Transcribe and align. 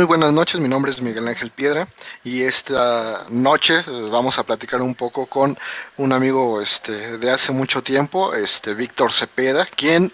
Muy 0.00 0.06
buenas 0.06 0.32
noches. 0.32 0.58
Mi 0.60 0.68
nombre 0.68 0.90
es 0.90 1.02
Miguel 1.02 1.28
Ángel 1.28 1.50
Piedra 1.50 1.86
y 2.24 2.44
esta 2.44 3.26
noche 3.28 3.80
eh, 3.80 4.08
vamos 4.10 4.38
a 4.38 4.44
platicar 4.44 4.80
un 4.80 4.94
poco 4.94 5.26
con 5.26 5.58
un 5.98 6.14
amigo 6.14 6.62
este, 6.62 7.18
de 7.18 7.30
hace 7.30 7.52
mucho 7.52 7.82
tiempo, 7.82 8.32
este, 8.32 8.72
Víctor 8.72 9.12
Cepeda, 9.12 9.66
quien 9.66 10.10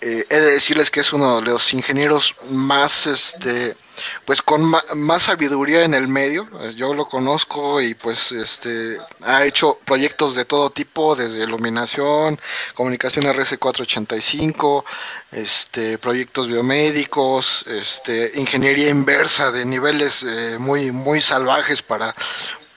eh, 0.00 0.24
he 0.30 0.36
de 0.36 0.52
decirles 0.52 0.90
que 0.90 1.00
es 1.00 1.12
uno 1.12 1.42
de 1.42 1.50
los 1.50 1.74
ingenieros 1.74 2.34
más 2.48 3.06
este, 3.06 3.76
pues 4.24 4.42
con 4.42 4.62
más 4.94 5.22
sabiduría 5.22 5.84
en 5.84 5.94
el 5.94 6.08
medio. 6.08 6.48
Yo 6.74 6.94
lo 6.94 7.08
conozco 7.08 7.80
y 7.80 7.94
pues 7.94 8.32
este 8.32 8.98
ha 9.22 9.44
hecho 9.44 9.78
proyectos 9.84 10.34
de 10.34 10.44
todo 10.44 10.70
tipo, 10.70 11.16
desde 11.16 11.42
iluminación, 11.44 12.40
comunicación 12.74 13.24
RC485, 13.24 14.84
este 15.32 15.98
proyectos 15.98 16.48
biomédicos, 16.48 17.64
este 17.66 18.32
ingeniería 18.34 18.88
inversa 18.88 19.50
de 19.50 19.64
niveles 19.64 20.22
eh, 20.22 20.56
muy 20.58 20.92
muy 20.92 21.20
salvajes 21.20 21.82
para 21.82 22.14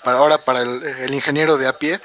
para 0.04 0.18
ahora 0.18 0.38
para 0.40 0.62
el, 0.62 0.84
el 0.84 1.14
ingeniero 1.14 1.58
de 1.58 1.68
a 1.68 1.78
pie. 1.78 2.00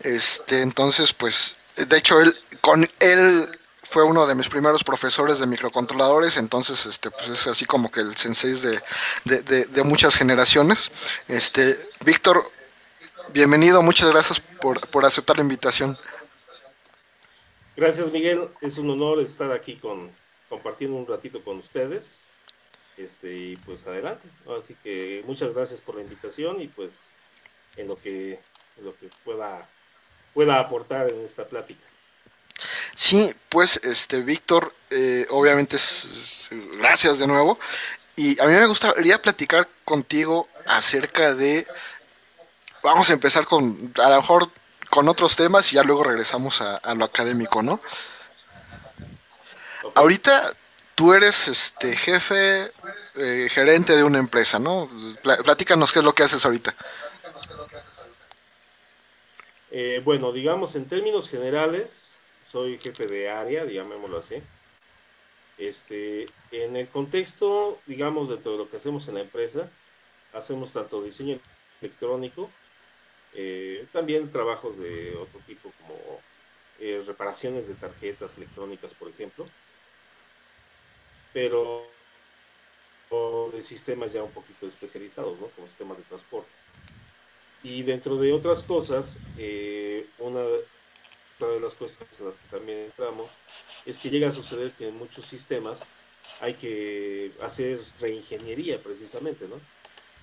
Este, 0.00 0.62
entonces 0.62 1.12
pues 1.12 1.56
de 1.76 1.96
hecho 1.96 2.20
él 2.20 2.34
con 2.60 2.88
él 3.00 3.57
fue 3.90 4.04
uno 4.04 4.26
de 4.26 4.34
mis 4.34 4.48
primeros 4.48 4.84
profesores 4.84 5.38
de 5.38 5.46
microcontroladores, 5.46 6.36
entonces 6.36 6.84
este, 6.86 7.10
pues 7.10 7.28
es 7.28 7.46
así 7.46 7.64
como 7.64 7.90
que 7.90 8.00
el 8.00 8.16
sensei 8.16 8.54
de, 8.54 8.80
de, 9.24 9.84
muchas 9.84 10.14
generaciones. 10.14 10.90
Este, 11.26 11.78
Víctor, 12.04 12.50
bienvenido, 13.32 13.82
muchas 13.82 14.10
gracias 14.10 14.40
por, 14.40 14.86
por, 14.88 15.04
aceptar 15.04 15.36
la 15.36 15.42
invitación. 15.42 15.96
Gracias 17.76 18.12
Miguel, 18.12 18.48
es 18.60 18.76
un 18.78 18.90
honor 18.90 19.20
estar 19.20 19.52
aquí 19.52 19.76
con, 19.76 20.10
compartiendo 20.48 20.96
un 20.96 21.06
ratito 21.06 21.42
con 21.42 21.58
ustedes. 21.58 22.28
Este, 22.98 23.32
y 23.32 23.56
pues 23.56 23.86
adelante. 23.86 24.28
Así 24.60 24.74
que 24.82 25.22
muchas 25.24 25.54
gracias 25.54 25.80
por 25.80 25.94
la 25.94 26.02
invitación 26.02 26.60
y 26.60 26.66
pues 26.66 27.16
en 27.76 27.86
lo 27.86 27.96
que, 27.96 28.40
en 28.76 28.84
lo 28.84 28.96
que 28.96 29.08
pueda, 29.24 29.68
pueda 30.34 30.58
aportar 30.58 31.08
en 31.08 31.20
esta 31.20 31.46
plática. 31.46 31.84
Sí, 32.94 33.34
pues, 33.48 33.80
este, 33.82 34.22
Víctor, 34.22 34.74
eh, 34.90 35.26
obviamente, 35.30 35.76
gracias 36.78 37.18
de 37.18 37.26
nuevo. 37.26 37.58
Y 38.16 38.40
a 38.40 38.46
mí 38.46 38.52
me 38.52 38.66
gustaría 38.66 39.22
platicar 39.22 39.68
contigo 39.84 40.48
acerca 40.66 41.34
de, 41.34 41.66
vamos 42.82 43.08
a 43.10 43.12
empezar 43.12 43.46
con, 43.46 43.92
a 44.02 44.10
lo 44.10 44.16
mejor 44.16 44.50
con 44.90 45.08
otros 45.08 45.36
temas 45.36 45.72
y 45.72 45.76
ya 45.76 45.82
luego 45.82 46.04
regresamos 46.04 46.60
a, 46.60 46.94
lo 46.94 47.04
académico, 47.04 47.62
¿no? 47.62 47.80
Ahorita 49.94 50.52
tú 50.94 51.14
eres 51.14 51.48
este 51.48 51.96
jefe, 51.96 52.72
eh, 53.14 53.48
gerente 53.50 53.96
de 53.96 54.02
una 54.02 54.18
empresa, 54.18 54.58
¿no? 54.58 54.90
Platícanos 55.22 55.92
qué 55.92 56.00
es 56.00 56.04
lo 56.04 56.14
que 56.14 56.24
haces 56.24 56.44
ahorita. 56.44 56.74
Eh, 59.70 60.00
bueno, 60.04 60.32
digamos 60.32 60.74
en 60.76 60.88
términos 60.88 61.28
generales, 61.28 62.07
soy 62.50 62.78
jefe 62.78 63.06
de 63.06 63.28
área, 63.28 63.64
llamémoslo 63.66 64.18
así. 64.18 64.36
Este, 65.58 66.26
en 66.50 66.76
el 66.76 66.88
contexto, 66.88 67.78
digamos, 67.86 68.30
de 68.30 68.38
todo 68.38 68.56
lo 68.56 68.70
que 68.70 68.78
hacemos 68.78 69.06
en 69.08 69.14
la 69.14 69.20
empresa, 69.20 69.68
hacemos 70.32 70.72
tanto 70.72 71.02
diseño 71.02 71.38
electrónico, 71.82 72.48
eh, 73.34 73.86
también 73.92 74.30
trabajos 74.30 74.78
de 74.78 75.14
otro 75.16 75.40
tipo 75.46 75.70
como 75.82 75.94
eh, 76.80 77.02
reparaciones 77.06 77.68
de 77.68 77.74
tarjetas 77.74 78.38
electrónicas, 78.38 78.94
por 78.94 79.08
ejemplo, 79.08 79.46
pero 81.34 81.86
de 83.52 83.62
sistemas 83.62 84.12
ya 84.12 84.22
un 84.22 84.30
poquito 84.30 84.66
especializados, 84.66 85.38
¿no? 85.38 85.48
Como 85.48 85.66
sistemas 85.66 85.98
de 85.98 86.04
transporte. 86.04 86.54
Y 87.62 87.82
dentro 87.82 88.16
de 88.16 88.32
otras 88.32 88.62
cosas, 88.62 89.18
eh, 89.36 90.06
una 90.18 90.44
una 91.40 91.52
de 91.52 91.60
las 91.60 91.74
cuestiones 91.74 92.18
en 92.20 92.26
las 92.26 92.34
que 92.34 92.48
también 92.56 92.78
entramos 92.78 93.36
es 93.86 93.98
que 93.98 94.10
llega 94.10 94.28
a 94.28 94.32
suceder 94.32 94.72
que 94.72 94.88
en 94.88 94.96
muchos 94.96 95.26
sistemas 95.26 95.92
hay 96.40 96.54
que 96.54 97.32
hacer 97.40 97.80
reingeniería 98.00 98.82
precisamente, 98.82 99.46
¿no? 99.48 99.60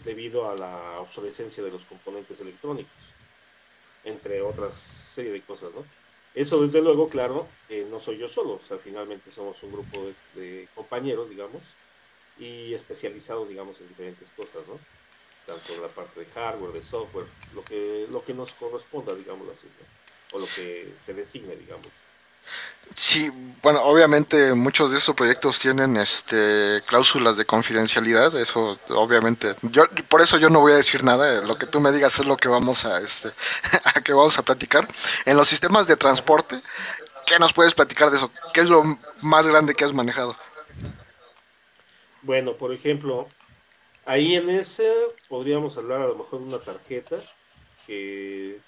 Debido 0.03 0.49
a 0.49 0.55
la 0.55 0.99
obsolescencia 0.99 1.63
de 1.63 1.71
los 1.71 1.85
componentes 1.85 2.39
electrónicos, 2.39 3.13
entre 4.03 4.41
otras 4.41 4.75
serie 4.75 5.31
de 5.31 5.41
cosas, 5.41 5.73
¿no? 5.73 5.85
Eso 6.33 6.61
desde 6.61 6.81
luego, 6.81 7.07
claro, 7.07 7.47
eh, 7.69 7.87
no 7.89 8.01
soy 8.01 8.17
yo 8.17 8.27
solo, 8.27 8.55
o 8.55 8.61
sea, 8.61 8.77
finalmente 8.77 9.31
somos 9.31 9.63
un 9.63 9.71
grupo 9.71 10.05
de, 10.33 10.67
compañeros, 10.75 11.29
digamos, 11.29 11.63
y 12.37 12.73
especializados, 12.73 13.47
digamos, 13.47 13.79
en 13.79 13.87
diferentes 13.87 14.31
cosas, 14.31 14.67
¿no? 14.67 14.77
Tanto 15.45 15.79
la 15.81 15.87
parte 15.87 16.19
de 16.19 16.25
hardware, 16.25 16.73
de 16.73 16.83
software, 16.83 17.27
lo 17.53 17.63
que, 17.63 18.05
lo 18.11 18.23
que 18.23 18.33
nos 18.33 18.53
corresponda, 18.53 19.15
digamos 19.15 19.47
así, 19.47 19.67
¿no? 19.79 20.04
O 20.35 20.40
lo 20.40 20.47
que 20.47 20.94
se 21.01 21.13
designe, 21.13 21.56
digamos. 21.56 21.88
Sí, 22.94 23.31
bueno, 23.63 23.81
obviamente 23.81 24.53
muchos 24.53 24.91
de 24.91 25.00
estos 25.00 25.16
proyectos 25.16 25.59
tienen 25.59 25.97
este 25.97 26.84
cláusulas 26.85 27.35
de 27.35 27.46
confidencialidad, 27.46 28.38
eso 28.38 28.78
obviamente. 28.90 29.56
Yo 29.63 29.85
por 30.07 30.22
eso 30.22 30.38
yo 30.38 30.50
no 30.50 30.59
voy 30.59 30.74
a 30.74 30.78
decir 30.78 31.03
nada, 31.03 31.41
lo 31.41 31.57
que 31.57 31.66
tú 31.66 31.79
me 31.79 31.91
digas 31.91 32.19
es 32.19 32.25
lo 32.28 32.38
que 32.38 32.47
vamos 32.47 32.85
a 32.85 33.01
este 33.01 33.29
a 33.84 34.01
que 34.01 34.13
vamos 34.13 34.38
a 34.38 34.44
platicar. 34.44 34.88
En 35.25 35.35
los 35.35 35.47
sistemas 35.47 35.88
de 35.88 35.97
transporte, 35.97 36.62
¿qué 37.25 37.40
nos 37.40 37.53
puedes 37.53 37.74
platicar 37.74 38.12
de 38.12 38.18
eso? 38.18 38.31
¿Qué 38.53 38.62
es 38.62 38.69
lo 38.69 39.00
más 39.22 39.47
grande 39.47 39.74
que 39.74 39.84
has 39.84 39.94
manejado? 39.94 40.38
Bueno, 42.22 42.53
por 42.53 42.72
ejemplo, 42.72 43.28
ahí 44.06 44.35
en 44.35 44.50
ese 44.50 44.91
podríamos 45.28 45.78
hablar 45.78 46.01
a 46.01 46.07
lo 46.07 46.16
mejor 46.16 46.40
de 46.40 46.45
una 46.45 46.59
tarjeta 46.59 47.18
que 47.88 48.59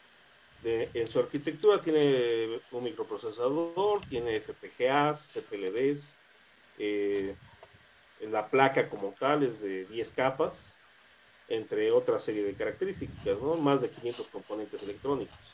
en 0.63 1.07
su 1.07 1.19
arquitectura 1.19 1.81
tiene 1.81 2.59
un 2.71 2.83
microprocesador, 2.83 4.01
tiene 4.05 4.39
FPGAs, 4.39 5.33
CPLDs, 5.33 6.17
eh, 6.79 7.35
la 8.21 8.47
placa 8.47 8.89
como 8.89 9.13
tal 9.19 9.43
es 9.43 9.61
de 9.61 9.85
10 9.85 10.09
capas, 10.11 10.77
entre 11.47 11.91
otra 11.91 12.19
serie 12.19 12.43
de 12.43 12.55
características, 12.55 13.39
¿no? 13.39 13.55
Más 13.55 13.81
de 13.81 13.89
500 13.89 14.27
componentes 14.27 14.81
electrónicos. 14.83 15.53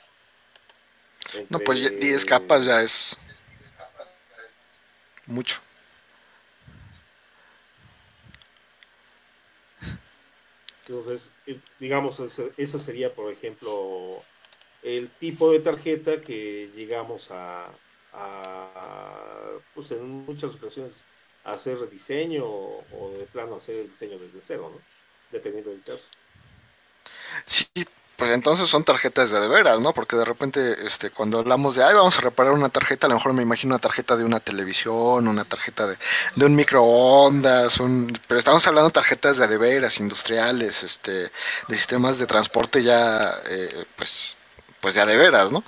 no, 1.50 1.60
pues 1.60 2.00
10 2.00 2.26
capas 2.26 2.66
ya 2.66 2.82
es 2.82 3.18
mucho. 5.26 5.60
Entonces, 10.88 11.32
eh, 11.48 11.60
digamos, 11.80 12.20
esa 12.58 12.80
sería, 12.80 13.14
por 13.14 13.32
ejemplo, 13.32 14.22
el 14.84 15.10
tipo 15.10 15.52
de 15.52 15.60
tarjeta 15.60 16.22
que 16.22 16.70
llegamos 16.76 17.30
a, 17.32 17.70
pues 19.74 19.92
en 19.92 20.26
muchas 20.26 20.56
ocasiones 20.56 21.04
hacer 21.46 21.80
rediseño 21.80 22.46
o, 22.46 23.14
de 23.18 23.26
plano 23.26 23.56
hacer 23.56 23.76
el 23.78 23.90
diseño 23.90 24.18
desde 24.20 24.40
cero, 24.42 24.72
¿no? 24.74 24.80
Dependiendo 25.32 25.72
del 25.72 25.84
caso. 25.84 26.08
Sí, 27.48 27.66
pues 28.16 28.32
entonces 28.32 28.70
son 28.70 28.84
tarjetas 28.84 29.32
de, 29.32 29.40
de 29.40 29.48
veras, 29.48 29.80
¿no? 29.80 29.94
Porque 29.94 30.16
de 30.16 30.26
repente, 30.26 30.86
este, 30.86 31.10
cuando 31.10 31.40
hablamos 31.40 31.76
de, 31.76 31.84
ay, 31.84 31.96
vamos 31.96 32.18
a 32.18 32.22
reparar 32.22 32.54
una 32.54 32.70
tarjeta, 32.70 33.08
a 33.08 33.10
lo 33.10 33.16
mejor 33.16 33.34
me 33.34 33.42
imagino 33.42 33.74
una 33.74 33.82
tarjeta 33.82 34.16
de 34.16 34.24
una 34.24 34.40
televisión, 34.40 35.28
una 35.28 35.46
tarjeta 35.46 35.88
de, 35.88 35.98
de 36.36 36.46
un 36.46 36.56
microondas, 36.56 37.80
un, 37.80 38.18
pero 38.28 38.40
estamos 38.40 38.66
hablando 38.68 38.90
de 38.90 38.94
tarjetas 38.94 39.38
de, 39.38 39.48
de 39.48 39.58
veras, 39.58 40.00
industriales, 40.00 40.84
este, 40.84 41.32
de 41.68 41.76
sistemas 41.76 42.20
de 42.20 42.28
transporte 42.28 42.84
ya, 42.84 43.42
eh, 43.50 43.86
pues, 43.96 44.38
pues 44.84 44.96
ya 44.96 45.06
de 45.06 45.16
veras, 45.16 45.50
¿no? 45.50 45.64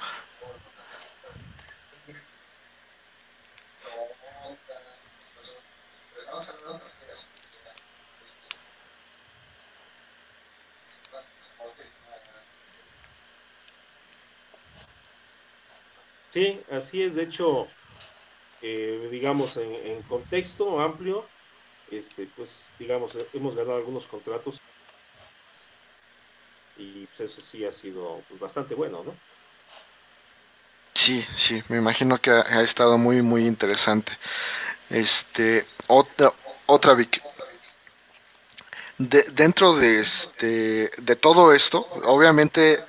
Sí, 16.30 16.60
así 16.70 17.02
es. 17.02 17.16
De 17.16 17.24
hecho, 17.24 17.70
eh, 18.62 19.08
digamos, 19.10 19.56
en, 19.56 20.02
contexto 20.10 20.82
amplio, 20.82 21.26
este, 21.90 22.28
pues, 22.36 22.74
digamos, 22.78 23.18
hemos 23.34 23.56
ganado 23.56 23.78
algunos 23.78 24.06
contratos 24.08 24.60
y 26.78 27.06
pues 27.08 27.20
eso 27.22 27.42
sí 27.42 27.66
ha 27.66 27.72
sido 27.72 28.22
pues, 28.28 28.40
bastante 28.40 28.76
bueno, 28.76 29.04
¿no? 29.04 29.16
Sí, 30.94 31.26
sí, 31.36 31.62
me 31.68 31.78
imagino 31.78 32.20
que 32.20 32.32
ha, 32.32 32.62
estado 32.62 32.98
muy, 32.98 33.22
muy 33.22 33.46
interesante. 33.46 34.18
Este, 34.90 35.66
otra, 35.88 36.32
otra 36.66 36.94
Vic. 36.94 37.22
De, 38.98 39.24
dentro 39.34 39.76
de 39.76 40.00
este, 40.00 40.90
de 40.98 41.16
todo 41.18 41.52
esto, 41.54 41.86
obviamente 42.06 42.84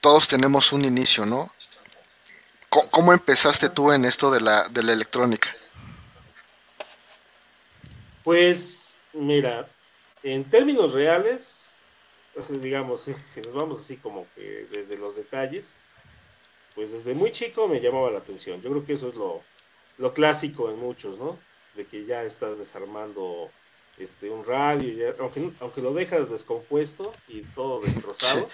todos 0.00 0.26
tenemos 0.26 0.72
un 0.72 0.84
inicio, 0.84 1.26
¿no? 1.26 1.52
¿Cómo, 2.70 3.12
empezaste 3.12 3.68
tú 3.70 3.92
en 3.92 4.04
esto 4.04 4.30
de 4.30 4.40
la, 4.40 4.68
de 4.68 4.82
la 4.82 4.92
electrónica? 4.92 5.54
Pues 8.24 8.88
Mira, 9.12 9.68
en 10.22 10.44
términos 10.48 10.92
reales, 10.92 11.67
digamos, 12.60 13.02
si 13.02 13.40
nos 13.40 13.54
vamos 13.54 13.80
así 13.80 13.96
como 13.96 14.26
que 14.34 14.66
desde 14.70 14.96
los 14.96 15.16
detalles, 15.16 15.78
pues 16.74 16.92
desde 16.92 17.14
muy 17.14 17.32
chico 17.32 17.68
me 17.68 17.80
llamaba 17.80 18.10
la 18.10 18.18
atención. 18.18 18.62
Yo 18.62 18.70
creo 18.70 18.84
que 18.84 18.92
eso 18.92 19.08
es 19.08 19.14
lo, 19.14 19.42
lo 19.98 20.14
clásico 20.14 20.70
en 20.70 20.78
muchos, 20.78 21.18
¿no? 21.18 21.38
De 21.74 21.86
que 21.86 22.04
ya 22.04 22.22
estás 22.22 22.58
desarmando 22.58 23.50
este 23.98 24.30
un 24.30 24.44
radio, 24.44 25.14
aunque, 25.18 25.50
aunque 25.60 25.82
lo 25.82 25.92
dejas 25.92 26.30
descompuesto 26.30 27.10
y 27.26 27.42
todo 27.42 27.80
destrozado, 27.84 28.48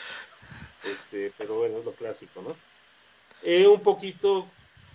este, 0.84 1.32
pero 1.36 1.58
bueno, 1.58 1.78
es 1.78 1.84
lo 1.84 1.92
clásico, 1.92 2.42
¿no? 2.42 2.56
Eh, 3.42 3.66
un 3.66 3.82
poquito, 3.82 4.46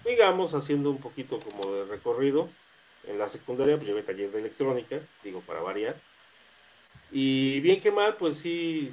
digamos, 0.04 0.56
haciendo 0.56 0.90
un 0.90 1.00
poquito 1.00 1.40
como 1.40 1.72
de 1.72 1.86
recorrido, 1.86 2.50
en 3.06 3.18
la 3.18 3.30
secundaria 3.30 3.76
pues 3.76 3.88
llevé 3.88 4.04
taller 4.04 4.32
de 4.32 4.40
electrónica, 4.40 5.00
digo, 5.24 5.42
para 5.42 5.62
variar, 5.62 5.96
y 7.12 7.60
bien 7.62 7.80
que 7.80 7.92
mal, 7.92 8.16
pues 8.18 8.38
sí, 8.38 8.92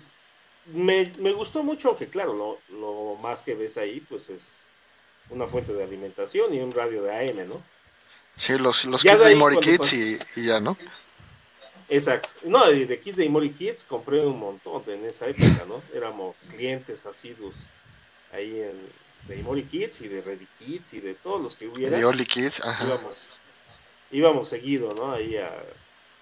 me, 0.67 1.11
me 1.21 1.33
gustó 1.33 1.63
mucho, 1.63 1.89
aunque 1.89 2.09
claro, 2.09 2.33
lo, 2.35 2.59
lo 2.77 3.17
más 3.17 3.43
que 3.43 3.55
ves 3.55 3.77
ahí, 3.77 4.01
pues 4.01 4.31
es 4.31 4.69
una 5.31 5.47
fuente 5.47 5.73
de 5.73 5.85
alimentación 5.85 6.55
y 6.55 6.61
un 6.61 6.73
radio 6.73 7.03
de 7.03 7.31
AM, 7.31 7.49
¿no? 7.49 7.63
Sí, 8.37 8.59
los, 8.59 8.85
los 8.85 9.03
Kids 9.03 9.25
de, 9.25 9.33
Imori 9.33 9.59
Kids 9.59 9.93
y, 9.95 10.19
ya, 10.37 10.61
¿no? 10.61 10.77
Exacto. 11.89 12.29
No, 12.43 12.69
de 12.69 12.99
Kids 12.99 13.17
de 13.17 13.25
Imori 13.25 13.51
Kids 13.51 13.85
compré 13.85 14.21
un 14.21 14.39
montón 14.39 14.83
en 14.89 15.05
esa 15.07 15.27
época, 15.27 15.65
¿no? 15.67 15.83
Éramos 15.95 16.37
clientes 16.51 17.07
asiduos 17.07 17.55
ahí 18.33 18.61
en, 18.61 18.77
de 19.29 19.39
Imori 19.39 19.65
Kids 19.65 20.03
y 20.03 20.09
de 20.09 20.21
Ready 20.21 20.47
Kids 20.59 20.95
y 20.95 21.01
de 21.01 21.15
todos 21.15 21.41
los 21.41 21.55
que 21.55 21.67
hubiera. 21.67 21.97
De 21.97 22.25
Kids, 22.27 22.61
ajá. 22.61 22.85
Íbamos, 22.85 23.37
íbamos 24.11 24.49
seguido, 24.49 24.95
¿no? 24.95 25.13
Ahí 25.13 25.37
a, 25.37 25.51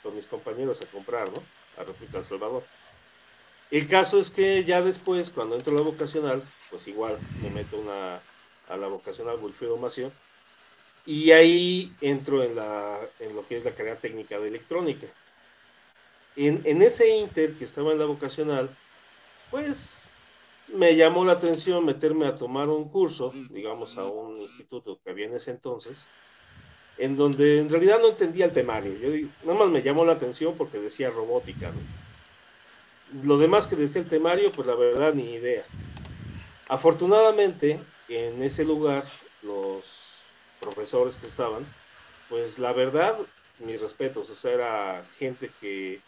con 0.02 0.14
mis 0.14 0.26
compañeros 0.26 0.80
a 0.82 0.86
comprar, 0.86 1.28
¿no? 1.28 1.42
A 1.76 2.16
El 2.16 2.24
Salvador. 2.24 2.62
El 3.70 3.86
caso 3.86 4.20
es 4.20 4.30
que 4.30 4.64
ya 4.64 4.82
después, 4.82 5.30
cuando 5.30 5.56
entro 5.56 5.72
a 5.72 5.80
la 5.80 5.84
vocacional, 5.84 6.42
pues 6.70 6.86
igual 6.86 7.18
me 7.42 7.50
meto 7.50 7.78
una 7.78 8.20
a 8.68 8.76
la 8.76 8.86
vocacional 8.86 9.38
Wilfredo 9.40 9.76
Mación, 9.76 10.12
y 11.06 11.32
ahí 11.32 11.92
entro 12.00 12.42
en, 12.42 12.56
la, 12.56 12.98
en 13.18 13.34
lo 13.34 13.46
que 13.46 13.56
es 13.56 13.64
la 13.64 13.72
carrera 13.72 13.96
técnica 13.96 14.38
de 14.38 14.48
electrónica. 14.48 15.06
En, 16.36 16.62
en 16.64 16.82
ese 16.82 17.16
inter 17.16 17.54
que 17.54 17.64
estaba 17.64 17.92
en 17.92 17.98
la 17.98 18.06
vocacional, 18.06 18.70
pues 19.50 20.08
me 20.68 20.96
llamó 20.96 21.24
la 21.24 21.32
atención 21.32 21.84
meterme 21.84 22.26
a 22.26 22.36
tomar 22.36 22.68
un 22.68 22.88
curso, 22.88 23.32
digamos, 23.50 23.98
a 23.98 24.04
un 24.04 24.38
instituto 24.38 24.98
que 25.02 25.10
había 25.10 25.26
en 25.26 25.34
ese 25.34 25.50
entonces, 25.50 26.08
en 26.98 27.16
donde 27.16 27.58
en 27.58 27.70
realidad 27.70 28.00
no 28.00 28.08
entendía 28.08 28.46
el 28.46 28.52
temario. 28.52 28.94
Yo 28.98 29.28
nada 29.44 29.58
más 29.58 29.68
me 29.68 29.82
llamó 29.82 30.04
la 30.04 30.12
atención 30.12 30.54
porque 30.56 30.78
decía 30.78 31.10
robótica. 31.10 31.72
Lo 33.22 33.38
demás 33.38 33.66
que 33.66 33.76
decía 33.76 34.02
el 34.02 34.08
temario, 34.08 34.50
pues 34.52 34.66
la 34.66 34.74
verdad 34.74 35.14
ni 35.14 35.34
idea. 35.34 35.64
Afortunadamente, 36.68 37.80
en 38.08 38.42
ese 38.42 38.64
lugar, 38.64 39.04
los 39.42 40.22
profesores 40.60 41.16
que 41.16 41.26
estaban, 41.26 41.66
pues 42.28 42.58
la 42.58 42.72
verdad, 42.72 43.18
mis 43.58 43.80
respetos, 43.80 44.30
o 44.30 44.34
sea, 44.34 44.52
era 44.52 45.04
gente 45.18 45.50
que 45.60 46.00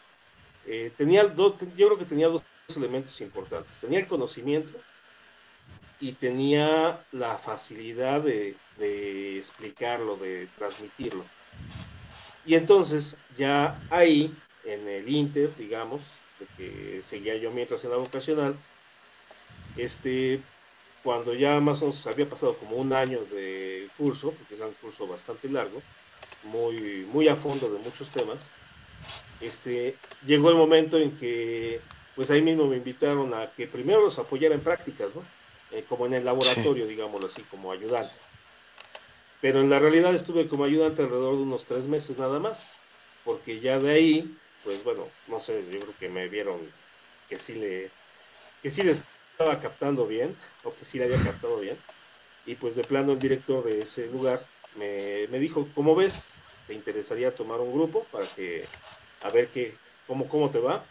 eh, 0.65 0.91
tenía, 0.97 1.25
dos, 1.25 1.53
yo 1.75 1.87
creo 1.87 1.97
que 1.97 2.05
tenía 2.05 2.27
dos 2.27 2.43
elementos 2.75 3.19
importantes. 3.21 3.79
Tenía 3.79 3.99
el 3.99 4.07
conocimiento 4.07 4.73
y 5.99 6.13
tenía 6.13 7.05
la 7.11 7.37
facilidad 7.37 8.21
de, 8.21 8.55
de 8.77 9.37
explicarlo, 9.37 10.17
de 10.17 10.47
transmitirlo. 10.57 11.25
Y 12.45 12.55
entonces 12.55 13.17
ya 13.37 13.79
ahí, 13.89 14.33
en 14.63 14.87
el 14.87 15.09
Inter, 15.09 15.55
digamos, 15.57 16.21
de 16.39 16.45
que 16.55 17.01
seguía 17.01 17.35
yo 17.35 17.51
mientras 17.51 17.83
en 17.83 17.91
la 17.91 17.97
vocacional, 17.97 18.55
este, 19.75 20.41
cuando 21.03 21.33
ya 21.33 21.59
más 21.59 21.81
o 21.81 21.85
menos 21.85 22.07
había 22.07 22.29
pasado 22.29 22.57
como 22.57 22.77
un 22.77 22.93
año 22.93 23.19
de 23.25 23.89
curso, 23.97 24.31
porque 24.31 24.55
es 24.55 24.61
un 24.61 24.73
curso 24.73 25.07
bastante 25.07 25.49
largo, 25.49 25.81
muy, 26.43 27.05
muy 27.11 27.27
a 27.27 27.35
fondo 27.35 27.69
de 27.69 27.79
muchos 27.79 28.09
temas, 28.09 28.49
este, 29.41 29.95
llegó 30.25 30.49
el 30.49 30.55
momento 30.55 30.97
en 30.97 31.15
que, 31.17 31.81
pues 32.15 32.31
ahí 32.31 32.41
mismo 32.41 32.65
me 32.67 32.77
invitaron 32.77 33.33
a 33.33 33.51
que 33.51 33.67
primero 33.67 34.01
los 34.01 34.17
apoyara 34.19 34.55
en 34.55 34.61
prácticas, 34.61 35.13
¿no? 35.15 35.23
Eh, 35.71 35.83
como 35.87 36.05
en 36.05 36.13
el 36.13 36.25
laboratorio, 36.25 36.87
digámoslo 36.87 37.27
así, 37.27 37.41
como 37.43 37.71
ayudante. 37.71 38.15
Pero 39.41 39.61
en 39.61 39.69
la 39.69 39.79
realidad 39.79 40.13
estuve 40.13 40.47
como 40.47 40.65
ayudante 40.65 41.03
alrededor 41.03 41.35
de 41.35 41.43
unos 41.43 41.65
tres 41.65 41.85
meses 41.85 42.17
nada 42.17 42.39
más, 42.39 42.75
porque 43.23 43.59
ya 43.59 43.77
de 43.77 43.91
ahí, 43.91 44.37
pues 44.63 44.83
bueno, 44.83 45.07
no 45.27 45.39
sé, 45.39 45.63
yo 45.71 45.79
creo 45.79 45.93
que 45.99 46.09
me 46.09 46.27
vieron 46.27 46.59
que 47.29 47.37
sí 47.37 47.55
le, 47.55 47.91
que 48.61 48.69
sí 48.69 48.83
les 48.83 49.05
estaba 49.31 49.59
captando 49.59 50.07
bien, 50.07 50.35
o 50.63 50.73
que 50.73 50.85
sí 50.85 50.97
la 50.97 51.05
había 51.05 51.21
captado 51.23 51.59
bien. 51.59 51.77
Y 52.45 52.55
pues 52.55 52.75
de 52.75 52.83
plano 52.83 53.13
el 53.13 53.19
director 53.19 53.63
de 53.63 53.79
ese 53.79 54.07
lugar 54.07 54.43
me, 54.75 55.27
dijo, 55.39 55.67
¿cómo 55.75 55.95
ves? 55.95 56.33
¿Te 56.65 56.73
interesaría 56.73 57.35
tomar 57.35 57.59
un 57.59 57.73
grupo 57.73 58.05
para 58.11 58.25
que, 58.27 58.65
a 59.23 59.29
ver 59.29 59.49
qué, 59.49 59.75
cómo, 60.07 60.27
cómo 60.27 60.49
te 60.49 60.59
va? 60.59 60.83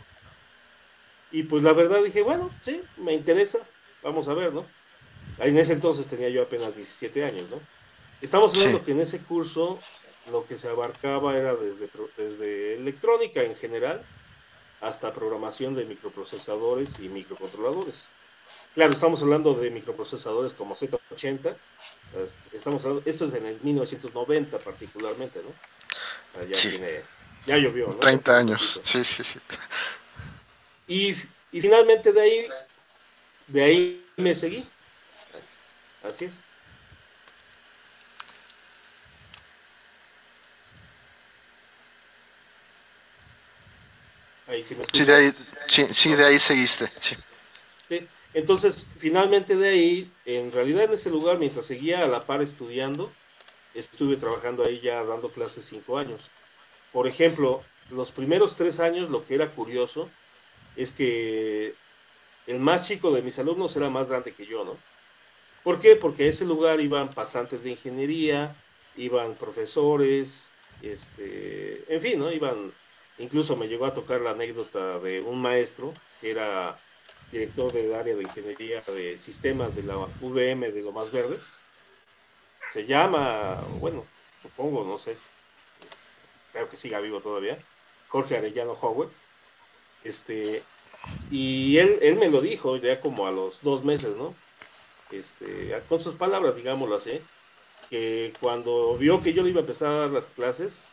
Y 1.33 1.43
pues 1.45 1.63
la 1.63 1.73
verdad 1.73 2.03
dije, 2.05 2.23
bueno, 2.23 2.51
sí, 2.61 2.83
me 2.99 3.13
interesa, 3.13 3.59
vamos 4.03 4.29
a 4.29 4.35
ver, 4.35 4.53
¿no? 4.53 4.65
En 5.39 5.59
ese 5.59 5.73
entonces 5.73 6.07
tenía 6.07 6.29
yo 6.29 6.43
apenas 6.43 6.77
17 6.77 7.25
años, 7.25 7.51
¿no? 7.51 7.61
Estamos 8.21 8.57
hablando 8.57 8.85
que 8.85 8.93
en 8.93 9.01
ese 9.01 9.21
curso 9.21 9.79
lo 10.31 10.47
que 10.47 10.59
se 10.59 10.69
abarcaba 10.69 11.37
era 11.37 11.55
desde, 11.55 11.89
desde 12.17 12.75
electrónica 12.75 13.43
en 13.43 13.55
general 13.55 14.03
hasta 14.81 15.13
programación 15.13 15.75
de 15.75 15.85
microprocesadores 15.85 16.99
y 17.01 17.09
microcontroladores. 17.09 18.09
Claro, 18.75 18.93
estamos 18.93 19.23
hablando 19.23 19.55
de 19.55 19.71
microprocesadores 19.71 20.53
como 20.53 20.77
Z80. 20.77 21.57
Este, 22.25 22.57
estamos 22.57 22.85
hablando, 22.85 23.03
esto 23.07 23.25
es 23.25 23.35
en 23.35 23.47
el 23.47 23.61
1990 23.63 24.59
particularmente, 24.59 25.41
¿no? 25.43 26.45
Ya, 26.45 26.61
tiene, 26.61 27.03
ya 27.47 27.57
llovió, 27.57 27.89
¿no? 27.89 27.97
30 27.97 28.37
años, 28.37 28.81
sí, 28.83 29.03
sí, 29.03 29.25
sí. 29.25 29.39
Y, 30.87 31.13
y 31.53 31.61
finalmente 31.63 32.13
de 32.13 32.21
ahí, 32.21 32.49
de 33.47 33.65
ahí 33.65 34.07
me 34.17 34.35
seguí. 34.35 34.69
Así 36.03 36.27
es. 36.27 36.35
Ahí 44.57 44.65
sí, 44.65 44.75
me 44.75 44.87
sí, 44.91 45.05
de 45.05 45.15
ahí, 45.15 45.33
sí, 45.67 45.87
sí, 45.91 46.15
de 46.15 46.25
ahí 46.25 46.39
seguiste. 46.39 46.91
Sí. 46.99 47.15
sí. 47.89 48.09
Entonces, 48.33 48.87
finalmente 48.97 49.55
de 49.55 49.69
ahí, 49.69 50.13
en 50.25 50.51
realidad 50.51 50.85
en 50.85 50.95
ese 50.95 51.11
lugar, 51.11 51.39
mientras 51.39 51.67
seguía 51.67 52.03
a 52.03 52.07
la 52.07 52.25
par 52.25 52.41
estudiando, 52.41 53.13
estuve 53.75 54.17
trabajando 54.17 54.65
ahí 54.65 54.81
ya 54.81 55.05
dando 55.05 55.31
clases 55.31 55.67
cinco 55.67 55.99
años. 55.99 56.31
Por 56.91 57.07
ejemplo, 57.07 57.63
los 57.91 58.13
primeros 58.13 58.57
tres 58.57 58.81
años 58.81 59.11
lo 59.11 59.27
que 59.27 59.35
era 59.35 59.51
curioso 59.53 60.09
es 60.75 60.91
que 60.91 61.75
el 62.47 62.59
más 62.59 62.89
chico 62.89 63.11
de 63.11 63.21
mis 63.21 63.39
alumnos 63.39 63.77
era 63.77 63.91
más 63.91 64.09
grande 64.09 64.33
que 64.33 64.47
yo, 64.47 64.65
¿no? 64.65 64.79
¿Por 65.63 65.81
qué? 65.81 65.97
Porque 65.97 66.25
a 66.25 66.29
ese 66.29 66.47
lugar 66.47 66.81
iban 66.81 67.13
pasantes 67.13 67.63
de 67.63 67.71
ingeniería, 67.73 68.57
iban 68.97 69.35
profesores, 69.35 70.51
este, 70.81 71.85
en 71.93 72.01
fin, 72.01 72.19
¿no? 72.19 72.33
Iban, 72.33 72.73
incluso 73.19 73.57
me 73.57 73.69
llegó 73.69 73.87
a 73.87 73.93
tocar 73.93 74.21
la 74.21 74.31
anécdota 74.31 74.99
de 74.99 75.21
un 75.21 75.41
maestro 75.41 75.93
que 76.21 76.31
era 76.31 76.79
director 77.33 77.73
del 77.73 77.95
área 77.95 78.15
de 78.15 78.23
ingeniería 78.23 78.81
de 78.83 79.19
sistemas 79.19 79.75
de 79.75 79.83
la 79.83 79.97
VM 80.21 80.71
de 80.71 80.83
Lomas 80.83 81.11
Verdes. 81.11 81.63
Se 82.71 82.87
llama, 82.87 83.61
bueno, 83.81 84.05
supongo, 84.43 84.85
no 84.85 84.99
sé, 84.99 85.17
espero 86.43 86.69
que 86.69 86.77
siga 86.77 87.01
vivo 87.01 87.21
todavía, 87.21 87.59
Jorge 88.09 88.37
Arellano 88.37 88.73
Howard. 88.73 89.11
Este, 90.05 90.63
y 91.31 91.79
él, 91.79 91.99
él 92.03 92.17
me 92.17 92.29
lo 92.29 92.41
dijo 92.41 92.77
ya 92.77 93.01
como 93.01 93.27
a 93.27 93.33
los 93.33 93.63
dos 93.63 93.85
meses, 93.85 94.17
¿no? 94.17 94.35
Este, 95.11 95.81
con 95.89 96.01
sus 96.01 96.15
palabras, 96.15 96.57
digámoslo 96.57 96.97
así, 96.97 97.21
que 97.91 98.33
cuando 98.41 98.97
vio 98.97 99.23
que 99.23 99.33
yo 99.33 99.43
le 99.43 99.51
iba 99.51 99.61
a 99.61 99.63
empezar 99.63 99.89
a 99.89 99.99
dar 99.99 100.11
las 100.11 100.27
clases, 100.27 100.93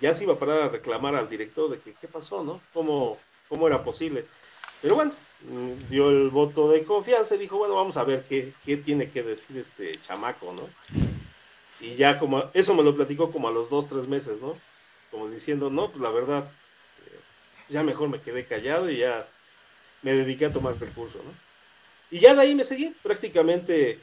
ya 0.00 0.14
se 0.14 0.24
iba 0.24 0.34
a 0.34 0.38
parar 0.38 0.62
a 0.62 0.68
reclamar 0.68 1.14
al 1.14 1.28
director 1.28 1.70
de 1.70 1.78
que 1.78 1.94
qué 1.94 2.08
pasó, 2.08 2.42
¿no? 2.42 2.60
¿Cómo, 2.72 3.18
cómo 3.48 3.66
era 3.66 3.82
posible? 3.82 4.24
Pero 4.80 4.94
bueno, 4.94 5.12
dio 5.88 6.10
el 6.10 6.30
voto 6.30 6.70
de 6.70 6.84
confianza 6.84 7.34
y 7.34 7.38
dijo, 7.38 7.58
bueno, 7.58 7.74
vamos 7.74 7.96
a 7.96 8.04
ver 8.04 8.24
qué, 8.24 8.52
qué 8.64 8.76
tiene 8.76 9.10
que 9.10 9.22
decir 9.22 9.58
este 9.58 9.92
chamaco, 10.00 10.52
¿no? 10.52 10.68
Y 11.80 11.94
ya 11.94 12.18
como, 12.18 12.50
eso 12.54 12.74
me 12.74 12.82
lo 12.82 12.94
platicó 12.94 13.30
como 13.30 13.48
a 13.48 13.52
los 13.52 13.70
dos, 13.70 13.86
tres 13.86 14.06
meses, 14.06 14.40
¿no? 14.40 14.54
Como 15.10 15.28
diciendo, 15.28 15.70
no, 15.70 15.90
pues 15.90 16.00
la 16.00 16.10
verdad, 16.10 16.50
este, 16.78 17.18
ya 17.68 17.82
mejor 17.82 18.08
me 18.08 18.20
quedé 18.20 18.44
callado 18.44 18.90
y 18.90 18.98
ya 18.98 19.26
me 20.02 20.12
dediqué 20.12 20.46
a 20.46 20.52
tomar 20.52 20.76
el 20.80 20.88
curso, 20.90 21.18
¿no? 21.18 21.32
Y 22.10 22.20
ya 22.20 22.34
de 22.34 22.42
ahí 22.42 22.54
me 22.54 22.64
seguí 22.64 22.94
prácticamente 23.02 24.00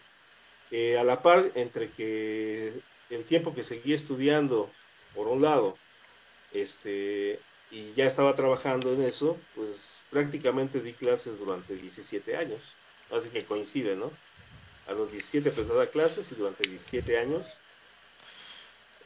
eh, 0.71 0.97
a 0.97 1.03
la 1.03 1.21
par 1.21 1.51
entre 1.55 1.89
que 1.89 2.73
el 3.09 3.25
tiempo 3.25 3.53
que 3.53 3.63
seguí 3.63 3.93
estudiando, 3.93 4.69
por 5.13 5.27
un 5.27 5.41
lado, 5.41 5.77
este, 6.53 7.39
y 7.71 7.93
ya 7.93 8.05
estaba 8.05 8.35
trabajando 8.35 8.93
en 8.93 9.03
eso, 9.03 9.37
pues 9.55 10.01
prácticamente 10.09 10.81
di 10.81 10.93
clases 10.93 11.37
durante 11.39 11.75
17 11.75 12.37
años. 12.37 12.73
Así 13.11 13.29
que 13.29 13.45
coincide, 13.45 13.95
¿no? 13.95 14.11
A 14.87 14.93
los 14.93 15.11
17 15.11 15.49
empecé 15.49 15.71
a 15.73 15.75
dar 15.75 15.89
clases 15.91 16.31
y 16.31 16.35
durante 16.35 16.67
17 16.67 17.17
años 17.17 17.45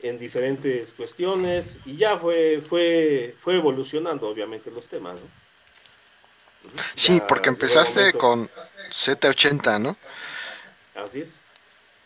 en 0.02 0.18
diferentes 0.18 0.94
cuestiones 0.94 1.80
y 1.86 1.98
ya 1.98 2.18
fue, 2.18 2.62
fue, 2.68 3.36
fue 3.40 3.56
evolucionando 3.56 4.28
obviamente 4.28 4.72
los 4.72 4.88
temas, 4.88 5.16
¿no? 5.16 5.42
Sí, 6.96 7.22
porque 7.28 7.50
empezaste 7.50 8.14
con 8.14 8.50
Z80, 8.90 9.82
¿no? 9.82 9.98
Así 10.96 11.22
es. 11.22 11.44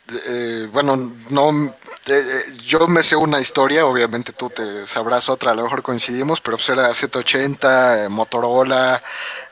Eh, 0.08 0.70
bueno, 0.72 1.14
no, 1.30 1.76
eh, 2.06 2.42
yo 2.64 2.88
me 2.88 3.02
sé 3.02 3.16
una 3.16 3.40
historia, 3.42 3.88
obviamente 3.88 4.34
tú 4.34 4.52
te 4.52 4.86
sabrás 4.86 5.30
otra, 5.30 5.52
a 5.52 5.56
lo 5.56 5.64
mejor 5.64 5.82
coincidimos, 5.82 6.42
pero 6.42 6.58
pues 6.58 6.70
era 6.70 6.90
Z80, 6.92 8.06
eh, 8.06 8.10
Motorola, 8.10 9.02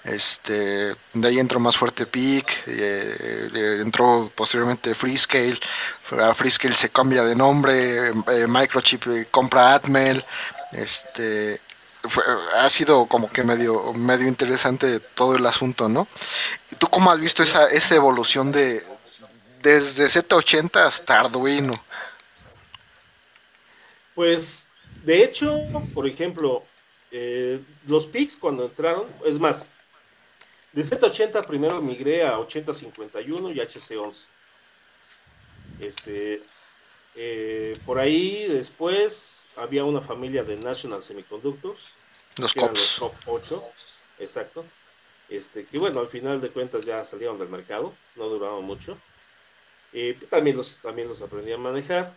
este, 0.04 0.96
de 1.14 1.28
ahí 1.28 1.40
entró 1.40 1.60
más 1.60 1.76
fuerte 1.76 2.06
Peak, 2.06 2.68
entró 2.68 4.32
posteriormente 4.36 4.94
Freescale, 4.94 5.58
Freescale 6.36 6.76
se 6.76 6.90
cambia 6.90 7.24
de 7.24 7.36
nombre, 7.36 8.14
Microchip 8.48 9.32
compra 9.32 9.74
Atmel, 9.74 10.24
este, 10.72 11.62
ha 12.60 12.70
sido 12.70 13.08
como 13.08 13.32
que 13.32 13.44
medio, 13.44 13.92
medio 13.94 14.28
interesante 14.28 15.00
todo 15.00 15.36
el 15.36 15.46
asunto, 15.48 15.90
¿no? 15.90 16.08
¿Tú 16.78 16.88
cómo 16.90 17.12
has 17.12 17.20
visto 17.20 17.42
esa, 17.42 17.68
esa 17.68 17.96
evolución 17.96 18.52
de, 18.52 18.84
desde 19.64 20.08
Z80 20.08 20.76
hasta 20.76 21.22
Arduino. 21.22 21.74
Pues, 24.14 24.70
de 25.04 25.24
hecho, 25.24 25.58
por 25.94 26.06
ejemplo, 26.06 26.64
eh, 27.12 27.60
los 27.88 28.06
PICs 28.06 28.36
cuando 28.36 28.66
entraron, 28.66 29.08
es 29.26 29.40
más, 29.40 29.66
de 30.74 30.82
Z80 30.82 31.46
primero 31.46 31.82
migré 31.82 32.26
a 32.26 32.40
8051 32.40 33.52
y 33.52 33.60
HC11. 33.60 34.26
Este, 35.80 36.44
eh, 37.16 37.78
por 37.86 38.00
ahí 38.00 38.46
después 38.50 39.50
había 39.56 39.86
una 39.86 40.02
familia 40.02 40.44
de 40.44 40.58
National 40.58 41.02
Semiconductors. 41.02 41.96
Los 42.36 42.54
COPS. 42.54 43.00
Los 43.00 43.12
8, 43.26 43.64
exacto. 44.20 44.66
Este, 45.30 45.66
que 45.66 45.78
bueno, 45.78 46.02
al 46.02 46.08
final 46.08 46.42
de 46.42 46.50
cuentas 46.50 46.86
ya 46.86 47.06
salieron 47.06 47.40
del 47.40 47.48
mercado, 47.48 47.94
no 48.16 48.28
duraron 48.28 48.66
mucho. 48.66 48.98
Eh, 49.94 50.18
también, 50.30 50.58
los, 50.58 50.78
también 50.78 51.08
los 51.08 51.22
aprendí 51.22 51.52
a 51.52 51.58
manejar. 51.58 52.16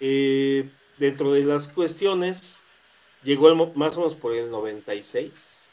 Eh, 0.00 0.68
dentro 0.98 1.32
de 1.32 1.42
las 1.42 1.68
cuestiones, 1.68 2.62
llegó 3.22 3.54
más 3.74 3.96
o 3.96 4.00
menos 4.00 4.16
por 4.16 4.34
el 4.34 4.50
96. 4.50 5.68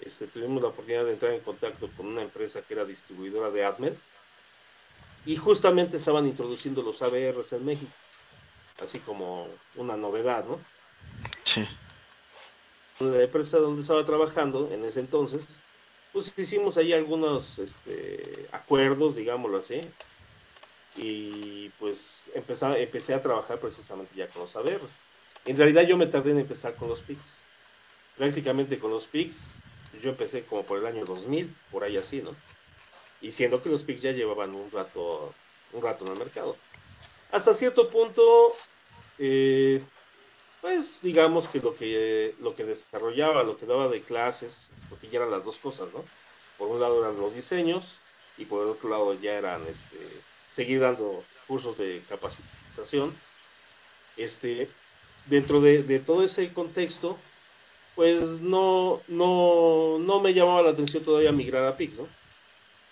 Este, 0.00 0.26
tuvimos 0.26 0.62
la 0.62 0.68
oportunidad 0.68 1.04
de 1.04 1.12
entrar 1.12 1.32
en 1.32 1.40
contacto 1.40 1.88
con 1.96 2.06
una 2.06 2.22
empresa 2.22 2.62
que 2.62 2.74
era 2.74 2.84
distribuidora 2.84 3.50
de 3.50 3.64
Atmel 3.64 3.98
y 5.24 5.36
justamente 5.36 5.96
estaban 5.96 6.26
introduciendo 6.26 6.82
los 6.82 7.02
ABRs 7.02 7.52
en 7.52 7.64
México, 7.64 7.92
así 8.80 8.98
como 9.00 9.48
una 9.74 9.96
novedad, 9.96 10.44
¿no? 10.44 10.60
Sí. 11.44 11.66
La 13.00 13.22
empresa 13.22 13.58
donde 13.58 13.82
estaba 13.82 14.04
trabajando 14.04 14.70
en 14.72 14.84
ese 14.84 15.00
entonces, 15.00 15.58
pues 16.12 16.32
hicimos 16.36 16.76
ahí 16.76 16.92
algunos 16.92 17.58
este, 17.58 18.48
acuerdos, 18.52 19.16
digámoslo 19.16 19.58
así, 19.58 19.80
y 20.96 21.68
pues 21.78 22.30
empecé, 22.34 22.82
empecé 22.82 23.14
a 23.14 23.22
trabajar 23.22 23.60
precisamente 23.60 24.14
ya 24.14 24.28
con 24.28 24.42
los 24.42 24.52
saberes. 24.52 25.00
En 25.44 25.56
realidad 25.56 25.82
yo 25.82 25.96
me 25.96 26.06
tardé 26.06 26.32
en 26.32 26.38
empezar 26.38 26.74
con 26.74 26.88
los 26.88 27.02
PICs. 27.02 27.48
Prácticamente 28.16 28.78
con 28.78 28.90
los 28.90 29.06
PICs, 29.06 29.56
yo 30.02 30.10
empecé 30.10 30.44
como 30.44 30.64
por 30.64 30.78
el 30.78 30.86
año 30.86 31.04
2000, 31.04 31.54
por 31.70 31.84
ahí 31.84 31.96
así, 31.96 32.22
¿no? 32.22 32.34
Y 33.20 33.30
siendo 33.30 33.62
que 33.62 33.68
los 33.68 33.84
PICs 33.84 34.02
ya 34.02 34.12
llevaban 34.12 34.54
un 34.54 34.70
rato, 34.70 35.34
un 35.72 35.82
rato 35.82 36.04
en 36.06 36.12
el 36.12 36.18
mercado. 36.18 36.56
Hasta 37.30 37.52
cierto 37.52 37.90
punto, 37.90 38.54
eh, 39.18 39.82
pues 40.62 41.00
digamos 41.02 41.48
que 41.48 41.60
lo 41.60 41.74
que 41.74 42.34
lo 42.40 42.54
que 42.54 42.64
desarrollaba, 42.64 43.42
lo 43.42 43.58
que 43.58 43.66
daba 43.66 43.88
de 43.88 44.02
clases, 44.02 44.70
porque 44.88 45.08
ya 45.08 45.18
eran 45.18 45.30
las 45.30 45.44
dos 45.44 45.58
cosas, 45.58 45.92
¿no? 45.92 46.04
Por 46.56 46.68
un 46.68 46.80
lado 46.80 47.00
eran 47.00 47.20
los 47.20 47.34
diseños 47.34 48.00
y 48.38 48.46
por 48.46 48.64
el 48.64 48.70
otro 48.70 48.88
lado 48.88 49.14
ya 49.14 49.34
eran 49.34 49.66
este 49.66 49.98
seguir 50.56 50.80
dando 50.80 51.22
cursos 51.46 51.76
de 51.76 52.02
capacitación. 52.08 53.14
Este, 54.16 54.70
dentro 55.26 55.60
de, 55.60 56.00
todo 56.00 56.24
ese 56.24 56.50
contexto, 56.54 57.18
pues 57.94 58.40
no, 58.40 59.02
no, 59.06 59.98
no 59.98 60.20
me 60.20 60.32
llamaba 60.32 60.62
la 60.62 60.70
atención 60.70 61.04
todavía 61.04 61.30
migrar 61.30 61.66
a 61.66 61.76
Pix, 61.76 61.98
¿no? 61.98 62.08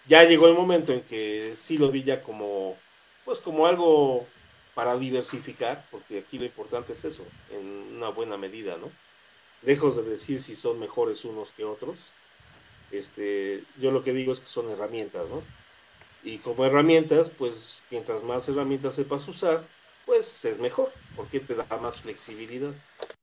Ya 0.07 0.25
llegó 0.25 0.47
el 0.49 0.55
momento 0.55 0.93
en 0.93 1.01
que 1.01 1.55
sí 1.57 1.79
lo 1.79 1.91
vi 1.91 2.03
ya 2.03 2.23
como, 2.23 2.77
pues 3.25 3.39
como 3.41 3.67
algo 3.67 4.27
para 4.75 4.99
diversificar, 4.99 5.87
porque 5.91 6.19
aquí 6.19 6.39
lo 6.39 6.45
importante 6.45 6.93
es 6.93 7.03
eso, 7.07 7.25
en 7.51 7.97
una 7.97 8.11
buena 8.11 8.37
medida, 8.37 8.77
¿no? 8.77 8.91
Lejos 9.63 9.97
de 9.97 10.03
decir 10.03 10.39
si 10.43 10.55
son 10.55 10.79
mejores 10.79 11.25
unos 11.25 11.51
que 11.53 11.65
otros, 11.65 12.13
este, 12.91 13.65
yo 13.79 13.91
lo 13.91 14.03
que 14.03 14.13
digo 14.13 14.33
es 14.35 14.41
que 14.41 14.49
son 14.49 14.71
herramientas, 14.71 15.31
¿no? 15.31 15.43
Y 16.25 16.39
como 16.39 16.65
herramientas, 16.65 17.29
pues 17.31 17.83
mientras 17.91 18.23
más 18.23 18.49
herramientas 18.49 18.95
sepas 18.95 19.29
usar, 19.29 19.67
pues 20.07 20.45
es 20.47 20.59
mejor, 20.59 20.91
porque 21.17 21.39
te 21.41 21.55
da 21.55 21.67
más 21.81 22.01
flexibilidad 22.01 22.75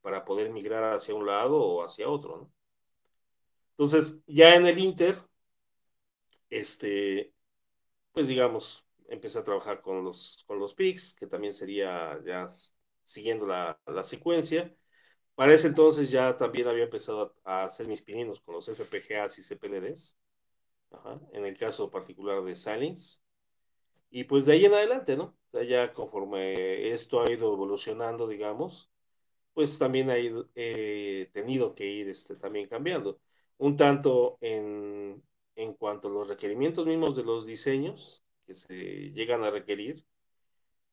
para 0.01 0.23
poder 0.23 0.51
migrar 0.51 0.93
hacia 0.93 1.15
un 1.15 1.25
lado 1.25 1.57
o 1.57 1.83
hacia 1.83 2.07
otro. 2.07 2.51
Entonces, 3.71 4.21
ya 4.27 4.55
en 4.55 4.67
el 4.67 4.77
Inter, 4.77 5.19
este, 6.49 7.33
pues 8.13 8.27
digamos, 8.27 8.85
empecé 9.07 9.39
a 9.39 9.43
trabajar 9.43 9.81
con 9.81 10.03
los, 10.03 10.43
con 10.47 10.59
los 10.59 10.73
PICs, 10.75 11.15
que 11.15 11.27
también 11.27 11.53
sería 11.55 12.19
ya 12.25 12.47
siguiendo 13.03 13.47
la, 13.47 13.79
la 13.87 14.03
secuencia. 14.03 14.73
Para 15.35 15.53
ese 15.53 15.67
entonces 15.67 16.11
ya 16.11 16.37
también 16.37 16.67
había 16.67 16.83
empezado 16.85 17.35
a, 17.43 17.63
hacer 17.63 17.87
mis 17.87 18.01
pininos 18.03 18.41
con 18.41 18.55
los 18.55 18.69
FPGAs 18.69 19.39
y 19.39 19.43
CPLDs 19.43 20.17
en 21.33 21.45
el 21.45 21.57
caso 21.57 21.89
particular 21.89 22.43
de 22.43 22.55
Silence. 22.55 23.19
Y 24.09 24.25
pues 24.25 24.45
de 24.45 24.53
ahí 24.53 24.65
en 24.65 24.73
adelante, 24.73 25.17
¿no? 25.17 25.37
O 25.51 25.57
sea, 25.57 25.63
ya 25.63 25.93
conforme 25.93 26.89
esto 26.91 27.21
ha 27.21 27.31
ido 27.31 27.53
evolucionando, 27.53 28.27
digamos, 28.27 28.91
pues 29.53 29.79
también 29.79 30.09
ha 30.09 30.19
ido, 30.19 30.49
eh, 30.55 31.29
tenido 31.33 31.75
que 31.75 31.85
ir 31.87 32.09
este, 32.09 32.35
también 32.35 32.67
cambiando. 32.67 33.19
Un 33.57 33.77
tanto 33.77 34.37
en, 34.41 35.23
en 35.55 35.73
cuanto 35.75 36.07
a 36.09 36.11
los 36.11 36.29
requerimientos 36.29 36.85
mismos 36.87 37.15
de 37.15 37.23
los 37.23 37.45
diseños 37.45 38.25
que 38.45 38.53
se 38.55 39.11
llegan 39.13 39.43
a 39.43 39.51
requerir, 39.51 40.05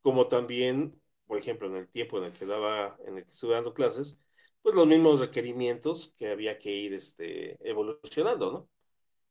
como 0.02 0.28
también, 0.28 1.00
por 1.26 1.38
ejemplo, 1.38 1.68
en 1.68 1.76
el 1.76 1.88
tiempo 1.88 2.18
en 2.18 2.24
el 2.24 2.32
que 2.32 2.46
daba, 2.46 2.98
en 3.06 3.18
el 3.18 3.24
que 3.24 3.30
estuve 3.30 3.54
dando 3.54 3.74
clases, 3.74 4.20
pues 4.62 4.74
los 4.74 4.86
mismos 4.86 5.20
requerimientos 5.20 6.14
que 6.18 6.28
había 6.28 6.58
que 6.58 6.70
ir 6.72 6.94
este, 6.94 7.58
evolucionando, 7.68 8.52
¿no? 8.52 8.68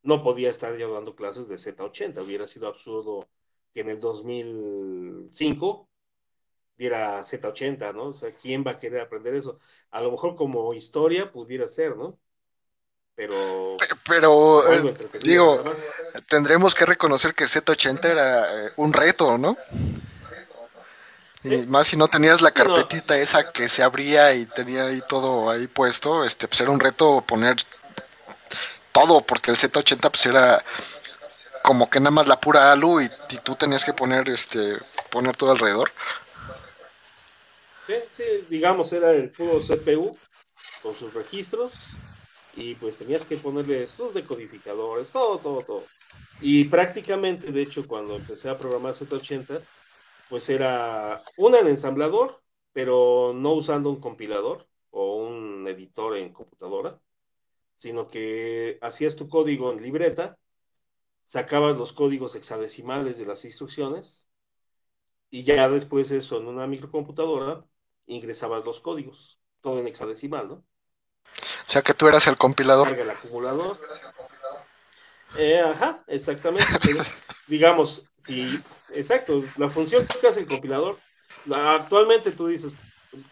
No 0.04 0.24
podía 0.24 0.50
estar 0.50 0.78
ya 0.78 0.88
dando 0.88 1.16
clases 1.16 1.48
de 1.48 1.56
Z80. 1.56 2.24
Hubiera 2.24 2.48
sido 2.48 2.68
absurdo 2.68 3.28
que 3.74 3.82
en 3.82 3.90
el 3.90 4.00
2005 4.00 5.88
diera 6.78 7.22
Z80, 7.22 7.94
¿no? 7.94 8.08
O 8.08 8.14
sea, 8.14 8.32
¿quién 8.32 8.64
va 8.66 8.72
a 8.72 8.78
querer 8.78 9.02
aprender 9.02 9.34
eso? 9.34 9.60
A 9.92 10.02
lo 10.02 10.12
mejor 10.12 10.36
como 10.36 10.74
historia 10.74 11.32
pudiera 11.32 11.68
ser, 11.68 11.98
¿no? 11.98 12.18
Pero... 13.16 13.78
Pero, 14.08 14.72
eh, 14.72 14.94
digo, 15.22 15.64
tendremos 16.28 16.76
que 16.76 16.86
reconocer 16.86 17.34
que 17.34 17.46
Z80 17.46 18.06
era 18.06 18.68
eh, 18.68 18.72
un 18.76 18.94
reto, 18.94 19.38
¿no? 19.38 19.58
Y 21.44 21.66
más 21.66 21.88
si 21.88 21.98
no 21.98 22.08
tenías 22.08 22.42
la 22.42 22.52
carpetita 22.52 23.18
esa 23.18 23.52
que 23.52 23.70
se 23.70 23.84
abría 23.84 24.34
y 24.34 24.46
tenía 24.46 24.88
ahí 24.88 25.02
todo 25.08 25.50
ahí 25.50 25.68
puesto, 25.68 26.26
este, 26.26 26.48
pues 26.48 26.62
era 26.62 26.72
un 26.72 26.80
reto 26.80 27.24
poner 27.26 27.58
todo, 28.98 29.22
porque 29.22 29.52
el 29.52 29.58
Z80 29.58 30.10
pues 30.10 30.26
era 30.26 30.64
como 31.62 31.90
que 31.90 32.00
nada 32.00 32.12
más 32.12 32.28
la 32.28 32.40
pura 32.40 32.72
alu 32.72 33.02
y, 33.02 33.10
tú 33.44 33.56
tenías 33.56 33.86
que 33.86 33.94
poner 33.94 34.28
este 34.30 34.78
poner 35.12 35.36
todo 35.36 35.52
alrededor. 35.52 35.92
Sí, 37.88 38.24
digamos 38.50 38.92
era 38.94 39.12
el 39.12 39.30
puro 39.30 39.60
CPU 39.60 40.18
con 40.82 40.96
sus 40.96 41.14
registros 41.14 41.74
y 42.56 42.76
pues 42.76 42.98
tenías 42.98 43.24
que 43.24 43.38
ponerle 43.38 43.86
sus 43.86 44.14
decodificadores, 44.14 45.12
todo, 45.12 45.38
todo, 45.38 45.62
todo. 45.62 45.84
Y 46.42 46.66
prácticamente, 46.66 47.52
de 47.52 47.62
hecho, 47.62 47.88
cuando 47.88 48.16
empecé 48.16 48.50
a 48.50 48.58
programar 48.58 48.94
Z80, 48.94 49.62
pues 50.30 50.50
era 50.50 51.22
una 51.38 51.60
en 51.60 51.68
ensamblador, 51.68 52.42
pero 52.74 53.32
no 53.36 53.54
usando 53.54 53.90
un 53.90 54.02
compilador 54.02 54.68
o 54.90 55.18
un 55.18 55.68
editor 55.68 56.18
en 56.18 56.34
computadora, 56.34 57.00
sino 57.78 58.08
que 58.08 58.78
hacías 58.82 59.16
tu 59.16 59.30
código 59.30 59.72
en 59.72 59.82
libreta, 59.82 60.38
sacabas 61.24 61.78
los 61.78 61.94
códigos 61.94 62.36
hexadecimales 62.36 63.18
de 63.18 63.26
las 63.26 63.46
instrucciones 63.46 64.30
y 65.30 65.44
ya 65.44 65.70
después 65.70 66.12
eso 66.12 66.38
en 66.38 66.48
una 66.48 66.68
microcomputadora 66.68 67.64
ingresabas 68.08 68.66
los 68.66 68.80
códigos, 68.80 69.40
todo 69.62 69.80
en 69.80 69.88
hexadecimal, 69.88 70.48
¿no? 70.48 70.56
O 70.56 71.70
sea 71.70 71.82
que 71.82 71.94
tú 71.94 72.08
eras 72.08 72.28
el 72.28 72.38
compilador. 72.38 72.94
El 72.94 73.10
acumulador. 73.10 73.80
Eh, 75.38 75.60
ajá, 75.60 76.04
exactamente. 76.08 76.66
digamos, 77.48 78.06
si, 78.18 78.60
exacto, 78.90 79.44
la 79.58 79.70
función 79.70 80.08
que 80.20 80.28
hace 80.28 80.42
el 80.42 80.48
compilador, 80.48 80.98
actualmente 81.52 82.32
tú 82.32 82.48
dices, 82.48 82.74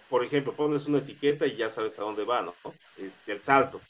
por 0.09 0.23
ejemplo, 0.23 0.53
pones 0.53 0.85
una 0.85 0.99
etiqueta 0.99 1.47
y 1.47 1.55
ya 1.55 1.69
sabes 1.69 1.97
a 1.97 2.03
dónde 2.03 2.25
va, 2.25 2.41
¿no? 2.41 2.53
Este, 2.97 3.31
el 3.31 3.43
salto. 3.43 3.81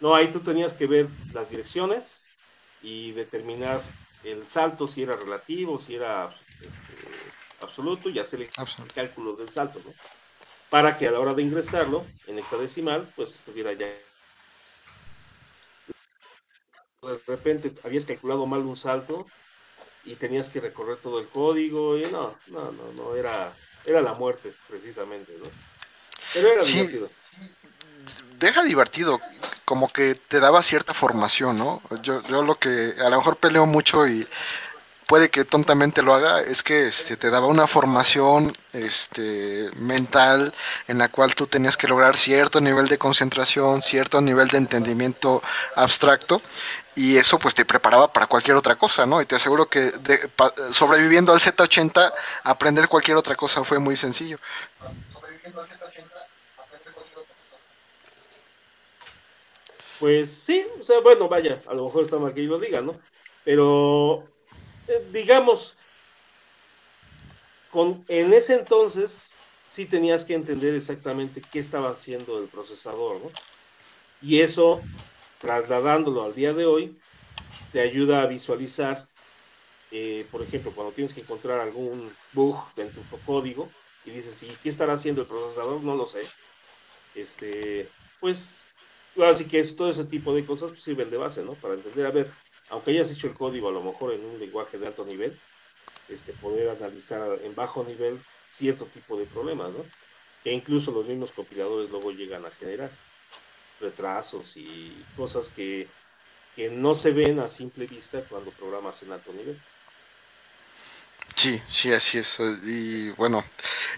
No, 0.00 0.14
ahí 0.14 0.30
tú 0.30 0.40
tenías 0.40 0.72
que 0.72 0.86
ver 0.86 1.08
las 1.32 1.50
direcciones 1.50 2.28
y 2.82 3.12
determinar 3.12 3.82
el 4.24 4.46
salto, 4.48 4.86
si 4.86 5.02
era 5.02 5.14
relativo, 5.14 5.78
si 5.78 5.94
era 5.94 6.34
este, 6.60 6.94
absoluto, 7.60 8.08
y 8.08 8.18
hacer 8.18 8.40
el, 8.40 8.50
cálculo 8.94 9.34
del 9.34 9.50
salto, 9.50 9.80
¿no? 9.84 9.92
Para 10.70 10.96
que 10.96 11.08
a 11.08 11.10
la 11.10 11.20
hora 11.20 11.34
de 11.34 11.42
ingresarlo 11.42 12.06
en 12.26 12.38
hexadecimal, 12.38 13.12
pues 13.14 13.36
estuviera 13.36 13.72
ya. 13.72 13.86
De 17.02 17.18
repente 17.26 17.72
habías 17.82 18.06
calculado 18.06 18.46
mal 18.46 18.60
un 18.60 18.76
salto 18.76 19.26
y 20.04 20.16
tenías 20.16 20.48
que 20.48 20.60
recorrer 20.60 20.98
todo 20.98 21.18
el 21.18 21.28
código 21.28 21.98
y 21.98 22.02
no, 22.10 22.38
no, 22.48 22.72
no, 22.72 22.92
no, 22.92 23.16
era, 23.16 23.54
era 23.84 24.00
la 24.00 24.14
muerte, 24.14 24.54
precisamente, 24.68 25.32
¿no? 25.38 25.50
Pero 26.32 26.48
era 26.48 26.62
divertido. 26.62 27.10
Deja 28.38 28.62
divertido, 28.62 29.20
como 29.70 29.86
que 29.86 30.16
te 30.16 30.40
daba 30.40 30.64
cierta 30.64 30.94
formación, 30.94 31.56
¿no? 31.56 31.80
Yo, 32.02 32.22
yo 32.22 32.42
lo 32.42 32.56
que 32.56 32.96
a 32.98 33.08
lo 33.08 33.18
mejor 33.18 33.36
peleo 33.36 33.66
mucho 33.66 34.04
y 34.04 34.26
puede 35.06 35.30
que 35.30 35.44
tontamente 35.44 36.02
lo 36.02 36.12
haga, 36.12 36.40
es 36.40 36.64
que 36.64 36.88
este, 36.88 37.16
te 37.16 37.30
daba 37.30 37.46
una 37.46 37.68
formación 37.68 38.52
este, 38.72 39.70
mental 39.76 40.52
en 40.88 40.98
la 40.98 41.08
cual 41.08 41.36
tú 41.36 41.46
tenías 41.46 41.76
que 41.76 41.86
lograr 41.86 42.16
cierto 42.16 42.60
nivel 42.60 42.88
de 42.88 42.98
concentración, 42.98 43.80
cierto 43.80 44.20
nivel 44.20 44.48
de 44.48 44.58
entendimiento 44.58 45.40
abstracto, 45.76 46.42
y 46.96 47.16
eso 47.16 47.38
pues 47.38 47.54
te 47.54 47.64
preparaba 47.64 48.12
para 48.12 48.26
cualquier 48.26 48.56
otra 48.56 48.74
cosa, 48.74 49.06
¿no? 49.06 49.22
Y 49.22 49.26
te 49.26 49.36
aseguro 49.36 49.68
que 49.68 49.92
sobreviviendo 50.72 51.32
al 51.32 51.38
Z80, 51.38 52.12
aprender 52.42 52.88
cualquier 52.88 53.16
otra 53.16 53.36
cosa 53.36 53.62
fue 53.62 53.78
muy 53.78 53.94
sencillo. 53.94 54.36
Pues 60.00 60.30
sí, 60.30 60.66
o 60.80 60.82
sea, 60.82 61.00
bueno, 61.00 61.28
vaya, 61.28 61.62
a 61.68 61.74
lo 61.74 61.84
mejor 61.84 62.04
está 62.04 62.18
mal 62.18 62.32
que 62.32 62.42
yo 62.42 62.50
lo 62.50 62.58
diga, 62.58 62.80
¿no? 62.80 62.98
Pero 63.44 64.26
eh, 64.88 65.06
digamos, 65.12 65.76
con, 67.70 68.02
en 68.08 68.32
ese 68.32 68.54
entonces 68.54 69.34
sí 69.66 69.84
tenías 69.84 70.24
que 70.24 70.34
entender 70.34 70.74
exactamente 70.74 71.42
qué 71.42 71.58
estaba 71.58 71.90
haciendo 71.90 72.38
el 72.42 72.48
procesador, 72.48 73.20
¿no? 73.20 73.30
Y 74.22 74.40
eso, 74.40 74.80
trasladándolo 75.38 76.24
al 76.24 76.34
día 76.34 76.54
de 76.54 76.64
hoy, 76.64 76.98
te 77.70 77.80
ayuda 77.80 78.22
a 78.22 78.26
visualizar, 78.26 79.06
eh, 79.90 80.26
por 80.32 80.42
ejemplo, 80.42 80.72
cuando 80.74 80.94
tienes 80.94 81.12
que 81.12 81.20
encontrar 81.20 81.60
algún 81.60 82.10
bug 82.32 82.56
en 82.78 82.90
tu 82.90 83.02
código 83.26 83.68
y 84.06 84.12
dices, 84.12 84.42
¿y 84.42 84.56
qué 84.62 84.70
estará 84.70 84.94
haciendo 84.94 85.22
el 85.22 85.28
procesador? 85.28 85.82
No 85.82 85.94
lo 85.94 86.06
sé. 86.06 86.22
Este, 87.14 87.88
pues, 88.18 88.64
así 89.18 89.46
que 89.46 89.58
es, 89.58 89.76
todo 89.76 89.90
ese 89.90 90.04
tipo 90.04 90.34
de 90.34 90.44
cosas 90.46 90.70
pues, 90.70 90.82
sirven 90.82 91.10
de 91.10 91.16
base, 91.16 91.42
¿no? 91.42 91.54
Para 91.54 91.74
entender, 91.74 92.06
a 92.06 92.10
ver, 92.10 92.30
aunque 92.70 92.92
hayas 92.92 93.10
hecho 93.10 93.26
el 93.26 93.34
código 93.34 93.68
a 93.68 93.72
lo 93.72 93.82
mejor 93.82 94.12
en 94.12 94.24
un 94.24 94.38
lenguaje 94.38 94.78
de 94.78 94.86
alto 94.86 95.04
nivel, 95.04 95.36
este, 96.08 96.32
poder 96.34 96.68
analizar 96.70 97.38
en 97.42 97.54
bajo 97.54 97.84
nivel 97.84 98.18
cierto 98.48 98.84
tipo 98.86 99.16
de 99.16 99.26
problemas, 99.26 99.72
¿no? 99.72 99.84
Que 100.42 100.52
incluso 100.52 100.90
los 100.90 101.06
mismos 101.06 101.32
compiladores 101.32 101.90
luego 101.90 102.10
llegan 102.12 102.44
a 102.46 102.50
generar 102.50 102.90
retrasos 103.80 104.56
y 104.56 104.92
cosas 105.16 105.48
que, 105.50 105.88
no 106.72 106.94
se 106.94 107.12
ven 107.12 107.38
a 107.38 107.48
simple 107.48 107.86
vista 107.86 108.22
cuando 108.28 108.50
programas 108.50 109.02
en 109.02 109.12
alto 109.12 109.32
nivel. 109.32 109.58
Sí, 111.34 111.62
sí, 111.68 111.92
así 111.92 112.18
es. 112.18 112.38
Y 112.64 113.10
bueno, 113.10 113.44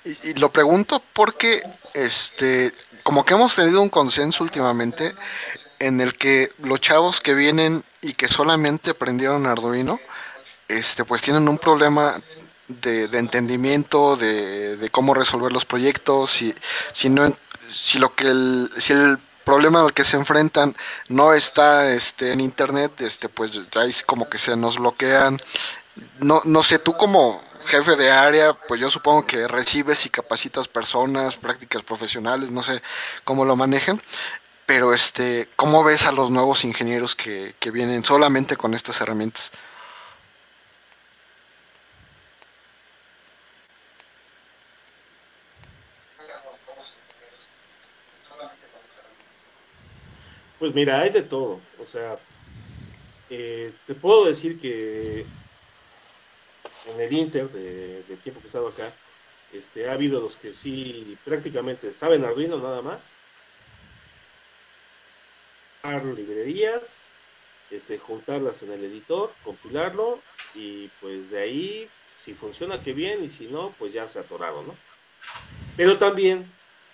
y, 0.05 0.35
lo 0.35 0.53
pregunto 0.53 1.03
porque, 1.12 1.62
este, 1.95 2.73
como 3.03 3.25
que 3.25 3.35
hemos 3.35 3.55
tenido 3.55 3.83
un 3.83 3.88
consenso 3.88 4.45
últimamente 4.45 5.14
en 5.79 6.01
el 6.01 6.16
que 6.16 6.53
los 6.59 6.81
chavos 6.81 7.21
que 7.21 7.35
vienen 7.35 7.85
y 8.01 8.14
que 8.14 8.29
solamente 8.29 8.90
aprendieron 8.90 9.47
Arduino, 9.47 9.99
este, 10.68 11.05
pues 11.05 11.23
tienen 11.23 11.49
un 11.49 11.59
problema 11.59 12.23
de, 12.68 13.05
entendimiento, 13.18 14.16
de, 14.16 14.88
cómo 14.90 15.14
resolver 15.14 15.53
los 15.53 15.64
proyectos, 15.64 16.31
si, 16.31 16.55
si, 16.92 17.11
no, 17.11 17.35
si, 17.68 17.99
lo 17.99 18.14
que 18.14 18.29
el, 18.29 18.71
si 18.79 18.92
el 18.92 19.18
problema 19.45 19.83
al 19.83 19.92
que 19.92 20.05
se 20.05 20.16
enfrentan 20.16 20.77
no 21.09 21.35
está 21.35 21.92
este, 21.92 22.33
en 22.33 22.40
internet, 22.40 23.01
este, 23.01 23.29
pues 23.29 23.61
ya 23.71 23.85
es 23.85 24.03
como 24.03 24.29
que 24.29 24.38
se 24.38 24.57
nos 24.57 24.79
bloquean. 24.79 25.40
No, 26.21 26.41
no 26.45 26.63
sé, 26.63 26.79
tú 26.79 26.97
como 26.97 27.43
jefe 27.67 27.97
de 27.97 28.11
área, 28.11 28.55
pues 28.55 28.81
yo 28.81 28.91
supongo 28.91 29.27
que 29.27 29.49
recibes 29.49 30.07
y 30.07 30.11
capacitas 30.11 30.69
personas, 30.69 31.37
prácticas 31.37 31.83
profesionales, 31.83 32.51
no 32.51 32.63
sé 32.63 32.83
cómo 33.25 33.45
lo 33.45 33.57
manejen, 33.57 34.03
pero 34.67 34.95
este, 34.95 35.49
¿cómo 35.57 35.85
ves 35.85 36.07
a 36.07 36.13
los 36.13 36.31
nuevos 36.31 36.65
ingenieros 36.65 37.17
que, 37.17 37.55
vienen 37.73 38.05
solamente 38.05 38.57
con 38.57 38.75
estas 38.75 39.01
herramientas? 39.01 39.53
Pues 50.59 50.75
mira, 50.75 51.01
hay 51.01 51.11
de 51.11 51.23
todo. 51.23 51.61
O 51.81 51.87
sea, 51.87 52.19
eh, 53.31 53.73
te 53.87 53.95
puedo 53.95 54.27
decir 54.27 54.59
que 54.61 55.27
en 56.87 57.01
el 57.01 57.12
Inter 57.12 57.49
de, 57.49 58.03
tiempo 58.23 58.40
que 58.40 58.47
he 58.47 58.49
estado 58.49 58.68
acá, 58.68 58.92
este, 59.53 59.88
ha 59.88 59.92
habido 59.92 60.21
los 60.21 60.37
que 60.37 60.53
sí 60.53 61.16
prácticamente 61.25 61.92
saben 61.92 62.25
Arduino 62.25 62.59
nada 62.59 62.83
más 62.83 63.18
librerías, 66.16 67.09
este, 67.71 67.99
juntarlas 67.99 68.62
en 68.62 68.73
el 68.73 68.85
editor, 68.85 69.33
compilarlo 69.45 70.21
y 70.55 70.88
pues 71.01 71.31
de 71.31 71.40
ahí, 71.40 71.88
si 72.18 72.35
funciona, 72.35 72.83
que 72.83 72.92
bien, 72.92 73.25
y 73.25 73.29
si 73.29 73.47
no, 73.47 73.75
pues 73.79 73.92
ya 73.92 74.07
se 74.07 74.21
atoraron, 74.21 74.68
¿no? 74.68 74.77
Pero 75.77 75.99
también, 75.99 76.47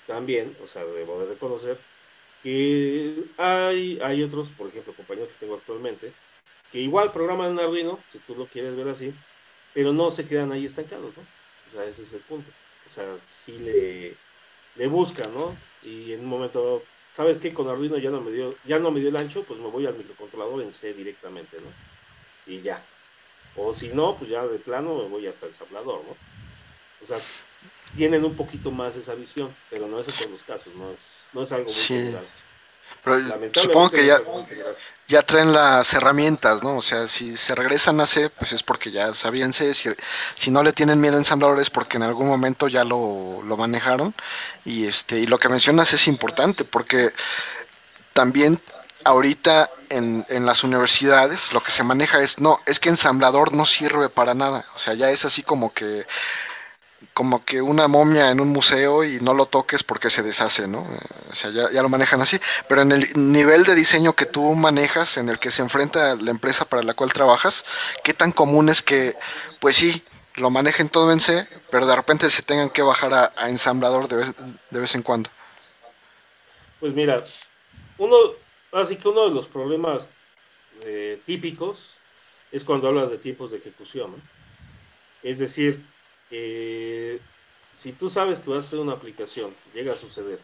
también, 0.07 0.57
o 0.62 0.66
sea, 0.66 0.85
debo 0.85 1.20
de 1.20 1.27
reconocer 1.27 1.77
que 2.42 3.24
hay, 3.37 3.98
hay 4.01 4.22
otros, 4.22 4.48
por 4.51 4.68
ejemplo, 4.68 4.94
compañeros 4.94 5.33
que 5.33 5.40
tengo 5.40 5.57
actualmente, 5.57 6.12
que 6.72 6.79
igual 6.79 7.12
programan 7.12 7.53
en 7.53 7.61
Arduino, 7.61 7.98
si 8.12 8.18
tú 8.20 8.37
lo 8.37 8.46
quieres 8.46 8.77
ver 8.77 8.88
así, 8.88 9.12
pero 9.79 9.93
no 9.93 10.11
se 10.11 10.27
quedan 10.27 10.51
ahí 10.51 10.67
estancados, 10.67 11.17
¿no? 11.17 11.23
O 11.23 11.71
sea, 11.71 11.85
ese 11.85 12.03
es 12.03 12.12
el 12.12 12.19
punto. 12.23 12.51
O 12.85 12.91
sea, 12.91 13.05
sí 13.25 13.57
le, 13.61 14.17
le 14.75 14.87
buscan, 14.88 15.33
¿no? 15.33 15.57
Y 15.85 16.14
en 16.14 16.19
un 16.23 16.27
momento 16.27 16.83
¿sabes 17.12 17.38
qué? 17.38 17.55
Con 17.55 17.69
Arduino 17.69 17.97
ya 17.97 18.11
no 18.11 18.21
me 18.21 18.33
dio, 18.33 18.57
ya 18.67 18.81
no 18.81 18.91
me 18.91 18.99
dio 18.99 19.11
el 19.11 19.17
ancho, 19.17 19.45
pues 19.45 19.61
me 19.61 19.69
voy 19.69 19.87
al 19.87 19.95
microcontrolador 19.95 20.62
en 20.62 20.73
C 20.73 20.93
directamente, 20.95 21.59
¿no? 21.59 22.53
Y 22.53 22.61
ya. 22.61 22.85
O 23.55 23.73
si 23.73 23.91
no, 23.91 24.17
pues 24.17 24.31
ya 24.31 24.45
de 24.49 24.59
plano 24.59 24.97
me 24.97 25.09
voy 25.09 25.29
hasta 25.29 25.47
el 25.47 25.53
ensamblador, 25.53 26.03
¿no? 26.03 26.17
O 27.01 27.07
sea, 27.07 27.21
tienen 27.97 28.25
un 28.25 28.35
poquito 28.35 28.73
más 28.73 28.97
esa 28.97 29.14
visión, 29.14 29.55
pero 29.71 29.87
no 29.87 30.01
es 30.01 30.09
en 30.09 30.14
todos 30.14 30.31
los 30.33 30.43
casos, 30.43 30.75
no 30.75 30.91
es, 30.91 31.29
no 31.33 31.43
es 31.43 31.53
algo 31.53 31.67
muy 31.67 31.75
general. 31.75 32.27
Pero 33.05 33.20
supongo 33.55 33.90
que 33.90 34.07
ya, 34.07 34.20
ya 35.07 35.22
traen 35.22 35.53
las 35.53 35.92
herramientas, 35.94 36.62
¿no? 36.62 36.77
O 36.77 36.83
sea, 36.83 37.09
si 37.09 37.37
se 37.37 37.55
regresan 37.55 38.01
a 38.01 38.07
C, 38.07 38.31
pues 38.31 38.53
es 38.53 38.62
porque 38.62 38.90
ya 38.90 39.14
sabían 39.14 39.53
C. 39.53 39.72
Si, 39.74 40.51
no 40.51 40.62
le 40.62 40.72
tienen 40.72 41.01
miedo 41.01 41.16
a 41.16 41.18
ensambladores, 41.18 41.70
porque 41.70 41.96
en 41.96 42.03
algún 42.03 42.27
momento 42.27 42.68
ya 42.68 42.85
lo, 42.85 43.42
lo 43.42 43.57
manejaron. 43.57 44.14
Y, 44.64 44.87
este, 44.87 45.18
y 45.18 45.27
lo 45.27 45.38
que 45.38 45.48
mencionas 45.48 45.92
es 45.92 46.09
importante, 46.09 46.64
porque 46.64 47.12
también 48.12 48.61
ahorita 49.05 49.70
en, 49.88 50.27
en, 50.29 50.44
las 50.44 50.64
universidades 50.64 51.53
lo 51.53 51.62
que 51.62 51.70
se 51.70 51.83
maneja 51.83 52.20
es, 52.20 52.38
no, 52.38 52.61
es 52.66 52.79
que 52.81 52.90
ensamblador 52.90 53.55
no 53.55 53.64
sirve 53.64 54.11
para 54.11 54.35
nada. 54.35 54.66
O 54.74 54.79
sea, 54.79 54.94
ya 54.94 55.11
es 55.11 55.24
así 55.24 55.42
como 55.42 55.72
que 55.72 56.07
como 57.18 57.44
que 57.44 57.61
una 57.61 57.88
momia 57.88 58.31
en 58.31 58.38
un 58.38 58.46
museo 58.46 59.02
y 59.02 59.18
no 59.18 59.35
lo 59.35 59.46
toques 59.46 59.83
porque 59.83 60.09
se 60.09 60.22
deshace, 60.22 60.68
¿no? 60.68 60.87
O 61.28 61.35
sea, 61.35 61.50
ya, 61.50 61.68
ya, 61.68 61.83
lo 61.83 61.88
manejan 61.88 62.20
así. 62.20 62.38
Pero 62.68 62.83
en 62.83 62.92
el 62.92 63.09
nivel 63.33 63.64
de 63.64 63.74
diseño 63.74 64.12
que 64.12 64.24
tú 64.24 64.54
manejas, 64.54 65.16
en 65.16 65.28
el 65.28 65.40
que 65.40 65.50
se 65.50 65.62
enfrenta 65.62 66.14
la 66.14 66.31
empresa 66.31 66.64
para 66.64 66.85
la 66.85 66.94
cual 66.94 67.12
trabajas, 67.12 67.64
¿qué 68.04 68.14
tan 68.14 68.31
común 68.31 68.68
es 68.68 68.83
que, 68.83 69.16
pues 69.59 69.74
sí, 69.74 70.04
lo 70.37 70.50
manejen 70.50 70.90
todo 70.90 71.11
en 71.11 71.18
C, 71.18 71.48
pero 71.72 71.88
de 71.88 71.96
repente 71.96 72.31
se 72.31 72.42
tengan 72.42 72.70
que 72.70 72.83
bajar 72.83 73.33
a, 73.35 73.48
ensamblador 73.48 74.07
de 74.07 74.14
vez, 74.14 74.33
de 74.70 74.78
vez 74.78 74.94
en 74.94 75.02
cuando? 75.02 75.28
Pues 76.78 76.94
mira, 76.94 77.24
uno, 77.98 78.16
así 78.70 78.94
que 78.94 79.09
uno 79.09 79.28
de 79.28 79.35
los 79.35 79.48
problemas 79.48 80.09
eh, 80.83 81.20
típicos 81.26 81.98
es 82.52 82.62
cuando 82.62 82.87
hablas 82.87 83.11
de 83.11 83.18
tiempos 83.18 83.50
de 83.50 83.57
ejecución, 83.57 84.12
¿no? 84.12 84.18
Es 85.24 85.40
decir, 85.40 85.85
eh, 86.31 87.21
si 87.73 87.93
tú 87.93 88.09
sabes 88.09 88.41
que 88.41 88.51
vas 88.51 88.64
a 88.64 88.67
hacer 88.67 88.79
una 88.79 88.95
aplicación, 88.95 89.55
llega 89.73 89.93
a 89.93 89.97
suceder, 89.97 90.41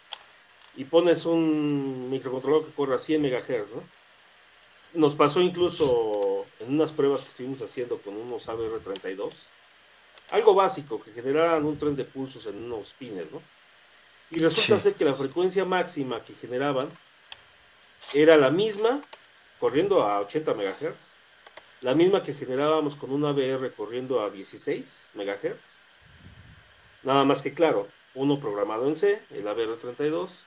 y 0.77 0.85
pones 0.85 1.25
un 1.25 2.11
microcontrolador 2.11 2.67
que 2.67 2.73
corra 2.73 2.97
a 2.97 2.99
100 2.99 3.23
MHz, 3.23 3.75
¿no? 3.75 3.83
Nos 4.95 5.15
pasó 5.15 5.41
incluso 5.41 6.47
en 6.61 6.75
unas 6.75 6.93
pruebas 6.93 7.23
que 7.23 7.29
estuvimos 7.29 7.61
haciendo 7.63 7.99
con 7.99 8.17
unos 8.17 8.49
ABR32, 8.49 9.33
algo 10.31 10.55
básico, 10.55 11.03
que 11.03 11.13
generaran 11.13 11.65
un 11.65 11.77
tren 11.77 11.97
de 11.97 12.05
pulsos 12.05 12.47
en 12.47 12.63
unos 12.65 12.93
pines, 12.95 13.31
¿no? 13.33 13.43
Y 14.31 14.39
resulta 14.39 14.81
ser 14.81 14.95
que 14.95 15.05
la 15.05 15.15
frecuencia 15.15 15.65
máxima 15.65 16.23
que 16.23 16.35
generaban 16.35 16.91
era 18.13 18.37
la 18.37 18.51
misma, 18.51 19.01
corriendo 19.59 20.03
a 20.03 20.21
80 20.21 20.55
MHz, 20.55 21.19
la 21.85 21.95
misma 21.95 22.23
que 22.23 22.33
generábamos 22.33 22.97
con 22.97 23.13
un 23.13 23.27
ABR 23.27 23.71
corriendo 23.75 24.23
a 24.23 24.31
16 24.31 25.13
MHz. 25.17 25.87
Nada 27.03 27.25
más 27.25 27.43
que 27.43 27.53
claro, 27.53 27.89
uno 28.15 28.41
programado 28.41 28.89
en 28.89 28.97
C, 28.97 29.21
el 29.29 29.47
ABR32, 29.47 30.45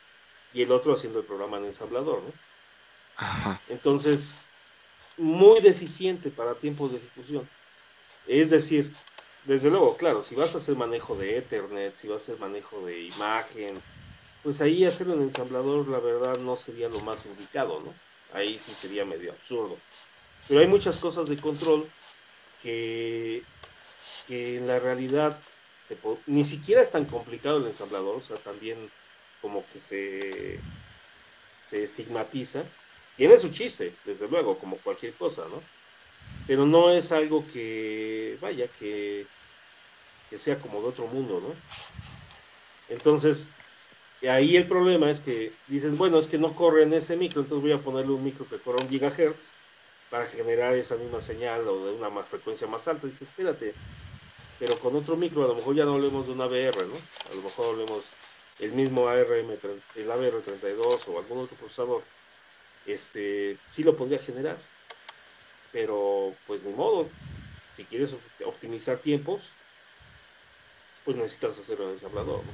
y 0.55 0.63
el 0.63 0.71
otro 0.71 0.95
haciendo 0.95 1.19
el 1.19 1.25
programa 1.25 1.57
en 1.57 1.65
ensamblador, 1.65 2.23
¿no? 2.23 3.59
Entonces, 3.69 4.49
muy 5.15 5.61
deficiente 5.61 6.31
para 6.31 6.55
tiempos 6.55 6.91
de 6.91 6.97
ejecución. 6.97 7.47
Es 8.25 8.49
decir, 8.49 8.95
desde 9.45 9.69
luego, 9.69 9.95
claro, 9.95 10.23
si 10.23 10.33
vas 10.33 10.55
a 10.55 10.57
hacer 10.57 10.75
manejo 10.75 11.15
de 11.15 11.37
Ethernet, 11.37 11.95
si 11.97 12.07
vas 12.07 12.21
a 12.21 12.23
hacer 12.23 12.39
manejo 12.39 12.83
de 12.83 13.03
imagen, 13.03 13.75
pues 14.41 14.59
ahí 14.59 14.85
hacerlo 14.85 15.13
en 15.13 15.21
ensamblador, 15.21 15.87
la 15.87 15.99
verdad, 15.99 16.39
no 16.39 16.57
sería 16.57 16.89
lo 16.89 17.01
más 17.01 17.27
indicado, 17.27 17.79
¿no? 17.79 17.93
Ahí 18.33 18.57
sí 18.57 18.73
sería 18.73 19.05
medio 19.05 19.33
absurdo. 19.33 19.77
Pero 20.47 20.61
hay 20.61 20.67
muchas 20.67 20.97
cosas 20.97 21.27
de 21.27 21.35
control 21.37 21.89
que, 22.61 23.43
que 24.27 24.57
en 24.57 24.67
la 24.67 24.79
realidad 24.79 25.39
se 25.83 25.97
ni 26.25 26.43
siquiera 26.43 26.81
es 26.81 26.91
tan 26.91 27.05
complicado 27.05 27.57
el 27.57 27.67
ensamblador, 27.67 28.17
o 28.17 28.21
sea, 28.21 28.35
también 28.37 28.89
como 29.41 29.65
que 29.71 29.79
se, 29.79 30.59
se 31.65 31.83
estigmatiza. 31.83 32.63
Tiene 33.15 33.37
su 33.37 33.49
chiste, 33.49 33.93
desde 34.05 34.27
luego, 34.27 34.57
como 34.59 34.77
cualquier 34.77 35.13
cosa, 35.13 35.47
¿no? 35.47 35.61
Pero 36.45 36.65
no 36.65 36.91
es 36.91 37.11
algo 37.11 37.45
que, 37.53 38.37
vaya, 38.41 38.67
que, 38.67 39.25
que 40.29 40.37
sea 40.37 40.59
como 40.59 40.81
de 40.81 40.89
otro 40.89 41.07
mundo, 41.07 41.41
¿no? 41.41 41.55
Entonces, 42.93 43.49
ahí 44.29 44.55
el 44.55 44.67
problema 44.67 45.09
es 45.09 45.21
que 45.21 45.51
dices, 45.67 45.97
bueno, 45.97 46.19
es 46.19 46.27
que 46.27 46.37
no 46.37 46.53
corre 46.53 46.83
en 46.83 46.93
ese 46.93 47.15
micro, 47.15 47.41
entonces 47.41 47.61
voy 47.61 47.71
a 47.71 47.83
ponerle 47.83 48.11
un 48.11 48.23
micro 48.23 48.47
que 48.49 48.57
corra 48.59 48.83
un 48.83 48.89
gigahertz 48.89 49.53
para 50.09 50.25
generar 50.25 50.73
esa 50.73 50.95
misma 50.95 51.21
señal 51.21 51.67
o 51.67 51.85
de 51.85 51.93
una 51.93 52.09
más 52.09 52.27
frecuencia 52.27 52.67
más 52.67 52.87
alta. 52.87 53.07
Dices, 53.07 53.23
espérate, 53.23 53.73
pero 54.59 54.79
con 54.79 54.95
otro 54.95 55.15
micro 55.15 55.43
a 55.43 55.47
lo 55.47 55.55
mejor 55.55 55.75
ya 55.75 55.85
no 55.85 55.95
hablemos 55.95 56.27
de 56.27 56.33
una 56.33 56.45
VR, 56.45 56.85
¿no? 56.85 56.95
A 57.31 57.35
lo 57.35 57.41
mejor 57.41 57.73
hablemos 57.73 58.11
el 58.59 58.71
mismo 58.73 59.07
ARM, 59.07 59.51
el 59.95 60.09
ABR32 60.09 61.07
o 61.07 61.19
algún 61.19 61.39
otro 61.39 61.55
procesador, 61.57 62.03
este, 62.85 63.57
sí 63.69 63.83
lo 63.83 63.95
podría 63.95 64.19
generar. 64.19 64.57
Pero, 65.71 66.33
pues 66.47 66.63
ni 66.63 66.73
modo. 66.73 67.09
Si 67.73 67.83
quieres 67.83 68.15
optimizar 68.43 68.97
tiempos, 68.97 69.53
pues 71.05 71.15
necesitas 71.15 71.59
hacerlo 71.59 71.85
en 71.85 71.91
ensamblador, 71.91 72.43
¿no? 72.43 72.51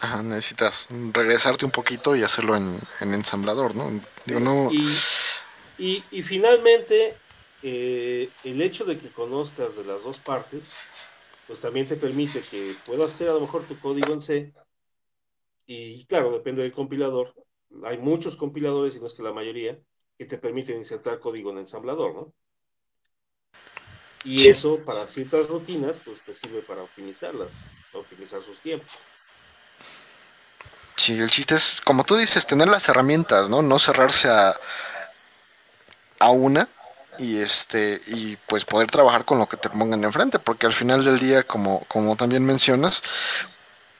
Ajá, 0.00 0.22
necesitas 0.22 0.86
regresarte 0.90 1.64
un 1.64 1.72
poquito 1.72 2.14
y 2.14 2.22
hacerlo 2.22 2.56
en, 2.56 2.80
ensamblador, 3.00 3.74
¿no? 3.74 4.00
Digo, 4.24 4.38
no... 4.38 4.70
Y, 4.70 4.96
y, 5.80 6.22
finalmente, 6.22 7.16
eh, 7.62 8.28
el 8.44 8.60
hecho 8.60 8.84
de 8.84 8.98
que 8.98 9.10
conozcas 9.10 9.76
de 9.76 9.84
las 9.84 10.04
dos 10.04 10.18
partes, 10.18 10.74
pues 11.46 11.60
también 11.60 11.86
te 11.86 11.96
permite 11.96 12.42
que 12.42 12.76
puedas 12.84 13.12
hacer 13.12 13.30
a 13.30 13.32
lo 13.32 13.40
mejor 13.40 13.64
tu 13.64 13.78
código 13.80 14.12
en 14.12 14.20
C 14.20 14.52
y 15.66 16.04
claro, 16.06 16.32
depende 16.32 16.62
del 16.62 16.72
compilador. 16.72 17.32
Hay 17.84 17.98
muchos 17.98 18.36
compiladores, 18.36 18.96
y 18.96 19.00
no 19.00 19.06
es 19.06 19.14
que 19.14 19.22
la 19.22 19.32
mayoría, 19.32 19.78
que 20.18 20.26
te 20.26 20.36
permiten 20.36 20.76
insertar 20.76 21.20
código 21.20 21.52
en 21.52 21.58
ensamblador, 21.58 22.12
¿no? 22.12 22.34
Y 24.24 24.48
eso 24.48 24.84
para 24.84 25.06
ciertas 25.06 25.46
rutinas, 25.46 25.98
pues 26.04 26.20
te 26.22 26.34
sirve 26.34 26.60
para 26.62 26.82
optimizarlas, 26.82 27.64
optimizar 27.92 28.42
sus 28.42 28.58
tiempos. 28.60 28.90
Sí, 30.96 31.18
el 31.18 31.30
chiste 31.30 31.54
es, 31.54 31.80
como 31.80 32.04
tú 32.04 32.16
dices, 32.16 32.46
tener 32.46 32.68
las 32.68 32.88
herramientas, 32.88 33.48
¿no? 33.48 33.62
No 33.62 33.78
cerrarse 33.78 34.28
a, 34.28 34.60
a 36.20 36.30
una 36.30 36.68
y 37.18 37.38
este 37.38 38.00
y 38.06 38.36
pues 38.46 38.64
poder 38.64 38.90
trabajar 38.90 39.24
con 39.24 39.38
lo 39.38 39.48
que 39.48 39.56
te 39.56 39.68
pongan 39.68 40.04
enfrente, 40.04 40.38
porque 40.38 40.66
al 40.66 40.72
final 40.72 41.04
del 41.04 41.18
día, 41.18 41.42
como, 41.42 41.84
como 41.88 42.16
también 42.16 42.44
mencionas, 42.44 43.02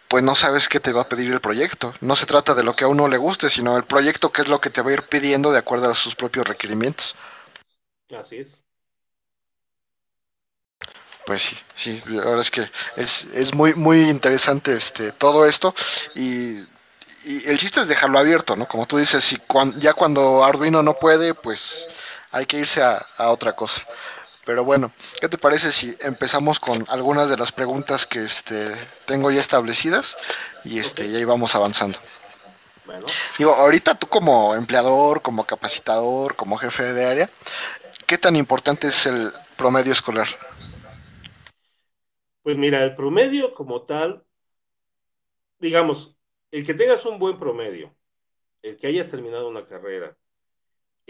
pues 0.08 0.22
no 0.24 0.34
sabes 0.34 0.68
qué 0.68 0.80
te 0.80 0.92
va 0.92 1.02
a 1.02 1.08
pedir 1.08 1.32
el 1.32 1.40
proyecto. 1.40 1.94
No 2.00 2.16
se 2.16 2.26
trata 2.26 2.54
de 2.54 2.64
lo 2.64 2.74
que 2.74 2.84
a 2.84 2.88
uno 2.88 3.08
le 3.08 3.16
guste, 3.16 3.50
sino 3.50 3.76
el 3.76 3.84
proyecto 3.84 4.32
que 4.32 4.42
es 4.42 4.48
lo 4.48 4.60
que 4.60 4.70
te 4.70 4.82
va 4.82 4.90
a 4.90 4.94
ir 4.94 5.02
pidiendo 5.04 5.52
de 5.52 5.58
acuerdo 5.58 5.90
a 5.90 5.94
sus 5.94 6.16
propios 6.16 6.48
requerimientos. 6.48 7.14
Así 8.18 8.38
es. 8.38 8.64
Pues 11.26 11.42
sí, 11.42 11.56
sí, 11.74 12.02
la 12.06 12.24
verdad 12.24 12.40
es 12.40 12.50
que 12.50 12.70
es, 12.96 13.28
es 13.34 13.54
muy, 13.54 13.74
muy 13.74 14.08
interesante 14.08 14.72
este, 14.72 15.12
todo 15.12 15.46
esto 15.46 15.74
y, 16.16 16.58
y, 17.24 17.46
el 17.46 17.58
chiste 17.58 17.80
es 17.80 17.86
dejarlo 17.86 18.18
abierto, 18.18 18.56
¿no? 18.56 18.66
Como 18.66 18.86
tú 18.86 18.96
dices, 18.96 19.22
si 19.22 19.36
ya 19.76 19.92
cuando 19.92 20.42
Arduino 20.42 20.82
no 20.82 20.98
puede, 20.98 21.34
pues 21.34 21.86
hay 22.30 22.46
que 22.46 22.58
irse 22.58 22.82
a, 22.82 23.06
a 23.16 23.30
otra 23.30 23.54
cosa. 23.54 23.84
Pero 24.44 24.64
bueno, 24.64 24.92
¿qué 25.20 25.28
te 25.28 25.38
parece 25.38 25.70
si 25.70 25.96
empezamos 26.00 26.58
con 26.58 26.84
algunas 26.88 27.28
de 27.28 27.36
las 27.36 27.52
preguntas 27.52 28.06
que 28.06 28.24
este, 28.24 28.74
tengo 29.06 29.30
ya 29.30 29.40
establecidas 29.40 30.16
y 30.64 30.78
este, 30.78 31.10
ya 31.10 31.18
íbamos 31.18 31.54
avanzando? 31.54 31.98
Bueno. 32.86 33.06
Digo, 33.38 33.54
ahorita 33.54 33.94
tú 33.94 34.08
como 34.08 34.54
empleador, 34.54 35.22
como 35.22 35.44
capacitador, 35.44 36.34
como 36.34 36.56
jefe 36.56 36.92
de 36.92 37.04
área, 37.04 37.30
¿qué 38.06 38.18
tan 38.18 38.34
importante 38.34 38.88
es 38.88 39.06
el 39.06 39.32
promedio 39.56 39.92
escolar? 39.92 40.26
Pues 42.42 42.56
mira, 42.56 42.82
el 42.82 42.96
promedio 42.96 43.52
como 43.52 43.82
tal, 43.82 44.24
digamos, 45.58 46.16
el 46.50 46.66
que 46.66 46.74
tengas 46.74 47.04
un 47.06 47.18
buen 47.18 47.38
promedio, 47.38 47.94
el 48.62 48.76
que 48.78 48.88
hayas 48.88 49.08
terminado 49.08 49.48
una 49.48 49.64
carrera, 49.64 50.16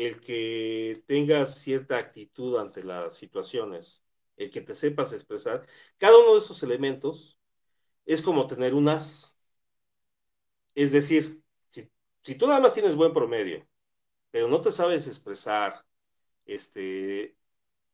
el 0.06 0.20
que 0.20 1.04
tengas 1.06 1.56
cierta 1.56 1.98
actitud 1.98 2.56
ante 2.58 2.82
las 2.82 3.16
situaciones, 3.16 4.04
el 4.36 4.50
que 4.50 4.62
te 4.62 4.74
sepas 4.74 5.12
expresar, 5.12 5.66
cada 5.98 6.18
uno 6.18 6.34
de 6.34 6.40
esos 6.40 6.62
elementos 6.62 7.38
es 8.06 8.22
como 8.22 8.46
tener 8.46 8.74
un 8.74 8.88
as. 8.88 9.38
Es 10.74 10.92
decir, 10.92 11.42
si, 11.70 12.34
tú 12.36 12.46
nada 12.46 12.60
más 12.60 12.74
tienes 12.74 12.94
buen 12.96 13.12
promedio, 13.12 13.66
pero 14.30 14.48
no 14.48 14.60
te 14.60 14.72
sabes 14.72 15.08
expresar, 15.08 15.86
este, 16.46 17.36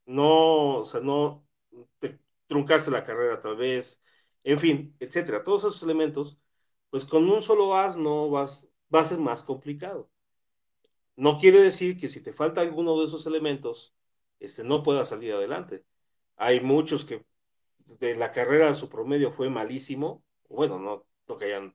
no, 0.07 0.79
o 0.81 0.85
sea, 0.87 1.01
no 1.01 1.47
te 2.01 2.21
truncaste 2.49 2.91
la 2.91 3.05
carrera 3.05 3.41
tal 3.41 3.57
vez, 3.57 4.03
en 4.45 4.59
fin, 4.61 4.97
etcétera, 5.01 5.45
todos 5.45 5.65
esos 5.65 5.83
elementos, 5.85 6.39
pues 6.91 7.05
con 7.07 7.29
un 7.31 7.43
solo 7.43 7.77
as 7.77 7.97
no 7.97 8.31
vas, 8.31 8.71
va 8.95 9.01
a 9.01 9.05
ser 9.05 9.19
más 9.19 9.45
complicado. 9.45 10.11
No 11.17 11.39
quiere 11.39 11.61
decir 11.61 11.99
que 11.99 12.09
si 12.09 12.23
te 12.23 12.33
falta 12.33 12.61
alguno 12.61 12.99
de 12.99 13.07
esos 13.07 13.27
elementos, 13.27 13.95
este, 14.41 14.65
no 14.65 14.83
puedas 14.83 15.09
salir 15.09 15.33
adelante. 15.35 15.85
Hay 16.37 16.61
muchos 16.61 17.05
que 17.05 17.25
de 18.01 18.15
la 18.17 18.33
carrera 18.33 18.75
su 18.75 18.89
promedio 18.89 19.33
fue 19.33 19.49
malísimo, 19.51 20.25
bueno, 20.49 20.79
no, 20.79 21.07
no 21.29 21.39
que 21.39 21.47
hayan, 21.47 21.75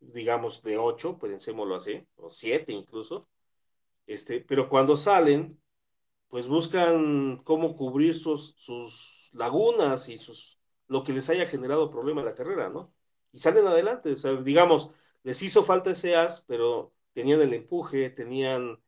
digamos, 0.00 0.62
de 0.62 0.78
8, 0.78 1.18
pensémoslo 1.18 1.76
así, 1.76 2.06
o 2.16 2.30
7 2.30 2.72
incluso, 2.72 3.28
este, 4.06 4.40
pero 4.40 4.68
cuando 4.68 4.96
salen, 4.96 5.60
pues 6.28 6.48
buscan 6.48 7.38
cómo 7.44 7.76
cubrir 7.76 8.14
sus, 8.14 8.54
sus 8.56 9.30
lagunas 9.34 10.08
y 10.10 10.18
sus, 10.18 10.60
lo 10.88 11.04
que 11.04 11.14
les 11.14 11.30
haya 11.30 11.46
generado 11.46 11.90
problema 11.90 12.22
en 12.22 12.28
la 12.28 12.34
carrera, 12.34 12.70
¿no? 12.70 12.94
Y 13.32 13.38
salen 13.38 13.66
adelante, 13.68 14.12
o 14.12 14.16
sea, 14.16 14.34
digamos, 14.36 14.90
les 15.24 15.42
hizo 15.42 15.64
falta 15.64 15.92
ese 15.92 16.16
as, 16.16 16.42
pero 16.48 16.94
tenían 17.16 17.40
el 17.40 17.54
empuje, 17.54 18.10
tenían 18.10 18.78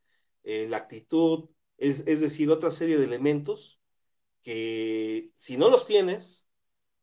eh, 0.45 0.67
la 0.69 0.77
actitud, 0.77 1.49
es, 1.79 2.05
decir, 2.05 2.51
otra 2.51 2.71
serie 2.71 2.99
de 2.99 3.05
elementos 3.05 3.81
que 4.43 5.31
si 5.35 5.57
no 5.57 5.71
los 5.71 5.87
tienes, 5.87 6.47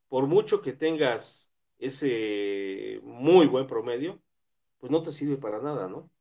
por 0.08 0.28
mucho 0.28 0.62
que 0.62 0.72
tengas 0.72 1.52
ese 1.80 3.00
muy 3.02 3.48
buen 3.48 3.66
promedio, 3.66 4.22
pues 4.78 4.92
no 4.92 5.02
te 5.02 5.12
sirve 5.12 5.38
para 5.38 5.60
nada, 5.60 5.90
¿no? 5.90 6.12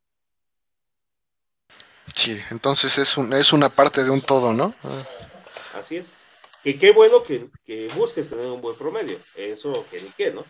Sí, 2.14 2.38
entonces 2.51 2.97
es, 2.97 3.19
un, 3.19 3.31
es 3.35 3.53
una 3.53 3.69
parte 3.69 4.05
de 4.05 4.11
un 4.11 4.23
todo, 4.23 4.55
¿no? 4.55 4.75
Así 5.75 5.99
es. 5.99 6.14
Que 6.62 6.79
qué 6.79 6.93
bueno 6.93 7.23
que, 7.23 7.51
que, 7.67 7.88
busques 7.88 8.31
tener 8.31 8.47
un 8.47 8.62
buen 8.62 8.79
promedio, 8.79 9.19
eso 9.35 9.85
que 9.90 10.01
ni 10.01 10.09
qué, 10.12 10.31
¿no? 10.31 10.47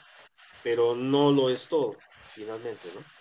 Pero 0.63 0.95
no 0.95 1.33
lo 1.33 1.49
es 1.49 1.67
todo, 1.67 1.97
finalmente, 2.37 2.89
¿no? 2.95 3.14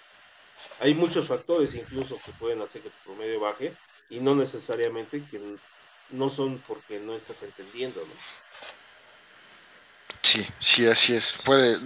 Hay 0.79 0.93
muchos 0.93 1.27
factores 1.27 1.75
incluso 1.75 2.19
que 2.25 2.31
pueden 2.33 2.61
hacer 2.61 2.81
que 2.81 2.89
tu 2.89 3.03
promedio 3.05 3.39
baje 3.39 3.73
y 4.09 4.19
no 4.19 4.35
necesariamente 4.35 5.23
que 5.29 5.39
no 6.09 6.29
son 6.29 6.59
porque 6.67 6.99
no 6.99 7.15
estás 7.15 7.43
entendiendo, 7.43 8.01
¿no? 8.01 8.13
sí, 10.33 10.47
sí, 10.59 10.87
así 10.87 11.15
es. 11.15 11.35
Puede, 11.45 11.77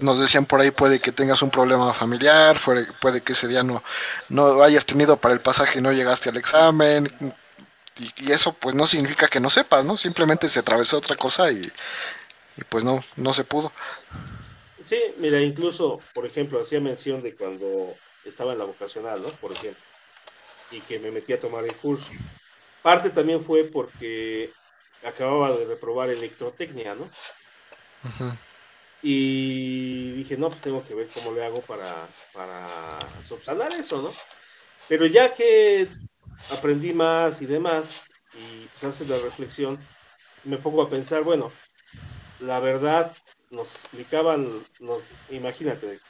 nos 0.00 0.18
decían 0.18 0.46
por 0.46 0.60
ahí, 0.60 0.70
puede 0.70 0.98
que 0.98 1.12
tengas 1.12 1.42
un 1.42 1.50
problema 1.50 1.92
familiar, 1.94 2.58
puede, 3.00 3.22
que 3.22 3.32
ese 3.32 3.46
día 3.46 3.62
no, 3.62 3.82
no 4.28 4.62
hayas 4.62 4.84
tenido 4.84 5.16
para 5.16 5.34
el 5.34 5.40
pasaje 5.40 5.78
y 5.78 5.82
no 5.82 5.92
llegaste 5.92 6.30
al 6.30 6.36
examen. 6.36 7.34
Y, 7.98 8.32
eso 8.32 8.52
pues 8.52 8.74
no 8.74 8.86
significa 8.86 9.28
que 9.28 9.38
no 9.38 9.50
sepas, 9.50 9.84
¿no? 9.84 9.96
Simplemente 9.96 10.48
se 10.48 10.58
atravesó 10.58 10.98
otra 10.98 11.16
cosa 11.16 11.52
y, 11.52 11.62
y 12.56 12.64
pues 12.68 12.82
no, 12.82 13.04
no 13.16 13.32
se 13.32 13.44
pudo. 13.44 13.70
Sí, 14.84 15.00
mira, 15.18 15.40
incluso, 15.40 16.00
por 16.12 16.26
ejemplo, 16.26 16.60
hacía 16.60 16.80
mención 16.80 17.22
de 17.22 17.34
cuando 17.34 17.94
estaba 18.28 18.52
en 18.52 18.58
la 18.58 18.64
vocacional, 18.64 19.22
¿no? 19.22 19.28
Por 19.28 19.52
ejemplo, 19.52 19.82
y 20.70 20.80
que 20.80 20.98
me 20.98 21.10
metí 21.10 21.32
a 21.32 21.40
tomar 21.40 21.64
el 21.64 21.76
curso. 21.76 22.10
Parte 22.82 23.10
también 23.10 23.42
fue 23.42 23.64
porque 23.64 24.52
acababa 25.04 25.52
de 25.52 25.66
reprobar 25.66 26.10
electrotecnia, 26.10 26.94
¿no? 26.94 27.10
Y 29.02 30.12
dije, 30.12 30.36
no, 30.36 30.48
pues 30.48 30.62
tengo 30.62 30.84
que 30.84 30.94
ver 30.94 31.08
cómo 31.12 31.32
le 31.32 31.44
hago 31.44 31.60
para, 31.62 32.08
para 32.32 32.98
subsanar 33.22 33.72
eso, 33.72 34.00
¿no? 34.02 34.12
Pero 34.88 35.06
ya 35.06 35.32
que 35.32 35.88
aprendí 36.50 36.92
más 36.92 37.42
y 37.42 37.46
demás, 37.46 38.10
y 38.34 38.66
pues 38.66 38.84
hace 38.84 39.06
la 39.06 39.18
reflexión, 39.18 39.78
me 40.44 40.58
pongo 40.58 40.82
a 40.82 40.90
pensar, 40.90 41.22
bueno, 41.22 41.52
la 42.40 42.60
verdad 42.60 43.16
nos 43.50 43.74
explicaban, 43.74 44.64
nos, 44.80 45.04
imagínate, 45.30 46.00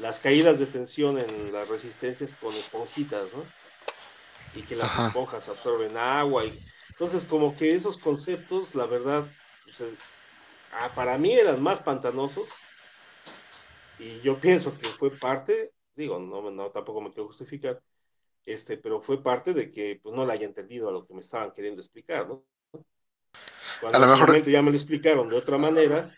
las 0.00 0.18
caídas 0.18 0.58
de 0.58 0.66
tensión 0.66 1.18
en 1.18 1.52
las 1.52 1.68
resistencias 1.68 2.32
con 2.40 2.54
esponjitas, 2.54 3.32
¿no? 3.34 3.44
Y 4.54 4.62
que 4.62 4.76
las 4.76 4.98
esponjas 4.98 5.48
absorben 5.48 5.96
agua. 5.96 6.44
Y, 6.44 6.58
entonces, 6.90 7.24
como 7.24 7.56
que 7.56 7.74
esos 7.74 7.96
conceptos, 7.96 8.74
la 8.74 8.86
verdad, 8.86 9.24
pues, 9.64 9.82
ah, 10.72 10.90
para 10.94 11.18
mí 11.18 11.32
eran 11.32 11.62
más 11.62 11.80
pantanosos. 11.80 12.48
Y 13.98 14.20
yo 14.20 14.38
pienso 14.38 14.76
que 14.76 14.88
fue 14.88 15.10
parte, 15.10 15.72
digo, 15.94 16.18
no, 16.18 16.50
no 16.50 16.70
tampoco 16.70 17.00
me 17.00 17.12
quiero 17.12 17.28
justificar, 17.28 17.80
este, 18.44 18.76
pero 18.76 19.00
fue 19.00 19.22
parte 19.22 19.54
de 19.54 19.70
que 19.70 20.00
pues, 20.02 20.14
no 20.14 20.26
la 20.26 20.34
haya 20.34 20.46
entendido 20.46 20.88
a 20.88 20.92
lo 20.92 21.06
que 21.06 21.14
me 21.14 21.20
estaban 21.20 21.52
queriendo 21.52 21.80
explicar, 21.80 22.28
¿no? 22.28 22.44
Cuando 23.80 23.98
a 23.98 24.00
lo 24.00 24.06
mejor 24.06 24.42
ya 24.42 24.62
me 24.62 24.70
lo 24.70 24.76
explicaron 24.76 25.28
de 25.28 25.36
otra 25.36 25.58
manera, 25.58 26.14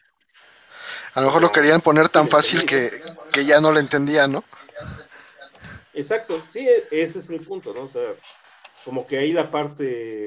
a 1.14 1.20
lo 1.20 1.26
mejor 1.26 1.42
lo 1.42 1.52
querían 1.52 1.80
poner 1.80 2.08
tan 2.08 2.28
fácil 2.28 2.66
que, 2.66 3.02
ya 3.46 3.60
no 3.60 3.72
lo 3.72 3.78
entendían, 3.78 4.32
¿no? 4.32 4.44
Exacto, 5.92 6.42
sí, 6.48 6.68
ese 6.90 7.20
es 7.20 7.30
el 7.30 7.40
punto, 7.40 7.72
¿no? 7.72 7.82
O 7.82 7.88
sea, 7.88 8.14
como 8.84 9.06
que 9.06 9.18
ahí 9.18 9.32
la 9.32 9.48
parte 9.48 10.26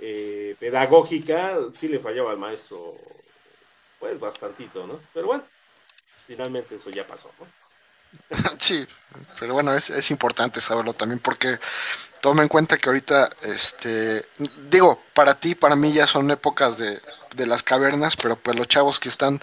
eh, 0.00 0.56
pedagógica 0.58 1.56
sí 1.74 1.86
le 1.86 2.00
fallaba 2.00 2.32
al 2.32 2.38
maestro, 2.38 2.96
pues 4.00 4.18
bastantito, 4.18 4.86
¿no? 4.86 5.00
Pero 5.14 5.28
bueno, 5.28 5.44
finalmente 6.26 6.74
eso 6.74 6.90
ya 6.90 7.06
pasó, 7.06 7.30
¿no? 7.38 7.46
Sí, 8.58 8.86
pero 9.38 9.54
bueno, 9.54 9.72
es, 9.72 9.88
es 9.88 10.10
importante 10.10 10.60
saberlo 10.60 10.94
también 10.94 11.20
porque 11.20 11.58
toma 12.22 12.42
en 12.42 12.48
cuenta 12.48 12.78
que 12.78 12.88
ahorita, 12.88 13.30
este, 13.42 14.26
digo, 14.70 15.02
para 15.12 15.34
ti, 15.34 15.56
para 15.56 15.74
mí 15.74 15.92
ya 15.92 16.06
son 16.06 16.30
épocas 16.30 16.78
de, 16.78 17.00
de 17.34 17.46
las 17.46 17.64
cavernas, 17.64 18.16
pero 18.16 18.36
pues 18.36 18.56
los 18.56 18.68
chavos 18.68 19.00
que 19.00 19.08
están 19.08 19.42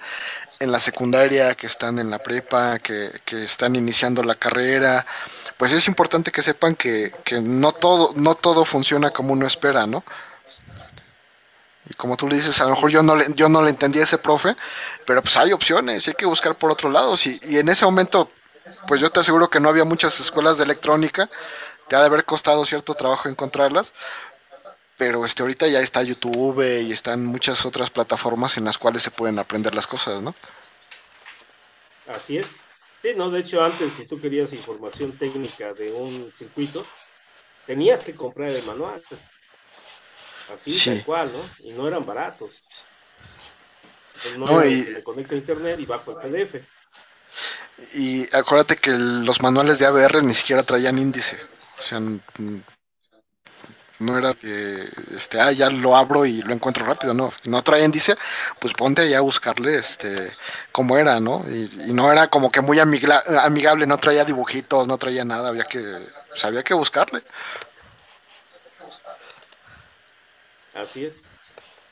en 0.59 0.71
la 0.71 0.79
secundaria, 0.79 1.55
que 1.55 1.67
están 1.67 1.99
en 1.99 2.09
la 2.09 2.19
prepa, 2.19 2.79
que, 2.79 3.11
están 3.31 3.75
iniciando 3.75 4.23
la 4.23 4.35
carrera, 4.35 5.05
pues 5.57 5.73
es 5.73 5.87
importante 5.87 6.31
que 6.31 6.41
sepan 6.41 6.75
que, 6.75 7.11
no 7.41 7.73
todo, 7.73 8.13
no 8.15 8.35
todo 8.35 8.63
funciona 8.63 9.11
como 9.11 9.33
uno 9.33 9.45
espera, 9.45 9.85
¿no? 9.85 10.03
Y 11.89 11.93
como 11.95 12.15
tú 12.15 12.29
le 12.29 12.35
dices, 12.35 12.61
a 12.61 12.65
lo 12.65 12.71
mejor 12.71 12.91
yo 12.91 13.03
no 13.03 13.15
le, 13.15 13.27
yo 13.33 13.49
no 13.49 13.61
le 13.61 13.71
entendí 13.71 13.99
a 13.99 14.03
ese 14.03 14.19
profe, 14.19 14.55
pero 15.05 15.21
pues 15.21 15.35
hay 15.35 15.51
opciones, 15.51 16.07
hay 16.07 16.13
que 16.13 16.25
buscar 16.25 16.55
por 16.55 16.71
otro 16.71 16.89
lado. 16.89 17.15
y 17.25 17.57
en 17.57 17.67
ese 17.67 17.83
momento, 17.83 18.31
pues 18.87 19.01
yo 19.01 19.09
te 19.09 19.19
aseguro 19.19 19.49
que 19.49 19.59
no 19.59 19.69
había 19.69 19.85
muchas 19.85 20.19
escuelas 20.19 20.57
de 20.57 20.65
electrónica, 20.65 21.29
te 21.89 21.95
ha 21.95 21.99
de 21.99 22.05
haber 22.05 22.23
costado 22.23 22.63
cierto 22.65 22.93
trabajo 22.93 23.27
encontrarlas, 23.27 23.91
pero 24.97 25.25
este 25.25 25.41
ahorita 25.41 25.67
ya 25.67 25.81
está 25.81 26.03
YouTube 26.03 26.61
y 26.81 26.93
están 26.93 27.25
muchas 27.25 27.65
otras 27.65 27.89
plataformas 27.89 28.57
en 28.57 28.65
las 28.65 28.77
cuales 28.77 29.01
se 29.01 29.11
pueden 29.11 29.39
aprender 29.39 29.73
las 29.73 29.87
cosas, 29.87 30.21
¿no? 30.21 30.35
Así 32.07 32.37
es. 32.37 32.65
Sí, 32.97 33.13
no, 33.15 33.29
de 33.29 33.39
hecho 33.39 33.63
antes 33.63 33.93
si 33.93 34.05
tú 34.05 34.19
querías 34.19 34.53
información 34.53 35.17
técnica 35.17 35.73
de 35.73 35.91
un 35.91 36.31
circuito, 36.35 36.85
tenías 37.65 38.03
que 38.03 38.13
comprar 38.13 38.49
el 38.49 38.63
manual. 38.63 39.01
Así, 40.53 40.77
tal 40.83 41.05
cual, 41.05 41.31
¿no? 41.31 41.67
Y 41.67 41.71
no 41.71 41.87
eran 41.87 42.05
baratos. 42.05 42.65
no, 44.37 44.65
y... 44.65 44.83
me 44.83 45.03
conecto 45.03 45.35
a 45.35 45.37
internet 45.37 45.79
y 45.79 45.85
bajo 45.85 46.11
el 46.11 46.17
PDF. 46.17 46.55
Y 47.93 48.35
acuérdate 48.35 48.75
que 48.75 48.91
los 48.91 49.41
manuales 49.41 49.79
de 49.79 49.85
ABR 49.85 50.23
ni 50.23 50.35
siquiera 50.35 50.63
traían 50.63 50.97
índice. 50.97 51.37
O 51.79 51.81
sea, 51.81 51.99
no 53.99 54.17
era 54.17 54.33
que 54.33 54.89
este 55.15 55.39
ah 55.39 55.51
ya 55.51 55.69
lo 55.69 55.95
abro 55.95 56.25
y 56.25 56.41
lo 56.41 56.53
encuentro 56.53 56.85
rápido 56.85 57.13
no 57.13 57.33
no 57.45 57.61
trae 57.61 57.83
índice 57.83 58.15
pues 58.59 58.73
ponte 58.73 59.01
allá 59.01 59.17
a 59.17 59.21
buscarle 59.21 59.77
este 59.77 60.31
cómo 60.71 60.97
era 60.97 61.19
no 61.19 61.45
y, 61.49 61.93
no 61.93 62.11
era 62.11 62.27
como 62.29 62.51
que 62.51 62.61
muy 62.61 62.79
amigable 62.79 63.85
no 63.85 63.97
traía 63.97 64.23
dibujitos 64.23 64.87
no 64.87 64.97
traía 64.97 65.25
nada 65.25 65.49
había 65.49 65.65
que 65.65 66.07
pues, 66.29 66.45
había 66.45 66.63
que 66.63 66.73
buscarle. 66.73 67.23
Así 70.73 71.05
es. 71.05 71.25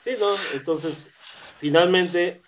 Sí 0.02 0.16
no 0.18 0.34
entonces 0.54 1.10
finalmente 1.58 2.40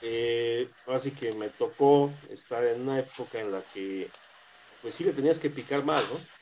eh, 0.00 0.70
así 0.86 1.10
que 1.10 1.32
me 1.32 1.48
tocó 1.48 2.12
estar 2.30 2.64
en 2.64 2.82
una 2.82 3.00
época 3.00 3.40
en 3.40 3.50
la 3.50 3.62
que 3.74 4.08
pues 4.80 4.94
sí 4.94 5.02
le 5.02 5.12
tenías 5.12 5.40
que 5.40 5.50
picar 5.50 5.84
más 5.84 6.02
no 6.08 6.41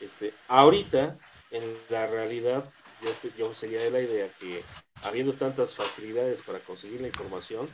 este 0.00 0.34
ahorita 0.48 1.18
en 1.50 1.78
la 1.88 2.06
realidad 2.06 2.70
yo, 3.36 3.54
sería 3.54 3.80
de 3.80 3.90
la 3.90 4.00
idea 4.00 4.32
que 4.38 4.62
habiendo 5.02 5.34
tantas 5.34 5.74
facilidades 5.74 6.42
para 6.42 6.60
conseguir 6.60 7.00
la 7.00 7.06
información, 7.06 7.68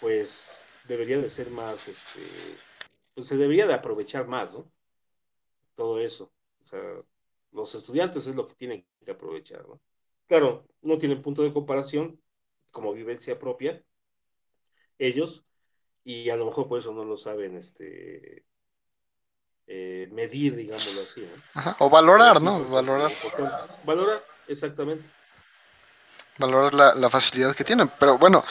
pues 0.00 0.66
debería 0.88 1.18
de 1.18 1.28
ser 1.28 1.50
más, 1.50 1.88
este, 1.88 2.20
pues 3.14 3.26
se 3.26 3.36
debería 3.36 3.66
de 3.66 3.74
aprovechar 3.74 4.26
más, 4.26 4.52
¿no? 4.54 4.70
Todo 5.74 6.00
eso. 6.00 6.32
O 6.60 6.64
sea, 6.64 6.80
los 7.52 7.74
estudiantes 7.74 8.26
es 8.26 8.34
lo 8.34 8.46
que 8.46 8.54
tienen 8.54 8.86
que 9.04 9.10
aprovechar, 9.10 9.68
¿no? 9.68 9.80
Claro, 10.26 10.66
no 10.82 10.96
tienen 10.96 11.22
punto 11.22 11.42
de 11.42 11.52
comparación 11.52 12.20
como 12.70 12.92
vivencia 12.92 13.38
propia, 13.38 13.84
ellos, 14.98 15.44
y 16.04 16.30
a 16.30 16.36
lo 16.36 16.46
mejor 16.46 16.68
por 16.68 16.78
eso 16.78 16.92
no 16.92 17.04
lo 17.04 17.16
saben, 17.16 17.56
este, 17.56 18.44
eh, 19.66 20.08
medir, 20.12 20.56
digámoslo 20.56 21.02
así. 21.02 21.28
O 21.78 21.88
valorar, 21.88 22.42
¿no? 22.42 22.64
Valorar. 22.64 23.12
Valorar, 23.84 24.24
exactamente. 24.48 25.08
Valorar 26.38 26.96
la, 26.96 27.10
facilidad 27.10 27.54
que 27.54 27.64
tienen. 27.64 27.90
Pero 27.98 28.18
bueno, 28.18 28.44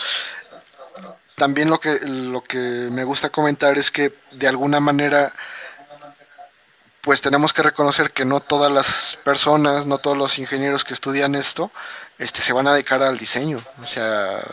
también 1.36 1.70
lo 1.70 1.80
que, 1.80 2.00
lo 2.02 2.44
que 2.44 2.58
me 2.58 3.04
gusta 3.04 3.30
comentar 3.30 3.78
es 3.78 3.92
que 3.92 4.14
de 4.32 4.48
alguna 4.48 4.80
manera 4.80 5.34
pues 7.02 7.22
tenemos 7.22 7.54
que 7.54 7.64
reconocer 7.64 8.12
que 8.12 8.26
no 8.26 8.40
todas 8.42 8.72
las 8.72 9.18
personas, 9.24 9.86
no 9.86 9.98
todos 9.98 10.18
los 10.18 10.38
ingenieros 10.38 10.84
que 10.84 10.94
estudian 10.94 11.34
esto, 11.34 11.72
este, 12.18 12.42
se 12.42 12.54
van 12.54 12.68
a 12.68 12.74
dedicar 12.74 13.02
al 13.02 13.18
diseño. 13.18 13.64
O 13.82 13.88
sea, 13.88 14.44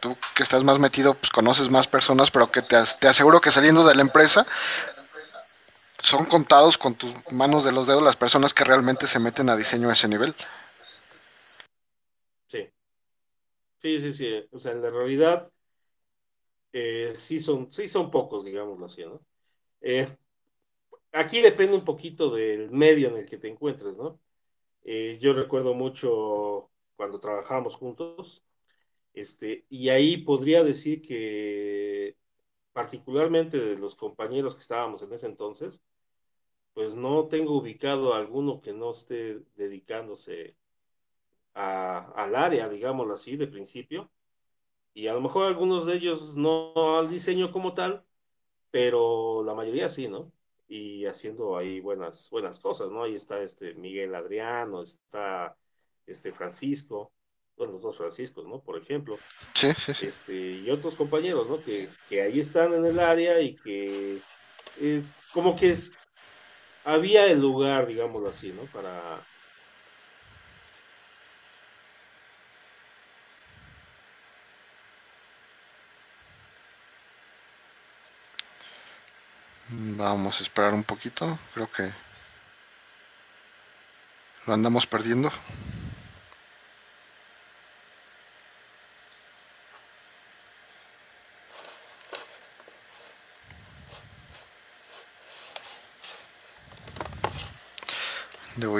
tú 0.00 0.16
que 0.34 0.42
estás 0.42 0.64
más 0.64 0.78
metido, 0.78 1.14
pues 1.14 1.30
conoces 1.30 1.70
más 1.70 1.86
personas, 1.86 2.30
pero 2.30 2.50
que 2.50 2.62
te, 2.62 2.76
te 2.98 3.08
aseguro 3.08 3.40
que 3.40 3.50
saliendo 3.50 3.86
de 3.86 3.94
la 3.94 4.02
empresa, 4.02 4.46
son 6.06 6.24
contados 6.26 6.78
con 6.78 6.94
tus 6.94 7.12
manos 7.32 7.64
de 7.64 7.72
los 7.72 7.88
dedos 7.88 8.02
las 8.02 8.16
personas 8.16 8.54
que 8.54 8.62
realmente 8.62 9.08
se 9.08 9.18
meten 9.18 9.50
a 9.50 9.56
diseño 9.56 9.90
a 9.90 9.92
ese 9.92 10.06
nivel. 10.06 10.36
Sí. 12.46 12.68
Sí, 13.78 13.98
sí, 14.00 14.12
sí. 14.12 14.48
O 14.52 14.58
sea, 14.60 14.72
en 14.72 14.82
la 14.82 14.90
realidad, 14.90 15.50
eh, 16.72 17.10
sí, 17.14 17.40
son, 17.40 17.72
sí 17.72 17.88
son 17.88 18.10
pocos, 18.12 18.44
digámoslo 18.44 18.86
así, 18.86 19.02
¿no? 19.04 19.20
Eh, 19.80 20.16
aquí 21.10 21.40
depende 21.40 21.74
un 21.74 21.84
poquito 21.84 22.30
del 22.30 22.70
medio 22.70 23.08
en 23.08 23.16
el 23.16 23.26
que 23.26 23.38
te 23.38 23.48
encuentres, 23.48 23.96
¿no? 23.96 24.20
Eh, 24.84 25.18
yo 25.20 25.32
recuerdo 25.32 25.74
mucho 25.74 26.70
cuando 26.94 27.18
trabajábamos 27.18 27.74
juntos, 27.74 28.44
este, 29.12 29.66
y 29.68 29.88
ahí 29.88 30.18
podría 30.18 30.62
decir 30.62 31.02
que 31.02 32.16
particularmente 32.72 33.58
de 33.58 33.76
los 33.78 33.96
compañeros 33.96 34.54
que 34.54 34.60
estábamos 34.60 35.02
en 35.02 35.12
ese 35.12 35.26
entonces, 35.26 35.82
pues 36.76 36.94
no 36.94 37.26
tengo 37.28 37.56
ubicado 37.56 38.12
a 38.12 38.18
alguno 38.18 38.60
que 38.60 38.74
no 38.74 38.90
esté 38.90 39.40
dedicándose 39.56 40.56
al 41.54 42.34
área, 42.34 42.68
digámoslo 42.68 43.14
así, 43.14 43.38
de 43.38 43.46
principio. 43.46 44.10
Y 44.92 45.06
a 45.06 45.14
lo 45.14 45.22
mejor 45.22 45.46
algunos 45.46 45.86
de 45.86 45.94
ellos 45.94 46.36
no 46.36 46.74
al 46.98 47.08
diseño 47.08 47.50
como 47.50 47.72
tal, 47.72 48.04
pero 48.70 49.42
la 49.42 49.54
mayoría 49.54 49.88
sí, 49.88 50.06
¿no? 50.06 50.30
Y 50.68 51.06
haciendo 51.06 51.56
ahí 51.56 51.80
buenas, 51.80 52.28
buenas 52.28 52.60
cosas, 52.60 52.90
¿no? 52.90 53.04
Ahí 53.04 53.14
está 53.14 53.40
este 53.40 53.72
Miguel 53.72 54.14
Adriano, 54.14 54.82
está 54.82 55.56
este 56.06 56.30
Francisco, 56.30 57.10
bueno, 57.56 57.72
los 57.72 57.82
dos 57.82 57.96
Franciscos, 57.96 58.46
¿no? 58.46 58.60
Por 58.60 58.76
ejemplo. 58.76 59.16
Sí, 59.54 59.72
sí, 59.72 59.94
sí. 59.94 60.06
Este, 60.08 60.34
y 60.34 60.70
otros 60.70 60.94
compañeros, 60.94 61.48
¿no? 61.48 61.58
Que, 61.58 61.88
que 62.10 62.20
ahí 62.20 62.38
están 62.38 62.74
en 62.74 62.84
el 62.84 63.00
área 63.00 63.40
y 63.40 63.56
que 63.56 64.20
eh, 64.78 65.02
como 65.32 65.56
que 65.56 65.70
es, 65.70 65.96
había 66.86 67.26
el 67.26 67.40
lugar, 67.40 67.86
digámoslo 67.86 68.28
así, 68.28 68.52
¿no? 68.52 68.62
Para... 68.66 69.20
Vamos 79.68 80.38
a 80.40 80.42
esperar 80.44 80.74
un 80.74 80.84
poquito, 80.84 81.38
creo 81.52 81.68
que 81.70 81.90
lo 84.46 84.54
andamos 84.54 84.86
perdiendo. 84.86 85.32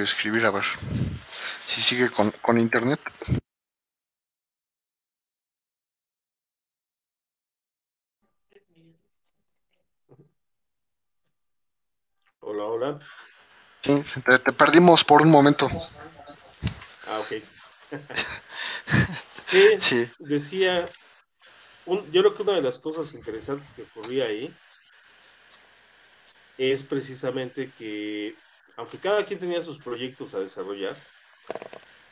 Escribir 0.06 0.46
a 0.46 0.50
ver 0.50 0.64
si 1.66 1.82
sigue 1.82 2.10
con, 2.10 2.30
con 2.42 2.58
internet. 2.58 3.00
Hola, 12.40 12.64
hola. 12.64 12.98
Sí, 13.82 14.02
te, 14.24 14.38
te 14.38 14.52
perdimos 14.52 15.04
por 15.04 15.22
un 15.22 15.30
momento. 15.30 15.68
Ah, 17.06 17.20
ok. 17.20 17.42
sí, 19.46 19.68
Sí, 19.80 20.10
decía, 20.18 20.84
un- 21.86 22.10
yo 22.10 22.22
creo 22.22 22.34
que 22.34 22.42
una 22.42 22.54
de 22.54 22.62
las 22.62 22.78
cosas 22.78 23.14
interesantes 23.14 23.70
que 23.70 23.82
ocurría 23.82 24.24
ahí 24.24 24.52
es 26.58 26.82
precisamente 26.82 27.70
que, 27.78 28.34
aunque 28.76 29.00
cada 29.00 29.24
quien 29.24 29.38
tenía 29.40 29.60
sus 29.62 29.80
proyectos 29.80 30.34
a 30.34 30.40
desarrollar, 30.40 31.02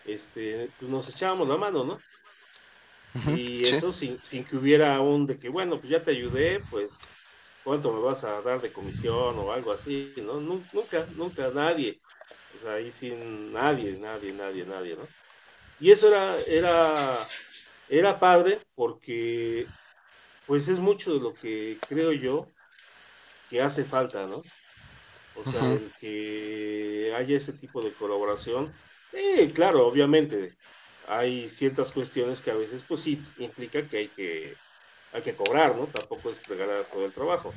este, 0.04 0.72
pues 0.78 0.88
nos 0.90 1.08
echábamos 1.08 1.48
la 1.48 1.56
mano, 1.56 1.84
¿no? 1.84 2.04
Y 3.26 3.64
sí, 3.64 3.66
eso 3.66 3.92
sin, 3.92 4.20
sin 4.24 4.44
que 4.44 4.56
hubiera 4.56 5.00
un 5.00 5.24
de 5.26 5.38
que, 5.38 5.48
bueno, 5.48 5.78
pues 5.80 5.90
ya 5.90 6.02
te 6.02 6.10
ayudé, 6.10 6.60
pues, 6.68 7.20
¿cuánto 7.62 7.92
me 7.92 8.00
vas 8.00 8.22
a 8.24 8.42
dar 8.42 8.60
de 8.60 8.72
comisión 8.72 9.38
o 9.38 9.50
algo 9.52 9.72
así, 9.72 10.14
¿no? 10.22 10.40
Nu- 10.40 10.68
Nunca, 10.72 11.06
nunca, 11.14 11.50
nadie. 11.50 12.02
O 12.48 12.58
sea, 12.58 12.74
ahí 12.74 12.90
sin 12.90 13.50
nadie, 13.52 13.96
nadie, 13.98 14.32
nadie, 14.32 14.64
nadie, 14.66 14.96
¿no? 14.96 15.14
Y 15.78 15.90
eso 15.92 16.08
era, 16.08 16.40
era, 16.42 17.34
era 17.88 18.20
padre 18.20 18.66
porque, 18.74 19.72
pues, 20.46 20.68
es 20.68 20.80
mucho 20.80 21.14
de 21.14 21.20
lo 21.20 21.36
que 21.36 21.82
creo 21.86 22.12
yo 22.12 22.54
que 23.46 23.62
hace 23.62 23.84
falta, 23.84 24.26
¿no? 24.26 24.44
O 25.36 25.44
sea, 25.44 25.72
el 25.72 25.92
que 25.98 27.12
haya 27.16 27.36
ese 27.36 27.52
tipo 27.54 27.82
de 27.82 27.92
colaboración. 27.92 28.72
Sí, 29.12 29.52
claro, 29.52 29.86
obviamente, 29.86 30.56
hay 31.06 31.48
ciertas 31.48 31.90
cuestiones 31.92 32.40
que 32.40 32.50
a 32.50 32.54
veces, 32.54 32.84
pues 32.84 33.00
sí, 33.00 33.22
implica 33.38 33.86
que 33.88 33.96
hay 33.98 34.08
que, 34.08 34.56
hay 35.12 35.22
que 35.22 35.36
cobrar, 35.36 35.76
¿no? 35.76 35.86
Tampoco 35.88 36.30
es 36.30 36.46
regalar 36.46 36.88
todo 36.90 37.04
el 37.04 37.12
trabajo. 37.12 37.52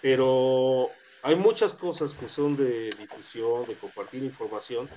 Pero 0.00 0.90
hay 1.22 1.36
muchas 1.36 1.72
cosas 1.72 2.14
que 2.14 2.28
son 2.28 2.56
de 2.56 2.90
difusión, 2.90 3.66
de 3.66 3.76
compartir 3.76 4.22
información, 4.22 4.88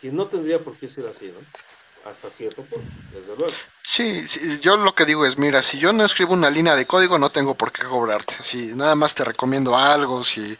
que 0.00 0.12
no 0.12 0.28
tendría 0.28 0.62
por 0.62 0.78
qué 0.78 0.88
ser 0.88 1.06
así, 1.06 1.30
¿no? 1.32 1.40
Hasta 2.08 2.30
cierto 2.30 2.62
punto, 2.62 2.88
desde 3.12 3.36
luego. 3.36 3.52
Sí, 3.82 4.26
sí, 4.26 4.58
yo 4.60 4.78
lo 4.78 4.94
que 4.94 5.04
digo 5.04 5.26
es, 5.26 5.36
mira, 5.36 5.62
si 5.62 5.78
yo 5.78 5.92
no 5.92 6.04
escribo 6.06 6.32
una 6.32 6.48
línea 6.48 6.74
de 6.74 6.86
código, 6.86 7.18
no 7.18 7.30
tengo 7.30 7.54
por 7.54 7.70
qué 7.70 7.82
cobrarte. 7.82 8.34
Si 8.42 8.74
nada 8.74 8.94
más 8.94 9.14
te 9.14 9.24
recomiendo 9.24 9.76
algo, 9.76 10.24
si, 10.24 10.56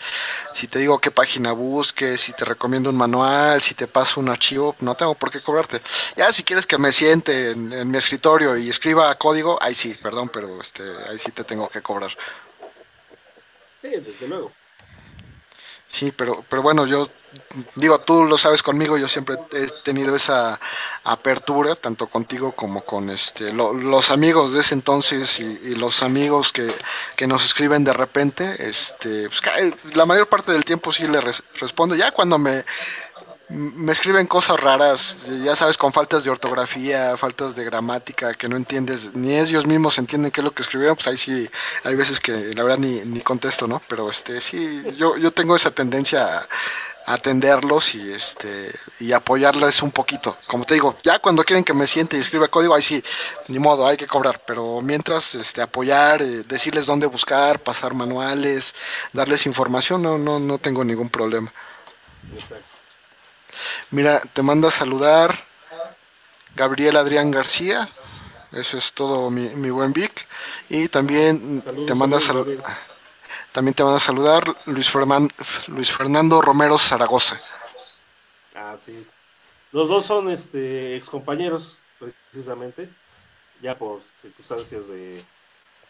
si 0.53 0.67
te 0.67 0.79
digo 0.79 0.99
qué 0.99 1.11
página 1.11 1.53
busques, 1.53 2.21
si 2.21 2.35
te 2.35 2.45
recomiendo 2.45 2.91
un 2.91 2.97
manual, 2.97 3.63
si 3.63 3.75
te 3.75 3.87
paso 3.87 4.21
un 4.21 4.29
archivo, 4.29 4.77
no 4.81 4.95
tengo 4.95 5.15
por 5.15 5.31
qué 5.31 5.41
cobrarte. 5.41 5.81
Ya 6.17 6.31
si 6.35 6.43
quieres 6.43 6.67
que 6.67 6.77
me 6.77 6.93
siente 6.93 7.53
en, 7.53 7.73
en 7.73 7.91
mi 7.91 7.97
escritorio 7.97 8.55
y 8.59 8.69
escriba 8.69 9.15
código, 9.15 9.59
ahí 9.63 9.75
sí, 9.75 9.97
perdón, 10.03 10.29
pero 10.29 10.61
este, 10.61 10.83
ahí 11.09 11.19
sí 11.19 11.33
te 11.33 11.45
tengo 11.45 11.69
que 11.71 11.81
cobrar. 11.81 12.11
Sí, 13.81 13.89
desde 13.89 14.29
luego. 14.29 14.53
Sí, 15.87 16.13
pero, 16.13 16.45
pero 16.49 16.61
bueno, 16.61 16.85
yo 16.85 17.09
digo, 17.75 18.01
tú 18.01 18.25
lo 18.25 18.39
sabes 18.39 18.63
conmigo, 18.63 18.97
yo 18.99 19.09
siempre 19.09 19.37
he 19.53 19.67
tenido 19.83 20.17
esa 20.17 20.59
apertura, 21.05 21.75
tanto 21.75 22.07
contigo 22.07 22.53
como 22.53 22.83
con 22.85 23.11
este 23.11 23.53
lo- 23.53 23.73
los 23.73 24.11
amigos 24.11 24.53
de 24.53 24.61
ese 24.61 24.75
entonces 24.75 25.39
y, 25.41 25.75
los 25.75 26.03
amigos 26.03 26.53
que, 26.53 26.73
que 27.17 27.27
nos 27.27 27.45
escriben 27.45 27.85
de 27.85 27.93
repente, 27.93 28.69
este, 28.69 29.29
pues, 29.29 29.41
la 29.95 30.07
mayor 30.07 30.29
parte 30.29 30.53
del 30.53 30.65
tiempo 30.65 30.93
sí 30.93 31.07
le 31.07 31.21
res- 31.21 31.43
respondo. 31.61 31.95
Ya 31.95 32.11
cuando 32.11 32.39
me, 32.39 32.65
me 33.51 33.93
escriben 33.93 34.27
cosas 34.27 34.61
raras, 34.61 35.17
ya 35.43 35.57
sabes, 35.57 35.79
con 35.79 35.93
faltas 35.93 36.23
de 36.25 36.31
ortografía, 36.31 37.17
faltas 37.17 37.55
de 37.57 37.65
gramática, 37.65 38.35
que 38.35 38.49
no 38.49 38.57
entiendes, 38.57 39.15
ni 39.15 39.39
ellos 39.39 39.67
mismos 39.67 39.99
entienden 39.99 40.31
qué 40.31 40.41
es 40.41 40.45
lo 40.45 40.51
que 40.53 40.63
escribieron, 40.63 40.97
pues 40.97 41.07
ahí 41.09 41.17
sí, 41.17 41.49
hay 41.85 41.95
veces 41.97 42.21
que 42.21 42.33
la 42.55 42.63
verdad 42.63 42.79
ni, 42.79 43.01
ni 43.07 43.21
contesto, 43.21 43.67
¿no? 43.67 43.81
Pero 43.89 44.11
este 44.11 44.41
sí, 44.43 44.83
yo, 44.97 45.17
yo 45.17 45.31
tengo 45.31 45.57
esa 45.57 45.71
tendencia 45.71 46.41
a 46.41 46.49
atenderlos 47.09 47.95
y 47.95 48.13
este 48.13 48.71
y 49.01 49.13
apoyarles 49.13 49.83
un 49.83 49.91
poquito. 49.91 50.37
Como 50.47 50.65
te 50.65 50.75
digo, 50.75 50.99
ya 51.03 51.19
cuando 51.19 51.43
quieren 51.43 51.65
que 51.65 51.73
me 51.73 51.87
siente 51.87 52.17
y 52.17 52.21
escriba 52.21 52.49
código, 52.49 52.75
ahí 52.75 52.83
sí, 52.83 53.03
ni 53.49 53.59
modo, 53.59 53.87
hay 53.87 53.97
que 53.97 54.07
cobrar. 54.07 54.43
Pero 54.47 54.83
mientras, 54.83 55.35
este, 55.35 55.63
apoyar, 55.63 56.21
eh, 56.21 56.45
decirles 56.47 56.85
dónde 56.85 57.07
buscar, 57.07 57.61
pasar 57.61 57.95
manuales, 57.95 58.75
darles 59.13 59.47
información, 59.47 60.03
no, 60.03 60.19
no, 60.19 60.39
no 60.39 60.59
tengo 60.59 60.85
ningún 60.85 61.09
problema. 61.09 61.51
Exacto. 62.35 62.67
Mira, 63.91 64.21
te 64.21 64.43
manda 64.43 64.69
a 64.69 64.71
saludar 64.71 65.47
Gabriel 66.55 66.97
Adrián 66.99 67.31
García. 67.31 67.89
Eso 68.53 68.77
es 68.77 68.93
todo 68.93 69.31
mi, 69.31 69.49
mi 69.55 69.71
buen 69.71 69.95
Vic. 69.95 70.27
Y 70.69 70.89
también 70.89 71.63
Saludos, 71.65 71.87
te 71.87 71.95
manda 71.95 72.19
a 72.19 72.21
saludar. 72.21 72.98
También 73.53 73.75
te 73.75 73.83
manda 73.83 73.97
a 73.97 74.01
saludar 74.01 74.45
Luis, 74.67 74.93
Ferman- 74.93 75.33
Luis 75.69 75.91
Fernando 75.91 76.41
Romero 76.43 76.79
Zaragoza. 76.79 77.41
Ah, 78.55 78.77
sí. 78.79 79.07
Los 79.73 79.89
dos 79.89 80.07
son 80.07 80.31
este 80.31 80.97
excompañeros, 80.97 81.83
precisamente, 81.99 82.89
ya 83.61 83.77
por 83.77 84.01
circunstancias 84.23 84.89
de, 84.89 85.25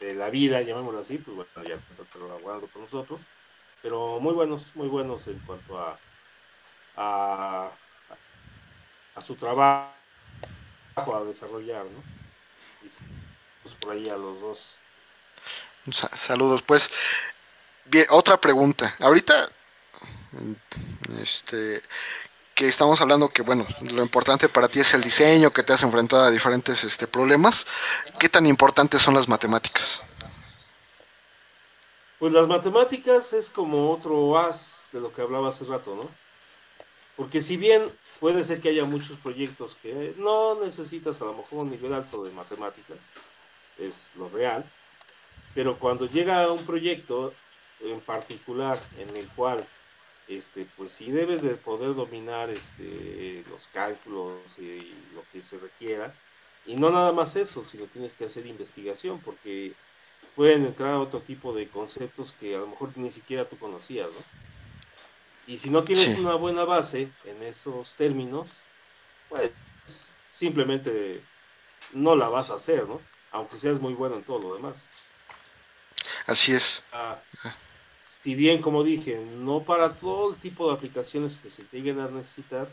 de 0.01 0.15
la 0.15 0.31
vida, 0.31 0.63
llamémoslo 0.63 1.01
así, 1.01 1.19
pues 1.19 1.37
bueno, 1.37 1.69
ya 1.69 1.75
está 1.89 2.05
colaborando 2.13 2.67
con 2.69 2.83
nosotros, 2.83 3.21
pero 3.83 4.19
muy 4.21 4.35
buenos, 4.35 4.75
muy 4.75 4.89
buenos 4.89 5.27
en 5.29 5.39
cuanto 5.41 5.79
a, 5.79 5.99
a, 6.97 7.71
a 9.15 9.21
su 9.21 9.35
trabajo 9.37 9.93
a 10.97 11.25
desarrollar, 11.25 11.85
¿no? 11.85 12.03
Y 12.87 12.89
pues 13.63 13.75
por 13.77 13.93
ahí 13.93 14.09
a 14.09 14.17
los 14.17 14.41
dos. 14.41 14.77
Sa- 15.93 16.17
Saludos, 16.17 16.63
pues. 16.63 16.91
Bien, 17.91 18.07
otra 18.11 18.39
pregunta. 18.39 18.95
Ahorita, 18.99 19.49
este, 21.23 21.81
que 22.55 22.69
estamos 22.69 23.01
hablando 23.01 23.31
que, 23.31 23.41
bueno, 23.41 23.67
lo 23.81 24.03
importante 24.03 24.49
para 24.51 24.69
ti 24.69 24.81
es 24.81 24.93
el 24.93 25.03
diseño, 25.03 25.53
que 25.53 25.63
te 25.63 25.73
has 25.73 25.83
enfrentado 25.83 26.25
a 26.25 26.31
diferentes 26.31 26.85
este, 26.85 27.07
problemas. 27.07 27.67
¿Qué 28.19 28.29
tan 28.29 28.47
importantes 28.47 29.01
son 29.01 29.15
las 29.15 29.27
matemáticas? 29.27 30.03
Pues 32.19 32.33
las 32.33 32.47
matemáticas 32.47 33.33
es 33.33 33.49
como 33.49 33.91
otro 33.91 34.39
as 34.39 34.87
de 34.93 35.01
lo 35.01 35.11
que 35.11 35.23
hablaba 35.23 35.49
hace 35.49 35.65
rato, 35.65 35.95
¿no? 35.95 36.11
Porque 37.17 37.41
si 37.41 37.57
bien 37.57 37.91
puede 38.21 38.45
ser 38.45 38.61
que 38.61 38.69
haya 38.69 38.85
muchos 38.85 39.17
proyectos 39.19 39.77
que 39.77 40.15
no 40.19 40.57
necesitas 40.61 41.23
a 41.23 41.25
lo 41.25 41.35
mejor 41.35 41.61
un 41.61 41.71
nivel 41.71 41.95
alto 41.95 42.23
de 42.25 42.33
matemáticas, 42.33 42.99
es 43.79 44.11
lo 44.17 44.29
real, 44.29 44.65
pero 45.55 45.79
cuando 45.79 46.07
llega 46.07 46.53
un 46.53 46.67
proyecto 46.67 47.33
en 47.81 48.01
particular 48.01 48.81
en 48.99 49.17
el 49.17 49.29
cual 49.29 49.67
este 50.27 50.67
pues 50.77 50.93
sí 50.93 51.11
debes 51.11 51.43
de 51.43 51.55
poder 51.55 51.95
dominar 51.95 52.51
este 52.51 53.45
los 53.49 53.69
cálculos 53.69 54.59
y 54.59 54.93
lo 55.15 55.23
que 55.33 55.43
se 55.43 55.59
requiera 55.59 56.13
y 56.67 56.77
no 56.77 56.91
nada 56.91 57.13
más 57.13 57.35
eso, 57.37 57.65
sino 57.65 57.87
tienes 57.87 58.13
que 58.13 58.27
hacer 58.27 58.47
investigación 58.47 59.21
porque 59.21 59.73
pueden 60.37 60.67
entrar 60.67 60.95
otro 60.95 61.21
tipo 61.21 61.55
de 61.55 61.69
conceptos 61.69 62.33
que 62.39 62.55
a 62.55 62.59
lo 62.59 62.67
mejor 62.67 62.91
ni 62.97 63.11
siquiera 63.11 63.49
tú 63.49 63.57
conocías, 63.59 64.09
¿no? 64.09 64.23
Y 65.47 65.57
si 65.57 65.71
no 65.71 65.83
tienes 65.83 66.05
Sí. 66.13 66.21
una 66.21 66.35
buena 66.35 66.65
base 66.65 67.09
en 67.25 67.43
esos 67.43 67.95
términos, 67.95 68.51
pues 69.31 69.51
simplemente 70.31 71.23
no 71.93 72.15
la 72.15 72.29
vas 72.29 72.51
a 72.51 72.55
hacer, 72.57 72.87
¿no? 72.87 73.01
Aunque 73.33 73.57
seas 73.57 73.81
muy 73.81 73.95
bueno 73.95 74.17
en 74.17 74.25
todo 74.25 74.39
lo 74.39 74.55
demás. 74.55 74.89
Así 76.27 76.53
es. 76.55 76.85
Ah, 76.93 77.19
si 78.29 78.35
bien, 78.35 78.61
como 78.61 78.85
dije, 78.85 79.25
no 79.39 79.63
para 79.63 79.97
todo 79.97 80.33
el 80.33 80.37
tipo 80.39 80.69
de 80.69 80.75
aplicaciones 80.75 81.39
que 81.39 81.49
se 81.49 81.65
lleguen 81.73 81.99
a 81.99 82.09
necesitar, 82.09 82.69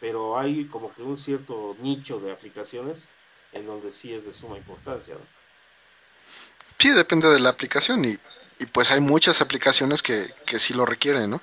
pero 0.00 0.36
hay 0.36 0.64
como 0.64 0.92
que 0.92 1.00
un 1.00 1.16
cierto 1.16 1.76
nicho 1.80 2.18
de 2.18 2.32
aplicaciones 2.32 3.08
en 3.52 3.68
donde 3.68 3.92
sí 3.92 4.12
es 4.12 4.24
de 4.26 4.32
suma 4.32 4.56
importancia. 4.56 5.14
¿no? 5.14 5.20
Sí, 6.76 6.90
depende 6.90 7.28
de 7.28 7.38
la 7.38 7.50
aplicación 7.50 8.04
y, 8.04 8.18
y 8.58 8.66
pues 8.66 8.90
hay 8.90 8.98
muchas 8.98 9.40
aplicaciones 9.40 10.02
que, 10.02 10.34
que 10.44 10.58
sí 10.58 10.74
lo 10.74 10.84
requieren, 10.84 11.30
¿no? 11.30 11.40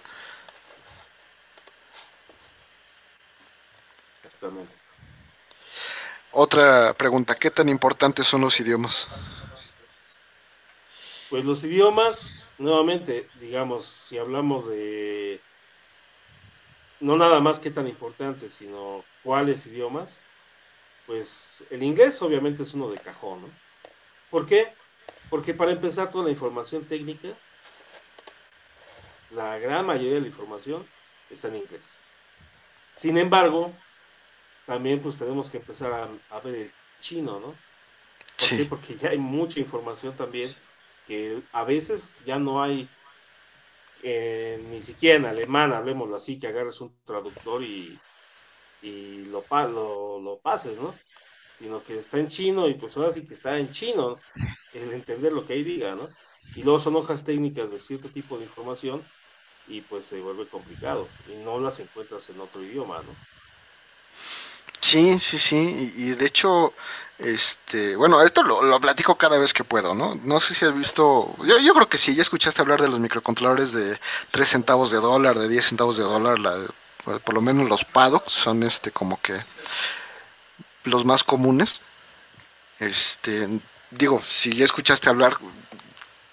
Exactamente. 4.26 4.74
Otra 6.34 6.94
pregunta, 6.96 7.36
¿qué 7.36 7.50
tan 7.50 7.70
importantes 7.70 8.28
son 8.28 8.42
los 8.42 8.60
idiomas? 8.60 9.08
Pues 11.30 11.46
los 11.46 11.64
idiomas, 11.64 12.42
nuevamente, 12.58 13.30
digamos, 13.40 13.86
si 13.86 14.18
hablamos 14.18 14.68
de 14.68 15.42
no 17.00 17.18
nada 17.18 17.40
más 17.40 17.60
qué 17.60 17.72
tan 17.72 17.88
importantes, 17.88 18.54
sino 18.54 19.04
cuáles 19.24 19.68
idiomas, 19.68 20.26
pues 21.06 21.66
el 21.70 21.84
inglés 21.84 22.22
obviamente 22.22 22.64
es 22.64 22.74
uno 22.74 22.90
de 22.90 22.98
cajón, 22.98 23.42
¿no? 23.42 23.50
¿Por 24.30 24.46
qué? 24.46 24.74
Porque 25.30 25.54
para 25.54 25.72
empezar 25.72 26.12
toda 26.12 26.26
la 26.26 26.32
información 26.32 26.86
técnica, 26.86 27.30
la 29.32 29.58
gran 29.60 29.86
mayoría 29.86 30.16
de 30.16 30.22
la 30.22 30.28
información 30.28 30.88
está 31.30 31.50
en 31.50 31.58
inglés. 31.58 31.96
Sin 32.92 33.18
embargo, 33.18 33.72
también 34.66 35.02
pues 35.02 35.18
tenemos 35.18 35.50
que 35.50 35.58
empezar 35.58 35.92
a, 36.30 36.40
ver 36.40 36.56
el 36.56 36.72
chino, 37.02 37.40
¿no? 37.40 37.56
¿Por 38.38 38.58
qué? 38.58 38.66
Porque 38.66 38.96
ya 38.96 39.10
hay 39.10 39.18
mucha 39.18 39.60
información 39.60 40.16
también 40.16 40.56
que 41.06 41.44
a 41.52 41.64
veces 41.66 42.20
ya 42.24 42.40
no 42.40 42.62
hay 42.64 42.96
ni 44.70 44.82
siquiera 44.82 45.18
en 45.18 45.26
alemán, 45.26 45.74
hablemoslo 45.74 46.16
así, 46.16 46.40
que 46.40 46.48
agarres 46.48 46.82
un 46.82 46.96
traductor 47.06 47.64
y, 47.64 48.04
y 48.82 49.26
lo 49.26 49.48
pases, 50.42 50.80
¿no? 50.80 51.04
Sino 51.54 51.84
que 51.84 51.98
está 52.00 52.20
en 52.20 52.28
chino 52.28 52.68
y 52.70 52.76
pues 52.76 52.98
ahora 52.98 53.14
sí 53.14 53.26
que 53.26 53.34
está 53.36 53.60
en 53.60 53.70
chino 53.70 54.26
el 54.72 54.94
entender 54.94 55.34
lo 55.34 55.46
que 55.46 55.54
ahí 55.54 55.64
diga, 55.64 55.96
¿no? 55.96 56.16
Y 56.54 56.64
luego 56.64 56.80
son 56.80 56.96
hojas 56.96 57.24
técnicas 57.24 57.72
de 57.72 57.80
cierto 57.80 58.12
tipo 58.12 58.38
de 58.38 58.46
información 58.46 59.12
y 59.66 59.82
pues 59.84 60.06
se 60.06 60.22
vuelve 60.22 60.50
complicado 60.50 61.18
y 61.26 61.38
no 61.38 61.60
las 61.60 61.80
encuentras 61.82 62.30
en 62.30 62.42
otro 62.42 62.64
idioma, 62.64 63.04
¿no? 63.04 63.22
Sí, 64.86 65.20
sí, 65.20 65.40
sí, 65.40 65.94
y, 65.98 66.12
de 66.12 66.28
hecho, 66.28 66.74
este, 67.18 67.96
bueno, 67.96 68.22
esto 68.22 68.44
lo, 68.44 68.80
platico 68.80 69.16
cada 69.18 69.40
vez 69.40 69.52
que 69.52 69.64
puedo, 69.64 69.96
¿no? 69.96 70.14
No 70.24 70.40
sé 70.40 70.54
si 70.54 70.64
has 70.64 70.76
visto, 70.76 71.36
yo, 71.44 71.58
yo 71.58 71.74
creo 71.74 71.90
que 71.90 71.98
sí, 71.98 72.14
ya 72.14 72.22
escuchaste 72.22 72.62
hablar 72.62 72.84
de 72.84 72.90
los 72.90 73.00
microcontroladores 73.00 73.74
de 73.74 74.00
3 74.30 74.48
centavos 74.48 74.92
de 74.92 75.00
dólar, 75.00 75.40
de 75.40 75.50
10 75.50 75.66
centavos 75.66 75.98
de 75.98 76.04
dólar, 76.04 76.38
la, 76.38 76.68
por 77.04 77.34
lo 77.34 77.42
menos 77.42 77.68
los 77.68 77.84
PADOX 77.84 78.32
son 78.32 78.62
este 78.62 78.92
como 78.92 79.20
que 79.22 79.44
los 80.84 81.04
más 81.04 81.24
comunes. 81.24 81.82
Este, 82.78 83.50
digo, 83.90 84.22
si 84.28 84.54
ya 84.56 84.66
escuchaste 84.66 85.10
hablar, 85.10 85.40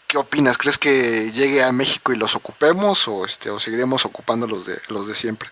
¿qué 0.06 0.18
opinas? 0.18 0.58
¿Crees 0.58 0.76
que 0.76 1.32
llegue 1.32 1.62
a 1.62 1.72
México 1.72 2.12
y 2.12 2.16
los 2.16 2.34
ocupemos 2.36 3.08
o 3.08 3.24
este 3.24 3.48
o 3.48 3.58
seguiremos 3.58 4.04
ocupando 4.04 4.46
los 4.46 4.66
de 4.66 4.78
los 4.88 5.08
de 5.08 5.14
siempre? 5.14 5.48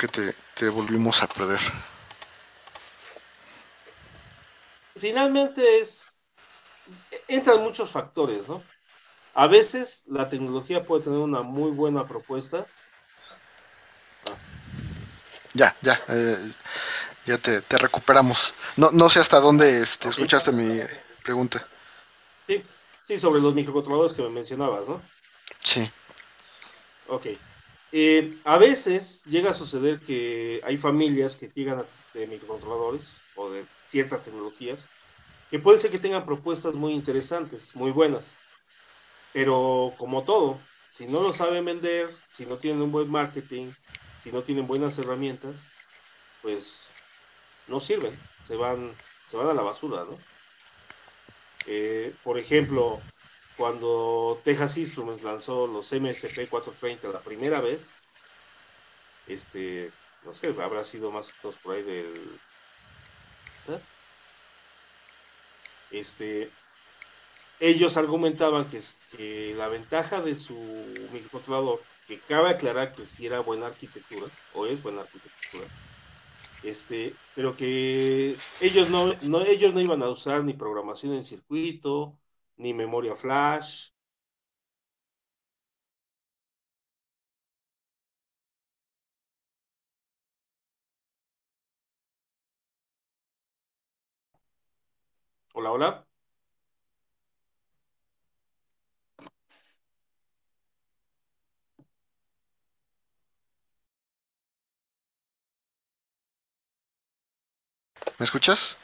Que 0.00 0.34
te, 0.54 0.68
volvimos 0.70 1.22
a 1.22 1.28
perder. 1.28 1.60
Finalmente 4.96 5.80
es, 5.80 6.16
entran 7.28 7.62
muchos 7.62 7.90
factores, 7.90 8.48
¿no? 8.48 8.62
A 9.34 9.46
veces 9.46 10.04
la 10.06 10.28
tecnología 10.28 10.82
puede 10.84 11.04
tener 11.04 11.18
una 11.18 11.42
muy 11.42 11.70
buena 11.70 12.08
propuesta. 12.08 12.66
Ya, 15.52 15.76
ya, 15.82 16.00
eh, 16.08 16.52
ya 17.26 17.38
te, 17.38 17.60
recuperamos. 17.60 18.54
No, 18.76 18.90
no 18.92 19.10
sé 19.10 19.20
hasta 19.20 19.38
dónde 19.38 19.82
este, 19.82 20.08
escuchaste 20.08 20.50
mi 20.50 20.80
pregunta. 21.22 21.66
Sí, 22.46 22.64
sí, 23.04 23.18
sobre 23.18 23.40
los 23.40 23.54
microcontroladores 23.54 24.14
que 24.14 24.22
me 24.22 24.30
mencionabas, 24.30 24.88
¿no? 24.88 25.02
Sí. 25.62 25.90
Ok. 27.06 27.26
Eh, 27.92 28.38
a 28.44 28.56
veces 28.56 29.24
llega 29.24 29.50
a 29.50 29.54
suceder 29.54 30.00
que 30.00 30.60
hay 30.64 30.78
familias 30.78 31.34
que 31.34 31.50
llegan 31.54 31.84
de 32.14 32.26
microcontroladores 32.28 33.20
o 33.34 33.50
de 33.50 33.64
ciertas 33.84 34.22
tecnologías 34.22 34.88
que 35.50 35.58
puede 35.58 35.78
ser 35.78 35.90
que 35.90 35.98
tengan 35.98 36.24
propuestas 36.24 36.76
muy 36.76 36.92
interesantes, 36.92 37.74
muy 37.74 37.90
buenas, 37.90 38.38
pero 39.32 39.92
como 39.98 40.22
todo, 40.22 40.60
si 40.88 41.06
no 41.06 41.20
lo 41.20 41.32
saben 41.32 41.64
vender, 41.64 42.10
si 42.30 42.46
no 42.46 42.56
tienen 42.56 42.80
un 42.80 42.92
buen 42.92 43.10
marketing, 43.10 43.72
si 44.22 44.30
no 44.30 44.42
tienen 44.42 44.68
buenas 44.68 44.96
herramientas, 44.98 45.68
pues 46.42 46.92
no 47.66 47.80
sirven, 47.80 48.16
se 48.44 48.54
van, 48.54 48.92
se 49.26 49.36
van 49.36 49.48
a 49.48 49.54
la 49.54 49.62
basura, 49.62 50.04
¿no? 50.04 50.16
Eh, 51.66 52.14
por 52.22 52.38
ejemplo, 52.38 53.00
cuando 53.60 54.40
Texas 54.42 54.78
Instruments 54.78 55.22
lanzó 55.22 55.66
los 55.66 55.92
MSP 55.92 56.48
430 56.48 57.08
la 57.08 57.20
primera 57.20 57.60
vez, 57.60 58.06
este, 59.26 59.92
no 60.24 60.32
sé, 60.32 60.54
habrá 60.62 60.82
sido 60.82 61.10
más 61.10 61.28
o 61.28 61.32
menos 61.42 61.58
por 61.58 61.74
ahí 61.74 61.82
del... 61.82 62.40
Este, 65.90 66.50
ellos 67.58 67.98
argumentaban 67.98 68.66
que, 68.66 69.52
la 69.54 69.68
ventaja 69.68 70.22
de 70.22 70.36
su 70.36 70.54
microcontrolador, 71.12 71.82
que 72.08 72.18
cabe 72.18 72.48
aclarar 72.48 72.94
que 72.94 73.04
si 73.04 73.26
era 73.26 73.40
buena 73.40 73.66
arquitectura, 73.66 74.28
o 74.54 74.64
es 74.64 74.82
buena 74.82 75.02
arquitectura, 75.02 75.66
este, 76.62 77.14
pero 77.34 77.54
que 77.54 78.38
ellos 78.62 78.88
no, 78.88 79.12
ellos 79.42 79.74
no 79.74 79.82
iban 79.82 80.02
a 80.02 80.08
usar 80.08 80.44
ni 80.44 80.54
programación 80.54 81.12
en 81.12 81.26
circuito, 81.26 82.16
ni 82.60 82.72
memoria 82.74 83.16
flash. 83.16 83.90
Hola, 95.54 95.70
hola. 95.72 96.06
¿Me 108.18 108.24
escuchas? 108.24 108.76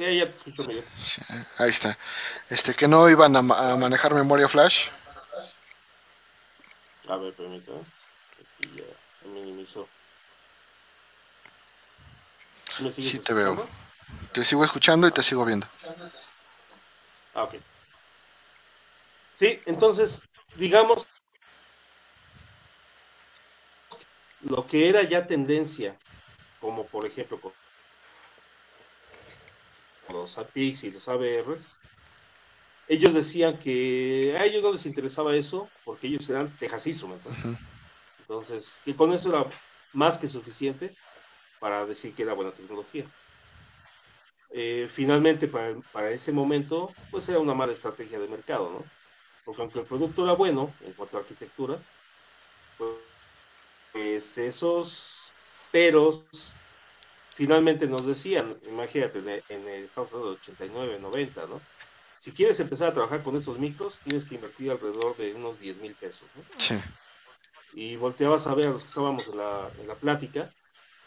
Sí, 0.00 0.16
ya 0.16 0.30
te 0.30 0.34
escucho 0.34 0.64
bien. 0.64 0.84
ahí 1.58 1.68
está. 1.68 1.98
Este, 2.48 2.72
que 2.72 2.88
no 2.88 3.10
iban 3.10 3.36
a, 3.36 3.42
manejar 3.42 4.14
memoria 4.14 4.48
flash. 4.48 4.88
A 7.06 7.16
ver, 7.16 7.34
permítame. 7.34 7.80
Aquí 7.80 8.76
ya 8.76 8.84
se 9.20 9.28
minimizó. 9.28 9.86
¿Me 12.78 12.90
sí, 12.90 13.18
te 13.18 13.34
veo. 13.34 13.68
Te 14.32 14.42
sigo 14.42 14.64
escuchando 14.64 15.06
y 15.06 15.12
te 15.12 15.22
sigo 15.22 15.44
viendo. 15.44 15.66
Ah, 17.34 17.42
ok. 17.42 17.56
Sí, 19.34 19.60
entonces, 19.66 20.22
digamos, 20.54 21.06
lo 24.40 24.66
que 24.66 24.88
era 24.88 25.02
ya 25.02 25.26
tendencia, 25.26 25.98
como 26.58 26.86
por 26.86 27.04
ejemplo 27.04 27.38
los 30.12 30.38
APIs 30.38 30.84
y 30.84 30.90
los 30.90 31.08
ABRs, 31.08 31.80
ellos 32.88 33.14
decían 33.14 33.58
que 33.58 34.36
a 34.36 34.44
ellos 34.44 34.62
no 34.62 34.72
les 34.72 34.84
interesaba 34.84 35.36
eso 35.36 35.68
porque 35.84 36.08
ellos 36.08 36.28
eran 36.28 36.56
Texas 36.56 36.86
Instruments. 36.88 37.28
Entonces, 38.18 38.80
que 38.84 38.96
con 38.96 39.12
eso 39.12 39.28
era 39.28 39.50
más 39.92 40.18
que 40.18 40.26
suficiente 40.26 40.94
para 41.60 41.86
decir 41.86 42.14
que 42.14 42.22
era 42.22 42.34
buena 42.34 42.52
tecnología. 42.52 43.04
Eh, 44.52 44.88
finalmente, 44.88 45.46
para, 45.46 46.10
ese 46.10 46.32
momento, 46.32 46.92
pues 47.10 47.28
era 47.28 47.38
una 47.38 47.54
mala 47.54 47.72
estrategia 47.72 48.18
de 48.18 48.26
mercado, 48.26 48.70
¿no? 48.70 48.84
Porque 49.44 49.62
aunque 49.62 49.80
el 49.80 49.86
producto 49.86 50.24
era 50.24 50.32
bueno 50.32 50.74
en 50.80 50.92
cuanto 50.94 51.16
a 51.16 51.20
arquitectura, 51.20 51.80
pues 53.92 54.38
esos 54.38 55.32
peros 55.70 56.24
finalmente 57.34 57.86
nos 57.86 58.06
decían, 58.06 58.56
imagínate, 58.68 59.18
en 59.48 59.68
el, 59.68 59.84
estamos 59.84 60.12
hablando 60.12 60.32
de 60.32 60.40
89, 60.40 60.98
90, 61.00 61.46
¿no? 61.46 61.60
Si 62.18 62.32
quieres 62.32 62.60
empezar 62.60 62.88
a 62.88 62.92
trabajar 62.92 63.22
con 63.22 63.36
estos 63.36 63.58
micros, 63.58 63.98
tienes 64.00 64.26
que 64.26 64.34
invertir 64.34 64.70
alrededor 64.70 65.16
de 65.16 65.34
unos 65.34 65.58
10 65.58 65.78
mil 65.78 65.94
pesos, 65.94 66.28
¿no? 66.36 66.42
Sí. 66.58 66.78
Y 67.72 67.96
volteabas 67.96 68.46
a 68.46 68.54
ver 68.54 68.66
a 68.66 68.70
los 68.70 68.82
que 68.82 68.88
estábamos 68.88 69.28
en 69.28 69.38
la, 69.38 69.70
en 69.80 69.88
la 69.88 69.94
plática 69.94 70.50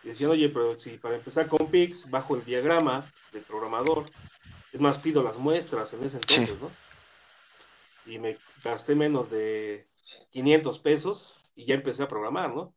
y 0.04 0.08
decían, 0.10 0.32
oye, 0.32 0.50
pero 0.50 0.78
si 0.78 0.98
para 0.98 1.16
empezar 1.16 1.48
con 1.48 1.70
PIX, 1.70 2.10
bajo 2.10 2.36
el 2.36 2.44
diagrama 2.44 3.12
del 3.32 3.44
programador 3.44 4.10
Es 4.72 4.82
más, 4.82 4.98
pido 4.98 5.22
las 5.22 5.38
muestras 5.38 5.94
en 5.94 6.04
ese 6.04 6.18
entonces, 6.18 6.60
¿no? 6.60 6.72
Y 8.06 8.18
me 8.18 8.38
gasté 8.64 8.96
menos 8.96 9.30
de 9.30 9.88
500 10.32 10.80
pesos 10.80 11.38
y 11.56 11.66
ya 11.66 11.76
empecé 11.76 12.04
a 12.04 12.08
programar, 12.08 12.54
¿no? 12.54 12.74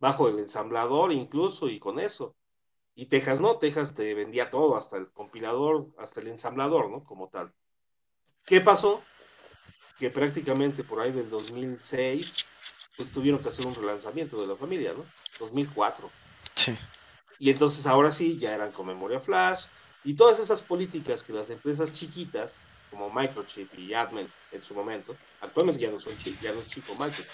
Bajo 0.00 0.28
el 0.28 0.38
ensamblador 0.38 1.12
incluso 1.12 1.68
y 1.68 1.78
con 1.78 2.00
eso. 2.00 2.34
Y 2.98 3.06
Texas 3.06 3.40
no, 3.40 3.58
Texas 3.58 3.94
te 3.94 4.14
vendía 4.14 4.48
todo, 4.48 4.74
hasta 4.74 4.96
el 4.96 5.10
compilador, 5.10 5.88
hasta 5.98 6.20
el 6.20 6.28
ensamblador, 6.28 6.90
¿no? 6.90 7.04
Como 7.04 7.28
tal. 7.28 7.52
¿Qué 8.46 8.62
pasó? 8.62 9.02
Que 9.98 10.08
prácticamente 10.08 10.82
por 10.82 11.00
ahí 11.00 11.12
del 11.12 11.28
2006, 11.28 12.36
pues 12.96 13.12
tuvieron 13.12 13.42
que 13.42 13.50
hacer 13.50 13.66
un 13.66 13.74
relanzamiento 13.74 14.40
de 14.40 14.46
la 14.46 14.56
familia, 14.56 14.94
¿no? 14.94 15.04
2004. 15.38 16.10
Sí. 16.54 16.74
Y 17.38 17.50
entonces 17.50 17.86
ahora 17.86 18.10
sí, 18.10 18.38
ya 18.38 18.54
eran 18.54 18.72
con 18.72 18.86
memoria 18.86 19.20
flash 19.20 19.66
y 20.02 20.14
todas 20.14 20.38
esas 20.38 20.62
políticas 20.62 21.22
que 21.22 21.34
las 21.34 21.50
empresas 21.50 21.92
chiquitas, 21.92 22.68
como 22.90 23.10
Microchip 23.12 23.78
y 23.78 23.92
Admin 23.92 24.26
en 24.52 24.62
su 24.62 24.72
momento, 24.72 25.14
actualmente 25.42 25.82
ya 25.82 25.90
no 25.90 26.00
son 26.00 26.16
ya 26.40 26.52
no 26.52 26.60
es 26.60 26.68
chico 26.68 26.94
Microchip. 26.94 27.26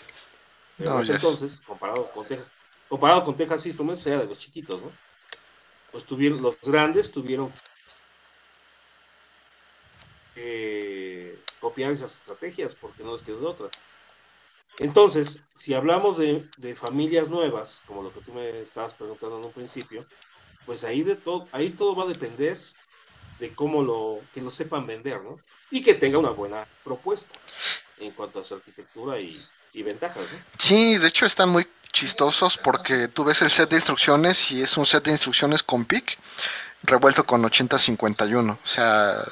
Pero 0.76 1.00
entonces, 1.00 1.60
comparado 1.60 2.10
con 2.10 2.26
Texas, 2.26 2.48
comparado 2.88 3.22
con 3.22 3.36
Texas 3.36 3.64
Instruments, 3.66 4.04
era 4.08 4.18
de 4.18 4.26
los 4.26 4.38
chiquitos, 4.38 4.82
¿no? 4.82 4.90
Pues 5.92 6.04
tuvieron, 6.04 6.42
los 6.42 6.58
grandes 6.62 7.12
tuvieron 7.12 7.52
que 10.34 11.38
copiar 11.60 11.92
esas 11.92 12.18
estrategias 12.18 12.74
porque 12.74 13.04
no 13.04 13.12
les 13.12 13.22
quedó 13.22 13.48
otra. 13.48 13.68
Entonces, 14.78 15.44
si 15.54 15.74
hablamos 15.74 16.16
de, 16.18 16.74
familias 16.76 17.28
nuevas, 17.28 17.82
como 17.86 18.02
lo 18.02 18.12
que 18.12 18.20
tú 18.20 18.32
me 18.32 18.62
estabas 18.62 18.94
preguntando 18.94 19.38
en 19.38 19.44
un 19.44 19.52
principio, 19.52 20.06
pues 20.64 20.84
ahí 20.84 21.02
de 21.02 21.16
todo, 21.16 21.46
ahí 21.52 21.70
todo 21.70 21.94
va 21.94 22.04
a 22.04 22.08
depender 22.08 22.58
de 23.38 23.52
cómo 23.54 23.82
lo, 23.82 24.20
que 24.32 24.40
lo 24.40 24.50
sepan 24.50 24.86
vender, 24.86 25.22
¿no? 25.22 25.38
Y 25.70 25.82
que 25.82 25.94
tenga 25.94 26.18
una 26.18 26.30
buena 26.30 26.66
propuesta 26.84 27.34
en 27.98 28.12
cuanto 28.12 28.40
a 28.40 28.44
su 28.44 28.54
arquitectura 28.54 29.20
y, 29.20 29.44
ventajas, 29.82 30.32
¿no? 30.32 30.38
Sí, 30.58 30.96
de 30.96 31.08
hecho 31.08 31.26
están 31.26 31.50
muy 31.50 31.66
chistosos 31.92 32.58
porque 32.58 33.08
tú 33.08 33.24
ves 33.24 33.42
el 33.42 33.50
set 33.50 33.70
de 33.70 33.76
instrucciones 33.76 34.50
y 34.50 34.62
es 34.62 34.76
un 34.76 34.86
set 34.86 35.04
de 35.04 35.10
instrucciones 35.10 35.62
con 35.62 35.84
PIC 35.84 36.18
revuelto 36.82 37.24
con 37.24 37.44
8051, 37.44 38.58
o 38.62 38.66
sea, 38.66 39.22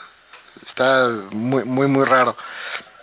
está 0.64 1.08
muy 1.30 1.64
muy 1.64 1.86
muy 1.86 2.04
raro. 2.04 2.36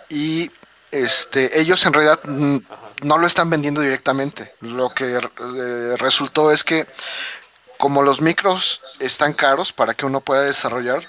Y 0.08 0.50
este, 0.90 1.60
ellos 1.60 1.84
en 1.84 1.92
realidad 1.92 2.24
no 2.24 3.18
lo 3.18 3.26
están 3.26 3.50
vendiendo 3.50 3.80
directamente. 3.80 4.54
Lo 4.60 4.90
que 4.94 5.16
eh, 5.16 5.96
resultó 5.98 6.50
es 6.50 6.64
que 6.64 6.86
como 7.76 8.02
los 8.02 8.20
micros 8.20 8.80
están 8.98 9.34
caros 9.34 9.72
para 9.72 9.94
que 9.94 10.06
uno 10.06 10.20
pueda 10.20 10.42
desarrollar, 10.42 11.08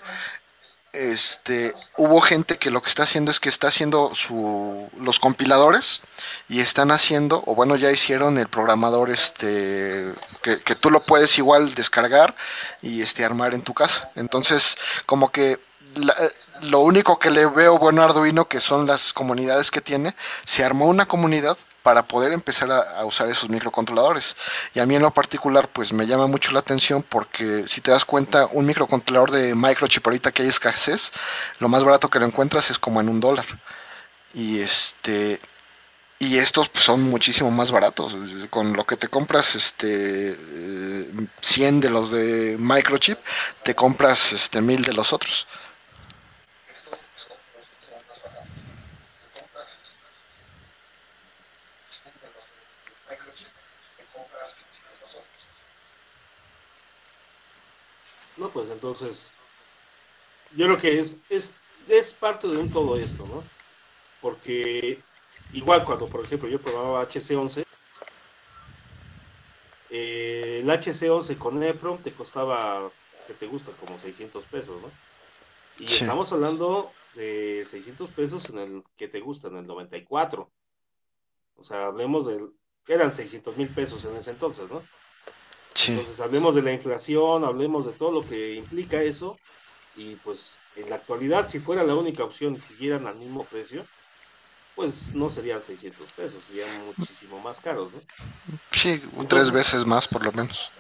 este, 0.94 1.76
hubo 1.98 2.20
gente 2.22 2.58
que 2.58 2.72
lo 2.72 2.82
que 2.82 2.90
está 2.90 3.04
haciendo 3.04 3.32
es 3.32 3.40
que 3.40 3.50
está 3.50 3.68
haciendo 3.68 4.14
su, 4.16 4.90
los 5.00 5.20
compiladores 5.20 6.02
y 6.48 6.62
están 6.62 6.92
haciendo, 6.92 7.44
o 7.46 7.56
bueno, 7.56 7.76
ya 7.76 7.92
hicieron 7.92 8.38
el 8.38 8.48
programador 8.48 9.10
este, 9.10 10.14
que, 10.42 10.58
tú 10.76 10.90
lo 10.90 11.04
puedes 11.04 11.38
igual 11.38 11.74
descargar 11.76 12.36
y 12.82 13.02
este, 13.02 13.24
armar 13.24 13.54
en 13.54 13.62
tu 13.62 13.74
casa. 13.74 14.10
Entonces, 14.16 14.78
como 15.06 15.32
que 15.32 15.60
lo 16.62 16.80
único 16.80 17.20
que 17.20 17.32
le 17.32 17.46
veo 17.46 17.78
bueno 17.78 18.02
a 18.02 18.06
Arduino, 18.06 18.48
que 18.48 18.60
son 18.60 18.86
las 18.88 19.14
comunidades 19.14 19.72
que 19.72 19.82
tiene, 19.82 20.16
se 20.46 20.64
armó 20.64 20.86
una 20.86 21.08
comunidad 21.08 21.58
para 21.90 22.04
poder 22.04 22.34
empezar 22.34 22.72
a, 22.72 23.04
usar 23.04 23.30
esos 23.30 23.50
microcontroladores. 23.50 24.36
Y 24.76 24.80
a 24.80 24.86
mí 24.86 24.96
en 24.96 25.02
lo 25.02 25.10
particular, 25.10 25.68
pues 25.70 25.92
me 25.92 26.06
llama 26.06 26.28
mucho 26.28 26.52
la 26.52 26.60
atención 26.60 27.02
porque 27.02 27.68
si 27.68 27.82
te 27.82 27.90
das 27.90 28.06
cuenta, 28.06 28.48
un 28.52 28.68
microcontrolador 28.68 29.32
de 29.32 29.56
microchip 29.56 30.06
ahorita 30.06 30.32
que 30.32 30.44
hay 30.44 30.50
escasez, 30.50 31.12
lo 31.58 31.68
más 31.68 31.84
barato 31.84 32.08
que 32.08 32.20
lo 32.20 32.28
encuentras 32.28 32.70
es 32.70 32.78
como 32.78 33.02
en 33.02 33.10
un 33.10 33.20
dólar. 33.20 33.46
Y 34.36 34.60
este 34.60 35.42
y 36.20 36.38
estos 36.38 36.70
pues, 36.70 36.84
son 36.84 37.02
muchísimo 37.02 37.50
más 37.50 37.72
baratos. 37.72 38.16
Con 38.52 38.74
lo 38.74 38.86
que 38.86 38.96
te 38.96 39.08
compras 39.08 39.56
este 39.56 40.38
100 41.42 41.78
eh, 41.78 41.80
de 41.82 41.90
los 41.90 42.12
de 42.12 42.56
microchip, 42.60 43.18
te 43.64 43.74
compras 43.74 44.32
este 44.32 44.62
1000 44.62 44.84
de 44.84 44.94
los 44.94 45.12
otros. 45.12 45.48
No, 58.40 58.50
pues 58.50 58.70
entonces, 58.70 59.34
yo 60.56 60.66
creo 60.66 60.78
que 60.78 61.00
es, 61.00 61.20
es, 61.30 61.54
es 61.90 62.14
parte 62.14 62.48
de 62.48 62.58
un 62.58 62.72
todo 62.72 62.98
esto, 62.98 63.28
¿no? 63.28 63.44
Porque 64.22 65.00
igual 65.52 65.84
cuando, 65.84 66.08
por 66.08 66.24
ejemplo, 66.24 66.48
yo 66.48 66.62
probaba 66.62 67.06
HC11, 67.06 67.66
eh, 69.90 70.62
el 70.64 70.70
HC11 70.70 71.38
con 71.38 71.62
EPROM 71.62 72.02
te 72.02 72.14
costaba, 72.14 72.90
que 73.28 73.34
te 73.34 73.46
gusta, 73.48 73.74
como 73.74 74.00
600 74.00 74.46
pesos, 74.46 74.82
¿no? 74.82 74.90
Y 75.78 75.86
estamos 75.86 76.32
hablando 76.32 76.94
de 77.16 77.66
600 77.66 78.10
pesos 78.12 78.50
en 78.50 78.60
el 78.60 78.84
que 78.96 79.10
te 79.10 79.20
gusta, 79.20 79.50
en 79.50 79.58
el 79.58 79.68
94. 79.68 80.50
O 81.58 81.64
sea, 81.64 81.88
hablemos 81.88 82.28
del, 82.28 82.54
eran 82.88 83.14
600 83.14 83.58
mil 83.58 83.70
pesos 83.70 84.06
en 84.06 84.16
ese 84.16 84.32
entonces, 84.32 84.70
¿no? 84.70 84.82
Entonces 85.88 86.20
hablemos 86.20 86.56
de 86.56 86.62
la 86.62 86.74
inflación, 86.74 87.44
hablemos 87.44 87.86
de 87.86 87.94
todo 87.94 88.12
lo 88.12 88.28
que 88.28 88.56
implica 88.56 89.02
eso 89.02 89.38
y 89.96 90.16
pues 90.16 90.58
en 90.76 90.90
la 90.90 90.96
actualidad 90.96 91.48
si 91.50 91.60
fuera 91.60 91.84
la 91.84 91.96
única 91.96 92.24
opción 92.24 92.56
y 92.56 92.60
siguieran 92.60 93.08
al 93.08 93.16
mismo 93.16 93.46
precio, 93.46 93.86
pues 94.76 95.14
no 95.14 95.30
serían 95.30 95.62
600 95.62 96.14
pesos, 96.14 96.44
serían 96.44 96.86
muchísimo 96.86 97.40
más 97.40 97.60
caros, 97.60 97.92
¿no? 97.92 98.00
Sí, 98.72 99.02
tres 99.28 99.52
veces 99.52 99.86
más 99.86 100.08
por 100.08 100.24
lo 100.24 100.32
menos. 100.32 100.72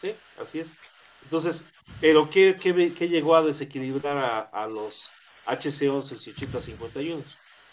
Sí, 0.00 0.14
así 0.40 0.60
es. 0.60 0.74
Entonces, 1.22 1.66
pero 2.00 2.28
¿qué, 2.28 2.56
qué, 2.60 3.08
llegó 3.08 3.36
a 3.36 3.42
desequilibrar 3.42 4.18
a, 4.18 4.40
a 4.40 4.66
los 4.66 5.10
HC11 5.46 6.26
y 6.26 6.30
8051? 6.30 7.22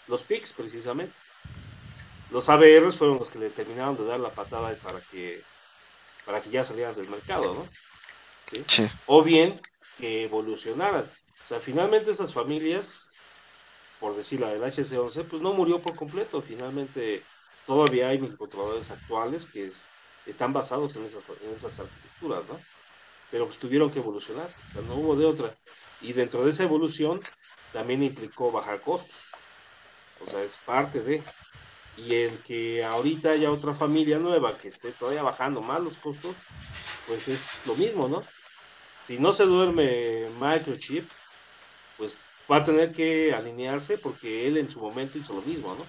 Los 0.08 0.22
PICs 0.22 0.52
precisamente. 0.52 1.14
Los 2.30 2.48
ABRs 2.48 2.96
fueron 2.96 3.18
los 3.18 3.28
que 3.28 3.38
le 3.38 3.50
terminaron 3.50 3.96
de 3.96 4.06
dar 4.06 4.18
la 4.18 4.30
patada 4.30 4.74
para 4.76 5.00
que 5.00 5.42
para 6.24 6.40
que 6.40 6.50
ya 6.50 6.64
salieran 6.64 6.94
del 6.94 7.08
mercado, 7.08 7.54
¿no? 7.54 7.68
¿Sí? 8.66 8.88
O 9.06 9.22
bien 9.22 9.60
que 9.98 10.24
evolucionaran. 10.24 11.10
O 11.42 11.46
sea, 11.46 11.60
finalmente 11.60 12.10
esas 12.10 12.32
familias, 12.32 13.08
por 13.98 14.16
decir 14.16 14.40
la 14.40 14.50
del 14.50 14.62
HC11, 14.62 15.24
pues 15.28 15.42
no 15.42 15.52
murió 15.52 15.80
por 15.80 15.96
completo. 15.96 16.42
Finalmente 16.42 17.22
todavía 17.66 18.08
hay 18.08 18.18
microcontroladores 18.18 18.90
actuales 18.90 19.46
que 19.46 19.70
están 20.26 20.52
basados 20.52 20.96
en 20.96 21.04
esas, 21.04 21.22
en 21.42 21.50
esas 21.52 21.78
arquitecturas, 21.80 22.42
¿no? 22.48 22.60
Pero 23.30 23.46
pues 23.46 23.58
tuvieron 23.58 23.90
que 23.90 23.98
evolucionar, 23.98 24.54
o 24.70 24.72
sea, 24.72 24.82
no 24.82 24.94
hubo 24.96 25.16
de 25.16 25.24
otra. 25.24 25.54
Y 26.00 26.12
dentro 26.12 26.44
de 26.44 26.50
esa 26.50 26.64
evolución 26.64 27.20
también 27.72 28.02
implicó 28.02 28.52
bajar 28.52 28.82
costos. 28.82 29.32
O 30.20 30.26
sea, 30.26 30.42
es 30.42 30.58
parte 30.64 31.00
de 31.00 31.22
y 31.96 32.14
el 32.14 32.42
que 32.42 32.84
ahorita 32.84 33.30
haya 33.30 33.50
otra 33.50 33.74
familia 33.74 34.18
nueva 34.18 34.56
que 34.56 34.68
esté 34.68 34.92
todavía 34.92 35.22
bajando 35.22 35.60
más 35.60 35.80
los 35.80 35.96
costos, 35.98 36.36
pues 37.06 37.28
es 37.28 37.62
lo 37.66 37.74
mismo, 37.74 38.08
¿no? 38.08 38.24
Si 39.02 39.18
no 39.18 39.32
se 39.32 39.44
duerme 39.44 40.28
Microchip, 40.40 41.08
pues 41.98 42.18
va 42.50 42.58
a 42.58 42.64
tener 42.64 42.92
que 42.92 43.34
alinearse 43.34 43.98
porque 43.98 44.46
él 44.46 44.56
en 44.56 44.70
su 44.70 44.80
momento 44.80 45.18
hizo 45.18 45.34
lo 45.34 45.42
mismo, 45.42 45.74
¿no? 45.74 45.84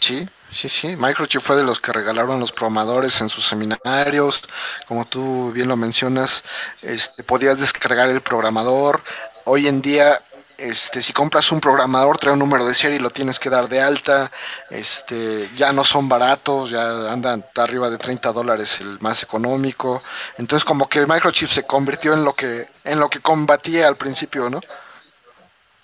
Sí, 0.00 0.28
sí, 0.52 0.68
sí. 0.68 0.94
Microchip 0.96 1.40
fue 1.40 1.56
de 1.56 1.64
los 1.64 1.80
que 1.80 1.92
regalaron 1.92 2.38
los 2.38 2.52
programadores 2.52 3.20
en 3.20 3.28
sus 3.28 3.44
seminarios. 3.44 4.42
Como 4.86 5.04
tú 5.04 5.50
bien 5.52 5.66
lo 5.66 5.76
mencionas, 5.76 6.44
este, 6.82 7.24
podías 7.24 7.58
descargar 7.58 8.08
el 8.08 8.20
programador. 8.20 9.02
Hoy 9.44 9.66
en 9.66 9.82
día 9.82 10.22
este, 10.58 11.02
si 11.02 11.12
compras 11.12 11.52
un 11.52 11.60
programador, 11.60 12.18
trae 12.18 12.32
un 12.32 12.38
número 12.38 12.64
de 12.66 12.74
serie 12.74 12.96
y 12.96 13.00
lo 13.00 13.10
tienes 13.10 13.38
que 13.38 13.50
dar 13.50 13.68
de 13.68 13.80
alta. 13.80 14.30
Este, 14.70 15.50
ya 15.56 15.72
no 15.72 15.84
son 15.84 16.08
baratos, 16.08 16.70
ya 16.70 17.12
andan 17.12 17.44
arriba 17.56 17.90
de 17.90 17.98
30 17.98 18.32
dólares 18.32 18.80
el 18.80 18.98
más 19.00 19.22
económico. 19.22 20.02
Entonces, 20.38 20.64
como 20.64 20.88
que 20.88 21.06
Microchip 21.06 21.48
se 21.48 21.64
convirtió 21.64 22.14
en 22.14 22.24
lo 22.24 22.34
que, 22.34 22.68
en 22.84 23.00
lo 23.00 23.10
que 23.10 23.20
combatía 23.20 23.88
al 23.88 23.96
principio, 23.96 24.48
¿no? 24.48 24.60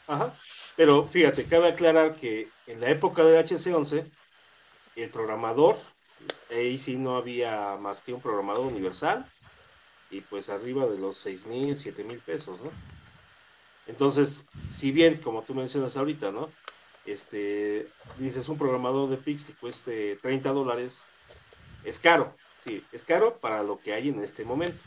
Ajá. 0.06 0.34
Pero 0.76 1.06
fíjate, 1.08 1.44
cabe 1.44 1.68
aclarar 1.68 2.16
que 2.16 2.48
en 2.66 2.80
la 2.80 2.88
época 2.88 3.22
del 3.24 3.44
HC11, 3.44 4.10
el 4.96 5.10
programador, 5.10 5.76
ahí 6.50 6.78
sí 6.78 6.96
no 6.96 7.16
había 7.16 7.76
más 7.78 8.00
que 8.00 8.12
un 8.12 8.20
programador 8.20 8.66
universal, 8.66 9.26
y 10.10 10.20
pues 10.20 10.50
arriba 10.50 10.86
de 10.86 10.98
los 10.98 11.18
6 11.18 11.46
mil, 11.46 11.76
7 11.76 12.04
mil 12.04 12.18
pesos, 12.20 12.60
¿no? 12.60 12.70
Entonces, 13.86 14.46
si 14.68 14.92
bien, 14.92 15.16
como 15.16 15.42
tú 15.42 15.54
mencionas 15.54 15.96
ahorita, 15.96 16.30
¿no? 16.30 16.50
Este, 17.04 17.88
dices 18.18 18.48
un 18.48 18.58
programador 18.58 19.10
de 19.10 19.16
Pix 19.16 19.44
que 19.44 19.54
cueste 19.54 20.16
30 20.16 20.52
dólares, 20.52 21.08
es 21.84 21.98
caro, 21.98 22.36
sí, 22.58 22.84
es 22.92 23.02
caro 23.02 23.38
para 23.38 23.62
lo 23.62 23.80
que 23.80 23.92
hay 23.92 24.08
en 24.08 24.20
este 24.20 24.44
momento. 24.44 24.80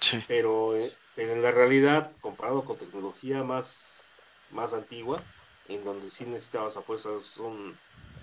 Sí. 0.00 0.22
Pero, 0.28 0.76
eh, 0.76 0.92
Pero 1.14 1.32
en 1.32 1.42
la 1.42 1.50
realidad, 1.50 2.12
comparado 2.20 2.64
con 2.64 2.76
tecnología 2.76 3.42
más, 3.42 4.12
más 4.50 4.74
antigua, 4.74 5.22
en 5.68 5.82
donde 5.84 6.10
sí 6.10 6.24
necesitabas 6.26 6.76
a 6.76 6.82
fuerzas 6.82 7.38
un 7.38 7.76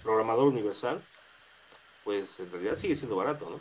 programador 0.03 0.47
universal, 0.47 1.03
pues 2.03 2.39
en 2.39 2.51
realidad 2.51 2.75
sigue 2.75 2.95
siendo 2.95 3.15
barato, 3.15 3.49
¿no? 3.49 3.59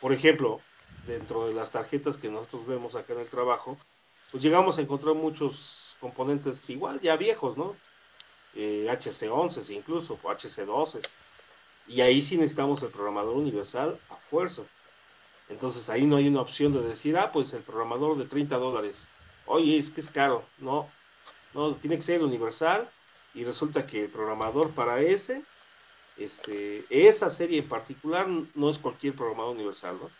Por 0.00 0.12
ejemplo, 0.12 0.60
dentro 1.06 1.46
de 1.46 1.54
las 1.54 1.70
tarjetas 1.70 2.18
que 2.18 2.28
nosotros 2.28 2.66
vemos 2.66 2.94
acá 2.94 3.14
en 3.14 3.20
el 3.20 3.28
trabajo, 3.28 3.76
pues 4.34 4.42
llegamos 4.42 4.76
a 4.78 4.82
encontrar 4.82 5.14
muchos 5.14 5.96
componentes 6.00 6.68
igual, 6.68 7.00
ya 7.00 7.16
viejos, 7.16 7.56
¿no? 7.56 7.76
Eh, 8.56 8.84
HC11 8.90 9.76
incluso, 9.76 10.18
o 10.20 10.28
HC12. 10.28 11.08
Y 11.86 12.00
ahí 12.00 12.20
sí 12.20 12.36
necesitamos 12.36 12.82
el 12.82 12.88
programador 12.88 13.36
universal 13.36 13.96
a 14.10 14.16
fuerza. 14.16 14.62
Entonces 15.48 15.88
ahí 15.88 16.04
no 16.04 16.16
hay 16.16 16.26
una 16.26 16.40
opción 16.40 16.72
de 16.72 16.82
decir, 16.82 17.16
ah, 17.16 17.30
pues 17.30 17.52
el 17.52 17.62
programador 17.62 18.18
de 18.18 18.24
30 18.24 18.56
dólares. 18.56 19.08
Oye, 19.46 19.78
es 19.78 19.88
que 19.92 20.00
es 20.00 20.10
caro. 20.10 20.44
No, 20.58 20.90
no, 21.54 21.72
tiene 21.76 21.94
que 21.94 22.02
ser 22.02 22.20
universal. 22.20 22.90
Y 23.34 23.44
resulta 23.44 23.86
que 23.86 24.02
el 24.02 24.10
programador 24.10 24.72
para 24.72 25.00
ese, 25.00 25.44
este, 26.16 26.84
esa 26.90 27.30
serie 27.30 27.60
en 27.60 27.68
particular, 27.68 28.26
no 28.28 28.68
es 28.68 28.78
cualquier 28.78 29.14
programador 29.14 29.54
universal, 29.54 29.96
¿no? 30.02 30.10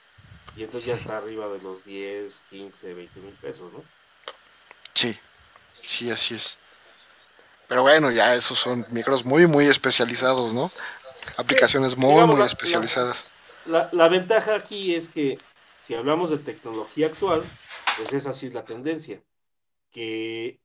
Y 0.57 0.62
entonces 0.62 0.87
ya 0.87 0.95
está 0.95 1.19
arriba 1.19 1.49
de 1.49 1.61
los 1.61 1.85
10, 1.85 2.45
15, 2.49 2.95
20 2.95 3.21
mil 3.21 3.35
pesos, 3.35 3.73
¿no? 3.73 3.83
Sí, 4.95 5.18
sí, 5.82 6.11
así 6.11 6.34
es. 6.36 6.59
Pero 7.68 7.82
bueno, 7.82 8.11
ya 8.11 8.34
esos 8.34 8.59
son 8.59 8.86
micros 8.90 9.24
muy, 9.24 9.47
muy 9.47 9.66
especializados, 9.66 10.53
¿no? 10.53 10.70
Aplicaciones 11.36 11.97
muy, 11.97 12.24
muy 12.26 12.42
especializadas. 12.42 13.26
La, 13.64 13.88
la, 13.92 14.09
ventaja 14.09 14.55
aquí 14.55 14.95
es 14.95 15.09
que 15.09 15.38
si 15.82 15.95
hablamos 15.95 16.30
de 16.30 16.38
tecnología 16.38 17.07
actual, 17.07 17.42
pues 17.97 18.12
esa 18.12 18.32
sí 18.32 18.47
es 18.47 18.55
la 18.55 18.64
tendencia. 18.64 19.22
Que 19.90 20.61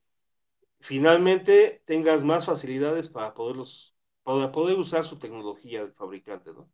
finalmente 0.79 1.81
tengas 1.85 2.23
más 2.23 2.45
facilidades 2.45 3.07
para 3.07 3.33
poderlos, 3.33 3.95
para 4.23 4.51
poder 4.51 4.77
usar 4.77 5.05
su 5.05 5.17
tecnología 5.17 5.81
del 5.81 5.93
fabricante, 5.93 6.51
¿no? 6.53 6.69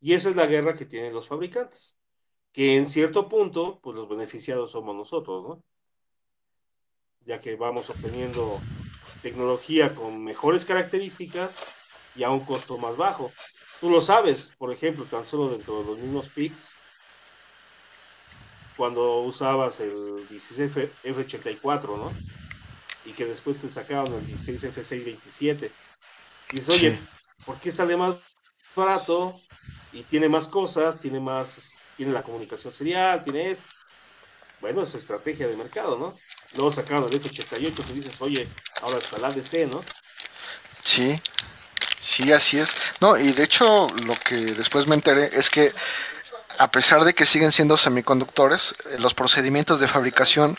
Y 0.00 0.14
esa 0.14 0.30
es 0.30 0.36
la 0.36 0.46
guerra 0.46 0.74
que 0.74 0.84
tienen 0.86 1.12
los 1.12 1.26
fabricantes. 1.26 1.96
Que 2.52 2.76
en 2.76 2.86
cierto 2.86 3.28
punto, 3.28 3.80
pues 3.82 3.96
los 3.96 4.08
beneficiados 4.08 4.70
somos 4.70 4.94
nosotros, 4.94 5.42
¿no? 5.42 5.64
Ya 7.26 7.40
que 7.40 7.56
vamos 7.56 7.90
obteniendo 7.90 8.60
tecnología 9.20 9.94
con 9.94 10.24
mejores 10.24 10.64
características 10.64 11.62
y 12.14 12.22
a 12.22 12.30
un 12.30 12.40
costo 12.40 12.78
más 12.78 12.96
bajo. 12.96 13.32
Tú 13.80 13.90
lo 13.90 14.00
sabes, 14.00 14.54
por 14.56 14.72
ejemplo, 14.72 15.04
tan 15.04 15.26
solo 15.26 15.50
dentro 15.50 15.80
de 15.80 15.84
los 15.84 15.98
mismos 15.98 16.28
PICs, 16.30 16.80
cuando 18.76 19.20
usabas 19.20 19.80
el 19.80 20.28
16F84, 20.28 21.96
¿no? 21.96 22.12
Y 23.04 23.12
que 23.12 23.24
después 23.24 23.60
te 23.60 23.68
sacaron 23.68 24.14
el 24.14 24.26
16F627. 24.26 25.70
Y 26.52 26.56
dices, 26.56 26.74
oye, 26.74 27.00
¿por 27.44 27.58
qué 27.58 27.72
sale 27.72 27.96
más 27.96 28.16
barato? 28.74 29.40
Y 29.92 30.02
tiene 30.02 30.28
más 30.28 30.48
cosas, 30.48 30.98
tiene 30.98 31.20
más, 31.20 31.78
tiene 31.96 32.12
la 32.12 32.22
comunicación 32.22 32.72
serial, 32.72 33.22
tiene 33.22 33.50
esto. 33.50 33.68
Bueno, 34.60 34.82
es 34.82 34.94
estrategia 34.94 35.46
de 35.46 35.56
mercado, 35.56 35.98
¿no? 35.98 36.18
Luego 36.54 36.72
sacaron 36.72 37.04
el 37.04 37.20
F88, 37.20 37.74
tú 37.74 37.92
dices, 37.92 38.20
oye, 38.20 38.48
ahora 38.82 38.98
está 38.98 39.18
la 39.18 39.28
ADC, 39.28 39.66
¿no? 39.70 39.84
Sí, 40.82 41.20
sí, 41.98 42.32
así 42.32 42.58
es. 42.58 42.74
No, 43.00 43.16
y 43.18 43.32
de 43.32 43.44
hecho 43.44 43.88
lo 44.04 44.14
que 44.14 44.36
después 44.36 44.86
me 44.86 44.94
enteré 44.94 45.30
es 45.32 45.50
que 45.50 45.72
a 46.58 46.70
pesar 46.70 47.04
de 47.04 47.14
que 47.14 47.26
siguen 47.26 47.52
siendo 47.52 47.76
semiconductores, 47.76 48.74
eh, 48.90 48.96
los 48.98 49.14
procedimientos 49.14 49.80
de 49.80 49.88
fabricación 49.88 50.58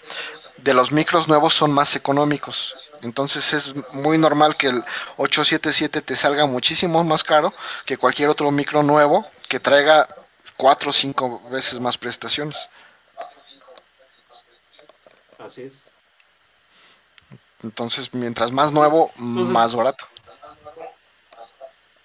de 0.57 0.73
los 0.73 0.91
micros 0.91 1.27
nuevos 1.27 1.53
son 1.53 1.71
más 1.71 1.95
económicos. 1.95 2.75
Entonces 3.01 3.53
es 3.53 3.73
muy 3.93 4.17
normal 4.17 4.57
que 4.57 4.67
el 4.67 4.83
877 5.17 6.01
te 6.01 6.15
salga 6.15 6.45
muchísimo 6.45 7.03
más 7.03 7.23
caro 7.23 7.53
que 7.85 7.97
cualquier 7.97 8.29
otro 8.29 8.51
micro 8.51 8.83
nuevo 8.83 9.27
que 9.47 9.59
traiga 9.59 10.07
cuatro 10.55 10.89
o 10.89 10.93
cinco 10.93 11.41
veces 11.49 11.79
más 11.79 11.97
prestaciones. 11.97 12.69
Así 15.47 15.61
es. 15.61 15.89
Entonces, 17.63 18.13
mientras 18.13 18.51
más 18.51 18.73
nuevo, 18.73 19.11
más 19.15 19.73
barato. 19.73 20.05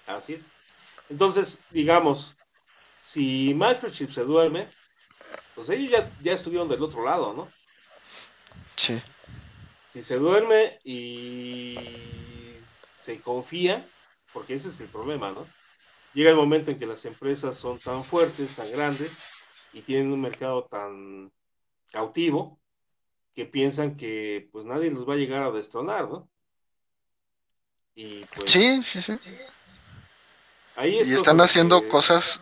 Así 0.07 0.35
es. 0.35 0.49
Entonces, 1.09 1.59
digamos, 1.69 2.37
si 2.97 3.53
Microchip 3.53 4.11
se 4.11 4.23
duerme, 4.23 4.69
pues 5.55 5.69
ellos 5.69 5.91
ya, 5.91 6.09
ya 6.21 6.31
estuvieron 6.31 6.69
del 6.69 6.81
otro 6.81 7.03
lado, 7.03 7.33
¿no? 7.33 7.51
Sí. 8.77 9.01
Si 9.89 10.01
se 10.01 10.15
duerme 10.15 10.79
y 10.85 12.55
se 12.95 13.19
confía, 13.19 13.85
porque 14.31 14.53
ese 14.53 14.69
es 14.69 14.79
el 14.79 14.87
problema, 14.87 15.33
¿no? 15.33 15.45
Llega 16.13 16.29
el 16.29 16.37
momento 16.37 16.71
en 16.71 16.79
que 16.79 16.85
las 16.85 17.03
empresas 17.03 17.57
son 17.57 17.77
tan 17.77 18.05
fuertes, 18.05 18.55
tan 18.55 18.71
grandes, 18.71 19.11
y 19.73 19.81
tienen 19.81 20.13
un 20.13 20.21
mercado 20.21 20.63
tan 20.63 21.29
cautivo, 21.91 22.62
que 23.33 23.45
piensan 23.45 23.95
que 23.95 24.49
pues 24.51 24.65
nadie 24.65 24.91
los 24.91 25.07
va 25.07 25.13
a 25.13 25.17
llegar 25.17 25.43
a 25.43 25.51
destronar, 25.51 26.09
¿no? 26.09 26.29
Y 27.95 28.25
pues, 28.25 28.51
sí, 28.51 28.81
sí, 28.81 29.01
sí. 29.01 29.19
y 30.83 31.13
están 31.13 31.39
haciendo 31.41 31.87
cosas 31.87 32.41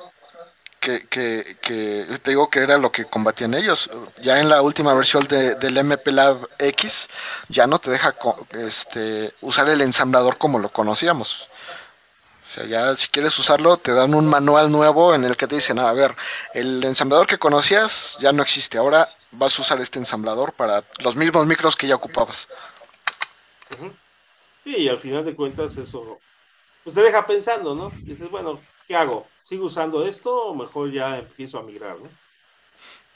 que, 0.82 1.08
que, 1.08 1.58
que, 1.62 2.08
te 2.22 2.32
digo 2.32 2.50
que 2.50 2.60
era 2.60 2.78
lo 2.78 2.92
que 2.92 3.06
combatían 3.06 3.54
ellos. 3.54 3.90
Ya 4.22 4.40
en 4.40 4.50
la 4.50 4.62
última 4.62 4.94
versión 4.94 5.28
de, 5.28 5.56
del 5.56 5.78
MP 5.78 6.12
Lab 6.12 6.50
X 6.58 7.10
ya 7.50 7.68
no 7.68 7.80
te 7.80 7.92
deja 7.92 8.16
este, 8.54 9.34
usar 9.42 9.70
el 9.70 9.82
ensamblador 9.82 10.38
como 10.38 10.58
lo 10.58 10.72
conocíamos. 10.74 11.50
O 12.52 12.54
sea, 12.54 12.66
ya 12.66 12.94
si 12.98 13.08
quieres 13.08 13.40
usarlo, 13.40 13.78
te 13.78 13.94
dan 13.94 14.14
un 14.14 14.28
manual 14.28 14.70
nuevo 14.70 15.16
en 15.16 15.24
el 15.24 15.38
que 15.38 15.48
te 15.48 15.56
dicen, 15.56 15.80
a 15.80 15.94
ver, 15.94 16.18
el 16.54 16.84
ensamblador 16.84 17.26
que 17.26 17.40
conocías 17.40 18.18
ya 18.20 18.34
no 18.34 18.44
existe, 18.44 18.78
ahora 18.78 19.10
vas 19.32 19.58
a 19.58 19.62
usar 19.62 19.80
este 19.80 20.00
ensamblador 20.00 20.52
para 20.52 20.84
los 21.00 21.16
mismos 21.16 21.46
micros 21.46 21.78
que 21.78 21.88
ya 21.88 21.96
ocupabas. 21.96 22.50
Sí, 24.66 24.76
y 24.76 24.90
al 24.90 25.00
final 25.00 25.24
de 25.24 25.34
cuentas 25.34 25.78
eso, 25.78 26.20
pues 26.84 26.94
te 26.94 27.02
deja 27.02 27.26
pensando, 27.26 27.74
¿no? 27.74 27.90
Dices, 28.02 28.30
bueno, 28.30 28.60
¿qué 28.86 28.98
hago? 28.98 29.30
¿Sigo 29.42 29.68
usando 29.68 30.06
esto 30.06 30.36
o 30.36 30.54
mejor 30.54 30.92
ya 30.92 31.20
empiezo 31.20 31.58
a 31.58 31.64
migrar, 31.64 32.00
¿no? 32.00 32.10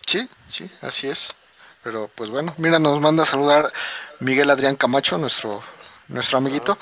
Sí, 0.07 0.29
sí, 0.47 0.71
así 0.79 1.09
es. 1.09 1.35
Pero 1.83 2.09
pues 2.15 2.29
bueno, 2.29 2.55
mira, 2.57 2.79
nos 2.79 3.01
manda 3.01 3.23
a 3.23 3.25
saludar 3.25 3.69
Miguel 4.21 4.49
Adrián 4.49 4.77
Camacho, 4.77 5.17
nuestro, 5.17 5.61
nuestro 6.07 6.37
amiguito. 6.37 6.77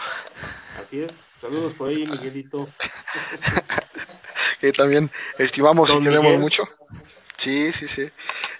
así 0.79 1.01
es. 1.01 1.25
Saludos 1.43 1.73
por 1.73 1.89
ahí, 1.89 2.05
Miguelito. 2.07 2.69
que 4.61 4.71
también 4.71 5.11
estimamos 5.37 5.93
y 5.93 5.99
queremos 6.01 6.39
mucho. 6.39 6.63
Sí, 7.35 7.73
sí, 7.73 7.89
sí. 7.89 8.09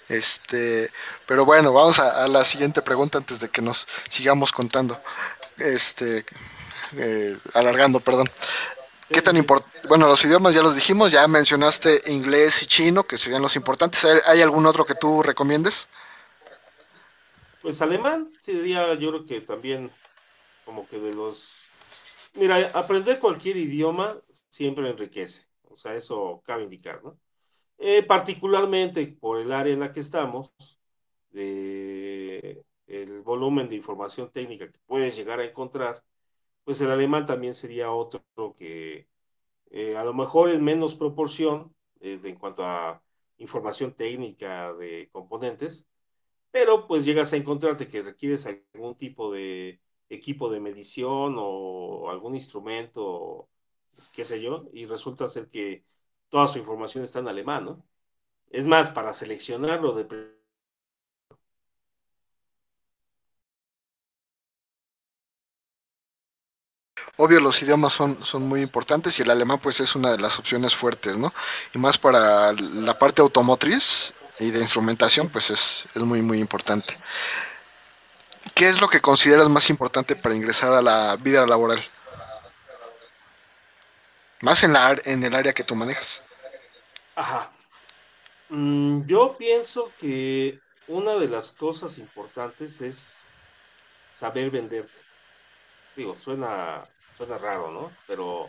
Este, 0.06 0.90
pero 1.24 1.46
bueno, 1.46 1.72
vamos 1.72 1.98
a, 1.98 2.28
la 2.28 2.44
siguiente 2.44 2.82
pregunta 2.82 3.16
antes 3.16 3.40
de 3.40 3.48
que 3.48 3.62
nos 3.62 3.88
sigamos 4.10 4.52
contando. 4.52 5.00
Este, 5.56 6.26
eh, 6.98 7.38
alargando, 7.54 8.00
perdón. 8.00 8.28
¿Qué 9.08 9.22
tan 9.22 9.38
importante? 9.38 9.88
Bueno, 9.88 10.06
los 10.06 10.22
idiomas 10.22 10.54
ya 10.54 10.60
los 10.60 10.74
dijimos, 10.74 11.10
ya 11.10 11.26
mencionaste 11.26 12.02
inglés 12.08 12.62
y 12.62 12.66
chino, 12.66 13.04
que 13.04 13.16
serían 13.16 13.40
los 13.40 13.56
importantes. 13.56 14.06
¿Hay, 14.26 14.42
algún 14.42 14.66
otro 14.66 14.84
que 14.84 14.94
tú 14.94 15.22
recomiendes? 15.22 15.88
Pues 17.62 17.80
alemán, 17.80 18.30
sería 18.42 18.92
yo 18.92 19.08
creo 19.08 19.24
que 19.24 19.40
también 19.40 19.90
como 20.66 20.86
que 20.86 20.98
de 20.98 21.14
los... 21.14 21.53
Mira, 22.34 22.68
aprender 22.74 23.20
cualquier 23.20 23.56
idioma 23.56 24.20
siempre 24.48 24.90
enriquece, 24.90 25.46
o 25.62 25.76
sea, 25.76 25.94
eso 25.94 26.42
cabe 26.44 26.64
indicar, 26.64 27.02
¿no? 27.04 27.18
Eh, 27.78 28.02
particularmente 28.04 29.06
por 29.08 29.40
el 29.40 29.52
área 29.52 29.72
en 29.74 29.80
la 29.80 29.92
que 29.92 30.00
estamos, 30.00 30.54
de 31.30 32.64
el 32.86 33.22
volumen 33.22 33.68
de 33.68 33.76
información 33.76 34.30
técnica 34.32 34.70
que 34.70 34.78
puedes 34.86 35.16
llegar 35.16 35.40
a 35.40 35.44
encontrar, 35.46 36.04
pues 36.64 36.80
el 36.80 36.90
alemán 36.90 37.26
también 37.26 37.54
sería 37.54 37.90
otro 37.92 38.24
que 38.56 39.08
eh, 39.70 39.96
a 39.96 40.04
lo 40.04 40.14
mejor 40.14 40.50
en 40.50 40.64
menos 40.64 40.94
proporción 40.96 41.74
eh, 42.00 42.20
en 42.24 42.36
cuanto 42.36 42.64
a 42.64 43.02
información 43.38 43.94
técnica 43.94 44.74
de 44.74 45.08
componentes, 45.12 45.88
pero 46.50 46.86
pues 46.88 47.04
llegas 47.04 47.32
a 47.32 47.36
encontrarte 47.36 47.88
que 47.88 48.02
requieres 48.02 48.46
algún 48.46 48.96
tipo 48.96 49.32
de 49.32 49.80
equipo 50.08 50.50
de 50.50 50.60
medición 50.60 51.36
o 51.38 52.10
algún 52.10 52.34
instrumento, 52.34 53.48
qué 54.14 54.24
sé 54.24 54.40
yo, 54.42 54.64
y 54.72 54.86
resulta 54.86 55.28
ser 55.28 55.48
que 55.50 55.84
toda 56.28 56.46
su 56.48 56.58
información 56.58 57.04
está 57.04 57.20
en 57.20 57.28
alemán, 57.28 57.64
¿no? 57.64 57.84
Es 58.50 58.66
más, 58.66 58.90
para 58.90 59.14
seleccionarlo 59.14 59.92
de 59.94 60.04
obvio 67.16 67.40
los 67.40 67.62
idiomas 67.62 67.92
son, 67.92 68.24
son 68.24 68.42
muy 68.42 68.60
importantes 68.60 69.18
y 69.18 69.22
el 69.22 69.30
alemán 69.30 69.58
pues 69.62 69.80
es 69.80 69.94
una 69.94 70.10
de 70.12 70.18
las 70.18 70.38
opciones 70.38 70.74
fuertes, 70.74 71.16
¿no? 71.16 71.32
Y 71.74 71.78
más 71.78 71.98
para 71.98 72.52
la 72.52 72.98
parte 72.98 73.22
automotriz, 73.22 74.14
y 74.38 74.50
de 74.50 74.60
instrumentación, 74.60 75.28
pues 75.28 75.50
es, 75.50 75.86
es 75.94 76.02
muy, 76.02 76.22
muy 76.22 76.38
importante. 76.40 76.96
¿Qué 78.54 78.68
es 78.68 78.80
lo 78.80 78.88
que 78.88 79.00
consideras 79.00 79.48
más 79.48 79.68
importante 79.68 80.14
para 80.14 80.34
ingresar 80.34 80.72
a 80.72 80.82
la 80.82 81.16
vida 81.16 81.44
laboral? 81.46 81.82
Más 84.40 84.62
en, 84.62 84.72
la, 84.74 84.96
en 85.04 85.24
el 85.24 85.34
área 85.34 85.52
que 85.52 85.64
tú 85.64 85.74
manejas. 85.74 86.22
Ajá. 87.16 87.52
Mm, 88.48 89.06
yo 89.06 89.36
pienso 89.36 89.90
que 89.98 90.60
una 90.86 91.14
de 91.14 91.28
las 91.28 91.50
cosas 91.50 91.98
importantes 91.98 92.80
es 92.80 93.26
saber 94.12 94.50
venderte. 94.50 94.94
Digo, 95.96 96.16
suena, 96.22 96.84
suena 97.16 97.38
raro, 97.38 97.72
¿no? 97.72 97.92
Pero 98.06 98.48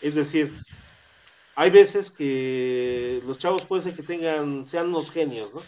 es 0.00 0.14
decir, 0.14 0.54
hay 1.54 1.70
veces 1.70 2.10
que 2.10 3.22
los 3.24 3.38
chavos 3.38 3.64
puede 3.64 3.82
ser 3.82 3.94
que 3.94 4.02
tengan, 4.02 4.66
sean 4.66 4.88
unos 4.88 5.10
genios, 5.10 5.54
¿no? 5.54 5.62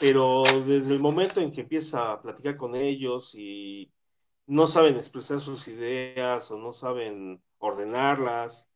Pero 0.00 0.42
desde 0.66 0.94
el 0.94 1.00
momento 1.00 1.40
en 1.40 1.52
que 1.52 1.62
empieza 1.62 2.12
a 2.12 2.22
platicar 2.22 2.56
con 2.56 2.74
ellos 2.76 3.34
y 3.36 3.92
no 4.46 4.66
saben 4.66 4.96
expresar 4.96 5.40
sus 5.40 5.68
ideas 5.68 6.50
o 6.52 6.58
no 6.58 6.72
saben 6.74 7.42
ordenarlas, 7.58 8.70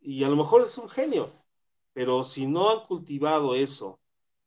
y 0.00 0.24
a 0.24 0.28
lo 0.28 0.36
mejor 0.36 0.62
es 0.62 0.78
un 0.78 0.88
genio, 0.88 1.30
pero 1.92 2.24
si 2.24 2.46
no 2.46 2.70
han 2.70 2.80
cultivado 2.86 3.54
eso, 3.54 4.00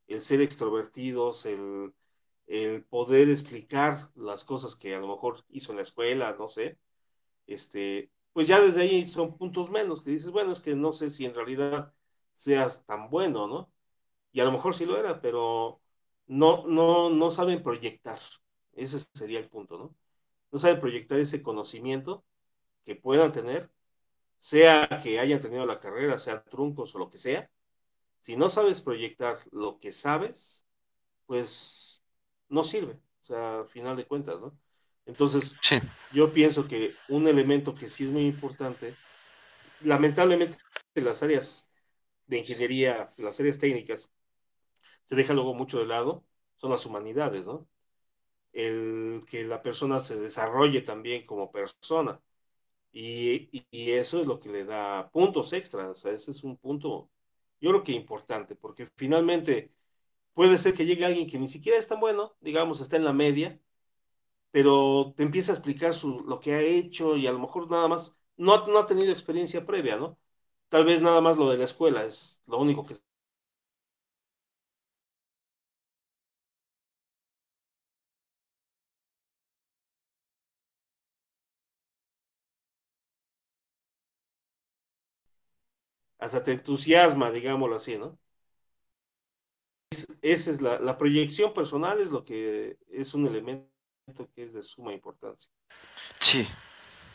el 0.07 0.21
ser 0.21 0.41
extrovertidos, 0.41 1.45
el, 1.45 1.93
el 2.47 2.83
poder 2.85 3.29
explicar 3.29 3.97
las 4.15 4.43
cosas 4.45 4.75
que 4.75 4.95
a 4.95 4.99
lo 4.99 5.07
mejor 5.09 5.43
hizo 5.49 5.71
en 5.71 5.77
la 5.77 5.83
escuela, 5.83 6.35
no 6.39 6.47
sé, 6.47 6.79
este, 7.47 8.11
pues 8.33 8.47
ya 8.47 8.59
desde 8.61 8.81
ahí 8.83 9.05
son 9.05 9.37
puntos 9.37 9.69
menos, 9.71 10.01
que 10.03 10.11
dices, 10.11 10.31
bueno, 10.31 10.51
es 10.51 10.59
que 10.61 10.75
no 10.75 10.91
sé 10.91 11.09
si 11.09 11.25
en 11.25 11.35
realidad 11.35 11.93
seas 12.33 12.85
tan 12.85 13.09
bueno, 13.09 13.47
¿no? 13.47 13.71
Y 14.31 14.41
a 14.41 14.45
lo 14.45 14.51
mejor 14.51 14.75
sí 14.75 14.85
lo 14.85 14.97
era, 14.97 15.21
pero 15.21 15.81
no, 16.29 16.65
no, 16.67 17.09
no 17.09 17.31
saben 17.31 17.63
proyectar. 17.63 18.19
Ese 18.73 18.99
sería 19.13 19.39
el 19.39 19.49
punto, 19.49 19.77
¿no? 19.77 19.95
No 20.51 20.59
saben 20.59 20.79
proyectar 20.79 21.19
ese 21.19 21.41
conocimiento 21.41 22.23
que 22.85 22.95
puedan 22.95 23.31
tener, 23.31 23.69
sea 24.37 24.87
que 25.03 25.19
hayan 25.19 25.41
tenido 25.41 25.65
la 25.65 25.79
carrera, 25.79 26.17
sea 26.17 26.43
truncos 26.43 26.95
o 26.95 26.99
lo 26.99 27.09
que 27.09 27.17
sea. 27.17 27.49
Si 28.21 28.37
no 28.37 28.47
sabes 28.47 28.81
proyectar 28.81 29.39
lo 29.51 29.79
que 29.79 29.91
sabes, 29.91 30.65
pues 31.25 32.03
no 32.47 32.63
sirve, 32.63 32.93
o 32.93 33.23
sea, 33.23 33.59
al 33.59 33.67
final 33.67 33.95
de 33.95 34.05
cuentas, 34.05 34.39
¿no? 34.39 34.57
Entonces, 35.05 35.55
yo 36.13 36.31
pienso 36.31 36.67
que 36.67 36.93
un 37.07 37.27
elemento 37.27 37.73
que 37.73 37.89
sí 37.89 38.03
es 38.03 38.11
muy 38.11 38.27
importante, 38.27 38.95
lamentablemente 39.81 40.59
las 40.93 41.23
áreas 41.23 41.71
de 42.27 42.37
ingeniería, 42.37 43.13
las 43.17 43.39
áreas 43.39 43.57
técnicas, 43.57 44.11
se 45.09 45.15
deja 45.15 45.33
luego 45.33 45.55
mucho 45.55 45.79
de 45.79 45.87
lado, 45.87 46.23
son 46.55 46.69
las 46.71 46.85
humanidades, 46.85 47.47
¿no? 47.47 47.67
El 48.53 49.21
que 49.29 49.45
la 49.45 49.61
persona 49.63 50.01
se 50.01 50.19
desarrolle 50.19 50.81
también 50.81 51.25
como 51.25 51.51
persona. 51.51 52.21
Y, 52.91 53.49
y, 53.71 53.91
eso 53.91 54.21
es 54.21 54.27
lo 54.27 54.39
que 54.39 54.49
le 54.49 54.65
da 54.65 55.11
puntos 55.11 55.53
extras, 55.53 55.87
o 55.89 55.95
sea, 55.95 56.11
ese 56.13 56.31
es 56.31 56.43
un 56.43 56.57
punto, 56.57 57.09
yo 57.61 57.71
creo 57.71 57.83
que 57.83 57.93
importante, 57.93 58.55
porque 58.55 58.87
finalmente 58.97 59.73
puede 60.33 60.57
ser 60.57 60.73
que 60.75 60.85
llegue 60.85 61.05
alguien 61.05 61.27
que 61.29 61.39
ni 61.39 61.47
siquiera 61.47 61.79
es 61.79 61.87
tan 61.87 61.99
bueno, 62.01 62.35
digamos, 62.41 62.81
está 62.81 62.97
en 62.97 63.05
la 63.05 63.13
media, 63.13 63.59
pero 64.51 65.13
te 65.17 65.23
empieza 65.23 65.53
a 65.53 65.55
explicar 65.55 65.93
su, 65.93 66.21
lo 66.21 66.39
que 66.39 66.53
ha 66.53 66.61
hecho 66.61 67.17
y 67.17 67.27
a 67.27 67.31
lo 67.33 67.39
mejor 67.39 67.69
nada 67.71 67.87
más 67.87 68.19
no, 68.37 68.65
no 68.67 68.79
ha 68.79 68.87
tenido 68.87 69.11
experiencia 69.13 69.65
previa, 69.65 69.97
¿no? 69.97 70.19
Tal 70.69 70.85
vez 70.85 71.01
nada 71.01 71.21
más 71.21 71.37
lo 71.37 71.49
de 71.49 71.57
la 71.57 71.65
escuela 71.65 72.05
es 72.05 72.41
lo 72.47 72.59
único 72.59 72.85
que 72.85 72.95
hasta 86.19 86.43
te 86.43 86.51
entusiasma, 86.51 87.31
digámoslo 87.31 87.77
así, 87.77 87.97
¿no? 87.97 88.19
esa 90.21 90.51
es 90.51 90.61
la, 90.61 90.79
la, 90.79 90.97
proyección 90.97 91.53
personal, 91.53 91.99
es 91.99 92.09
lo 92.09 92.23
que 92.23 92.77
es 92.91 93.13
un 93.13 93.25
elemento 93.25 93.69
que 94.35 94.43
es 94.43 94.53
de 94.53 94.61
suma 94.61 94.93
importancia. 94.93 95.51
Sí, 96.19 96.47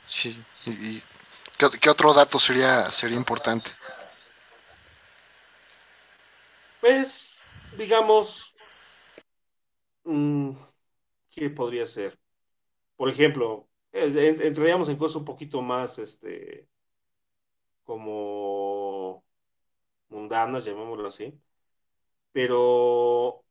sí. 0.06 0.42
¿Y 0.66 1.02
qué, 1.80 1.90
otro 1.90 2.12
dato 2.12 2.38
sería, 2.38 2.90
sería 2.90 3.16
importante? 3.16 3.70
Pues, 6.80 7.42
digamos, 7.76 8.54
mmm, 10.04 10.52
¿qué 11.30 11.50
podría 11.50 11.86
ser? 11.86 12.18
Por 12.96 13.08
ejemplo, 13.08 13.68
entraríamos 13.92 14.88
en 14.88 14.96
cosas 14.96 15.16
un 15.16 15.24
poquito 15.24 15.62
más, 15.62 15.98
este, 15.98 16.68
como 17.84 18.63
mundanas, 20.08 20.64
llamémoslo 20.64 21.08
así, 21.08 21.38
pero 22.32 23.44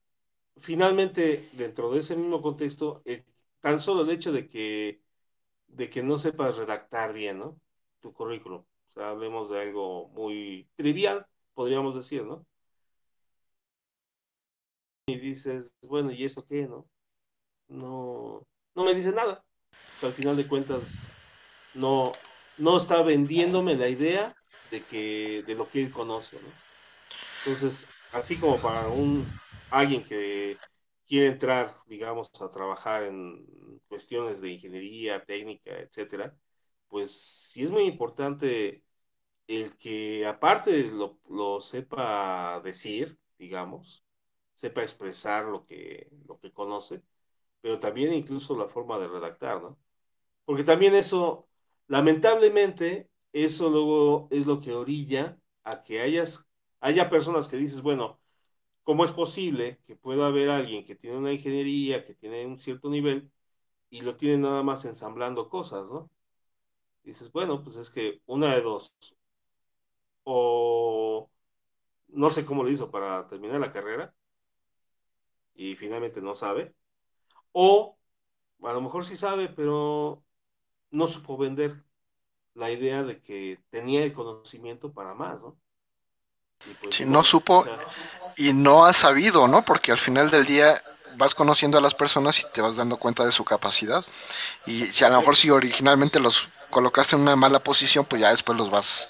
finalmente, 0.58 1.49
dentro 1.54 1.91
de 1.91 1.99
ese 1.99 2.16
mismo 2.16 2.41
contexto, 2.41 3.01
eh, 3.06 3.26
tan 3.62 3.80
solo 3.80 4.04
el 4.04 4.10
hecho 4.12 4.32
de 4.32 4.47
que, 4.47 5.01
de 5.68 5.89
que 5.89 6.04
no 6.04 6.18
sepas 6.18 6.58
redactar 6.58 7.14
bien, 7.14 7.39
¿no? 7.39 7.60
Tu 8.01 8.14
currículum. 8.14 8.62
O 8.62 8.91
sea, 8.91 9.10
hablemos 9.10 9.49
de 9.49 9.62
algo 9.62 10.10
muy 10.10 10.70
trivial, 10.76 11.26
podríamos 11.54 11.95
decir, 11.95 12.24
¿no? 12.26 12.45
Y 15.08 15.18
dices, 15.20 15.74
bueno, 15.82 16.12
¿y 16.12 16.24
eso 16.26 16.45
qué, 16.45 16.68
no? 16.68 16.88
No, 17.68 18.45
no 18.76 18.84
me 18.84 18.93
dice 18.93 19.12
nada. 19.12 19.43
O 19.97 19.99
sea, 19.99 20.10
al 20.10 20.16
final 20.16 20.38
de 20.38 20.47
cuentas, 20.47 21.14
no, 21.74 22.14
no 22.58 22.78
está 22.78 23.01
vendiéndome 23.01 23.76
la 23.76 23.89
idea 23.89 24.36
de 24.74 24.84
que, 24.84 25.43
de 25.45 25.55
lo 25.55 25.69
que 25.69 25.82
él 25.82 25.91
conoce, 25.91 26.41
¿no? 26.41 26.49
Entonces, 27.45 27.88
así 28.11 28.38
como 28.39 28.59
para 28.59 28.88
un 28.88 29.26
alguien 29.69 30.03
que 30.03 30.57
quiere 31.07 31.28
entrar, 31.28 31.69
digamos, 31.88 32.30
a 32.41 32.49
trabajar 32.49 33.03
en 33.03 33.45
cuestiones 33.88 34.41
de 34.41 34.49
ingeniería, 34.51 35.24
técnica, 35.26 35.78
etcétera, 35.78 36.36
pues 36.88 37.11
sí 37.11 37.63
es 37.63 37.71
muy 37.71 37.84
importante 37.84 38.84
el 39.47 39.78
que 39.78 40.26
aparte 40.26 40.89
lo, 40.91 41.19
lo 41.30 41.61
sepa 41.61 42.59
decir, 42.63 43.19
digamos, 43.38 44.03
sepa 44.55 44.82
expresar 44.82 45.45
lo 45.45 45.65
que, 45.65 46.09
lo 46.28 46.39
que 46.39 46.51
conoce, 46.51 47.03
pero 47.61 47.78
también 47.80 48.13
incluso 48.13 48.57
la 48.57 48.67
forma 48.69 48.97
de 48.99 49.07
redactar, 49.07 49.61
¿no? 49.61 49.78
Porque 50.45 50.63
también 50.63 50.95
eso, 50.95 51.47
lamentablemente, 51.88 53.09
eso 53.34 53.69
luego 53.69 54.27
es 54.31 54.45
lo 54.47 54.59
que 54.59 54.73
orilla 54.73 55.38
a 55.63 55.84
que 55.84 56.01
hayas, 56.01 56.47
haya 56.81 57.09
personas 57.09 57.47
que 57.47 57.57
dices, 57.57 57.81
bueno, 57.81 58.19
¿cómo 58.84 59.05
es 59.05 59.11
posible 59.11 59.79
que 59.88 59.95
pueda 59.95 60.27
haber 60.27 60.49
alguien 60.49 60.86
que 60.86 60.95
tiene 60.95 61.17
una 61.17 61.34
ingeniería, 61.34 62.03
que 62.03 62.15
tiene 62.15 62.45
un 62.47 62.59
cierto 62.59 62.89
nivel, 62.89 63.31
y 63.89 64.01
lo 64.01 64.15
tiene 64.17 64.38
nada 64.39 64.63
más 64.63 64.86
ensamblando 64.86 65.49
cosas, 65.49 65.91
¿no? 65.91 66.09
dices, 67.03 67.31
bueno, 67.31 67.63
pues 67.63 67.75
es 67.77 67.89
que 67.89 68.21
una 68.25 68.55
de 68.55 68.61
dos, 68.61 68.93
o 70.23 71.29
no 72.09 72.29
sé 72.29 72.45
cómo 72.45 72.63
lo 72.63 72.69
hizo 72.71 72.91
para 72.91 73.27
terminar 73.27 73.59
la 73.59 73.71
carrera, 73.71 74.15
y 75.55 75.75
finalmente 75.75 76.21
no 76.21 76.36
sabe, 76.36 76.75
o 77.53 77.97
a 78.63 78.73
lo 78.73 78.81
mejor 78.81 79.05
sí 79.05 79.15
sabe, 79.15 79.49
pero 79.49 80.23
no 80.91 81.07
supo 81.07 81.38
vender 81.38 81.84
la 82.56 82.72
idea 82.72 83.04
de 83.04 83.22
que 83.22 83.60
tenía 83.70 84.04
el 84.04 84.14
conocimiento 84.14 84.91
para 84.91 85.14
más, 85.14 85.41
¿no? 85.41 85.58
Pues, 86.82 86.95
si 86.95 87.06
no 87.06 87.24
supo 87.24 87.66
y 88.38 88.54
no 88.54 88.86
ha 88.86 88.93
sabido, 88.93 89.47
¿no? 89.47 89.64
Porque 89.66 89.91
al 89.91 89.97
final 89.97 90.30
del 90.30 90.45
día 90.45 90.82
vas 91.18 91.36
conociendo 91.36 91.78
a 91.78 91.82
las 91.82 91.93
personas 91.93 92.39
y 92.39 92.45
te 92.54 92.62
vas 92.62 92.78
dando 92.78 92.97
cuenta 92.97 93.26
de 93.26 93.32
su 93.32 93.43
capacidad. 93.43 94.06
Y 94.66 94.86
si 94.88 95.04
a 95.04 95.10
lo 95.10 95.20
mejor 95.20 95.36
si 95.36 95.49
originalmente 95.49 96.20
los 96.20 96.47
colocaste 96.70 97.16
en 97.16 97.22
una 97.22 97.36
mala 97.36 97.60
posición, 97.64 98.06
pues 98.06 98.22
ya 98.22 98.32
después 98.32 98.58
los 98.58 98.70
vas 98.70 99.10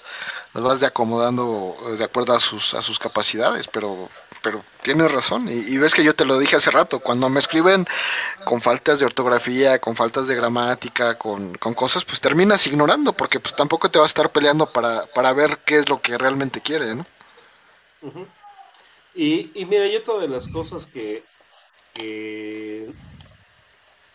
los 0.52 0.62
vas 0.62 0.80
de 0.80 0.86
acomodando 0.86 1.76
de 1.98 2.04
acuerdo 2.04 2.34
a 2.34 2.40
sus 2.40 2.74
a 2.74 2.82
sus 2.82 2.98
capacidades, 2.98 3.68
pero 3.68 4.08
pero 4.44 4.62
tienes 4.82 5.10
razón 5.10 5.48
y, 5.48 5.78
ves 5.78 5.94
que 5.94 6.04
yo 6.04 6.14
te 6.14 6.26
lo 6.26 6.38
dije 6.38 6.56
hace 6.56 6.70
rato, 6.70 7.00
cuando 7.00 7.30
me 7.30 7.40
escriben 7.40 7.86
con 8.44 8.60
faltas 8.60 8.98
de 8.98 9.06
ortografía, 9.06 9.78
con 9.78 9.96
faltas 9.96 10.28
de 10.28 10.36
gramática, 10.36 11.16
con, 11.16 11.54
con 11.54 11.72
cosas, 11.72 12.04
pues 12.04 12.20
terminas 12.20 12.66
ignorando 12.66 13.14
porque 13.14 13.40
pues 13.40 13.56
tampoco 13.56 13.90
te 13.90 13.98
vas 13.98 14.04
a 14.04 14.12
estar 14.12 14.30
peleando 14.30 14.70
para, 14.70 15.06
para 15.06 15.32
ver 15.32 15.60
qué 15.64 15.78
es 15.78 15.88
lo 15.88 16.02
que 16.02 16.18
realmente 16.18 16.60
quiere, 16.60 16.94
¿no? 16.94 17.06
y, 19.14 19.50
y, 19.58 19.64
mira, 19.64 19.86
y 19.86 19.96
otra 19.96 20.18
de 20.18 20.28
las 20.28 20.46
cosas 20.48 20.86
que, 20.86 21.24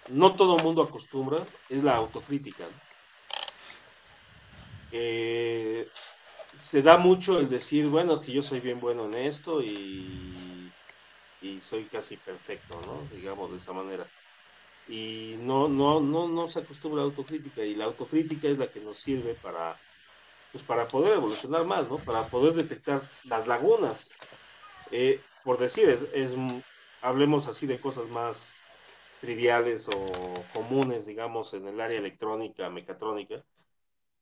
no 0.10 0.36
todo 0.36 0.58
mundo 0.58 0.84
acostumbra 0.84 1.40
es 1.70 1.84
la 1.84 1.96
autocrítica. 1.96 2.66
Eh, 4.92 5.88
se 6.60 6.82
da 6.82 6.98
mucho 6.98 7.40
el 7.40 7.50
decir, 7.50 7.88
bueno, 7.88 8.14
es 8.16 8.20
que 8.22 8.34
yo 8.34 8.42
soy 8.44 8.60
bien 8.60 8.80
bueno 8.80 9.06
en 9.06 9.16
esto 9.16 9.62
y 9.64 10.76
y 11.42 11.62
soy 11.62 11.90
casi 11.90 12.18
perfecto, 12.18 12.82
¿no? 12.82 13.08
Digamos 13.10 13.52
de 13.52 13.58
esa 13.58 13.74
manera. 13.74 14.12
Y 14.86 15.38
no, 15.40 15.70
no, 15.70 16.02
no, 16.02 16.28
no 16.30 16.48
se 16.50 16.60
acostumbra 16.60 17.02
a 17.02 17.06
la 17.06 17.10
autocrítica 17.12 17.64
y 17.64 17.76
la 17.76 17.86
autocrítica 17.86 18.48
es 18.50 18.58
la 18.60 18.70
que 18.72 18.82
nos 18.82 19.00
sirve 19.02 19.36
para, 19.36 19.84
pues 20.52 20.64
para 20.64 20.92
poder 20.92 21.14
evolucionar 21.14 21.66
más, 21.66 21.88
¿no? 21.90 22.04
Para 22.04 22.30
poder 22.30 22.54
detectar 22.56 23.02
las 23.26 23.48
lagunas. 23.48 24.18
Eh, 24.92 25.30
por 25.44 25.58
decir, 25.60 25.90
es, 26.14 26.36
hablemos 27.02 27.48
así 27.48 27.68
de 27.68 27.80
cosas 27.80 28.10
más 28.10 28.68
triviales 29.20 29.88
o 29.90 30.48
comunes, 30.54 31.06
digamos, 31.06 31.54
en 31.54 31.68
el 31.68 31.80
área 31.82 32.00
electrónica, 32.00 32.70
mecatrónica, 32.70 33.44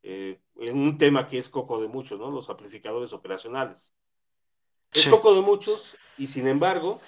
eh, 0.04 0.40
en 0.60 0.78
un 0.78 0.98
tema 0.98 1.28
que 1.28 1.38
es 1.38 1.50
coco 1.50 1.82
de 1.82 1.88
muchos, 1.88 2.20
¿no? 2.20 2.32
Los 2.32 2.50
amplificadores 2.50 3.14
operacionales. 3.14 3.94
Es 4.92 5.08
coco 5.08 5.36
de 5.36 5.42
muchos 5.42 5.98
y 6.18 6.28
sin 6.28 6.48
embargo, 6.48 7.00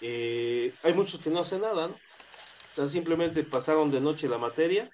eh, 0.00 0.74
hay 0.82 0.94
muchos 0.94 1.20
que 1.20 1.30
no 1.30 1.40
hacen 1.40 1.60
nada, 1.60 1.88
¿no? 1.88 1.94
O 1.94 2.74
sea, 2.74 2.88
simplemente 2.88 3.42
pasaron 3.44 3.90
de 3.90 4.00
noche 4.00 4.28
la 4.28 4.38
materia 4.38 4.90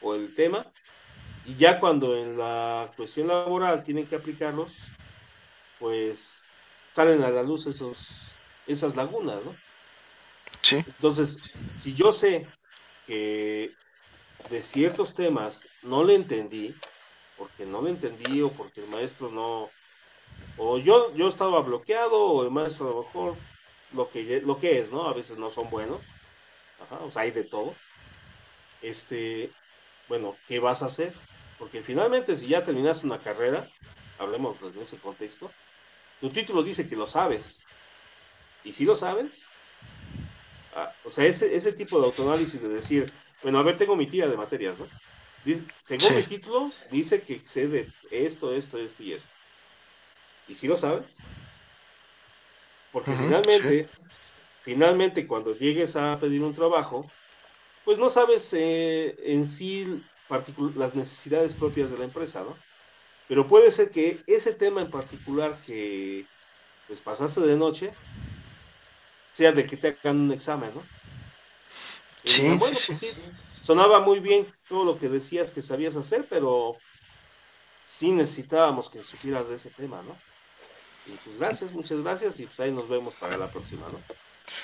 o 0.00 0.14
el 0.14 0.34
tema 0.34 0.72
y 1.44 1.54
ya 1.56 1.78
cuando 1.78 2.16
en 2.16 2.38
la 2.38 2.90
cuestión 2.96 3.28
laboral 3.28 3.82
tienen 3.82 4.06
que 4.06 4.16
aplicarlos, 4.16 4.76
pues 5.78 6.52
salen 6.92 7.22
a 7.22 7.30
la 7.30 7.42
luz 7.42 7.66
esos, 7.66 8.32
esas 8.66 8.96
lagunas, 8.96 9.44
¿no? 9.44 9.54
Sí. 10.60 10.76
Entonces, 10.76 11.38
si 11.74 11.94
yo 11.94 12.12
sé 12.12 12.46
que 13.06 13.74
de 14.50 14.62
ciertos 14.62 15.14
temas 15.14 15.68
no 15.82 16.04
le 16.04 16.14
entendí, 16.14 16.74
porque 17.36 17.66
no 17.66 17.82
le 17.82 17.90
entendí 17.90 18.42
o 18.42 18.50
porque 18.50 18.80
el 18.80 18.88
maestro 18.88 19.30
no, 19.30 19.70
o 20.56 20.78
yo, 20.78 21.14
yo 21.14 21.28
estaba 21.28 21.60
bloqueado 21.60 22.20
o 22.20 22.44
el 22.44 22.50
maestro 22.50 22.86
a 22.86 22.90
lo 22.90 23.02
mejor 23.02 23.34
lo 23.94 24.08
que, 24.08 24.40
lo 24.40 24.58
que 24.58 24.78
es, 24.78 24.90
¿no? 24.90 25.08
A 25.08 25.14
veces 25.14 25.38
no 25.38 25.50
son 25.50 25.70
buenos, 25.70 26.00
Ajá, 26.82 27.02
o 27.04 27.10
sea, 27.10 27.22
hay 27.22 27.30
de 27.30 27.44
todo. 27.44 27.74
Este, 28.82 29.50
bueno, 30.08 30.36
¿qué 30.48 30.58
vas 30.58 30.82
a 30.82 30.86
hacer? 30.86 31.12
Porque 31.58 31.82
finalmente 31.82 32.34
si 32.36 32.48
ya 32.48 32.64
terminaste 32.64 33.06
una 33.06 33.20
carrera, 33.20 33.68
hablemos 34.18 34.56
en 34.62 34.82
ese 34.82 34.96
contexto, 34.98 35.50
tu 36.20 36.28
título 36.28 36.62
dice 36.62 36.86
que 36.88 36.96
lo 36.96 37.06
sabes. 37.06 37.66
¿Y 38.64 38.72
si 38.72 38.84
lo 38.84 38.94
sabes? 38.94 39.46
Ah, 40.74 40.92
o 41.04 41.10
sea, 41.10 41.24
ese, 41.26 41.54
ese 41.54 41.72
tipo 41.72 42.00
de 42.00 42.06
autoanálisis 42.06 42.60
de 42.60 42.68
decir, 42.68 43.12
bueno, 43.42 43.58
a 43.58 43.62
ver, 43.62 43.76
tengo 43.76 43.96
mi 43.96 44.06
tía 44.06 44.28
de 44.28 44.36
materias, 44.36 44.78
¿no? 44.78 44.86
según 45.82 46.16
mi 46.16 46.22
título, 46.22 46.70
dice 46.90 47.20
que 47.20 47.34
excede 47.34 47.88
esto, 48.10 48.52
esto, 48.54 48.78
esto 48.78 49.02
y 49.02 49.14
esto. 49.14 49.30
¿Y 50.46 50.54
si 50.54 50.68
lo 50.68 50.76
sabes? 50.76 51.18
Porque 52.92 53.12
finalmente, 53.12 53.88
finalmente 54.62 55.26
cuando 55.26 55.56
llegues 55.56 55.96
a 55.96 56.18
pedir 56.20 56.42
un 56.42 56.52
trabajo, 56.52 57.10
pues 57.84 57.98
no 57.98 58.08
sabes 58.08 58.52
eh, 58.52 59.16
en 59.24 59.46
sí 59.46 60.02
las 60.76 60.94
necesidades 60.94 61.54
propias 61.54 61.90
de 61.90 61.98
la 61.98 62.04
empresa, 62.04 62.42
¿no? 62.42 62.56
Pero 63.28 63.48
puede 63.48 63.70
ser 63.70 63.90
que 63.90 64.22
ese 64.26 64.52
tema 64.52 64.80
en 64.80 64.90
particular 64.90 65.56
que 65.66 66.26
pues 66.86 67.00
pasaste 67.00 67.40
de 67.40 67.56
noche 67.56 67.92
sea 69.30 69.52
de 69.52 69.64
que 69.66 69.76
te 69.76 69.88
hagan 69.88 70.20
un 70.20 70.32
examen, 70.32 70.70
¿no? 70.74 70.82
Sí, 72.24 72.42
bueno, 72.42 72.58
pues 72.58 72.78
sí, 72.98 73.10
sonaba 73.62 74.00
muy 74.00 74.20
bien 74.20 74.46
todo 74.68 74.84
lo 74.84 74.98
que 74.98 75.08
decías 75.08 75.50
que 75.50 75.62
sabías 75.62 75.96
hacer, 75.96 76.26
pero 76.28 76.76
sí 77.84 78.10
necesitábamos 78.10 78.90
que 78.90 79.02
supieras 79.02 79.48
de 79.48 79.56
ese 79.56 79.70
tema, 79.70 80.02
¿no? 80.02 80.16
Y 81.06 81.16
pues 81.24 81.38
gracias, 81.38 81.72
muchas 81.72 82.00
gracias 82.00 82.38
y 82.38 82.46
pues 82.46 82.60
ahí 82.60 82.70
nos 82.70 82.88
vemos 82.88 83.14
para 83.14 83.36
la 83.36 83.50
próxima, 83.50 83.88
¿no? 83.88 84.00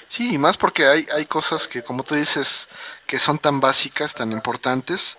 Sí, 0.08 0.34
y 0.34 0.38
más 0.38 0.56
porque 0.56 0.86
hay, 0.86 1.06
hay 1.14 1.26
cosas 1.26 1.66
que, 1.66 1.82
como 1.82 2.02
tú 2.02 2.14
dices, 2.14 2.68
que 3.06 3.18
son 3.18 3.38
tan 3.38 3.60
básicas, 3.60 4.14
tan 4.14 4.32
importantes 4.32 5.18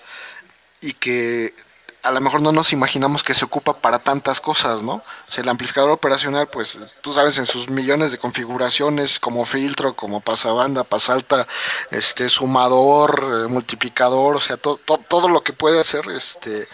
y 0.81 0.93
que 0.93 1.53
a 2.01 2.11
lo 2.11 2.21
mejor 2.21 2.41
no 2.41 2.51
nos 2.51 2.71
imaginamos 2.71 3.23
que 3.23 3.33
se 3.33 3.43
ocupa 3.43 3.81
para 3.81 3.99
tantas 3.99 4.39
cosas, 4.39 4.83
¿no? 4.83 4.93
O 5.27 5.31
sea, 5.31 5.43
el 5.43 5.49
amplificador 5.49 5.91
operacional, 5.91 6.47
pues 6.47 6.79
tú 7.01 7.13
sabes, 7.13 7.37
en 7.37 7.45
sus 7.45 7.69
millones 7.69 8.11
de 8.11 8.17
configuraciones, 8.17 9.19
como 9.19 9.45
filtro, 9.45 9.95
como 9.95 10.21
pasabanda, 10.21 10.83
pasalta, 10.83 11.47
este, 11.91 12.29
sumador, 12.29 13.45
eh, 13.45 13.47
multiplicador, 13.47 14.35
o 14.37 14.39
sea, 14.39 14.57
todo 14.57 15.27
lo 15.27 15.43
que 15.43 15.51
puede 15.53 15.79
hacer, 15.79 16.07
este, 16.09 16.69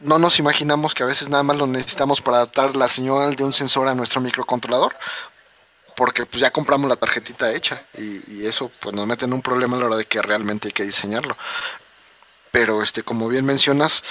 no 0.00 0.18
nos 0.18 0.38
imaginamos 0.38 0.94
que 0.94 1.04
a 1.04 1.06
veces 1.06 1.28
nada 1.28 1.42
más 1.44 1.56
lo 1.56 1.66
necesitamos 1.66 2.20
para 2.20 2.38
adaptar 2.38 2.76
la 2.76 2.88
señal 2.88 3.36
de 3.36 3.44
un 3.44 3.52
sensor 3.52 3.86
a 3.88 3.94
nuestro 3.94 4.20
microcontrolador, 4.20 4.96
porque 5.96 6.26
pues 6.26 6.40
ya 6.40 6.50
compramos 6.50 6.88
la 6.88 6.96
tarjetita 6.96 7.52
hecha 7.52 7.82
y, 7.94 8.22
y 8.32 8.46
eso 8.46 8.70
pues 8.80 8.94
nos 8.94 9.06
mete 9.06 9.24
en 9.24 9.32
un 9.32 9.42
problema 9.42 9.76
a 9.76 9.80
la 9.80 9.86
hora 9.86 9.96
de 9.96 10.04
que 10.04 10.22
realmente 10.22 10.68
hay 10.68 10.72
que 10.72 10.84
diseñarlo 10.84 11.36
pero 12.50 12.82
este 12.82 13.02
como 13.02 13.28
bien 13.28 13.44
mencionas 13.44 14.04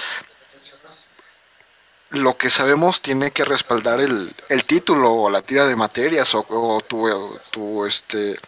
lo 2.09 2.38
que 2.38 2.49
sabemos 2.49 3.01
tiene 3.01 3.31
que 3.31 3.43
respaldar 3.43 3.99
el, 3.99 4.33
el 4.49 4.63
título 4.65 5.13
o 5.13 5.29
la 5.29 5.41
tira 5.41 5.67
de 5.67 5.75
materias 5.75 6.33
o, 6.35 6.81
tu, 6.88 7.39
tu, 7.51 7.85
este 7.85 8.39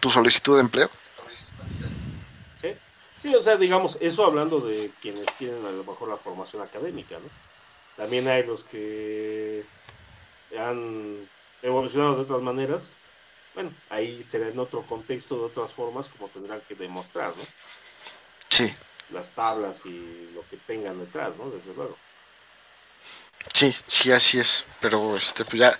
tu 0.00 0.10
solicitud 0.10 0.54
de 0.54 0.60
empleo. 0.60 0.90
Sí 2.60 2.74
sí 3.20 3.34
o 3.34 3.42
sea 3.42 3.56
digamos 3.56 3.98
eso 4.00 4.24
hablando 4.24 4.60
de 4.60 4.92
quienes 5.00 5.26
tienen 5.36 5.66
a 5.66 5.70
lo 5.70 5.84
mejor 5.84 6.08
la 6.08 6.16
formación 6.16 6.62
académica 6.62 7.16
no 7.16 7.28
también 7.96 8.28
hay 8.28 8.44
los 8.46 8.64
que 8.64 9.64
han 10.58 11.28
evolucionado 11.62 12.16
de 12.16 12.22
otras 12.22 12.42
maneras. 12.42 12.96
Bueno 13.54 13.72
ahí 13.90 14.22
será 14.22 14.46
en 14.46 14.58
otro 14.58 14.82
contexto 14.82 15.36
de 15.36 15.44
otras 15.44 15.72
formas 15.72 16.08
como 16.08 16.28
tendrán 16.28 16.60
que 16.68 16.76
demostrar 16.76 17.30
no 17.36 17.42
Sí. 18.54 18.72
Las 19.10 19.30
tablas 19.30 19.84
y 19.84 20.30
lo 20.32 20.48
que 20.48 20.56
tengan 20.58 21.00
detrás, 21.00 21.34
¿no? 21.36 21.50
Desde 21.50 21.74
luego. 21.74 21.96
Sí, 23.52 23.74
sí, 23.88 24.12
así 24.12 24.38
es. 24.38 24.64
Pero, 24.80 25.16
este, 25.16 25.44
pues 25.44 25.58
ya. 25.58 25.76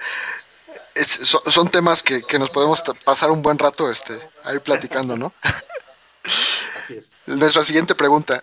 son, 1.23 1.71
temas 1.71 2.03
que, 2.03 2.25
nos 2.37 2.51
podemos 2.51 2.83
pasar 3.05 3.31
un 3.31 3.43
buen 3.43 3.61
rato 3.61 3.89
este, 3.89 4.21
ahí 4.43 4.59
platicando, 4.59 5.17
¿no? 5.17 5.33
Así 6.77 6.97
es. 6.97 7.17
Nuestra 7.27 7.63
siguiente 7.63 7.95
pregunta. 7.95 8.43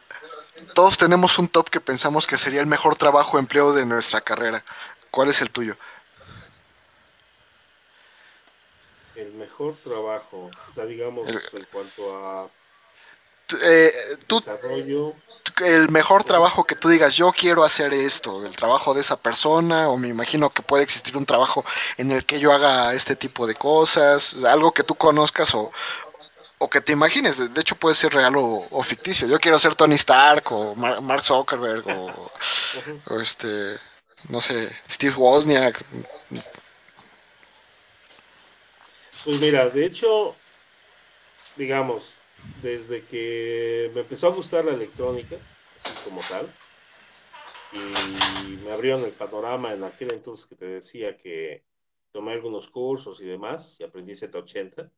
Todos 0.74 0.98
tenemos 0.98 1.38
un 1.38 1.50
top 1.50 1.70
que 1.70 1.82
pensamos 1.82 2.26
que 2.26 2.38
sería 2.38 2.62
el 2.62 2.68
mejor 2.68 2.96
trabajo 2.96 3.36
o 3.36 3.40
empleo 3.40 3.74
de 3.74 3.86
nuestra 3.86 4.22
carrera. 4.22 4.64
¿Cuál 5.10 5.30
es 5.30 5.42
el 5.42 5.52
tuyo? 5.52 5.76
El 9.16 9.34
mejor 9.34 9.76
trabajo, 9.84 10.50
o 10.70 10.74
sea, 10.74 10.86
digamos, 10.86 11.28
en 11.54 11.66
cuanto 11.66 12.16
a 12.16 12.50
eh, 13.62 13.92
tú, 14.28 14.42
el 15.66 15.90
mejor 15.90 16.24
trabajo 16.24 16.64
que 16.64 16.76
tú 16.76 16.90
digas, 16.90 17.16
yo 17.16 17.32
quiero 17.32 17.64
hacer 17.64 17.94
esto, 17.94 18.46
el 18.46 18.56
trabajo 18.56 18.94
de 18.94 19.02
esa 19.02 19.18
persona, 19.18 19.90
o 19.90 19.98
me 19.98 20.08
imagino 20.08 20.50
que 20.50 20.62
puede 20.62 20.84
existir 20.84 21.18
un 21.18 21.26
trabajo 21.26 21.66
en 21.98 22.12
el 22.12 22.26
que 22.26 22.40
yo 22.40 22.54
haga 22.54 22.94
este 22.94 23.16
tipo 23.16 23.48
de 23.48 23.56
cosas, 23.56 24.36
algo 24.46 24.74
que 24.74 24.84
tú 24.84 24.96
conozcas 24.96 25.54
o, 25.56 25.72
o 26.58 26.70
que 26.70 26.80
te 26.80 26.92
imagines, 26.94 27.54
de 27.54 27.62
hecho 27.62 27.76
puede 27.76 27.96
ser 27.96 28.14
real 28.14 28.36
o, 28.38 28.84
ficticio. 28.84 29.28
Yo 29.28 29.40
quiero 29.40 29.58
ser 29.58 29.74
Tony 29.76 29.96
Stark 29.96 30.52
o 30.52 30.76
Mark 30.76 31.24
Zuckerberg 31.24 31.88
o, 31.88 32.32
o, 33.08 33.20
este, 33.20 33.80
no 34.30 34.40
sé, 34.42 34.72
Steve 34.88 35.16
Wozniak. 35.16 35.84
Pues 39.26 39.40
mira, 39.40 39.70
de 39.70 39.86
hecho, 39.86 40.36
digamos, 41.56 42.21
desde 42.62 43.04
que 43.06 43.92
me 43.94 44.02
empezó 44.02 44.28
a 44.28 44.36
gustar 44.36 44.66
la 44.66 44.74
electrónica, 44.74 45.38
así 45.76 45.90
como 46.04 46.22
tal, 46.30 46.54
y 47.74 48.58
me 48.64 48.72
abrieron 48.72 49.04
el 49.04 49.12
panorama 49.12 49.74
en 49.74 49.84
aquel 49.84 50.12
entonces 50.12 50.46
que 50.46 50.56
te 50.56 50.66
decía 50.66 51.18
que 51.18 51.64
tomé 52.12 52.34
algunos 52.34 52.68
cursos 52.68 53.22
y 53.22 53.26
demás, 53.26 53.80
y 53.80 53.84
aprendí 53.84 54.14
Z80, 54.14 54.92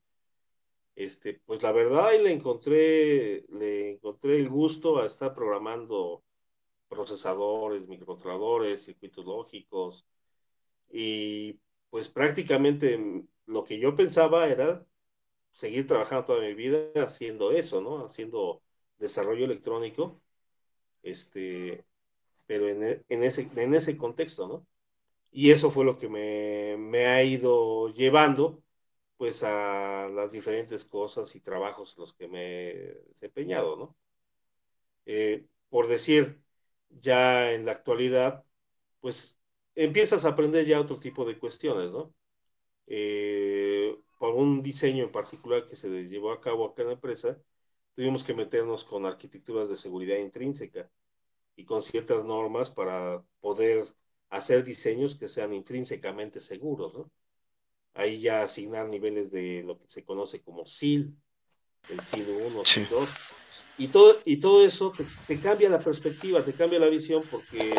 este, 0.95 1.41
pues 1.45 1.61
la 1.63 1.71
verdad 1.71 2.07
ahí 2.07 2.23
le 2.23 2.31
encontré, 2.31 3.45
le 3.49 3.91
encontré 3.91 4.37
el 4.37 4.49
gusto 4.49 5.01
a 5.01 5.05
estar 5.05 5.33
programando 5.33 6.23
procesadores, 6.87 7.87
microcontroladores, 7.87 8.85
circuitos 8.85 9.25
lógicos, 9.25 10.05
y 10.91 11.59
pues 11.89 12.09
prácticamente 12.09 13.25
lo 13.45 13.63
que 13.63 13.79
yo 13.79 13.95
pensaba 13.95 14.47
era 14.47 14.85
seguir 15.53 15.87
trabajando 15.87 16.25
toda 16.25 16.41
mi 16.41 16.53
vida 16.55 16.91
haciendo 17.03 17.51
eso, 17.51 17.81
¿no? 17.81 18.05
Haciendo 18.05 18.61
desarrollo 18.99 19.45
electrónico, 19.45 20.21
este, 21.03 21.85
pero 22.47 22.67
en, 22.69 22.83
e, 22.83 23.03
en, 23.09 23.23
ese, 23.23 23.49
en 23.57 23.73
ese 23.75 23.97
contexto, 23.97 24.47
¿no? 24.47 24.67
Y 25.31 25.51
eso 25.51 25.71
fue 25.71 25.85
lo 25.85 25.97
que 25.97 26.09
me, 26.09 26.77
me, 26.77 27.07
ha 27.07 27.23
ido 27.23 27.89
llevando, 27.93 28.63
pues, 29.17 29.43
a 29.43 30.09
las 30.09 30.31
diferentes 30.31 30.85
cosas 30.85 31.35
y 31.35 31.41
trabajos 31.41 31.95
en 31.97 32.01
los 32.01 32.13
que 32.13 32.27
me 32.27 32.71
he 32.71 33.03
desempeñado, 33.09 33.77
¿no? 33.77 33.95
Eh, 35.05 35.45
por 35.69 35.87
decir, 35.87 36.41
ya 36.89 37.51
en 37.53 37.65
la 37.65 37.73
actualidad, 37.73 38.45
pues, 39.01 39.39
empiezas 39.75 40.25
a 40.25 40.29
aprender 40.29 40.65
ya 40.65 40.79
otro 40.81 40.97
tipo 40.97 41.25
de 41.25 41.39
cuestiones, 41.39 41.91
¿no? 41.91 42.13
eh, 42.87 43.72
por 44.23 44.35
un 44.35 44.61
diseño 44.61 45.03
en 45.03 45.11
particular 45.11 45.65
que 45.65 45.75
se 45.75 45.89
llevó 46.05 46.31
a 46.31 46.39
cabo 46.39 46.65
acá 46.65 46.83
en 46.83 46.87
la 46.87 46.93
empresa, 46.93 47.37
tuvimos 47.93 48.23
que 48.23 48.33
meternos 48.33 48.85
con 48.85 49.05
arquitecturas 49.05 49.67
de 49.67 49.75
seguridad 49.75 50.15
intrínseca 50.15 50.89
y 51.57 51.65
con 51.65 51.81
ciertas 51.81 52.23
normas 52.23 52.69
para 52.69 53.21
poder 53.41 53.83
hacer 54.29 54.63
diseños 54.63 55.15
que 55.15 55.27
sean 55.27 55.53
intrínsecamente 55.53 56.39
seguros, 56.39 56.95
¿no? 56.95 57.11
Ahí 57.93 58.21
ya 58.21 58.43
asignar 58.43 58.87
niveles 58.87 59.29
de 59.29 59.61
lo 59.61 59.77
que 59.77 59.89
se 59.89 60.05
conoce 60.05 60.41
como 60.41 60.65
SIL, 60.65 61.13
el 61.89 61.99
SIL 61.99 62.29
1, 62.29 62.63
SIL 62.63 62.87
2, 62.89 63.09
y 63.77 63.87
todo, 63.89 64.21
y 64.23 64.37
todo 64.37 64.65
eso 64.65 64.93
te, 65.27 65.37
cambia 65.41 65.69
la 65.69 65.81
perspectiva, 65.81 66.45
te 66.45 66.53
cambia 66.53 66.79
la 66.79 66.87
visión 66.87 67.25
porque 67.29 67.75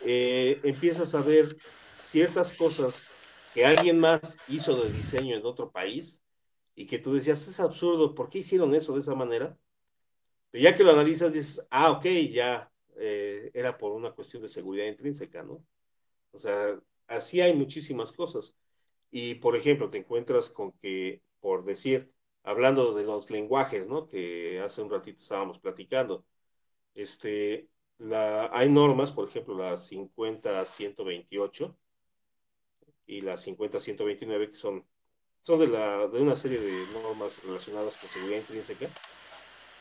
eh, 0.00 0.58
empiezas 0.64 1.14
a 1.14 1.22
ver 1.22 1.56
ciertas 1.92 2.52
cosas 2.54 3.12
que 3.54 3.64
alguien 3.64 3.98
más 3.98 4.38
hizo 4.48 4.82
de 4.82 4.92
diseño 4.92 5.36
en 5.36 5.44
otro 5.44 5.70
país 5.70 6.22
y 6.74 6.86
que 6.86 6.98
tú 6.98 7.14
decías, 7.14 7.46
es 7.46 7.60
absurdo, 7.60 8.14
¿por 8.14 8.28
qué 8.28 8.38
hicieron 8.38 8.74
eso 8.74 8.94
de 8.94 9.00
esa 9.00 9.14
manera? 9.14 9.56
Pero 10.50 10.64
ya 10.64 10.74
que 10.74 10.84
lo 10.84 10.92
analizas, 10.92 11.32
dices, 11.32 11.66
ah, 11.70 11.90
ok, 11.90 12.04
ya 12.30 12.70
eh, 12.96 13.50
era 13.54 13.76
por 13.78 13.92
una 13.92 14.12
cuestión 14.12 14.42
de 14.42 14.48
seguridad 14.48 14.86
intrínseca, 14.86 15.42
¿no? 15.42 15.64
O 16.32 16.38
sea, 16.38 16.80
así 17.06 17.40
hay 17.40 17.54
muchísimas 17.54 18.12
cosas. 18.12 18.56
Y, 19.10 19.36
por 19.36 19.56
ejemplo, 19.56 19.88
te 19.88 19.98
encuentras 19.98 20.50
con 20.50 20.72
que, 20.72 21.22
por 21.40 21.64
decir, 21.64 22.12
hablando 22.42 22.94
de 22.94 23.04
los 23.04 23.30
lenguajes, 23.30 23.86
¿no? 23.88 24.06
Que 24.06 24.60
hace 24.60 24.82
un 24.82 24.90
ratito 24.90 25.20
estábamos 25.20 25.58
platicando, 25.58 26.24
este, 26.94 27.68
hay 28.52 28.70
normas, 28.70 29.12
por 29.12 29.28
ejemplo, 29.28 29.56
la 29.56 29.76
50-128 29.76 31.76
y 33.10 33.20
la 33.22 33.34
50-129, 33.34 34.50
que 34.50 34.54
son, 34.54 34.84
son 35.42 35.58
de, 35.58 35.66
la, 35.66 36.06
de 36.06 36.20
una 36.20 36.36
serie 36.36 36.60
de 36.60 36.86
normas 36.92 37.42
relacionadas 37.44 37.96
con 37.96 38.08
seguridad 38.08 38.38
intrínseca, 38.38 38.88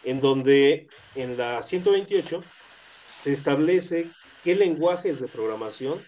en 0.04 0.20
donde 0.20 0.88
en 1.14 1.38
la 1.38 1.62
128 1.62 2.44
se 3.22 3.32
establece 3.32 4.10
qué 4.44 4.56
lenguajes 4.56 5.20
de 5.20 5.28
programación 5.28 6.04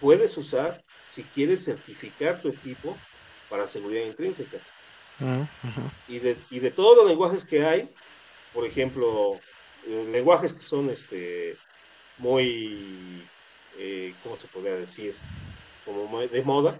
puedes 0.00 0.36
usar 0.36 0.84
si 1.08 1.24
quieres 1.24 1.64
certificar 1.64 2.40
tu 2.40 2.48
equipo 2.50 2.96
para 3.50 3.66
seguridad 3.66 4.06
intrínseca. 4.06 4.58
y, 6.06 6.20
de, 6.20 6.36
y, 6.50 6.60
de, 6.60 6.70
todos 6.70 6.96
los 6.96 7.08
lenguajes 7.08 7.44
que 7.44 7.64
hay, 7.64 7.88
por 8.54 8.64
ejemplo, 8.64 9.40
eh, 9.86 10.06
lenguajes 10.12 10.52
que 10.52 10.62
son 10.62 10.90
este, 10.90 11.56
muy, 12.18 13.26
eh, 13.78 14.14
¿cómo 14.22 14.36
se 14.36 14.46
podría 14.46 14.76
decir? 14.76 15.16
Como 15.84 16.20
de 16.20 16.42
moda, 16.42 16.78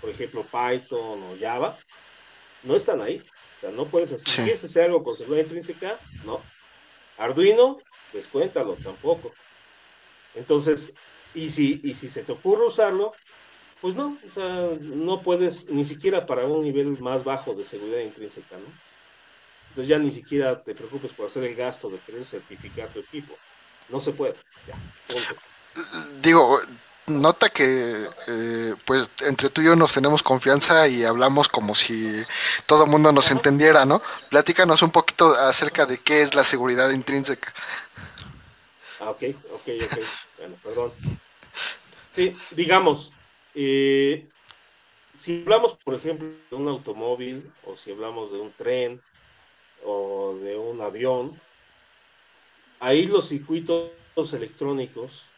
por 0.00 0.10
ejemplo, 0.10 0.44
Python 0.44 1.22
o 1.22 1.36
Java, 1.38 1.78
no 2.62 2.76
están 2.76 3.00
ahí. 3.00 3.22
O 3.56 3.60
sea, 3.60 3.70
no 3.70 3.86
puedes 3.86 4.12
hacer, 4.12 4.44
¿quieres 4.44 4.64
hacer 4.64 4.84
algo 4.84 5.02
con 5.02 5.16
seguridad 5.16 5.42
intrínseca? 5.42 5.98
No. 6.24 6.40
Arduino, 7.18 7.78
descuéntalo, 8.12 8.74
tampoco. 8.76 9.32
Entonces, 10.34 10.94
y 11.34 11.50
si, 11.50 11.80
y 11.82 11.94
si 11.94 12.08
se 12.08 12.22
te 12.22 12.32
ocurre 12.32 12.66
usarlo, 12.66 13.12
pues 13.80 13.94
no, 13.94 14.18
o 14.26 14.30
sea, 14.30 14.70
no 14.80 15.22
puedes 15.22 15.68
ni 15.70 15.84
siquiera 15.84 16.26
para 16.26 16.44
un 16.44 16.62
nivel 16.62 16.98
más 17.00 17.24
bajo 17.24 17.54
de 17.54 17.64
seguridad 17.64 18.00
intrínseca, 18.00 18.56
¿no? 18.56 18.66
Entonces 19.70 19.88
ya 19.88 19.98
ni 19.98 20.10
siquiera 20.10 20.62
te 20.62 20.74
preocupes 20.74 21.12
por 21.12 21.26
hacer 21.26 21.44
el 21.44 21.54
gasto 21.54 21.88
de 21.88 21.98
querer 21.98 22.24
certificar 22.24 22.88
tu 22.88 22.98
equipo. 23.00 23.36
No 23.88 24.00
se 24.00 24.12
puede. 24.12 24.34
Ya, 24.66 24.76
Digo, 26.20 26.60
nota 27.10 27.50
que 27.50 28.08
eh, 28.28 28.74
pues 28.84 29.10
entre 29.20 29.50
tú 29.50 29.60
y 29.60 29.66
yo 29.66 29.76
nos 29.76 29.92
tenemos 29.92 30.22
confianza 30.22 30.88
y 30.88 31.04
hablamos 31.04 31.48
como 31.48 31.74
si 31.74 32.24
todo 32.66 32.84
el 32.84 32.90
mundo 32.90 33.12
nos 33.12 33.30
entendiera, 33.30 33.84
¿no? 33.84 34.02
Platícanos 34.28 34.82
un 34.82 34.90
poquito 34.90 35.34
acerca 35.34 35.86
de 35.86 35.98
qué 35.98 36.22
es 36.22 36.34
la 36.34 36.44
seguridad 36.44 36.90
intrínseca. 36.90 37.52
Ah, 39.00 39.10
ok, 39.10 39.22
ok, 39.52 39.68
ok. 39.84 39.98
Bueno, 40.38 40.56
perdón. 40.62 40.92
Sí, 42.10 42.34
digamos, 42.50 43.12
eh, 43.54 44.28
si 45.14 45.42
hablamos, 45.42 45.74
por 45.74 45.94
ejemplo, 45.94 46.28
de 46.50 46.56
un 46.56 46.68
automóvil 46.68 47.52
o 47.66 47.76
si 47.76 47.90
hablamos 47.90 48.32
de 48.32 48.38
un 48.38 48.52
tren 48.52 49.00
o 49.84 50.36
de 50.42 50.56
un 50.56 50.80
avión, 50.80 51.40
ahí 52.78 53.06
los 53.06 53.28
circuitos 53.28 53.90
electrónicos, 54.32 55.29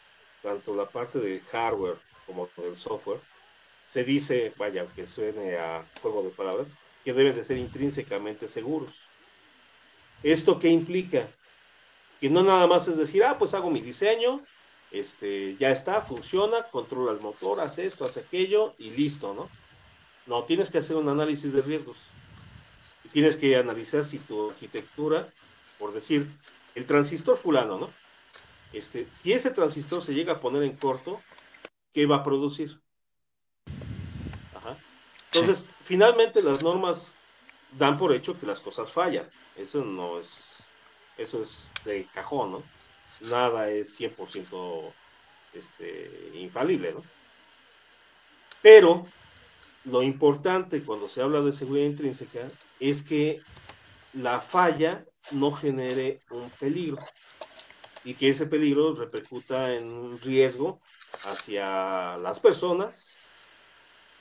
tanto 0.43 0.75
la 0.75 0.89
parte 0.89 1.19
del 1.19 1.41
hardware 1.41 1.99
como 2.27 2.49
del 2.57 2.77
software, 2.77 3.21
se 3.87 4.05
dice, 4.05 4.53
vaya, 4.57 4.87
que 4.95 5.07
suene 5.07 5.57
a 5.57 5.85
juego 6.01 6.23
de 6.23 6.31
palabras, 6.31 6.79
que 7.05 7.13
deben 7.13 7.35
de 7.35 7.45
ser 7.45 7.59
intrínsecamente 7.59 8.47
seguros. 8.49 9.09
¿Esto 10.23 10.59
qué 10.59 10.69
implica? 10.69 11.29
Que 12.21 12.31
no 12.31 12.43
nada 12.43 12.67
más 12.67 12.87
es 12.89 12.97
decir, 12.97 13.25
ah, 13.25 13.39
pues 13.39 13.55
hago 13.55 13.71
mi 13.71 13.81
diseño, 13.81 14.43
este, 14.93 15.57
ya 15.57 15.71
está, 15.71 16.01
funciona, 16.03 16.65
controla 16.69 17.13
el 17.13 17.21
motor, 17.21 17.61
hace 17.61 17.87
esto, 17.87 18.05
hace 18.05 18.21
aquello 18.21 18.75
y 18.79 18.91
listo, 18.91 19.35
¿no? 19.35 19.49
No, 20.27 20.45
tienes 20.45 20.71
que 20.71 20.79
hacer 20.79 20.97
un 20.97 21.09
análisis 21.09 21.53
de 21.53 21.63
riesgos. 21.63 21.99
Tienes 23.11 23.37
que 23.37 23.57
analizar 23.57 24.05
si 24.05 24.19
tu 24.19 24.51
arquitectura, 24.51 25.29
por 25.79 25.93
decir, 25.93 26.29
el 26.75 26.87
transistor 26.87 27.37
fulano, 27.37 27.79
¿no? 27.79 27.91
Este, 28.73 29.07
si 29.11 29.33
ese 29.33 29.51
transistor 29.51 30.03
se 30.03 30.15
llega 30.15 30.35
a 30.35 30.41
poner 30.41 30.63
en 30.63 30.77
corto, 30.77 31.21
¿qué 31.93 32.07
va 32.07 32.17
a 32.17 32.25
producir? 32.25 32.81
Ajá. 34.55 34.77
Entonces, 35.33 35.69
finalmente 35.85 36.43
las 36.43 36.63
normas 36.63 37.15
dan 37.79 37.97
por 37.97 38.13
hecho 38.13 38.39
que 38.39 38.47
las 38.47 38.61
cosas 38.61 38.91
fallan. 38.91 39.29
Eso 39.57 39.85
no 39.85 40.19
es, 40.19 40.71
eso 41.19 41.41
es 41.41 41.71
de 41.85 42.07
cajón, 42.15 42.53
¿no? 42.53 42.63
nada 43.23 43.71
es 43.71 44.01
100% 44.01 44.93
este, 45.55 46.31
infalible, 46.35 46.93
¿no? 46.93 47.03
Pero 48.61 49.07
lo 49.85 50.03
importante 50.03 50.83
cuando 50.83 51.09
se 51.09 51.23
habla 51.23 51.41
de 51.41 51.53
seguridad 51.53 51.87
intrínseca 51.87 52.51
es 52.79 53.03
que 53.03 53.41
la 54.13 54.41
falla 54.41 55.05
no 55.31 55.53
genere 55.53 56.21
un 56.31 56.51
peligro 56.51 56.99
y 58.05 58.15
que 58.15 58.29
ese 58.29 58.47
peligro 58.47 58.95
repercuta 58.95 59.75
en 59.75 59.85
un 59.89 60.21
riesgo 60.21 60.81
hacia 61.25 62.17
las 62.19 62.41
personas 62.41 63.19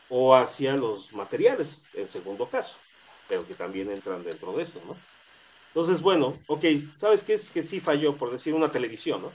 o 0.09 0.35
hacia 0.35 0.75
los 0.75 1.13
materiales, 1.13 1.85
en 1.93 2.09
segundo 2.09 2.47
caso, 2.47 2.77
pero 3.27 3.45
que 3.45 3.53
también 3.53 3.89
entran 3.89 4.23
dentro 4.23 4.53
de 4.53 4.63
esto, 4.63 4.81
¿no? 4.85 4.95
Entonces, 5.67 6.01
bueno, 6.01 6.37
ok, 6.47 6.65
¿sabes 6.97 7.23
qué 7.23 7.33
es 7.33 7.49
que 7.49 7.63
sí 7.63 7.79
falló, 7.79 8.17
por 8.17 8.29
decir 8.29 8.53
una 8.53 8.69
televisión, 8.69 9.21
¿no? 9.21 9.31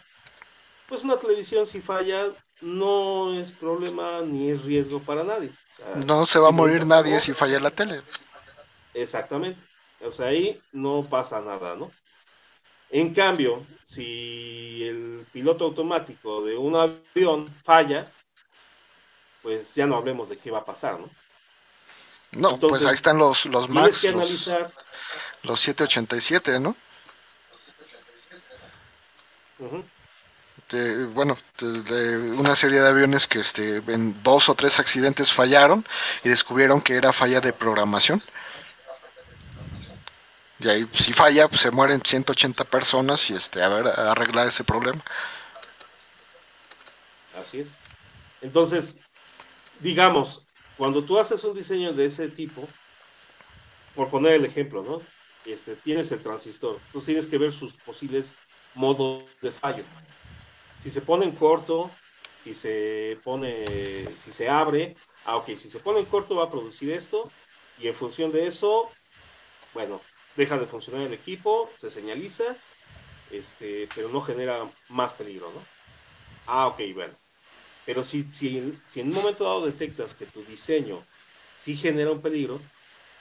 Pues 0.87 1.03
una 1.03 1.17
televisión 1.17 1.67
si 1.67 1.81
falla 1.81 2.27
no 2.61 3.35
es 3.35 3.53
problema 3.53 4.21
ni 4.21 4.51
es 4.51 4.65
riesgo 4.65 5.01
para 5.01 5.25
nadie. 5.25 5.51
no 6.07 6.27
se 6.27 6.39
va 6.39 6.49
a 6.49 6.53
morir 6.53 6.87
nadie 6.87 7.19
si 7.21 7.33
falla 7.33 7.59
la 7.59 7.71
tele. 7.71 8.03
Exactamente. 8.95 9.63
O 10.05 10.13
sea, 10.13 10.27
ahí 10.27 10.61
no 10.73 11.07
pasa 11.09 11.41
nada, 11.41 11.75
¿no? 11.75 11.91
En 12.91 13.13
cambio, 13.13 13.67
si 13.85 14.85
el 14.87 15.27
piloto 15.33 15.65
automático 15.65 16.45
de 16.45 16.57
un 16.57 16.77
avión 16.77 17.53
falla, 17.65 18.11
pues 19.43 19.75
ya 19.75 19.87
no 19.87 19.97
hablemos 19.97 20.29
de 20.29 20.37
qué 20.37 20.51
va 20.51 20.59
a 20.59 20.65
pasar, 20.65 20.99
¿no? 20.99 21.11
No, 22.33 22.59
pues 22.59 22.85
ahí 22.85 22.95
están 22.95 23.19
los, 23.19 23.47
los 23.47 23.69
Max. 23.69 24.01
que 24.03 24.09
analizar 24.09 24.71
los 25.43 25.61
787, 25.61 26.61
¿no? 26.61 26.77
bueno, 31.15 31.39
de, 31.61 32.19
una 32.33 32.57
serie 32.57 32.81
de 32.81 32.89
aviones 32.89 33.27
que 33.27 33.39
este, 33.39 33.77
en 33.87 34.21
dos 34.23 34.49
o 34.49 34.55
tres 34.55 34.81
accidentes 34.81 35.33
fallaron 35.33 35.87
y 36.25 36.29
descubrieron 36.29 36.81
que 36.81 36.95
era 36.95 37.13
falla 37.13 37.41
de 37.41 37.53
programación. 37.53 38.23
Y 40.59 40.69
ahí, 40.69 40.89
si 40.93 41.13
falla, 41.13 41.49
pues 41.49 41.61
se 41.61 41.71
mueren 41.71 42.01
180 42.03 42.65
personas 42.65 43.31
y 43.31 43.35
este, 43.35 43.63
a 43.63 43.69
ver, 43.69 43.87
arreglar 43.89 44.49
ese 44.49 44.65
problema. 44.65 45.03
Así 47.39 47.61
es. 47.61 47.69
Entonces, 48.41 48.99
digamos, 49.81 50.47
cuando 50.77 51.05
tú 51.05 51.19
haces 51.19 51.45
un 51.45 51.55
diseño 51.55 51.93
de 51.93 52.07
ese 52.07 52.29
tipo, 52.29 52.67
por 53.95 54.09
poner 54.09 54.35
el 54.35 54.45
ejemplo, 54.45 54.83
¿no? 54.83 55.03
Este, 55.45 55.77
tienes 55.77 56.11
el 56.13 56.21
transistor, 56.21 56.81
entonces 56.87 57.07
tienes 57.07 57.27
que 57.27 57.39
ver 57.39 57.53
sus 57.53 57.75
posibles 57.75 58.35
modos 58.75 59.25
de 59.41 59.51
fallo. 59.51 59.85
Si 60.81 60.91
se 60.91 61.01
pone 61.01 61.25
en 61.25 61.33
corto, 61.33 61.91
si 62.37 62.53
se 62.53 63.19
pone, 63.25 64.09
si 64.17 64.31
se 64.31 64.49
abre, 64.49 64.97
ah, 65.25 65.37
ok, 65.37 65.47
si 65.49 65.69
se 65.69 65.79
pone 65.79 66.01
en 66.01 66.07
corto 66.07 66.37
va 66.37 66.45
a 66.45 66.51
producir 66.51 66.91
esto, 66.91 67.31
y 67.79 67.89
en 67.89 67.95
función 67.95 68.33
de 68.33 68.47
eso, 68.47 68.91
bueno, 69.73 70.01
deja 70.37 70.59
de 70.59 70.67
funcionar 70.67 71.03
el 71.03 71.13
equipo, 71.13 71.71
se 71.77 71.91
señaliza, 71.91 72.57
este, 73.31 73.89
pero 73.95 74.09
no 74.09 74.21
genera 74.21 74.71
más 74.89 75.13
peligro, 75.15 75.51
¿no? 75.53 75.61
Ah, 76.47 76.69
ok, 76.69 76.81
bueno. 76.95 77.15
Pero 77.85 78.03
si, 78.03 78.23
si, 78.25 78.61
si 78.89 79.01
en 79.01 79.09
un 79.09 79.15
momento 79.15 79.45
dado 79.45 79.67
detectas 79.67 80.15
que 80.15 80.27
tu 80.27 80.43
diseño 80.45 81.05
sí 81.59 81.77
genera 81.77 82.11
un 82.11 82.21
peligro, 82.21 82.61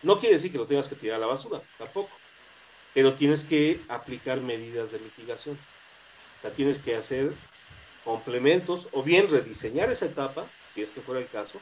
no 0.04 0.20
quiere 0.20 0.36
decir 0.36 0.52
que 0.52 0.58
lo 0.58 0.66
tengas 0.66 0.88
que 0.88 0.96
tirar 0.96 1.18
a 1.18 1.20
la 1.20 1.28
basura, 1.28 1.62
tampoco, 1.78 2.10
pero 2.94 3.14
tienes 3.16 3.44
que 3.44 3.82
aplicar 3.90 4.42
medidas 4.42 4.92
de 4.92 5.00
mitigación. 5.00 5.56
O 5.56 6.42
sea, 6.42 6.52
tienes 6.52 6.80
que 6.80 6.96
hacer 6.96 7.32
complementos 8.04 8.88
o 8.92 9.04
bien 9.04 9.30
rediseñar 9.30 9.90
esa 9.92 10.06
etapa, 10.06 10.46
si 10.72 10.82
es 10.82 10.92
que 10.92 11.02
fuera 11.02 11.22
el 11.22 11.28
caso, 11.28 11.60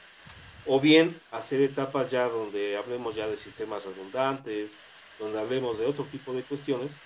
o 0.66 0.80
bien 0.80 1.20
hacer 1.32 1.62
etapas 1.62 2.12
ya 2.12 2.28
donde 2.28 2.78
hablemos 2.78 3.16
ya 3.16 3.28
de 3.28 3.38
sistemas 3.38 3.86
redundantes, 3.86 4.78
donde 5.24 5.39
hablemos 5.39 5.80
de 5.80 5.86
otro 5.86 6.03
tipo 6.03 6.34
de 6.34 6.43
cuestiones, 6.43 6.97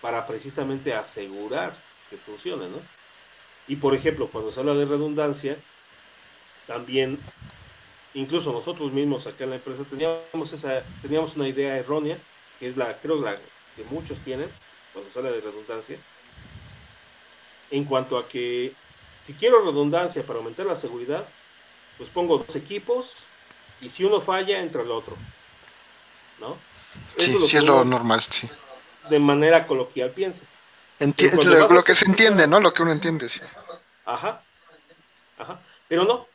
para 0.00 0.26
precisamente 0.26 0.94
asegurar 0.94 1.74
que 2.10 2.16
funcione, 2.16 2.68
¿no? 2.68 2.78
Y 3.68 3.76
por 3.76 3.94
ejemplo, 3.94 4.28
cuando 4.30 4.50
se 4.50 4.60
habla 4.60 4.74
de 4.74 4.84
redundancia, 4.84 5.56
también, 6.66 7.18
incluso 8.14 8.52
nosotros 8.52 8.92
mismos 8.92 9.26
acá 9.26 9.44
en 9.44 9.50
la 9.50 9.56
empresa 9.56 9.84
teníamos 9.84 10.52
esa, 10.52 10.82
teníamos 11.02 11.36
una 11.36 11.48
idea 11.48 11.76
errónea, 11.76 12.18
que 12.58 12.68
es 12.68 12.76
la, 12.76 12.98
creo 12.98 13.20
la 13.20 13.36
que 13.74 13.84
muchos 13.90 14.20
tienen, 14.20 14.50
cuando 14.92 15.10
se 15.10 15.18
habla 15.18 15.32
de 15.32 15.40
redundancia, 15.40 15.98
en 17.70 17.84
cuanto 17.84 18.18
a 18.18 18.28
que 18.28 18.72
si 19.20 19.34
quiero 19.34 19.64
redundancia 19.64 20.24
para 20.24 20.38
aumentar 20.38 20.66
la 20.66 20.76
seguridad, 20.76 21.26
pues 21.96 22.10
pongo 22.10 22.38
dos 22.38 22.54
equipos 22.54 23.14
y 23.80 23.88
si 23.88 24.04
uno 24.04 24.20
falla, 24.20 24.60
entra 24.60 24.82
el 24.82 24.90
otro. 24.90 25.16
¿No? 26.40 26.56
Sí, 27.16 27.30
es 27.32 27.40
lo, 27.40 27.46
sí 27.46 27.56
es 27.56 27.64
lo 27.64 27.84
normal, 27.84 28.24
sí. 28.28 28.48
De 29.10 29.18
manera 29.18 29.66
coloquial 29.66 30.10
piensa. 30.10 30.46
lo, 30.98 31.68
lo 31.68 31.82
que 31.82 31.94
se 31.94 32.06
entiende, 32.06 32.46
¿no? 32.46 32.60
Lo 32.60 32.72
que 32.72 32.82
uno 32.82 32.92
entiende, 32.92 33.28
sí. 33.28 33.40
Ajá. 34.04 34.42
Ajá. 35.38 35.60
Pero 35.88 36.04
no. 36.04 36.26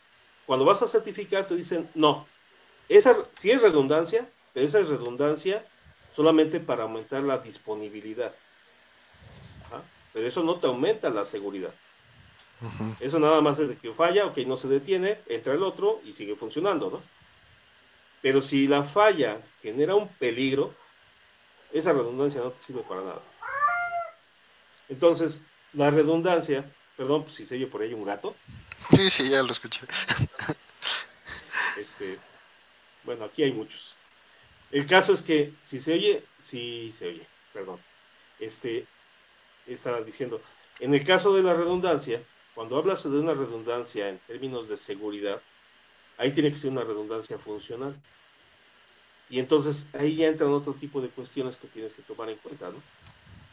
Cuando 0.45 0.65
vas 0.65 0.81
a 0.81 0.87
certificar 0.87 1.47
te 1.47 1.55
dicen, 1.55 1.89
no. 1.95 2.27
Esa 2.89 3.15
sí 3.31 3.51
es 3.51 3.61
redundancia, 3.61 4.27
pero 4.53 4.65
esa 4.65 4.79
es 4.79 4.89
redundancia 4.89 5.65
solamente 6.13 6.59
para 6.59 6.83
aumentar 6.83 7.23
la 7.23 7.37
disponibilidad. 7.37 8.33
Ajá. 9.65 9.81
Pero 10.13 10.27
eso 10.27 10.43
no 10.43 10.55
te 10.59 10.67
aumenta 10.67 11.09
la 11.09 11.25
seguridad. 11.25 11.73
Eso 12.99 13.19
nada 13.19 13.41
más 13.41 13.57
es 13.57 13.69
de 13.69 13.75
que 13.75 13.91
falla, 13.91 14.27
ok, 14.27 14.37
no 14.45 14.55
se 14.55 14.67
detiene, 14.67 15.17
entra 15.27 15.53
el 15.53 15.63
otro 15.63 15.99
y 16.05 16.13
sigue 16.13 16.35
funcionando, 16.35 16.91
¿no? 16.91 17.01
Pero 18.21 18.41
si 18.41 18.67
la 18.67 18.83
falla 18.83 19.41
genera 19.61 19.95
un 19.95 20.07
peligro, 20.07 20.75
esa 21.71 21.93
redundancia 21.93 22.41
no 22.41 22.51
te 22.51 22.61
sirve 22.61 22.81
para 22.81 23.01
nada. 23.01 23.21
Entonces, 24.89 25.43
la 25.73 25.89
redundancia, 25.89 26.69
perdón 26.97 27.23
pues, 27.23 27.35
si 27.35 27.45
se 27.45 27.55
oye 27.55 27.67
por 27.67 27.81
ahí 27.81 27.93
un 27.93 28.05
gato. 28.05 28.35
Sí, 28.91 29.09
sí, 29.09 29.29
ya 29.29 29.41
lo 29.41 29.51
escuché. 29.51 29.81
Este, 31.77 32.19
bueno, 33.03 33.25
aquí 33.25 33.43
hay 33.43 33.53
muchos. 33.53 33.95
El 34.71 34.85
caso 34.85 35.13
es 35.13 35.21
que 35.21 35.53
si 35.61 35.79
se 35.79 35.93
oye, 35.93 36.23
si 36.39 36.91
se 36.91 37.07
oye, 37.07 37.27
perdón. 37.53 37.79
Este, 38.39 38.85
estaba 39.65 40.01
diciendo, 40.01 40.41
en 40.79 40.93
el 40.93 41.05
caso 41.05 41.33
de 41.33 41.43
la 41.43 41.53
redundancia, 41.53 42.23
cuando 42.53 42.77
hablas 42.77 43.03
de 43.03 43.17
una 43.17 43.33
redundancia 43.33 44.09
en 44.09 44.19
términos 44.19 44.67
de 44.67 44.77
seguridad, 44.77 45.41
ahí 46.17 46.31
tiene 46.31 46.51
que 46.51 46.57
ser 46.57 46.71
una 46.71 46.83
redundancia 46.83 47.37
funcional. 47.37 47.95
Y 49.29 49.39
entonces 49.39 49.87
ahí 49.93 50.15
ya 50.15 50.27
entran 50.27 50.51
otro 50.51 50.73
tipo 50.73 51.01
de 51.01 51.09
cuestiones 51.09 51.55
que 51.55 51.67
tienes 51.67 51.93
que 51.93 52.01
tomar 52.01 52.29
en 52.29 52.37
cuenta, 52.37 52.69
¿no? 52.69 52.81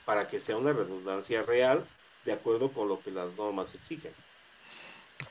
Para 0.04 0.26
que 0.26 0.40
sea 0.40 0.56
una 0.56 0.72
redundancia 0.72 1.42
real 1.42 1.86
de 2.24 2.32
acuerdo 2.32 2.72
con 2.72 2.88
lo 2.88 3.00
que 3.00 3.10
las 3.10 3.34
normas 3.36 3.74
exigen. 3.74 4.12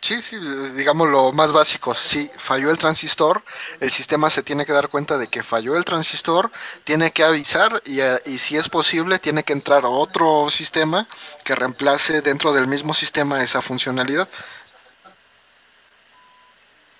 Sí, 0.02 0.22
sí, 0.22 0.38
digamos 0.76 1.10
lo 1.10 1.32
más 1.32 1.52
básico. 1.52 1.96
Si 1.96 2.30
falló 2.38 2.70
el 2.70 2.78
transistor, 2.78 3.44
el 3.80 3.90
sistema 3.90 4.30
se 4.30 4.44
tiene 4.44 4.66
que 4.66 4.74
dar 4.74 4.90
cuenta 4.90 5.18
de 5.18 5.28
que 5.28 5.44
falló 5.44 5.78
el 5.78 5.86
transistor, 5.86 6.52
tiene 6.84 7.12
que 7.12 7.24
avisar 7.24 7.82
y, 7.86 8.02
eh, 8.02 8.20
y, 8.26 8.38
si 8.38 8.58
es 8.58 8.68
posible 8.70 9.18
tiene 9.20 9.44
que 9.44 9.54
entrar 9.54 9.86
otro 9.86 10.50
sistema 10.52 11.08
que 11.44 11.56
reemplace 11.56 12.22
dentro 12.22 12.54
del 12.54 12.68
mismo 12.68 12.94
sistema 12.94 13.44
esa 13.44 13.62
funcionalidad. 13.62 14.28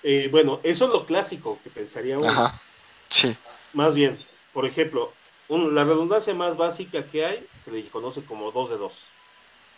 Eh, 0.02 0.28
bueno, 0.30 0.60
eso 0.62 0.86
es 0.86 0.90
lo 0.92 1.06
clásico 1.06 1.58
que 1.62 1.70
pensaría 1.70 2.18
uno. 2.18 2.28
Ajá, 2.28 2.60
sí. 3.08 3.36
Más 3.72 3.94
bien, 3.94 4.18
por 4.52 4.64
ejemplo, 4.64 5.12
la 5.48 5.84
redundancia 5.84 6.34
más 6.34 6.56
básica 6.56 7.04
que 7.06 7.24
hay 7.24 7.46
se 7.64 7.72
le 7.72 7.84
conoce 7.88 8.22
como 8.24 8.52
2 8.52 8.70
de 8.70 8.76
2 8.76 8.92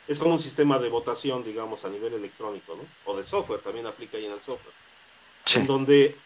es 0.09 0.19
como 0.19 0.33
un 0.33 0.41
sistema 0.41 0.79
de 0.79 0.89
votación, 0.89 1.45
digamos, 1.45 1.85
a 1.85 1.89
nivel 1.89 2.15
electrónico, 2.15 2.75
¿no? 2.75 2.83
O 3.05 3.17
de 3.17 3.25
software, 3.25 3.61
también 3.61 3.87
aplica 3.87 4.19
ahí 4.19 4.25
en 4.25 4.33
el 4.33 4.41
software. 4.41 4.75
En 5.55 5.67
donde, 5.67 6.17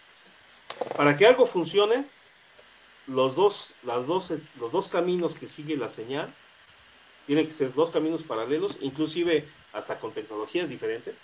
para 0.97 1.14
que 1.16 1.26
algo 1.26 1.47
funcione, 1.47 2.07
los 3.07 3.36
dos, 3.36 3.74
las 3.82 4.07
dos, 4.07 4.32
los 4.59 4.72
dos 4.72 4.88
caminos 4.88 5.34
que 5.34 5.49
sigue 5.49 5.76
la 5.76 5.90
señal 5.90 6.32
tienen 7.26 7.47
que 7.47 7.53
ser 7.53 7.74
dos 7.74 7.90
caminos 7.90 8.22
paralelos, 8.22 8.78
inclusive 8.80 9.47
hasta 9.72 9.99
con 9.99 10.12
tecnologías 10.12 10.68
diferentes. 10.68 11.22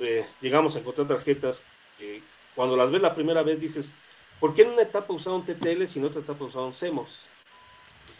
Eh, 0.00 0.26
llegamos 0.40 0.74
a 0.74 0.80
encontrar 0.80 1.06
tarjetas 1.06 1.64
que 1.98 2.22
cuando 2.54 2.76
las 2.76 2.90
ves 2.90 3.02
la 3.02 3.14
primera 3.14 3.42
vez 3.42 3.60
dices, 3.60 3.92
¿por 4.40 4.54
qué 4.54 4.62
en 4.62 4.70
una 4.70 4.82
etapa 4.82 5.12
usaron 5.12 5.44
TTL 5.44 5.82
y 5.82 5.98
en 5.98 6.04
otra 6.04 6.20
etapa 6.20 6.44
usaron 6.44 6.72
CMOS? 6.72 7.26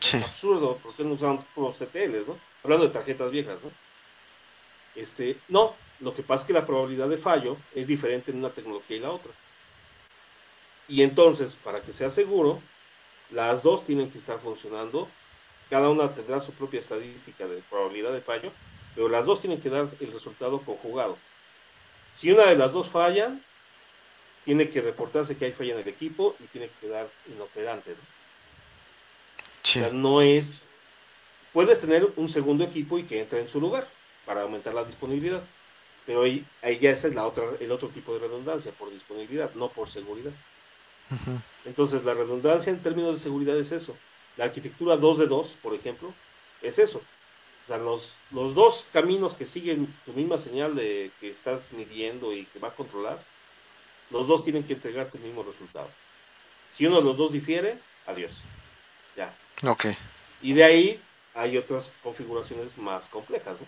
Es 0.01 0.15
absurdo, 0.23 0.79
porque 0.83 1.05
no 1.05 1.13
usan 1.13 1.45
los 1.57 1.77
CTLs, 1.77 2.27
¿no? 2.27 2.39
Hablando 2.63 2.87
de 2.87 2.93
tarjetas 2.93 3.31
viejas, 3.31 3.63
¿no? 3.63 3.71
Este, 4.95 5.39
no, 5.49 5.75
lo 6.01 6.15
que 6.15 6.23
pasa 6.23 6.43
es 6.43 6.47
que 6.47 6.53
la 6.53 6.67
probabilidad 6.67 7.09
de 7.09 7.19
fallo 7.19 7.57
es 7.75 7.87
diferente 7.87 8.31
en 8.31 8.39
una 8.39 8.51
tecnología 8.51 8.97
y 8.97 9.01
la 9.01 9.11
otra. 9.11 9.33
Y 10.89 11.03
entonces, 11.03 11.57
para 11.57 11.81
que 11.81 11.93
sea 11.93 12.11
seguro, 12.11 12.61
las 13.31 13.63
dos 13.63 13.85
tienen 13.85 14.11
que 14.11 14.19
estar 14.19 14.39
funcionando. 14.39 15.09
Cada 15.71 15.89
una 15.89 16.13
tendrá 16.15 16.41
su 16.41 16.53
propia 16.53 16.81
estadística 16.81 17.47
de 17.47 17.63
probabilidad 17.71 18.13
de 18.13 18.21
fallo, 18.21 18.53
pero 18.95 19.09
las 19.09 19.25
dos 19.25 19.41
tienen 19.41 19.61
que 19.61 19.71
dar 19.71 19.89
el 19.99 20.13
resultado 20.13 20.61
conjugado. 20.61 21.17
Si 22.15 22.31
una 22.31 22.47
de 22.47 22.57
las 22.57 22.73
dos 22.73 22.89
falla, 22.89 23.37
tiene 24.45 24.69
que 24.69 24.81
reportarse 24.81 25.37
que 25.37 25.47
hay 25.47 25.53
falla 25.53 25.75
en 25.75 25.81
el 25.81 25.89
equipo 25.89 26.37
y 26.39 26.45
tiene 26.45 26.69
que 26.69 26.87
quedar 26.87 27.09
inoperante. 27.27 27.91
¿no? 27.91 28.15
no 29.93 30.23
es. 30.23 30.67
Puedes 31.53 31.81
tener 31.81 32.09
un 32.17 32.29
segundo 32.29 32.65
equipo 32.65 32.99
y 32.99 33.05
que 33.05 33.21
entre 33.21 33.41
en 33.41 33.49
su 33.49 33.61
lugar 33.61 33.87
para 34.25 34.43
aumentar 34.43 34.75
la 34.75 34.85
disponibilidad. 34.85 35.43
Pero 36.07 36.23
ahí, 36.23 36.45
ahí 36.63 36.79
ya 36.79 36.91
ese 36.91 37.09
es 37.09 37.15
la 37.15 37.27
otra, 37.27 37.45
el 37.59 37.73
otro 37.73 37.89
tipo 37.89 38.13
de 38.13 38.21
redundancia, 38.21 38.73
por 38.73 38.91
disponibilidad, 38.91 39.53
no 39.55 39.69
por 39.69 39.89
seguridad. 39.89 40.33
Entonces, 41.65 42.05
la 42.05 42.15
redundancia 42.15 42.71
en 42.71 42.83
términos 42.83 43.15
de 43.15 43.23
seguridad 43.23 43.57
es 43.57 43.73
eso. 43.73 43.97
La 44.37 44.45
arquitectura 44.45 44.97
2 44.97 45.19
de 45.19 45.27
2, 45.27 45.59
por 45.63 45.75
ejemplo, 45.75 46.13
es 46.61 46.79
eso. 46.79 47.01
O 47.65 47.67
sea, 47.67 47.79
los, 47.79 48.15
los 48.31 48.55
dos 48.55 48.87
caminos 48.93 49.35
que 49.35 49.47
siguen 49.47 49.95
tu 50.05 50.13
misma 50.13 50.37
señal 50.39 50.75
de 50.75 51.11
que 51.21 51.31
estás 51.31 51.73
midiendo 51.73 52.33
y 52.33 52.45
que 52.47 52.59
va 52.59 52.69
a 52.69 52.75
controlar, 52.75 53.19
los 54.11 54.29
dos 54.29 54.45
tienen 54.45 54.65
que 54.65 54.75
entregarte 54.75 55.19
el 55.19 55.25
mismo 55.25 55.43
resultado. 55.43 55.89
Si 56.71 56.87
uno 56.87 56.99
de 56.99 57.05
los 57.05 57.17
dos 57.17 57.33
difiere, 57.33 57.79
adiós. 58.07 58.33
Ya, 59.17 59.35
Ok. 59.63 59.87
Y 60.43 60.53
de 60.53 60.65
ahí 60.65 61.03
hay 61.35 61.57
otras 61.57 61.93
configuraciones 62.03 62.77
más 62.77 63.09
complejas, 63.09 63.61
¿no? 63.61 63.67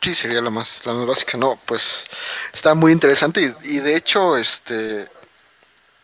Sí, 0.00 0.16
sería 0.16 0.40
la 0.40 0.50
más, 0.50 0.84
la 0.84 0.94
más 0.94 1.06
básica. 1.06 1.38
No, 1.38 1.60
pues 1.64 2.04
está 2.52 2.74
muy 2.74 2.90
interesante 2.90 3.54
y, 3.62 3.78
de 3.78 3.94
hecho, 3.94 4.36
este 4.36 5.08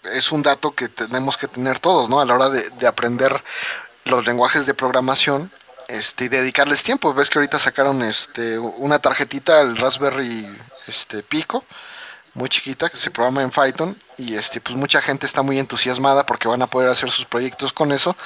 es 0.05 0.31
un 0.31 0.43
dato 0.43 0.73
que 0.73 0.89
tenemos 0.89 1.37
que 1.37 1.49
tener 1.49 1.81
todos, 1.81 2.09
¿no? 2.09 2.21
A 2.21 2.25
la 2.25 2.35
hora 2.35 2.49
de, 2.49 2.87
aprender 2.87 3.43
los 4.05 4.25
lenguajes 4.25 4.67
de 4.67 4.75
programación, 4.75 5.51
este, 5.89 6.27
y 6.27 6.29
dedicarles 6.29 6.83
tiempo. 6.83 7.13
Ves 7.15 7.31
que 7.31 7.39
ahorita 7.39 7.59
sacaron 7.59 8.03
este 8.03 8.59
una 8.59 8.99
tarjetita 8.99 9.61
al 9.61 9.77
Raspberry 9.77 10.47
este 10.87 11.23
Pico 11.23 11.65
muy 12.35 12.49
chiquita 12.49 12.89
que 12.89 12.97
se 12.97 13.11
programa 13.11 13.43
en 13.43 13.51
Python 13.51 13.97
y 14.17 14.37
este 14.37 14.61
pues 14.61 14.77
mucha 14.77 15.03
gente 15.03 15.27
está 15.27 15.43
muy 15.43 15.59
entusiasmada 15.59 16.25
porque 16.25 16.49
van 16.49 16.63
a 16.63 16.69
poder 16.69 16.89
hacer 16.89 17.11
sus 17.11 17.25
proyectos 17.25 17.73
con 17.73 17.91
eso, 17.91 18.17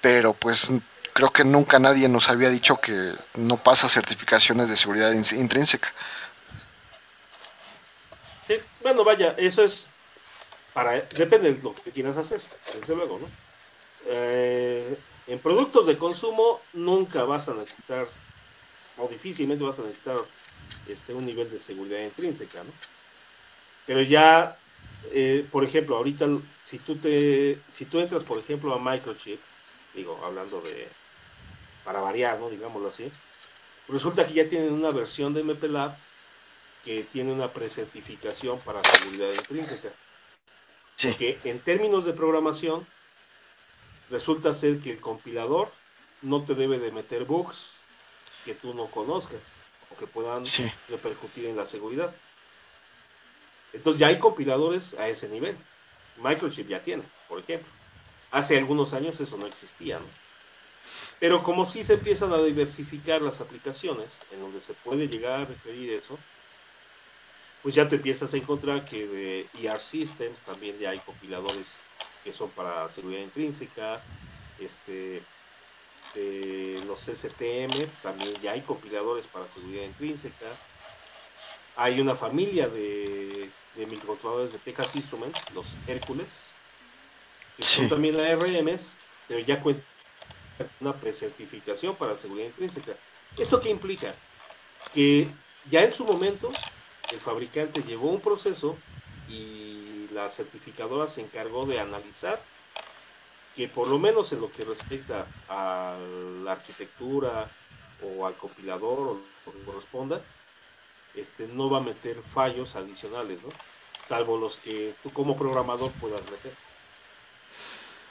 pero 0.00 0.32
pues 0.32 0.70
creo 1.12 1.32
que 1.32 1.44
nunca 1.44 1.78
nadie 1.78 2.08
nos 2.08 2.28
había 2.28 2.50
dicho 2.50 2.80
que 2.80 3.14
no 3.34 3.62
pasa 3.62 3.88
certificaciones 3.88 4.68
de 4.68 4.76
seguridad 4.76 5.12
intrínseca. 5.12 5.92
Sí, 8.46 8.60
bueno, 8.80 9.02
vaya, 9.04 9.34
eso 9.36 9.64
es 9.64 9.88
para 10.72 10.92
depende 10.92 11.52
de 11.52 11.62
lo 11.62 11.74
que 11.74 11.90
quieras 11.90 12.16
hacer, 12.16 12.40
desde 12.72 12.94
luego, 12.94 13.18
¿no? 13.18 13.28
Eh, 14.06 14.96
en 15.28 15.38
productos 15.38 15.86
de 15.86 15.98
consumo 15.98 16.60
nunca 16.72 17.24
vas 17.24 17.48
a 17.48 17.54
necesitar 17.54 18.08
o 18.96 19.06
difícilmente 19.08 19.62
vas 19.62 19.78
a 19.78 19.82
necesitar 19.82 20.16
este 20.88 21.12
un 21.12 21.26
nivel 21.26 21.50
de 21.50 21.58
seguridad 21.58 22.00
intrínseca, 22.00 22.64
¿no? 22.64 22.72
Pero 23.86 24.02
ya, 24.02 24.58
eh, 25.12 25.46
por 25.50 25.64
ejemplo, 25.64 25.96
ahorita, 25.96 26.26
si 26.64 26.78
tú, 26.78 26.96
te, 26.96 27.60
si 27.70 27.84
tú 27.84 28.00
entras, 28.00 28.24
por 28.24 28.38
ejemplo, 28.38 28.74
a 28.74 28.78
Microchip, 28.78 29.40
digo, 29.94 30.18
hablando 30.24 30.60
de, 30.60 30.88
para 31.84 32.00
variar, 32.00 32.38
¿no? 32.38 32.50
Digámoslo 32.50 32.88
así, 32.88 33.10
resulta 33.86 34.26
que 34.26 34.34
ya 34.34 34.48
tienen 34.48 34.72
una 34.72 34.90
versión 34.90 35.32
de 35.32 35.42
MPLAB 35.42 35.96
que 36.84 37.04
tiene 37.04 37.32
una 37.32 37.52
precertificación 37.52 38.58
para 38.60 38.82
seguridad 38.84 39.32
intrínseca. 39.32 39.90
Porque 41.02 41.38
en 41.44 41.60
términos 41.60 42.04
de 42.04 42.12
programación, 42.12 42.86
resulta 44.10 44.54
ser 44.54 44.80
que 44.80 44.92
el 44.92 45.00
compilador 45.00 45.70
no 46.22 46.44
te 46.44 46.54
debe 46.54 46.78
de 46.78 46.90
meter 46.90 47.24
bugs 47.24 47.82
que 48.44 48.54
tú 48.54 48.74
no 48.74 48.86
conozcas 48.86 49.60
o 49.90 49.96
que 49.96 50.06
puedan 50.06 50.44
repercutir 50.88 51.46
en 51.46 51.56
la 51.56 51.66
seguridad. 51.66 52.14
Entonces 53.72 54.00
ya 54.00 54.08
hay 54.08 54.18
compiladores 54.18 54.94
a 54.94 55.08
ese 55.08 55.28
nivel. 55.28 55.56
Microchip 56.16 56.68
ya 56.68 56.82
tiene, 56.82 57.04
por 57.28 57.38
ejemplo. 57.38 57.70
Hace 58.30 58.58
algunos 58.58 58.92
años 58.92 59.20
eso 59.20 59.36
no 59.36 59.46
existía, 59.46 59.98
¿no? 59.98 60.06
Pero 61.20 61.42
como 61.42 61.66
sí 61.66 61.84
se 61.84 61.94
empiezan 61.94 62.32
a 62.32 62.42
diversificar 62.42 63.22
las 63.22 63.40
aplicaciones 63.40 64.22
en 64.32 64.40
donde 64.40 64.60
se 64.60 64.74
puede 64.74 65.08
llegar 65.08 65.40
a 65.40 65.44
referir 65.44 65.90
eso, 65.90 66.18
pues 67.62 67.74
ya 67.74 67.88
te 67.88 67.96
empiezas 67.96 68.32
a 68.32 68.36
encontrar 68.36 68.84
que 68.84 69.06
de 69.06 69.48
ER 69.60 69.80
Systems 69.80 70.42
también 70.42 70.78
ya 70.78 70.90
hay 70.90 71.00
compiladores 71.00 71.80
que 72.24 72.32
son 72.32 72.50
para 72.50 72.88
seguridad 72.88 73.22
intrínseca, 73.22 74.02
este, 74.58 75.22
de 76.14 76.82
los 76.86 77.00
STM 77.00 77.86
también 78.02 78.34
ya 78.42 78.52
hay 78.52 78.62
compiladores 78.62 79.26
para 79.26 79.48
seguridad 79.48 79.84
intrínseca. 79.84 80.46
Hay 81.76 82.00
una 82.00 82.16
familia 82.16 82.68
de, 82.68 83.50
de 83.76 83.86
microcontroladores 83.86 84.52
de 84.52 84.58
Texas 84.58 84.96
Instruments, 84.96 85.40
los 85.54 85.66
Hércules, 85.86 86.52
que 87.56 87.62
son 87.62 87.88
también 87.88 88.18
ARMs, 88.18 88.98
pero 89.26 89.40
ya 89.40 89.60
cuentan 89.60 89.84
una 90.80 90.92
precertificación 90.94 91.94
para 91.96 92.16
seguridad 92.16 92.46
intrínseca. 92.46 92.94
¿Esto 93.36 93.60
qué 93.60 93.70
implica? 93.70 94.14
Que 94.92 95.28
ya 95.70 95.84
en 95.84 95.92
su 95.92 96.04
momento 96.04 96.50
el 97.12 97.20
fabricante 97.20 97.82
llevó 97.82 98.10
un 98.10 98.20
proceso 98.20 98.76
y 99.28 99.77
la 100.12 100.30
certificadora 100.30 101.08
se 101.08 101.20
encargó 101.20 101.66
de 101.66 101.80
analizar 101.80 102.40
que 103.54 103.68
por 103.68 103.88
lo 103.88 103.98
menos 103.98 104.32
en 104.32 104.40
lo 104.40 104.50
que 104.50 104.64
respecta 104.64 105.26
a 105.48 105.96
la 106.44 106.52
arquitectura 106.52 107.50
o 108.02 108.26
al 108.26 108.36
compilador 108.36 108.98
o 109.00 109.20
lo 109.46 109.52
que 109.52 109.64
corresponda, 109.64 110.22
este, 111.14 111.48
no 111.48 111.68
va 111.68 111.78
a 111.78 111.82
meter 111.82 112.22
fallos 112.22 112.76
adicionales, 112.76 113.42
¿no? 113.42 113.48
salvo 114.08 114.38
los 114.38 114.56
que 114.56 114.94
tú 115.02 115.12
como 115.12 115.36
programador 115.36 115.92
puedas 115.92 116.22
meter. 116.30 116.52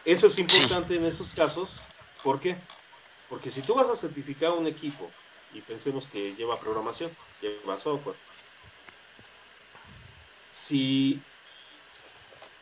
Eso 0.06 0.28
es 0.28 0.38
importante 0.38 0.95
en 0.95 1.06
esos 1.06 1.30
casos, 1.30 1.80
¿por 2.24 2.40
qué? 2.40 2.56
Porque 3.30 3.52
si 3.52 3.61
tú 3.61 3.74
vas 3.74 3.90
a 3.90 3.95
certificar 3.95 4.52
un 4.52 4.68
equipo 4.68 5.10
y 5.53 5.61
pensemos 5.61 6.07
que 6.07 6.36
lleva 6.36 6.60
programación, 6.60 7.11
lleva 7.41 7.80
software, 7.80 8.15
si, 10.52 11.19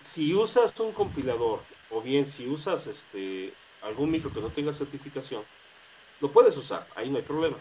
si 0.05 0.35
usas 0.35 0.79
un 0.79 0.91
compilador 0.91 1.61
o 1.89 1.99
bien 1.99 2.27
si 2.27 2.47
usas 2.47 2.85
este 2.85 3.51
algún 3.81 4.11
micro 4.11 4.31
que 4.31 4.39
no 4.39 4.49
tenga 4.49 4.71
certificación, 4.71 5.43
lo 6.21 6.31
puedes 6.31 6.55
usar, 6.57 6.87
ahí 6.95 7.09
no 7.09 7.17
hay 7.17 7.23
problema. 7.23 7.57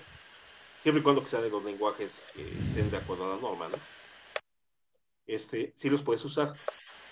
Siempre 0.81 1.01
y 1.01 1.03
cuando 1.03 1.25
que 1.25 1.37
de 1.37 1.51
los 1.51 1.65
lenguajes 1.65 2.25
que 2.35 2.43
estén 2.43 2.91
de 2.91 2.99
acuerdo 2.99 3.25
a 3.25 3.35
la 3.35 3.41
norma, 3.41 3.69
¿no? 3.69 3.77
Este, 5.27 5.73
sí 5.75 5.89
los 5.89 6.03
puedes 6.03 6.25
usar. 6.25 6.55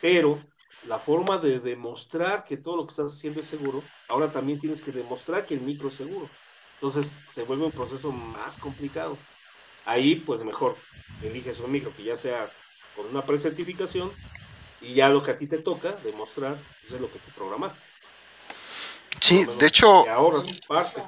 Pero 0.01 0.39
la 0.87 0.99
forma 0.99 1.39
de 1.39 1.59
demostrar 1.61 2.45
que 2.45 2.59
todo 2.59 2.77
lo 2.77 2.87
que 2.87 2.91
estás 2.91 3.13
haciendo 3.13 3.41
es 3.41 3.47
seguro, 3.47 3.83
ahora 4.09 4.31
también 4.31 4.59
tienes 4.59 4.83
que 4.83 4.93
demostrar 4.93 5.47
que 5.47 5.55
el 5.55 5.63
micro 5.63 5.89
es 5.89 5.95
seguro. 5.95 6.29
Entonces 6.75 7.19
se 7.27 7.45
vuelve 7.45 7.65
un 7.65 7.73
proceso 7.73 8.13
más 8.13 8.59
complicado. 8.59 9.17
Ahí, 9.87 10.17
pues 10.17 10.43
mejor, 10.45 10.77
eliges 11.23 11.61
un 11.61 11.73
micro 11.73 11.95
que 11.97 12.05
ya 12.05 12.17
sea 12.17 12.51
con 12.95 13.07
una 13.07 13.25
precertificación 13.25 14.13
y 14.83 14.95
ya 14.95 15.09
lo 15.09 15.23
que 15.23 15.31
a 15.31 15.37
ti 15.37 15.47
te 15.47 15.59
toca 15.59 15.93
demostrar 16.05 16.57
pues, 16.83 16.95
es 16.95 17.01
lo 17.01 17.09
que 17.11 17.19
tú 17.19 17.31
programaste. 17.35 17.81
Sí, 19.21 19.47
de 19.59 19.67
hecho, 19.67 20.07
ahora 20.09 20.43
parte. 20.67 21.03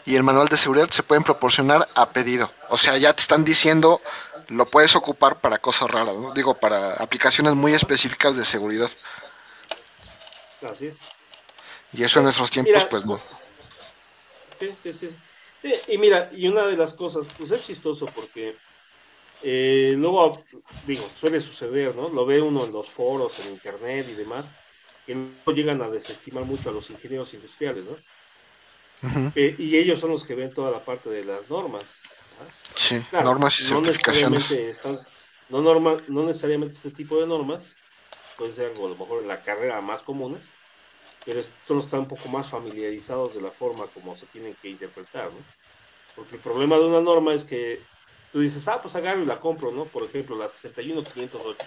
y 0.05 0.15
el 0.15 0.23
manual 0.23 0.47
de 0.47 0.57
seguridad 0.57 0.89
se 0.91 1.01
pueden 1.01 1.23
proporcionar 1.23 1.87
a 1.95 2.09
pedido. 2.09 2.51
O 2.69 2.77
sea, 2.77 2.97
ya 2.97 3.13
te 3.13 3.21
están 3.21 3.43
diciendo 3.43 4.01
lo 4.49 4.65
puedes 4.65 4.95
ocupar 4.95 5.41
para 5.41 5.59
cosas 5.59 5.89
raras, 5.89 6.15
¿no? 6.15 6.33
digo, 6.33 6.55
para 6.55 6.93
aplicaciones 6.93 7.55
muy 7.55 7.73
específicas 7.73 8.35
de 8.35 8.45
seguridad. 8.45 8.89
Así 10.61 10.87
es. 10.87 10.99
Y 11.93 12.03
eso 12.03 12.19
en 12.19 12.25
nuestros 12.25 12.51
tiempos, 12.51 12.85
pues 12.85 13.05
no. 13.05 13.19
Sí, 14.59 14.73
sí, 14.81 14.93
sí, 14.93 15.09
sí. 15.61 15.73
y 15.87 15.97
mira, 15.97 16.29
y 16.31 16.47
una 16.47 16.65
de 16.67 16.75
las 16.75 16.93
cosas, 16.93 17.27
pues 17.37 17.51
es 17.51 17.61
chistoso 17.61 18.05
porque 18.07 18.57
eh, 19.41 19.93
luego, 19.97 20.43
digo, 20.85 21.09
suele 21.15 21.39
suceder, 21.39 21.95
¿no? 21.95 22.09
Lo 22.09 22.25
ve 22.25 22.41
uno 22.41 22.65
en 22.65 22.73
los 22.73 22.89
foros, 22.89 23.39
en 23.39 23.53
internet 23.53 24.07
y 24.09 24.15
demás, 24.15 24.53
que 25.05 25.15
no 25.15 25.53
llegan 25.53 25.81
a 25.81 25.89
desestimar 25.89 26.43
mucho 26.43 26.69
a 26.69 26.73
los 26.73 26.89
ingenieros 26.89 27.33
industriales, 27.33 27.85
¿no? 27.85 27.97
Eh, 29.35 29.55
y 29.57 29.77
ellos 29.77 30.01
son 30.01 30.11
los 30.11 30.25
que 30.25 30.35
ven 30.35 30.53
toda 30.53 30.71
la 30.71 30.83
parte 30.83 31.09
de 31.09 31.23
las 31.23 31.49
normas. 31.49 32.01
Sí, 32.75 33.03
normas 33.11 33.59
y 33.59 33.65
certificaciones. 33.65 34.53
no, 35.49 35.61
norma, 35.61 35.97
no 36.07 36.23
necesariamente 36.23 36.75
este 36.75 36.91
tipo 36.91 37.19
de 37.19 37.27
normas, 37.27 37.75
puede 38.37 38.53
ser 38.53 38.71
algo 38.71 38.87
a 38.87 38.89
lo 38.89 38.95
mejor 38.95 39.21
en 39.21 39.27
la 39.27 39.41
carrera 39.41 39.81
más 39.81 40.01
comunes, 40.01 40.45
pero 41.25 41.41
que 41.41 41.79
están 41.79 41.99
un 41.99 42.07
poco 42.07 42.29
más 42.29 42.49
familiarizados 42.49 43.35
de 43.35 43.41
la 43.41 43.51
forma 43.51 43.87
como 43.87 44.15
se 44.15 44.25
tienen 44.27 44.55
que 44.61 44.69
interpretar, 44.69 45.25
¿no? 45.25 45.39
Porque 46.15 46.35
el 46.35 46.41
problema 46.41 46.77
de 46.77 46.85
una 46.85 47.01
norma 47.01 47.33
es 47.33 47.43
que 47.43 47.81
tú 48.31 48.39
dices, 48.39 48.67
ah, 48.67 48.81
pues 48.81 48.95
agarro 48.95 49.21
y 49.21 49.25
la 49.25 49.39
compro, 49.39 49.71
¿no? 49.71 49.85
Por 49.85 50.03
ejemplo, 50.03 50.37
la 50.37 50.49
61508. 50.49 51.57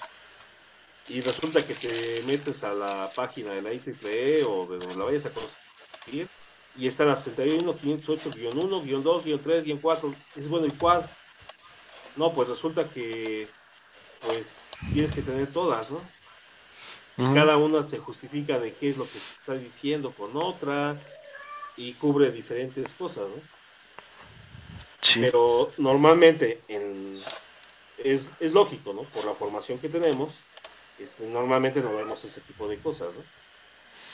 Y 1.08 1.20
resulta 1.20 1.64
que 1.64 1.74
te 1.74 2.22
metes 2.24 2.64
a 2.64 2.72
la 2.72 3.10
página 3.14 3.52
de 3.52 3.62
la 3.62 3.72
IEEE 3.72 4.44
o 4.44 4.66
de 4.66 4.78
donde 4.78 4.96
la 4.96 5.04
vayas 5.04 5.26
a 5.26 5.30
conseguir 5.30 6.28
y 6.76 6.86
está 6.86 7.04
la 7.04 7.16
61, 7.16 7.74
508-1, 7.78 9.02
2, 9.02 9.24
3, 9.42 9.64
4. 9.80 10.14
Es 10.36 10.48
bueno, 10.48 10.66
¿y 10.66 10.70
cuál? 10.70 11.08
No, 12.16 12.32
pues 12.32 12.48
resulta 12.48 12.88
que 12.88 13.48
pues 14.20 14.56
tienes 14.92 15.12
que 15.12 15.22
tener 15.22 15.48
todas, 15.52 15.90
¿no? 15.90 16.00
Cada 17.34 17.56
una 17.56 17.86
se 17.86 17.98
justifica 17.98 18.58
de 18.58 18.72
qué 18.74 18.88
es 18.90 18.96
lo 18.96 19.04
que 19.04 19.20
se 19.20 19.34
está 19.34 19.54
diciendo 19.54 20.12
con 20.12 20.36
otra 20.36 21.00
y 21.76 21.92
cubre 21.94 22.30
diferentes 22.32 22.94
cosas, 22.94 23.24
¿no? 23.28 23.42
Sí. 25.00 25.20
Pero 25.20 25.70
normalmente 25.76 26.62
en, 26.68 27.22
es, 27.98 28.32
es, 28.40 28.52
lógico, 28.52 28.92
¿no? 28.92 29.02
Por 29.02 29.24
la 29.24 29.34
formación 29.34 29.78
que 29.78 29.88
tenemos, 29.88 30.38
este, 30.98 31.26
normalmente 31.26 31.80
no 31.80 31.94
vemos 31.94 32.24
ese 32.24 32.40
tipo 32.40 32.66
de 32.66 32.78
cosas, 32.78 33.14
¿no? 33.14 33.22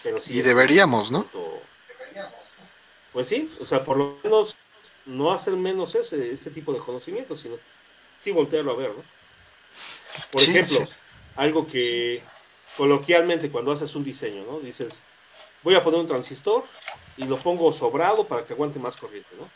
Pero 0.02 0.18
sí 0.20 0.38
y 0.38 0.42
deberíamos, 0.42 1.10
¿no? 1.10 1.26
Pues 3.18 3.30
sí, 3.30 3.52
o 3.58 3.66
sea, 3.66 3.82
por 3.82 3.96
lo 3.96 4.16
menos 4.22 4.54
no 5.04 5.32
hacer 5.32 5.54
menos 5.54 5.96
ese, 5.96 6.30
ese 6.30 6.52
tipo 6.52 6.72
de 6.72 6.78
conocimiento, 6.78 7.34
sino 7.34 7.56
sí 8.20 8.30
voltearlo 8.30 8.70
a 8.70 8.76
ver, 8.76 8.90
¿no? 8.90 9.02
Por 10.30 10.42
ejemplo, 10.42 10.86
algo 11.34 11.66
que 11.66 12.22
coloquialmente 12.76 13.50
cuando 13.50 13.72
haces 13.72 13.92
un 13.96 14.04
diseño, 14.04 14.44
¿no? 14.44 14.60
Dices, 14.60 15.02
voy 15.64 15.74
a 15.74 15.82
poner 15.82 15.98
un 15.98 16.06
transistor 16.06 16.62
y 17.16 17.24
lo 17.24 17.38
pongo 17.38 17.72
sobrado 17.72 18.24
para 18.24 18.44
que 18.44 18.52
aguante 18.52 18.78
más 18.78 18.96
corriente, 18.96 19.30
¿no? 19.36 19.50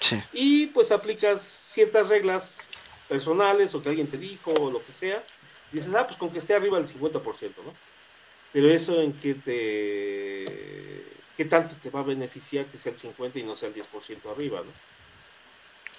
Sí. 0.00 0.22
Y 0.34 0.66
pues 0.66 0.92
aplicas 0.92 1.40
ciertas 1.40 2.10
reglas 2.10 2.68
personales 3.08 3.74
o 3.74 3.80
que 3.80 3.88
alguien 3.88 4.10
te 4.10 4.18
dijo 4.18 4.52
o 4.52 4.70
lo 4.70 4.84
que 4.84 4.92
sea. 4.92 5.24
Dices, 5.72 5.94
ah, 5.94 6.06
pues 6.06 6.18
con 6.18 6.28
que 6.28 6.38
esté 6.38 6.52
arriba 6.52 6.76
del 6.76 6.86
50%, 6.86 7.22
¿no? 7.64 7.72
Pero 8.52 8.68
eso 8.68 9.00
en 9.00 9.14
que 9.14 9.32
te 9.32 11.17
¿qué 11.38 11.44
tanto 11.44 11.76
te 11.80 11.88
va 11.88 12.00
a 12.00 12.02
beneficiar 12.02 12.66
que 12.66 12.76
sea 12.76 12.90
el 12.90 12.98
50 12.98 13.38
y 13.38 13.44
no 13.44 13.54
sea 13.54 13.68
el 13.68 13.74
10% 13.76 14.28
arriba? 14.28 14.60
¿no? 14.60 14.72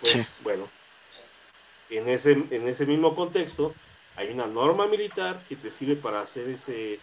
Pues 0.01 0.37
bueno, 0.43 0.69
en 1.89 2.09
ese, 2.09 2.33
en 2.33 2.67
ese 2.67 2.85
mismo 2.85 3.15
contexto 3.15 3.73
hay 4.17 4.31
una 4.31 4.47
norma 4.47 4.85
militar 4.85 5.41
que 5.47 5.55
te 5.55 5.71
sirve 5.71 5.95
para 5.95 6.19
hacer 6.19 6.49
ese 6.49 6.99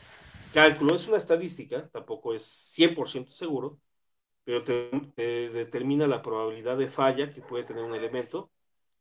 cálculo, 0.53 0.97
es 0.97 1.09
una 1.09 1.17
estadística, 1.17 1.89
tampoco 1.89 2.35
es 2.35 2.43
100% 2.77 3.29
seguro, 3.29 3.79
pero 4.45 4.63
te, 4.63 4.91
determina 5.49 6.07
la 6.07 6.21
probabilidad 6.21 6.77
de 6.77 6.91
falla 6.91 7.33
que 7.33 7.41
puede 7.41 7.65
tener 7.65 7.85
un 7.85 7.95
elemento 7.95 8.51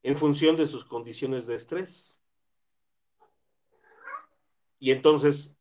en 0.02 0.16
función 0.16 0.56
de 0.56 0.66
sus 0.66 0.86
condiciones 0.86 1.46
de 1.46 1.56
estrés. 1.56 2.22
Y 4.80 4.92
entonces, 4.92 5.58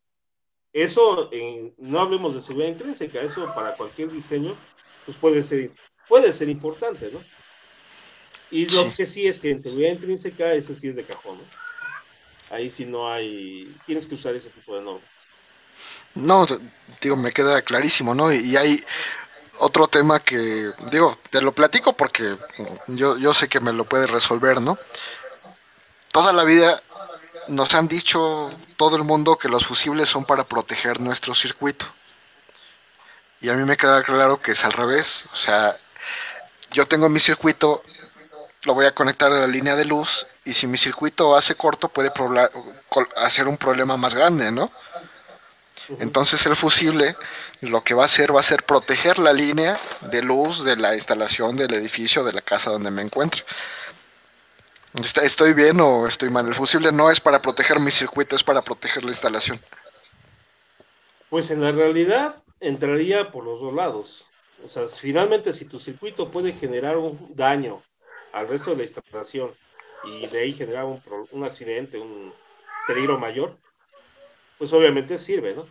eso, 0.75 1.29
no 1.77 2.01
hablemos 2.01 2.35
de 2.35 2.41
seguridad 2.41 2.69
intrínseca, 2.69 3.21
eso 3.21 3.49
para 3.55 3.75
cualquier 3.75 4.11
diseño, 4.11 4.57
pues 5.05 5.15
puede 5.15 5.41
ser, 5.41 5.71
puede 6.09 6.33
ser 6.33 6.49
importante, 6.49 7.09
¿no? 7.13 7.23
Y 8.51 8.69
lo 8.69 8.93
que 8.93 9.05
sí 9.05 9.25
es 9.25 9.39
que 9.39 9.51
en 9.51 9.61
seguridad 9.61 9.93
intrínseca, 9.93 10.53
ese 10.53 10.75
sí 10.75 10.89
es 10.89 10.97
de 10.97 11.05
cajón, 11.05 11.37
¿no? 11.37 11.43
Ahí 12.53 12.69
sí 12.69 12.83
no 12.85 13.09
hay, 13.09 13.73
tienes 13.85 14.05
que 14.05 14.15
usar 14.15 14.35
ese 14.35 14.49
tipo 14.49 14.75
de 14.75 14.81
normas. 14.81 15.09
No, 16.13 16.45
digo, 16.99 17.15
me 17.15 17.31
queda 17.31 17.61
clarísimo, 17.61 18.13
¿no? 18.13 18.33
Y 18.33 18.57
hay 18.57 18.83
otro 19.59 19.87
tema 19.87 20.19
que, 20.19 20.71
digo, 20.91 21.17
te 21.29 21.41
lo 21.41 21.53
platico 21.53 21.93
porque 21.93 22.37
yo, 22.87 23.17
yo 23.17 23.33
sé 23.33 23.47
que 23.47 23.61
me 23.61 23.71
lo 23.71 23.85
puedes 23.85 24.09
resolver, 24.09 24.59
¿no? 24.61 24.77
Toda 26.11 26.33
la 26.33 26.43
vida 26.43 26.83
nos 27.47 27.73
han 27.75 27.87
dicho 27.87 28.49
todo 28.77 28.95
el 28.95 29.03
mundo 29.03 29.37
que 29.37 29.49
los 29.49 29.65
fusibles 29.65 30.09
son 30.09 30.25
para 30.25 30.43
proteger 30.43 30.99
nuestro 30.99 31.35
circuito. 31.35 31.85
Y 33.41 33.49
a 33.49 33.53
mí 33.53 33.63
me 33.63 33.77
queda 33.77 34.03
claro 34.03 34.41
que 34.41 34.51
es 34.51 34.65
al 34.65 34.71
revés. 34.71 35.25
O 35.33 35.35
sea, 35.35 35.77
yo 36.71 36.87
tengo 36.87 37.09
mi 37.09 37.19
circuito, 37.19 37.83
lo 38.63 38.73
voy 38.73 38.85
a 38.85 38.93
conectar 38.93 39.31
a 39.31 39.39
la 39.41 39.47
línea 39.47 39.75
de 39.75 39.85
luz 39.85 40.27
y 40.43 40.53
si 40.53 40.67
mi 40.67 40.77
circuito 40.77 41.35
hace 41.35 41.55
corto 41.55 41.89
puede 41.89 42.11
hacer 43.17 43.47
un 43.47 43.57
problema 43.57 43.97
más 43.97 44.13
grande, 44.13 44.51
¿no? 44.51 44.71
Entonces 45.99 46.45
el 46.45 46.55
fusible 46.55 47.15
lo 47.61 47.83
que 47.83 47.93
va 47.93 48.03
a 48.03 48.05
hacer 48.05 48.35
va 48.35 48.39
a 48.39 48.43
ser 48.43 48.63
proteger 48.63 49.19
la 49.19 49.33
línea 49.33 49.79
de 50.01 50.21
luz 50.21 50.63
de 50.63 50.77
la 50.77 50.95
instalación 50.95 51.55
del 51.55 51.73
edificio 51.73 52.23
de 52.23 52.33
la 52.33 52.41
casa 52.41 52.71
donde 52.71 52.91
me 52.91 53.01
encuentro. 53.01 53.45
¿Estoy 55.01 55.53
bien 55.53 55.79
o 55.81 56.07
estoy 56.07 56.29
mal? 56.29 56.47
El 56.47 56.55
fusible 56.55 56.91
no 56.91 57.11
es 57.11 57.19
para 57.19 57.41
proteger 57.41 57.79
mi 57.79 57.91
circuito, 57.91 58.35
es 58.35 58.43
para 58.43 58.61
proteger 58.61 59.03
la 59.03 59.11
instalación. 59.11 59.59
Pues 61.29 61.51
en 61.51 61.61
la 61.61 61.71
realidad 61.71 62.41
entraría 62.59 63.31
por 63.31 63.43
los 63.43 63.59
dos 63.59 63.73
lados. 63.73 64.27
O 64.63 64.69
sea, 64.69 64.87
finalmente 64.87 65.51
si 65.53 65.65
tu 65.65 65.79
circuito 65.79 66.31
puede 66.31 66.53
generar 66.53 66.97
un 66.97 67.35
daño 67.35 67.81
al 68.31 68.47
resto 68.47 68.71
de 68.71 68.77
la 68.77 68.83
instalación 68.83 69.53
y 70.05 70.27
de 70.27 70.39
ahí 70.39 70.53
generar 70.53 70.85
un, 70.85 71.01
un 71.31 71.43
accidente, 71.43 71.97
un 71.97 72.33
peligro 72.87 73.19
mayor, 73.19 73.57
pues 74.57 74.71
obviamente 74.71 75.17
sirve, 75.17 75.55
¿no? 75.55 75.67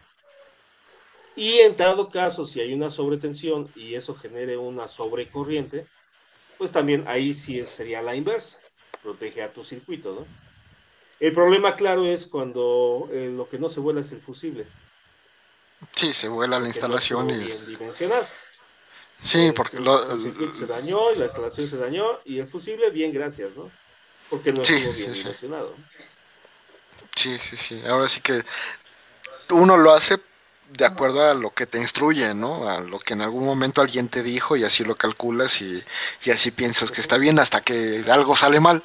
Y 1.37 1.59
en 1.61 1.77
dado 1.77 2.11
caso, 2.11 2.45
si 2.45 2.61
hay 2.61 2.73
una 2.73 2.91
sobretensión 2.91 3.69
y 3.75 3.95
eso 3.95 4.15
genere 4.15 4.57
una 4.57 4.87
sobrecorriente, 4.87 5.87
pues 6.59 6.71
también 6.71 7.05
ahí 7.09 7.35
sí 7.35 7.65
sería 7.65 8.03
la 8.03 8.15
inversa, 8.15 8.61
protege 9.05 9.43
a 9.43 9.53
tu 9.53 9.63
circuito, 9.63 10.15
¿no? 10.15 10.27
El 11.21 11.33
problema, 11.33 11.77
claro, 11.77 12.05
es 12.05 12.27
cuando 12.27 13.09
eh, 13.13 13.33
lo 13.35 13.49
que 13.49 13.59
no 13.59 13.69
se 13.69 13.79
vuela 13.81 14.01
es 14.01 14.11
el 14.13 14.21
fusible. 14.21 14.67
Sí, 15.93 16.13
se 16.13 16.29
vuela 16.29 16.59
la 16.59 16.67
instalación 16.67 17.31
y... 17.31 17.45
Bien 17.45 17.67
dimensionado. 17.67 18.27
Sí, 19.21 19.53
porque 19.55 19.77
el, 19.77 20.21
circuito 20.21 20.55
se 20.55 20.67
dañó 20.67 21.13
y 21.13 21.17
la 21.17 21.27
instalación 21.27 21.69
se 21.69 21.77
dañó 21.77 22.19
y 22.25 22.41
el 22.41 22.49
fusible, 22.49 22.91
bien, 22.91 23.13
gracias, 23.13 23.55
¿no? 23.55 23.71
Porque 24.29 24.53
no 24.53 24.63
estuvo 24.63 24.93
bien 24.93 25.13
dimensionado. 25.13 25.75
Sí, 27.15 27.39
sí, 27.39 27.57
sí. 27.57 27.83
Ahora 27.87 28.09
sí 28.09 28.21
que 28.21 28.43
uno 29.51 29.77
lo 29.77 29.93
hace 29.93 30.19
de 30.77 30.85
acuerdo 30.85 31.31
a 31.31 31.35
lo 31.35 31.51
que 31.51 31.67
te 31.67 31.79
instruye, 31.79 32.35
¿no? 32.35 32.69
A 32.69 32.81
lo 32.81 32.99
que 32.99 33.15
en 33.15 33.23
algún 33.23 33.45
momento 33.45 33.81
alguien 33.81 34.09
te 34.09 34.23
dijo 34.23 34.57
y 34.57 34.65
así 34.65 34.85
lo 34.85 34.97
calculas 34.97 35.61
y, 35.61 35.83
y 36.25 36.31
así 36.31 36.51
piensas 36.51 36.91
que 36.91 37.01
está 37.01 37.17
bien 37.17 37.39
hasta 37.39 37.61
que 37.61 38.05
algo 38.09 38.37
sale 38.37 38.61
mal. 38.61 38.83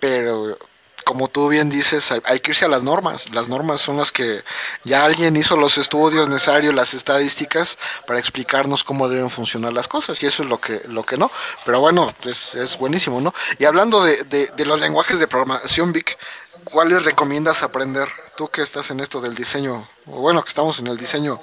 Pero 0.00 0.58
como 1.04 1.28
tú 1.28 1.48
bien 1.48 1.68
dices, 1.68 2.12
hay, 2.24 2.40
que 2.40 2.52
irse 2.52 2.64
a 2.64 2.68
las 2.68 2.82
normas. 2.82 3.28
Las 3.32 3.48
normas 3.48 3.82
son 3.82 3.98
las 3.98 4.10
que 4.10 4.42
ya 4.84 5.04
alguien 5.04 5.36
hizo 5.36 5.56
los 5.56 5.78
estudios 5.78 6.28
necesarios, 6.28 6.74
las 6.74 6.94
estadísticas, 6.94 7.78
para 8.06 8.18
explicarnos 8.18 8.82
cómo 8.82 9.08
deben 9.08 9.30
funcionar 9.30 9.72
las 9.72 9.86
cosas. 9.86 10.22
Y 10.22 10.26
eso 10.26 10.42
es 10.42 10.48
lo 10.48 10.58
que, 10.58 10.80
lo 10.88 11.04
que 11.04 11.18
no. 11.18 11.30
Pero 11.64 11.80
bueno, 11.80 12.12
es, 12.24 12.54
es 12.54 12.78
buenísimo, 12.78 13.20
¿no? 13.20 13.34
Y 13.58 13.66
hablando 13.66 14.02
de, 14.02 14.24
de, 14.24 14.46
de 14.48 14.66
los 14.66 14.80
lenguajes 14.80 15.20
de 15.20 15.28
programación, 15.28 15.92
Vic, 15.92 16.16
¿cuáles 16.64 17.04
recomiendas 17.04 17.62
aprender? 17.62 18.08
Tú 18.36 18.48
que 18.48 18.62
estás 18.62 18.90
en 18.90 19.00
esto 19.00 19.20
del 19.20 19.34
diseño, 19.34 19.88
o 20.06 20.20
bueno, 20.20 20.42
que 20.42 20.48
estamos 20.48 20.78
en 20.80 20.86
el 20.86 20.96
diseño 20.96 21.40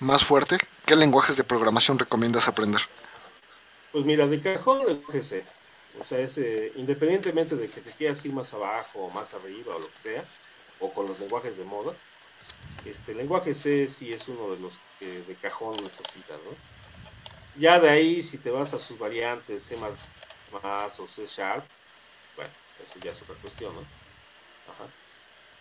más 0.00 0.24
fuerte, 0.24 0.58
¿qué 0.86 0.96
lenguajes 0.96 1.36
de 1.36 1.44
programación 1.44 1.98
recomiendas 1.98 2.48
aprender? 2.48 2.82
Pues 3.92 4.04
mira, 4.04 4.26
de 4.26 4.40
cajón 4.40 4.82
el 4.88 5.02
GC. 5.02 5.44
O 6.00 6.04
sea, 6.04 6.20
es, 6.20 6.38
independientemente 6.76 7.56
de 7.56 7.68
que 7.68 7.80
te 7.80 7.90
quieras 7.90 8.24
ir 8.24 8.32
más 8.32 8.52
abajo 8.54 9.00
o 9.00 9.10
más 9.10 9.34
arriba 9.34 9.74
o 9.74 9.80
lo 9.80 9.92
que 9.94 10.00
sea, 10.00 10.24
o 10.80 10.92
con 10.92 11.08
los 11.08 11.18
lenguajes 11.18 11.56
de 11.56 11.64
moda, 11.64 11.94
este 12.84 13.14
lenguaje 13.14 13.54
C 13.54 13.88
sí 13.88 14.12
es 14.12 14.28
uno 14.28 14.54
de 14.54 14.60
los 14.60 14.78
que 14.98 15.22
de 15.22 15.34
cajón 15.34 15.76
necesitas, 15.82 16.38
¿no? 16.44 16.56
Ya 17.60 17.80
de 17.80 17.88
ahí, 17.88 18.22
si 18.22 18.38
te 18.38 18.50
vas 18.50 18.72
a 18.74 18.78
sus 18.78 18.98
variantes 18.98 19.64
C++ 19.64 19.76
o 19.76 21.06
C 21.06 21.26
Sharp, 21.26 21.64
bueno, 22.36 22.50
eso 22.80 22.98
ya 23.00 23.10
es 23.10 23.20
otra 23.20 23.34
cuestión, 23.42 23.74
¿no? 23.74 23.97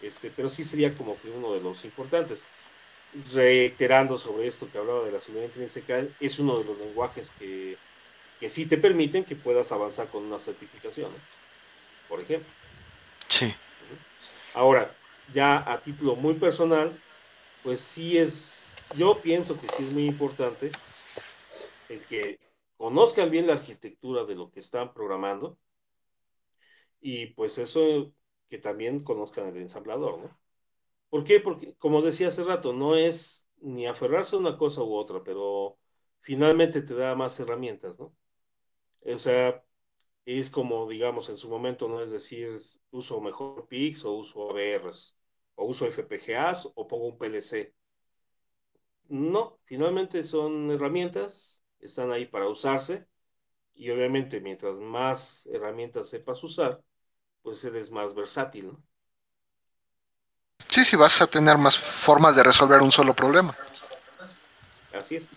Este, 0.02 0.30
pero 0.30 0.50
sí 0.50 0.64
sería 0.64 0.96
como 0.96 1.20
que 1.20 1.30
uno 1.30 1.54
de 1.54 1.62
los 1.62 1.84
importantes. 1.86 2.48
Reiterando 3.34 4.18
sobre 4.18 4.48
esto 4.48 4.70
que 4.70 4.78
hablaba 4.78 5.06
de 5.06 5.12
la 5.12 5.20
seguridad 5.20 5.48
intrínseca, 5.48 6.08
es 6.20 6.40
uno 6.40 6.58
de 6.60 6.66
los 6.66 6.78
lenguajes 6.78 7.32
que, 7.32 7.78
que 8.40 8.50
sí 8.50 8.66
te 8.66 8.78
permiten 8.78 9.24
que 9.24 9.36
puedas 9.36 9.72
avanzar 9.72 10.10
con 10.10 10.26
una 10.26 10.40
certificación, 10.40 11.12
por 12.08 12.22
ejemplo. 12.22 12.50
Sí. 13.30 13.54
Ahora, 14.54 14.96
ya 15.34 15.72
a 15.72 15.82
título 15.82 16.16
muy 16.16 16.36
personal, 16.36 17.02
pues 17.64 17.80
sí 17.80 18.18
es, 18.18 18.74
yo 18.96 19.22
pienso 19.22 19.60
que 19.60 19.68
sí 19.70 19.84
es 19.84 19.92
muy 19.92 20.06
importante 20.06 20.72
el 21.90 22.06
que 22.06 22.40
conozcan 22.78 23.30
bien 23.30 23.48
la 23.48 23.54
arquitectura 23.54 24.26
de 24.26 24.36
lo 24.36 24.52
que 24.52 24.60
están 24.60 24.94
programando 24.94 25.58
y 27.02 27.28
pues 27.28 27.58
eso 27.58 28.14
que 28.50 28.58
también 28.58 29.02
conozcan 29.02 29.48
el 29.48 29.58
ensamblador, 29.58 30.20
¿no? 30.20 30.40
¿Por 31.10 31.24
qué? 31.24 31.40
Porque, 31.40 31.76
como 31.76 32.02
decía 32.02 32.28
hace 32.30 32.44
rato, 32.44 32.74
no 32.74 32.96
es 32.96 33.50
ni 33.60 33.88
aferrarse 33.88 34.36
a 34.36 34.40
una 34.40 34.58
cosa 34.58 34.84
u 34.84 34.94
otra, 34.94 35.24
pero 35.24 35.78
finalmente 36.20 36.82
te 36.82 36.96
da 36.96 37.16
más 37.16 37.40
herramientas, 37.40 37.98
¿no? 38.00 38.14
O 39.06 39.18
sea, 39.18 39.64
es 40.26 40.50
como, 40.50 40.88
digamos, 40.90 41.30
en 41.30 41.38
su 41.38 41.50
momento, 41.50 41.88
no 41.88 42.02
es 42.02 42.12
decir, 42.12 42.50
uso 42.92 43.22
mejor 43.22 43.68
PIX 43.68 44.06
o 44.06 44.14
uso 44.14 44.50
ABRs, 44.52 45.18
o 45.56 45.66
uso 45.66 45.86
FPGAs 45.86 46.72
o 46.76 46.88
pongo 46.88 47.08
un 47.08 47.18
PLC. 47.18 47.74
No, 49.10 49.60
finalmente 49.64 50.24
son 50.24 50.70
herramientas, 50.72 51.66
están 51.80 52.12
ahí 52.12 52.26
para 52.26 52.50
usarse, 52.50 53.08
y 53.74 53.90
obviamente 53.90 54.42
mientras 54.42 54.76
más 54.76 55.48
herramientas 55.48 56.10
sepas 56.10 56.44
usar, 56.44 56.84
pues 57.42 57.64
eres 57.64 57.92
más 57.92 58.14
versátil, 58.14 58.68
¿no? 58.68 58.88
Sí, 60.70 60.84
sí, 60.84 60.96
vas 60.96 61.22
a 61.22 61.28
tener 61.28 61.58
más 61.58 61.78
formas 61.78 62.36
de 62.36 62.44
resolver 62.44 62.82
un 62.82 62.92
solo 62.92 63.14
problema. 63.14 63.56
Así 64.94 65.16
es. 65.16 65.30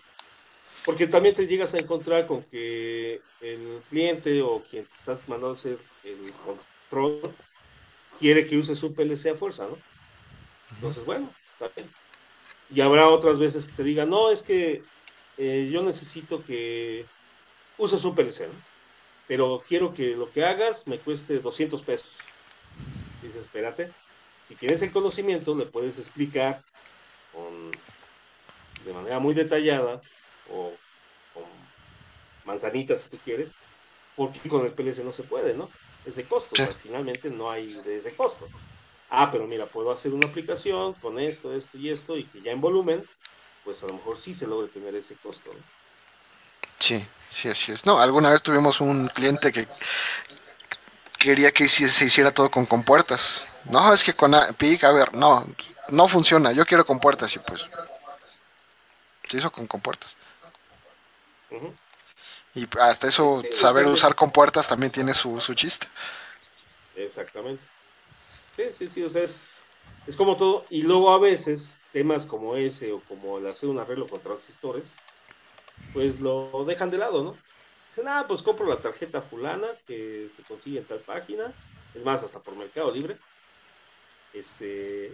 Porque 0.85 1.06
también 1.06 1.35
te 1.35 1.47
llegas 1.47 1.74
a 1.74 1.78
encontrar 1.78 2.27
con 2.27 2.43
que 2.44 3.20
el 3.40 3.82
cliente 3.89 4.43
o 4.43 4.62
quien 4.62 4.86
te 4.86 4.94
estás 4.94 5.28
mandando 5.28 5.52
hacer 5.52 5.78
el 6.05 6.32
control 6.44 7.35
quiere 8.18 8.44
que 8.44 8.56
uses 8.56 8.82
un 8.82 8.94
PLC 8.94 9.31
a 9.31 9.35
fuerza, 9.35 9.66
¿no? 9.66 9.78
Entonces, 10.74 11.05
bueno, 11.05 11.32
está 11.52 11.68
bien. 11.74 11.90
Y 12.72 12.81
habrá 12.81 13.09
otras 13.09 13.39
veces 13.39 13.66
que 13.66 13.72
te 13.72 13.82
diga, 13.82 14.06
no, 14.06 14.31
es 14.31 14.43
que 14.43 14.82
eh, 15.36 15.70
yo 15.72 15.82
necesito 15.82 16.44
que 16.44 17.06
uses 17.78 18.05
un 18.05 18.14
PLC, 18.14 18.48
¿no? 18.48 18.69
Pero 19.31 19.62
quiero 19.69 19.94
que 19.94 20.16
lo 20.16 20.28
que 20.32 20.44
hagas 20.44 20.89
me 20.89 20.98
cueste 20.98 21.39
200 21.39 21.85
pesos. 21.85 22.19
Dice, 23.23 23.39
espérate, 23.39 23.93
si 24.44 24.57
tienes 24.57 24.82
el 24.82 24.90
conocimiento, 24.90 25.55
le 25.55 25.66
puedes 25.66 26.01
explicar 26.01 26.65
de 28.85 28.93
manera 28.93 29.20
muy 29.20 29.32
detallada 29.32 30.02
o 30.52 30.73
con 31.32 31.44
manzanitas 32.44 33.02
si 33.02 33.11
tú 33.11 33.19
quieres, 33.24 33.55
porque 34.16 34.48
con 34.48 34.66
el 34.66 34.73
PLC 34.73 35.05
no 35.05 35.12
se 35.12 35.23
puede, 35.23 35.55
¿no? 35.55 35.69
Ese 36.05 36.24
costo, 36.24 36.57
finalmente 36.82 37.31
no 37.31 37.48
hay 37.52 37.73
de 37.82 37.98
ese 37.98 38.12
costo. 38.16 38.48
Ah, 39.11 39.28
pero 39.31 39.47
mira, 39.47 39.66
puedo 39.66 39.93
hacer 39.93 40.12
una 40.12 40.27
aplicación 40.27 40.94
con 40.94 41.20
esto, 41.20 41.55
esto 41.55 41.78
y 41.78 41.90
esto, 41.90 42.16
y 42.16 42.24
que 42.24 42.43
ya 42.43 42.51
en 42.51 42.61
volumen, 42.61 43.07
pues 43.62 43.81
a 43.85 43.86
lo 43.86 43.93
mejor 43.93 44.20
sí 44.20 44.35
se 44.35 44.48
logre 44.48 44.66
tener 44.73 44.97
ese 44.97 45.15
costo. 45.19 45.52
¿no? 45.55 45.80
Sí, 46.81 47.07
sí, 47.28 47.48
así 47.48 47.73
es. 47.73 47.86
No, 47.86 48.01
alguna 48.01 48.31
vez 48.31 48.43
tuvimos 48.43 48.81
un 48.81 49.09
cliente 49.09 49.52
que 49.52 49.69
quería 51.19 51.52
que 51.52 51.69
se 51.69 52.05
hiciera 52.05 52.32
todo 52.32 52.51
con 52.51 52.66
compuertas. 52.66 53.43
No, 53.66 53.93
es 53.93 54.02
que 54.02 54.15
con 54.15 54.35
PIC, 54.57 54.85
a 54.85 54.93
ver, 54.93 55.15
no, 55.15 55.47
no 55.89 56.09
funciona, 56.09 56.52
yo 56.52 56.65
quiero 56.65 56.85
compuertas 56.85 57.36
y 57.36 57.39
pues 57.39 57.69
se 59.28 59.36
hizo 59.36 59.52
con 59.52 59.66
compuertas. 59.66 60.16
Y 62.55 62.66
hasta 62.81 63.07
eso, 63.07 63.43
saber 63.52 63.86
usar 63.86 64.15
compuertas 64.15 64.66
también 64.66 64.90
tiene 64.90 65.15
su, 65.15 65.40
su 65.40 65.55
chiste. 65.55 65.86
Exactamente. 66.97 67.62
Sí, 68.57 68.65
sí, 68.73 68.89
sí, 68.89 69.02
o 69.05 69.11
sea, 69.11 69.23
es, 69.23 69.44
es 70.07 70.16
como 70.16 70.36
todo. 70.36 70.65
Y 70.69 70.82
luego 70.82 71.12
a 71.12 71.19
veces, 71.19 71.78
temas 71.93 72.27
como 72.27 72.57
ese 72.57 72.93
o 72.93 73.01
como 73.01 73.39
el 73.39 73.47
hacer 73.47 73.69
un 73.69 73.78
arreglo 73.78 74.07
con 74.07 74.20
transistores, 74.20 74.97
pues 75.93 76.20
lo 76.20 76.65
dejan 76.66 76.90
de 76.90 76.98
lado, 76.98 77.23
¿no? 77.23 77.36
Dicen, 77.89 78.07
ah, 78.09 78.24
pues 78.28 78.43
compro 78.43 78.66
la 78.66 78.81
tarjeta 78.81 79.20
fulana 79.20 79.69
que 79.86 80.28
se 80.31 80.43
consigue 80.43 80.78
en 80.78 80.85
tal 80.85 81.01
página, 81.01 81.52
es 81.94 82.05
más, 82.05 82.23
hasta 82.23 82.40
por 82.40 82.55
Mercado 82.55 82.90
Libre. 82.93 83.16
Este, 84.32 85.12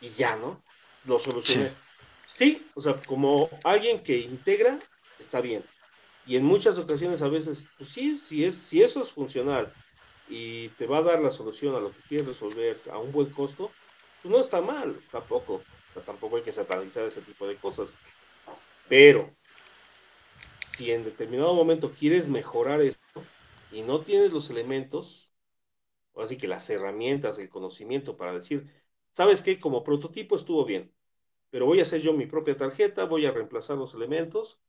y 0.00 0.08
ya, 0.10 0.36
¿no? 0.36 0.60
Lo 1.04 1.18
solucioné. 1.18 1.74
Sí. 2.32 2.66
o 2.74 2.80
sea, 2.80 3.00
como 3.06 3.48
alguien 3.64 4.02
que 4.02 4.18
integra, 4.18 4.78
está 5.18 5.40
bien. 5.40 5.64
Y 6.26 6.36
en 6.36 6.44
muchas 6.44 6.78
ocasiones 6.78 7.22
a 7.22 7.28
veces, 7.28 7.66
pues 7.76 7.90
sí, 7.90 8.18
si, 8.18 8.44
es, 8.44 8.56
si 8.56 8.82
eso 8.82 9.00
es 9.00 9.10
funcional 9.10 9.72
y 10.28 10.68
te 10.70 10.86
va 10.86 10.98
a 10.98 11.02
dar 11.02 11.20
la 11.20 11.30
solución 11.30 11.74
a 11.74 11.80
lo 11.80 11.90
que 11.90 12.00
quieres 12.02 12.26
resolver 12.26 12.76
a 12.90 12.98
un 12.98 13.10
buen 13.10 13.30
costo, 13.30 13.70
pues 14.22 14.32
no 14.32 14.40
está 14.40 14.60
mal, 14.60 15.00
tampoco. 15.10 15.62
tampoco 16.06 16.36
hay 16.36 16.42
que 16.42 16.52
satanizar 16.52 17.04
ese 17.06 17.22
tipo 17.22 17.46
de 17.46 17.56
cosas. 17.56 17.96
Pero 18.88 19.30
si 20.74 20.90
en 20.90 21.04
determinado 21.04 21.54
momento 21.54 21.92
quieres 21.92 22.28
mejorar 22.28 22.80
esto 22.80 23.22
y 23.70 23.82
no 23.82 24.00
tienes 24.00 24.32
los 24.32 24.50
elementos, 24.50 25.32
así 26.16 26.36
que 26.36 26.48
las 26.48 26.68
herramientas, 26.70 27.38
el 27.38 27.50
conocimiento 27.50 28.16
para 28.16 28.32
decir, 28.32 28.70
¿sabes 29.12 29.42
qué? 29.42 29.60
Como 29.60 29.84
prototipo 29.84 30.36
estuvo 30.36 30.64
bien, 30.64 30.92
pero 31.50 31.66
voy 31.66 31.80
a 31.80 31.82
hacer 31.82 32.00
yo 32.00 32.12
mi 32.12 32.26
propia 32.26 32.56
tarjeta, 32.56 33.04
voy 33.04 33.26
a 33.26 33.32
reemplazar 33.32 33.76
los 33.76 33.94
elementos 33.94 34.60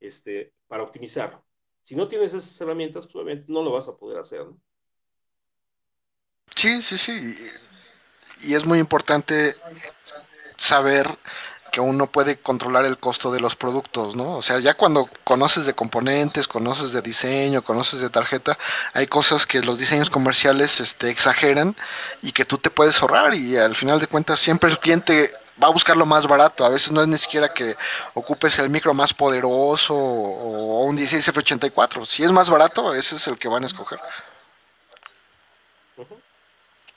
este, 0.00 0.52
para 0.68 0.82
optimizarlo. 0.82 1.44
Si 1.82 1.96
no 1.96 2.08
tienes 2.08 2.34
esas 2.34 2.60
herramientas, 2.60 3.06
pues 3.06 3.48
no 3.48 3.62
lo 3.62 3.72
vas 3.72 3.88
a 3.88 3.96
poder 3.96 4.18
hacer. 4.18 4.40
¿no? 4.40 4.60
Sí, 6.54 6.80
sí, 6.82 6.98
sí. 6.98 7.34
Y 8.42 8.54
es 8.54 8.64
muy 8.64 8.78
importante 8.78 9.56
saber 10.56 11.08
que 11.72 11.80
uno 11.80 12.06
puede 12.06 12.36
controlar 12.36 12.84
el 12.84 12.98
costo 12.98 13.32
de 13.32 13.40
los 13.40 13.56
productos, 13.56 14.14
¿no? 14.14 14.36
O 14.36 14.42
sea, 14.42 14.58
ya 14.60 14.74
cuando 14.74 15.08
conoces 15.24 15.64
de 15.64 15.72
componentes, 15.72 16.46
conoces 16.46 16.92
de 16.92 17.00
diseño, 17.00 17.64
conoces 17.64 18.00
de 18.00 18.10
tarjeta, 18.10 18.58
hay 18.92 19.06
cosas 19.06 19.46
que 19.46 19.62
los 19.62 19.78
diseños 19.78 20.10
comerciales 20.10 20.80
este, 20.80 21.08
exageran 21.08 21.74
y 22.20 22.32
que 22.32 22.44
tú 22.44 22.58
te 22.58 22.68
puedes 22.68 23.00
ahorrar 23.00 23.34
y 23.34 23.56
al 23.56 23.74
final 23.74 23.98
de 23.98 24.06
cuentas 24.06 24.38
siempre 24.38 24.70
el 24.70 24.78
cliente 24.78 25.30
va 25.62 25.68
a 25.68 25.72
buscar 25.72 25.96
lo 25.96 26.04
más 26.04 26.26
barato. 26.26 26.64
A 26.66 26.68
veces 26.68 26.92
no 26.92 27.00
es 27.00 27.08
ni 27.08 27.16
siquiera 27.16 27.54
que 27.54 27.74
ocupes 28.12 28.58
el 28.58 28.68
micro 28.68 28.92
más 28.92 29.14
poderoso 29.14 29.94
o, 29.94 30.84
un 30.84 30.96
16F84. 30.96 32.04
Si 32.04 32.22
es 32.22 32.32
más 32.32 32.50
barato, 32.50 32.94
ese 32.94 33.16
es 33.16 33.26
el 33.28 33.38
que 33.38 33.48
van 33.48 33.62
a 33.62 33.66
escoger. 33.66 33.98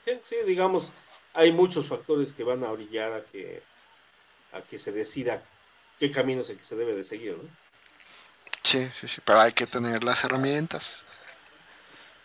Sí, 0.06 0.36
digamos, 0.46 0.92
hay 1.34 1.54
muchos 1.54 1.88
factores 1.88 2.34
que 2.34 2.44
van 2.44 2.64
a 2.66 2.72
brillar 2.72 3.14
a 3.14 3.22
que 3.22 3.64
a 4.56 4.62
que 4.62 4.78
se 4.78 4.92
decida 4.92 5.44
qué 6.00 6.12
camino 6.12 6.42
es 6.42 6.50
el 6.50 6.58
que 6.58 6.64
se 6.64 6.76
debe 6.76 6.96
de 6.96 7.04
seguir, 7.04 7.38
¿no? 7.38 7.50
Sí, 8.64 8.90
sí, 8.92 9.08
sí, 9.08 9.22
pero 9.24 9.42
hay 9.42 9.54
que 9.54 9.68
tener 9.68 10.04
las 10.04 10.24
herramientas. 10.24 11.04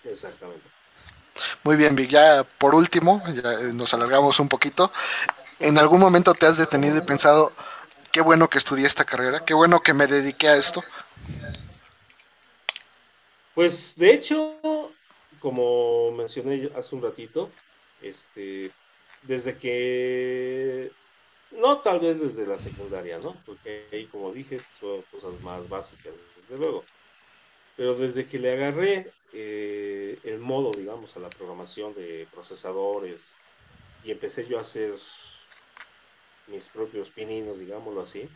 Exactamente. 0.04 0.66
Muy 1.62 1.76
bien, 1.76 1.94
Vic, 1.94 2.10
ya 2.10 2.44
por 2.44 2.74
último, 2.74 3.22
ya 3.28 3.58
nos 3.74 3.92
alargamos 3.94 4.40
un 4.40 4.48
poquito. 4.48 4.90
¿En 5.58 5.76
algún 5.76 6.00
momento 6.00 6.34
te 6.34 6.46
has 6.46 6.56
detenido 6.56 6.96
y 6.96 7.02
pensado, 7.02 7.52
qué 8.12 8.20
bueno 8.20 8.48
que 8.48 8.58
estudié 8.58 8.86
esta 8.86 9.04
carrera, 9.04 9.44
qué 9.44 9.54
bueno 9.54 9.80
que 9.80 9.92
me 9.92 10.06
dediqué 10.06 10.48
a 10.48 10.56
esto? 10.56 10.82
Pues 13.54 13.96
de 13.96 14.14
hecho, 14.14 14.56
como 15.38 16.10
mencioné 16.12 16.70
hace 16.76 16.94
un 16.94 17.02
ratito, 17.02 17.50
este, 18.00 18.70
desde 19.22 19.58
que 19.58 20.90
no 21.52 21.80
tal 21.82 22.00
vez 22.00 22.20
desde 22.20 22.46
la 22.46 22.58
secundaria, 22.58 23.18
¿no? 23.18 23.42
Porque 23.44 23.88
ahí, 23.92 24.06
como 24.08 24.32
dije, 24.32 24.58
son 24.78 25.02
cosas 25.10 25.40
más 25.42 25.68
básicas, 25.68 26.14
desde 26.36 26.56
luego. 26.58 26.84
Pero 27.76 27.94
desde 27.94 28.26
que 28.26 28.38
le 28.38 28.52
agarré 28.52 29.14
eh, 29.32 30.18
el 30.24 30.38
modo, 30.40 30.72
digamos, 30.72 31.16
a 31.16 31.20
la 31.20 31.30
programación 31.30 31.94
de 31.94 32.28
procesadores 32.30 33.36
y 34.02 34.10
empecé 34.10 34.46
yo 34.46 34.58
a 34.58 34.62
hacer 34.62 34.94
mis 36.46 36.68
propios 36.68 37.10
pininos, 37.10 37.58
digámoslo 37.58 38.00
así, 38.02 38.28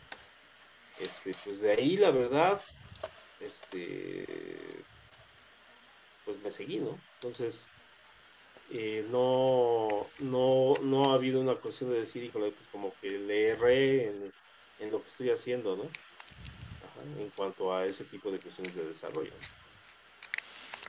este, 0.99 1.35
pues 1.43 1.61
de 1.61 1.71
ahí 1.71 1.97
la 1.97 2.11
verdad, 2.11 2.61
este, 3.39 4.25
pues 6.23 6.39
me 6.39 6.51
seguí, 6.51 6.79
¿no? 6.79 6.97
Entonces, 7.15 7.67
eh, 8.71 9.05
no, 9.09 10.07
no, 10.19 10.73
no 10.81 11.11
ha 11.11 11.15
habido 11.15 11.39
una 11.39 11.55
cuestión 11.55 11.91
de 11.91 11.99
decir, 11.99 12.23
híjole, 12.23 12.51
pues 12.51 12.67
como 12.71 12.93
que 13.01 13.11
le 13.11 13.49
erré 13.49 14.07
en, 14.07 14.91
lo 14.91 15.01
que 15.01 15.07
estoy 15.07 15.29
haciendo, 15.31 15.75
¿no? 15.75 15.83
en 17.19 17.29
cuanto 17.35 17.75
a 17.75 17.85
ese 17.85 18.03
tipo 18.03 18.31
de 18.31 18.39
cuestiones 18.39 18.75
de 18.75 18.85
desarrollo. 18.85 19.31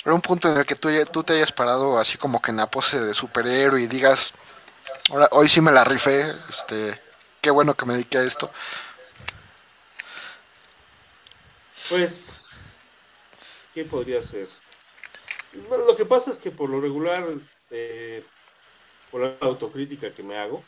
Pero 0.03 0.15
un 0.15 0.23
punto 0.23 0.51
en 0.51 0.57
el 0.57 0.65
que 0.65 0.77
tú, 0.77 0.89
tú 1.13 1.23
te 1.23 1.35
hayas 1.35 1.53
parado 1.53 1.99
así 1.99 2.17
como 2.17 2.41
que 2.41 2.53
en 2.53 2.59
la 2.59 2.71
pose 2.71 2.99
de 3.01 3.13
superhéroe 3.13 3.83
y 3.83 3.87
digas, 3.87 4.33
ahora, 5.11 5.29
hoy 5.33 5.49
sí 5.49 5.61
me 5.61 5.73
la 5.73 5.85
rifé, 5.85 6.33
este, 6.49 6.99
qué 7.43 7.51
bueno 7.51 7.75
que 7.75 7.85
me 7.85 7.95
dediqué 7.95 8.19
a 8.19 8.23
esto. 8.23 8.51
Pues, 11.89 12.39
¿qué 13.75 13.85
podría 13.85 14.23
ser? 14.23 14.49
Bueno, 15.69 15.85
lo 15.85 15.97
que 15.97 16.05
pasa 16.05 16.31
es 16.31 16.39
que 16.39 16.51
por 16.51 16.71
lo 16.71 16.81
regular 16.81 17.27
eh, 17.71 18.23
por 19.11 19.23
la 19.23 19.37
autocrítica 19.41 20.13
que 20.13 20.23
me 20.23 20.37
hago, 20.37 20.63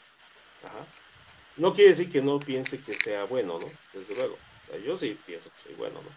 no 1.57 1.75
quiere 1.75 1.91
decir 1.91 2.11
que 2.11 2.23
no 2.23 2.39
piense 2.39 2.79
que 2.79 2.95
sea 2.95 3.25
bueno, 3.25 3.59
¿no? 3.59 3.66
Desde 3.93 4.15
luego. 4.15 4.37
yo 4.85 4.97
sí 4.97 5.16
pienso 5.27 5.51
que 5.51 5.62
soy 5.69 5.75
bueno, 5.75 5.95
¿no? 5.95 6.11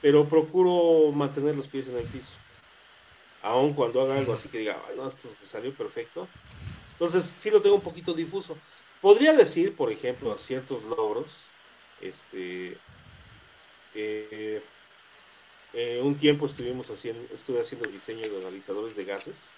Pero 0.00 0.26
procuro 0.26 1.12
mantener 1.12 1.56
los 1.56 1.68
pies 1.68 1.88
en 1.88 1.98
el 1.98 2.04
piso. 2.04 2.34
Aun 3.42 3.74
cuando 3.74 4.00
haga 4.00 4.16
algo 4.16 4.32
así 4.32 4.48
que 4.48 4.58
diga, 4.58 4.80
no, 4.96 5.06
esto 5.06 5.28
salió 5.44 5.72
perfecto. 5.74 6.26
Entonces, 6.92 7.24
sí 7.38 7.50
lo 7.50 7.60
tengo 7.60 7.76
un 7.76 7.82
poquito 7.82 8.12
difuso. 8.12 8.56
Podría 9.00 9.32
decir, 9.32 9.74
por 9.76 9.90
ejemplo, 9.90 10.32
a 10.32 10.38
ciertos 10.38 10.82
logros, 10.84 11.46
este, 12.02 12.76
eh, 13.94 14.62
eh, 15.72 16.00
un 16.02 16.16
tiempo 16.16 16.46
estuvimos 16.46 16.90
haciendo, 16.90 17.22
estuve 17.34 17.60
haciendo 17.60 17.88
diseño 17.88 18.28
de 18.28 18.38
analizadores 18.38 18.96
de 18.96 19.04
gases 19.04 19.48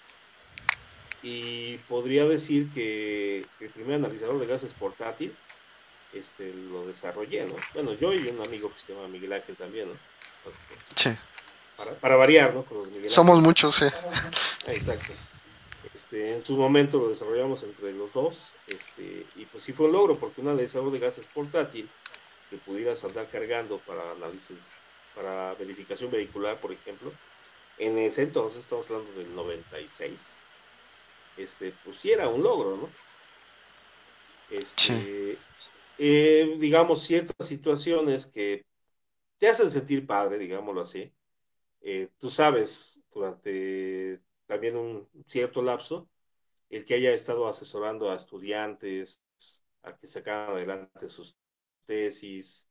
y 1.23 1.77
podría 1.87 2.25
decir 2.25 2.69
que 2.73 3.45
el 3.61 3.69
primer 3.69 3.95
analizador 3.95 4.39
de 4.39 4.45
gases 4.45 4.73
portátil 4.73 5.33
este, 6.13 6.53
lo 6.53 6.85
desarrollé, 6.85 7.45
¿no? 7.45 7.55
Bueno, 7.73 7.93
yo 7.93 8.13
y 8.13 8.27
un 8.27 8.41
amigo 8.41 8.71
que 8.71 8.79
se 8.79 8.93
llama 8.93 9.07
Miguel 9.07 9.33
Ángel 9.33 9.55
también, 9.55 9.87
¿no? 9.87 9.95
sí. 10.95 11.15
Para, 11.99 12.15
variar, 12.15 12.53
¿no? 12.53 12.65
Somos 13.07 13.41
muchos, 13.41 13.75
sí. 13.75 13.85
Exacto. 14.67 15.13
Este, 15.93 16.33
en 16.33 16.45
su 16.45 16.55
momento 16.55 16.99
lo 16.99 17.09
desarrollamos 17.09 17.63
entre 17.63 17.93
los 17.93 18.13
dos, 18.13 18.51
este, 18.67 19.25
y 19.35 19.45
pues 19.45 19.63
sí 19.63 19.73
fue 19.73 19.87
un 19.87 19.93
logro, 19.93 20.17
porque 20.17 20.41
un 20.41 20.49
analizador 20.49 20.91
de 20.91 20.99
gases 20.99 21.25
portátil 21.27 21.89
que 22.49 22.57
pudieras 22.57 23.03
andar 23.03 23.27
cargando 23.29 23.79
para 23.79 24.11
análisis, 24.11 24.83
para 25.15 25.53
verificación 25.55 26.11
vehicular, 26.11 26.57
por 26.57 26.71
ejemplo, 26.71 27.11
en 27.79 27.97
ese 27.97 28.23
entonces, 28.23 28.59
estamos 28.59 28.89
hablando 28.89 29.11
del 29.13 29.33
96, 29.35 30.42
este, 31.37 31.73
pues 31.83 31.97
sí 31.97 32.11
era 32.11 32.27
un 32.27 32.43
logro, 32.43 32.77
¿no? 32.77 32.89
Este, 34.49 35.37
eh, 35.97 36.55
digamos, 36.59 37.01
ciertas 37.01 37.47
situaciones 37.47 38.27
que 38.27 38.65
te 39.37 39.47
hacen 39.47 39.71
sentir 39.71 40.05
padre, 40.05 40.37
digámoslo 40.37 40.81
así. 40.81 41.11
Eh, 41.81 42.09
tú 42.17 42.29
sabes, 42.29 43.01
durante 43.13 44.21
también 44.45 44.77
un 44.77 45.09
cierto 45.25 45.61
lapso, 45.61 46.09
el 46.69 46.85
que 46.85 46.95
haya 46.95 47.11
estado 47.11 47.47
asesorando 47.47 48.09
a 48.09 48.15
estudiantes 48.15 49.21
a 49.83 49.97
que 49.97 50.07
sacaran 50.07 50.55
adelante 50.55 51.07
sus 51.07 51.37
tesis, 51.85 52.67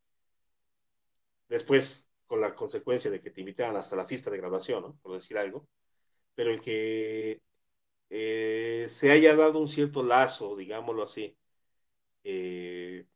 después 1.48 2.10
con 2.26 2.40
la 2.40 2.54
consecuencia 2.54 3.10
de 3.10 3.20
que 3.20 3.30
te 3.30 3.40
invitaran 3.40 3.76
hasta 3.76 3.96
la 3.96 4.06
fiesta 4.06 4.30
de 4.30 4.38
graduación, 4.38 4.82
¿no? 4.82 4.96
por 5.02 5.12
decir 5.12 5.36
algo, 5.36 5.68
pero 6.34 6.50
el 6.50 6.62
que 6.62 7.42
eh, 8.14 8.88
se 8.90 9.10
haya 9.10 9.34
dado 9.34 9.58
un 9.58 9.68
cierto 9.68 10.02
lazo, 10.02 10.54
digámoslo 10.54 11.02
así, 11.04 11.34
eh, 12.24 13.06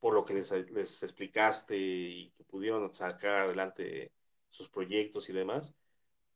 por 0.00 0.14
lo 0.14 0.24
que 0.24 0.34
les, 0.34 1.02
explicaste 1.02 1.76
y 1.76 2.30
que 2.30 2.44
pudieron 2.44 2.92
sacar 2.94 3.42
adelante 3.42 4.12
sus 4.48 4.70
proyectos 4.70 5.28
y 5.28 5.34
demás, 5.34 5.74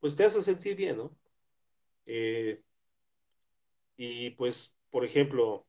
pues 0.00 0.16
te 0.16 0.24
hace 0.24 0.42
sentir 0.42 0.76
bien, 0.76 0.98
¿no? 0.98 1.16
Eh, 2.06 2.62
y 3.96 4.30
pues 4.32 4.76
por 4.90 5.04
ejemplo, 5.04 5.66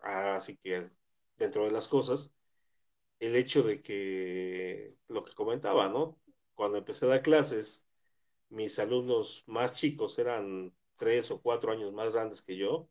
así 0.00 0.56
que 0.58 0.84
dentro 1.38 1.64
de 1.64 1.70
las 1.70 1.88
cosas, 1.88 2.34
el 3.20 3.36
hecho 3.36 3.62
de 3.62 3.82
que 3.82 4.96
lo 5.08 5.24
que 5.24 5.34
comentaba, 5.34 5.88
¿no? 5.88 6.18
Cuando 6.54 6.78
empecé 6.78 7.06
a 7.06 7.08
dar 7.10 7.22
clases, 7.22 7.87
mis 8.50 8.78
alumnos 8.78 9.44
más 9.46 9.74
chicos 9.74 10.18
eran 10.18 10.72
tres 10.96 11.30
o 11.30 11.40
cuatro 11.40 11.72
años 11.72 11.92
más 11.92 12.12
grandes 12.12 12.42
que 12.42 12.56
yo, 12.56 12.88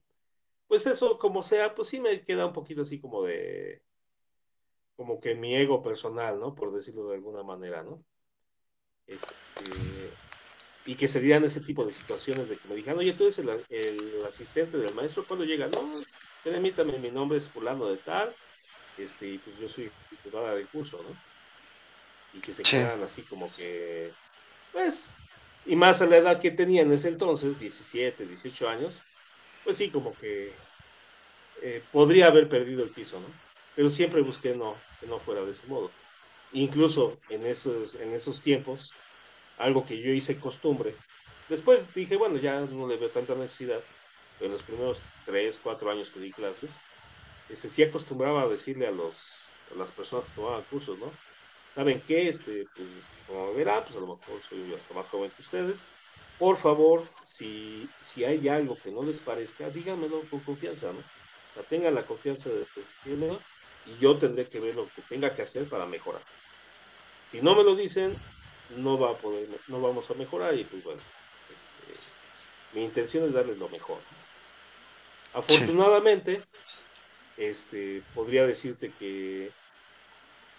pues 0.68 0.86
eso, 0.86 1.18
como 1.18 1.44
sea, 1.44 1.76
pues 1.76 1.88
sí 1.90 2.00
me 2.00 2.24
queda 2.24 2.46
un 2.46 2.54
poquito 2.54 2.82
así 2.82 3.00
como 3.00 3.24
de, 3.24 3.82
como 4.96 5.20
que 5.20 5.36
mi 5.36 5.56
ego 5.56 5.82
personal, 5.82 6.40
¿no? 6.40 6.56
Por 6.56 6.74
decirlo 6.74 7.08
de 7.08 7.16
alguna 7.16 7.44
manera, 7.44 7.84
¿no? 7.84 8.04
Este, 9.06 9.32
y 10.86 10.96
que 10.96 11.08
se 11.08 11.22
dieran 11.22 11.46
ese 11.46 11.62
tipo 11.62 11.86
de 11.86 11.94
situaciones 11.94 12.50
de 12.50 12.58
que 12.58 12.68
me 12.68 12.76
dijeran, 12.76 13.00
oye, 13.00 13.14
tú 13.14 13.24
eres 13.24 13.40
el, 13.40 14.26
asistente 14.28 14.78
del 14.78 14.94
maestro, 14.94 15.26
cuando 15.26 15.46
llega? 15.46 15.68
No, 15.68 15.94
permítame, 16.44 16.98
mi 16.98 17.12
nombre 17.12 17.38
es 17.38 17.48
fulano 17.48 17.88
de 17.88 17.98
tal, 17.98 18.36
este, 18.98 19.28
y 19.28 19.38
pues 19.38 19.58
yo 19.60 19.70
soy 19.70 19.92
titular 20.10 20.56
del 20.56 20.68
curso, 20.68 21.02
¿no? 21.04 21.16
Y 22.38 22.42
que 22.42 22.54
se 22.54 22.64
quedan 22.64 23.02
así 23.04 23.22
como 23.22 23.54
que, 23.56 24.12
pues, 24.74 25.18
y 25.68 25.76
más 25.76 26.02
a 26.02 26.06
la 26.06 26.18
edad 26.18 26.40
que 26.40 26.52
tenía 26.52 26.82
en 26.82 26.92
ese 26.92 27.10
entonces, 27.10 27.60
17, 27.60 28.26
18 28.26 28.70
años, 28.70 29.04
pues 29.64 29.78
sí, 29.78 29.90
como 29.90 30.16
que 30.16 30.52
eh, 31.62 31.84
podría 31.92 32.28
haber 32.28 32.48
perdido 32.48 32.84
el 32.84 32.90
piso, 32.90 33.20
¿no? 33.20 33.28
Pero 33.76 33.90
siempre 33.90 34.22
busqué 34.22 34.56
no, 34.56 34.76
que 35.00 35.08
no 35.08 35.20
fuera 35.20 35.44
de 35.44 35.52
ese 35.52 35.68
modo. 35.68 35.92
Incluso 36.54 37.20
en 37.30 37.46
esos, 37.46 37.96
en 37.96 38.14
esos 38.14 38.42
tiempos, 38.42 38.94
algo 39.58 39.84
que 39.84 40.02
yo 40.02 40.12
hice 40.12 40.40
costumbre. 40.40 40.96
Después 41.50 41.94
dije, 41.94 42.16
bueno, 42.16 42.38
ya 42.38 42.62
no 42.62 42.88
le 42.88 42.98
veo 42.98 43.10
tanta 43.10 43.36
necesidad, 43.36 43.82
en 44.40 44.52
los 44.52 44.64
primeros 44.64 45.02
tres, 45.26 45.60
cuatro 45.62 45.92
años 45.92 46.10
que 46.12 46.20
di 46.20 46.32
clases, 46.32 46.78
este, 47.50 47.70
sí 47.70 47.84
acostumbraba 47.84 48.44
a 48.44 48.48
decirle 48.48 48.88
a, 48.88 48.92
los, 48.92 49.18
a 49.74 49.78
las 49.78 49.92
personas 49.92 50.26
que 50.28 50.36
tomaban 50.36 50.64
cursos, 50.70 50.98
¿no? 50.98 51.12
¿Saben 51.78 52.02
qué? 52.08 52.28
Este, 52.28 52.66
pues, 52.76 52.88
como 53.28 53.54
verán, 53.54 53.84
pues 53.84 53.96
a 53.96 54.00
lo 54.00 54.08
mejor 54.08 54.42
soy 54.50 54.74
hasta 54.74 54.96
más 54.96 55.08
joven 55.10 55.30
que 55.30 55.44
ustedes. 55.44 55.86
Por 56.40 56.58
favor, 56.58 57.04
si, 57.24 57.88
si 58.02 58.26
hay 58.26 58.48
algo 58.48 58.76
que 58.82 58.90
no 58.90 59.04
les 59.04 59.18
parezca, 59.20 59.70
díganmelo 59.70 60.24
con 60.28 60.40
confianza, 60.40 60.88
¿no? 60.92 60.98
O 60.98 61.54
sea, 61.54 61.62
tengan 61.70 61.94
la 61.94 62.04
confianza 62.04 62.50
de 62.50 62.66
decírmelo 62.76 63.40
y 63.86 64.02
yo 64.02 64.18
tendré 64.18 64.48
que 64.48 64.60
ver 64.60 64.74
lo 64.74 64.90
que 64.90 65.04
tenga 65.04 65.36
que 65.36 65.44
hacer 65.44 65.70
para 65.70 65.86
mejorar. 65.86 66.24
Si 67.30 67.44
no 67.44 67.54
me 67.54 67.64
lo 67.64 67.76
dicen, 67.76 68.18
no 68.76 68.98
va 68.98 69.12
a 69.12 69.18
poder, 69.18 69.48
no 69.68 69.80
vamos 69.80 70.10
a 70.10 70.16
mejorar 70.16 70.56
y 70.56 70.64
pues 70.64 70.84
bueno, 70.84 71.02
este, 71.54 72.00
mi 72.74 72.86
intención 72.86 73.26
es 73.26 73.34
darles 73.34 73.60
lo 73.60 73.70
mejor. 73.70 74.00
Afortunadamente, 75.32 76.42
este, 77.38 78.02
podría 78.16 78.48
decirte 78.48 78.92
que 78.98 79.52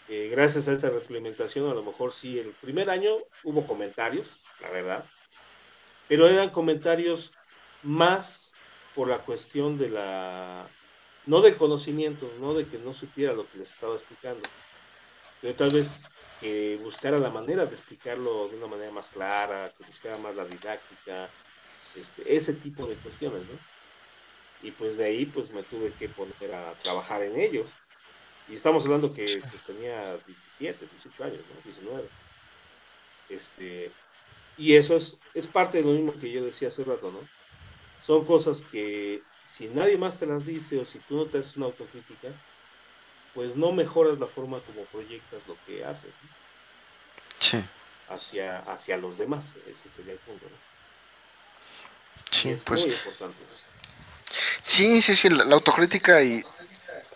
gracias 0.08 0.68
a 0.68 0.72
esa 0.72 0.90
retroalimentación, 0.90 1.70
a 1.70 1.74
lo 1.74 1.82
mejor 1.82 2.12
sí, 2.12 2.38
el 2.38 2.50
primer 2.60 2.88
año 2.88 3.16
hubo 3.44 3.66
comentarios, 3.66 4.40
la 4.60 4.70
verdad, 4.70 5.04
pero 6.08 6.28
eran 6.28 6.50
comentarios 6.50 7.32
más 7.82 8.54
por 8.94 9.08
la 9.08 9.18
cuestión 9.18 9.76
de 9.78 9.90
la, 9.90 10.66
no 11.26 11.42
del 11.42 11.56
conocimiento, 11.56 12.30
no 12.40 12.54
de 12.54 12.66
que 12.66 12.78
no 12.78 12.94
supiera 12.94 13.34
lo 13.34 13.48
que 13.50 13.58
les 13.58 13.72
estaba 13.72 13.94
explicando, 13.94 14.48
pero 15.40 15.54
tal 15.54 15.70
vez 15.70 16.08
que 16.40 16.78
buscara 16.82 17.18
la 17.18 17.30
manera 17.30 17.66
de 17.66 17.74
explicarlo 17.74 18.48
de 18.48 18.56
una 18.56 18.66
manera 18.66 18.90
más 18.90 19.10
clara, 19.10 19.72
que 19.76 19.84
buscara 19.84 20.16
más 20.18 20.34
la 20.34 20.44
didáctica, 20.44 21.28
este, 21.94 22.34
ese 22.34 22.54
tipo 22.54 22.86
de 22.86 22.94
cuestiones, 22.96 23.42
¿no? 23.42 23.58
Y 24.62 24.70
pues 24.72 24.96
de 24.96 25.04
ahí 25.04 25.26
pues 25.26 25.50
me 25.52 25.62
tuve 25.62 25.92
que 25.92 26.08
poner 26.08 26.54
a 26.54 26.72
trabajar 26.82 27.22
en 27.22 27.38
ello. 27.40 27.64
Y 28.48 28.54
estamos 28.54 28.84
hablando 28.84 29.12
que 29.12 29.42
pues, 29.50 29.64
tenía 29.64 30.16
17, 30.26 30.86
18 30.90 31.24
años, 31.24 31.40
¿no? 31.54 31.60
19. 31.64 32.08
Este, 33.28 33.90
y 34.56 34.74
eso 34.74 34.96
es, 34.96 35.18
es 35.34 35.46
parte 35.46 35.78
de 35.78 35.84
lo 35.84 35.90
mismo 35.90 36.18
que 36.18 36.30
yo 36.30 36.44
decía 36.44 36.68
hace 36.68 36.84
rato, 36.84 37.10
¿no? 37.10 37.20
Son 38.02 38.24
cosas 38.24 38.62
que 38.62 39.22
si 39.44 39.68
nadie 39.68 39.98
más 39.98 40.18
te 40.18 40.26
las 40.26 40.46
dice 40.46 40.78
o 40.78 40.86
si 40.86 40.98
tú 41.00 41.16
no 41.16 41.26
te 41.26 41.38
haces 41.38 41.56
una 41.56 41.66
autocrítica, 41.66 42.28
pues 43.34 43.54
no 43.54 43.72
mejoras 43.72 44.18
la 44.18 44.26
forma 44.26 44.60
como 44.60 44.84
proyectas 44.86 45.42
lo 45.46 45.56
que 45.66 45.84
haces 45.84 46.12
sí. 47.38 47.62
hacia, 48.08 48.58
hacia 48.60 48.96
los 48.96 49.18
demás. 49.18 49.54
Ese 49.66 49.88
sería 49.88 50.12
el 50.12 50.18
punto. 50.18 50.46
¿no? 50.46 50.56
Sí, 52.30 52.50
es 52.50 52.64
pues, 52.64 52.86
muy 52.86 52.94
importante. 52.94 53.38
Sí, 54.60 55.02
sí, 55.02 55.16
sí, 55.16 55.30
la, 55.30 55.44
autocrítica 55.54 56.22
y 56.22 56.44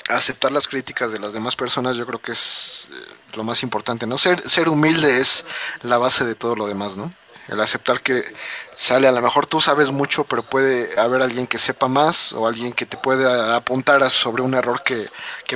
aceptar 0.09 0.53
las 0.53 0.69
críticas 0.69 1.13
de 1.13 1.19
las 1.19 1.33
demás 1.33 1.57
personas 1.57 1.97
yo 1.97 2.07
creo 2.07 2.21
que 2.21 2.33
es 2.33 2.89
eh, 2.91 2.95
lo 3.37 3.45
más 3.45 3.63
importante, 3.63 4.07
¿no? 4.07 4.19
Ser, 4.19 4.49
ser 4.49 4.69
humilde 4.69 5.21
es 5.21 5.45
la 5.83 5.99
base 5.99 6.25
de 6.25 6.35
todo 6.35 6.57
lo 6.57 6.67
demás, 6.67 6.97
¿no? 6.97 7.13
el 7.49 7.61
aceptar 7.61 8.01
que 8.01 8.23
sale, 8.77 9.09
a 9.09 9.13
lo 9.13 9.21
mejor 9.21 9.47
tú 9.47 9.61
sabes 9.61 9.91
mucho, 9.91 10.25
pero 10.25 10.43
puede 10.43 10.99
haber 10.99 11.23
alguien 11.23 11.47
que 11.47 11.59
sepa 11.59 11.89
más 11.89 12.33
o 12.33 12.47
alguien 12.47 12.73
que 12.73 12.87
te 12.87 12.97
pueda 12.97 13.57
apuntar 13.57 14.09
sobre 14.11 14.43
un 14.43 14.55
error 14.55 14.83
que, 14.83 15.09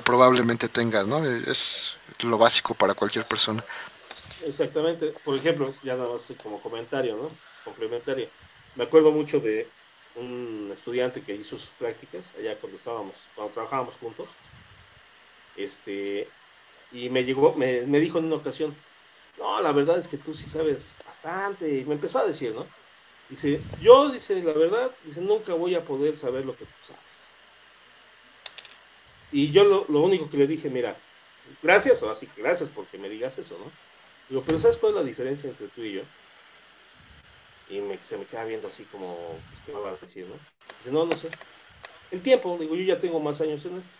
probablemente 0.02 0.68
tengas, 0.68 1.06
¿no? 1.06 1.24
Es 1.24 1.96
lo 2.20 2.38
básico 2.38 2.74
para 2.74 2.94
cualquier 2.94 3.24
persona. 3.24 3.64
Exactamente. 4.44 5.14
Por 5.24 5.36
ejemplo, 5.36 5.74
ya 5.82 5.94
nada 5.94 6.12
más 6.12 6.32
como 6.42 6.60
comentario, 6.60 7.16
¿no? 7.16 7.30
Complementario. 7.64 8.28
Me 8.74 8.84
acuerdo 8.84 9.10
mucho 9.10 9.40
de 9.40 9.68
un 10.16 10.70
estudiante 10.72 11.22
que 11.22 11.34
hizo 11.34 11.58
sus 11.58 11.70
prácticas 11.70 12.34
allá 12.38 12.56
cuando 12.56 12.76
estábamos, 12.76 13.16
cuando 13.34 13.52
trabajábamos 13.52 13.96
juntos. 13.96 14.28
Este, 15.56 16.28
y 16.92 17.08
me 17.10 17.24
llegó, 17.24 17.54
me, 17.54 17.82
me 17.82 18.00
dijo 18.00 18.18
en 18.18 18.26
una 18.26 18.36
ocasión, 18.36 18.74
no, 19.38 19.60
la 19.60 19.72
verdad 19.72 19.98
es 19.98 20.08
que 20.08 20.16
tú 20.16 20.34
sí 20.34 20.48
sabes 20.48 20.94
bastante. 21.04 21.68
Y 21.68 21.84
me 21.84 21.94
empezó 21.94 22.18
a 22.18 22.26
decir, 22.26 22.54
¿no? 22.54 22.66
Dice, 23.28 23.60
yo, 23.80 24.10
dice, 24.10 24.40
la 24.42 24.52
verdad, 24.52 24.90
dice, 25.04 25.20
nunca 25.20 25.54
voy 25.54 25.74
a 25.74 25.84
poder 25.84 26.16
saber 26.16 26.44
lo 26.44 26.56
que 26.56 26.64
tú 26.64 26.72
sabes. 26.80 27.02
Y 29.32 29.50
yo 29.50 29.64
lo, 29.64 29.84
lo 29.88 30.00
único 30.00 30.30
que 30.30 30.36
le 30.38 30.46
dije, 30.46 30.70
mira, 30.70 30.96
gracias, 31.62 32.02
o 32.02 32.10
así 32.10 32.28
gracias 32.36 32.68
porque 32.68 32.98
me 32.98 33.08
digas 33.08 33.38
eso, 33.38 33.58
¿no? 33.58 33.70
Digo, 34.28 34.42
pero 34.46 34.58
¿sabes 34.58 34.76
cuál 34.76 34.92
es 34.92 34.96
la 34.96 35.04
diferencia 35.04 35.50
entre 35.50 35.68
tú 35.68 35.82
y 35.82 35.94
yo? 35.94 36.02
Y 37.68 37.80
me, 37.80 37.98
se 37.98 38.16
me 38.16 38.24
queda 38.24 38.44
viendo 38.44 38.68
así 38.68 38.84
como, 38.84 39.16
pues, 39.50 39.60
¿qué 39.66 39.72
me 39.72 39.80
va 39.80 39.90
a 39.90 39.96
decir, 39.96 40.26
no? 40.26 40.34
Dice, 40.78 40.92
no, 40.92 41.04
no 41.04 41.16
sé. 41.16 41.28
El 42.10 42.22
tiempo, 42.22 42.56
digo, 42.58 42.74
yo 42.76 42.84
ya 42.84 43.00
tengo 43.00 43.18
más 43.18 43.40
años 43.40 43.64
en 43.64 43.78
esto. 43.78 43.96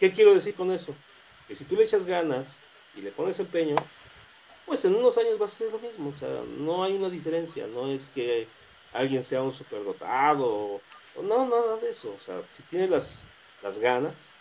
¿Qué 0.00 0.12
quiero 0.12 0.34
decir 0.34 0.54
con 0.54 0.72
eso? 0.72 0.94
Que 1.46 1.54
si 1.54 1.64
tú 1.64 1.76
le 1.76 1.84
echas 1.84 2.06
ganas 2.06 2.64
y 2.96 3.02
le 3.02 3.12
pones 3.12 3.38
empeño, 3.38 3.76
pues 4.66 4.84
en 4.84 4.94
unos 4.94 5.18
años 5.18 5.40
va 5.40 5.46
a 5.46 5.48
ser 5.48 5.70
lo 5.72 5.78
mismo, 5.78 6.10
o 6.10 6.14
sea, 6.14 6.42
no 6.58 6.82
hay 6.82 6.94
una 6.94 7.08
diferencia, 7.08 7.66
no 7.66 7.90
es 7.90 8.10
que 8.10 8.46
alguien 8.92 9.22
sea 9.22 9.42
un 9.42 9.52
superdotado, 9.52 10.80
o, 11.16 11.22
no, 11.22 11.48
nada 11.48 11.76
de 11.76 11.90
eso, 11.90 12.14
o 12.14 12.18
sea, 12.18 12.42
si 12.52 12.62
tienes 12.64 12.90
las, 12.90 13.26
las 13.62 13.78
ganas, 13.78 14.36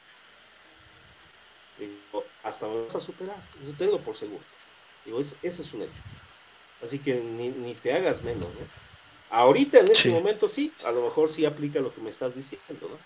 digo, 1.78 2.24
hasta 2.44 2.68
vas 2.68 2.96
a 2.96 3.00
superar, 3.00 3.42
eso 3.62 3.74
tengo 3.78 4.00
por 4.00 4.16
seguro, 4.16 4.44
digo, 5.06 5.20
ese 5.20 5.36
es 5.44 5.74
un 5.74 5.84
hecho, 5.84 6.02
así 6.84 6.99
que 6.99 7.16
ni, 7.16 7.49
ni 7.49 7.76
te 7.76 7.94
hagas 7.94 8.22
menos, 8.22 8.49
¿no? 8.49 8.82
Ahorita 9.30 9.80
en 9.80 9.90
este 9.90 10.10
momento 10.10 10.49
sí, 10.49 10.74
a 10.84 10.91
lo 10.91 11.03
mejor 11.03 11.32
sí 11.32 11.45
aplica 11.45 11.80
lo 11.80 11.94
que 11.94 12.02
me 12.02 12.10
estás 12.10 12.36
diciendo, 12.36 12.90
¿no? 12.90 12.98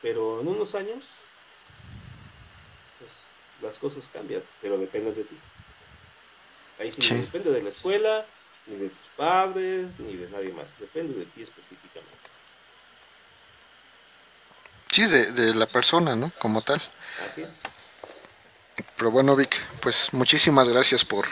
Pero 0.00 0.40
en 0.40 0.46
unos 0.48 0.74
años, 0.74 1.06
pues 3.00 3.26
las 3.60 3.78
cosas 3.78 4.08
cambian, 4.12 4.42
pero 4.62 4.78
depende 4.78 5.12
de 5.12 5.24
ti. 5.24 5.36
Ahí 6.78 6.92
sí, 6.92 7.12
no 7.12 7.20
depende 7.20 7.50
de 7.50 7.62
la 7.62 7.70
escuela, 7.70 8.26
ni 8.66 8.76
de 8.76 8.88
tus 8.88 9.08
padres, 9.16 9.98
ni 9.98 10.16
de 10.16 10.30
nadie 10.30 10.52
más. 10.52 10.66
Depende 10.78 11.18
de 11.18 11.24
ti 11.26 11.42
específicamente. 11.42 12.14
Sí, 14.90 15.06
de, 15.06 15.32
de 15.32 15.54
la 15.54 15.66
persona, 15.66 16.14
¿no? 16.14 16.30
Como 16.38 16.62
tal. 16.62 16.80
Así 17.28 17.42
es. 17.42 17.58
Pero 18.96 19.10
bueno, 19.10 19.34
Vic, 19.34 19.56
pues 19.80 20.08
muchísimas 20.12 20.68
gracias 20.68 21.04
por 21.04 21.26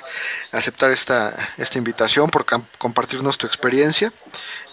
aceptar 0.51 0.90
esta, 0.90 1.55
esta 1.56 1.78
invitación, 1.78 2.28
por 2.28 2.44
compartirnos 2.78 3.39
tu 3.39 3.47
experiencia. 3.47 4.12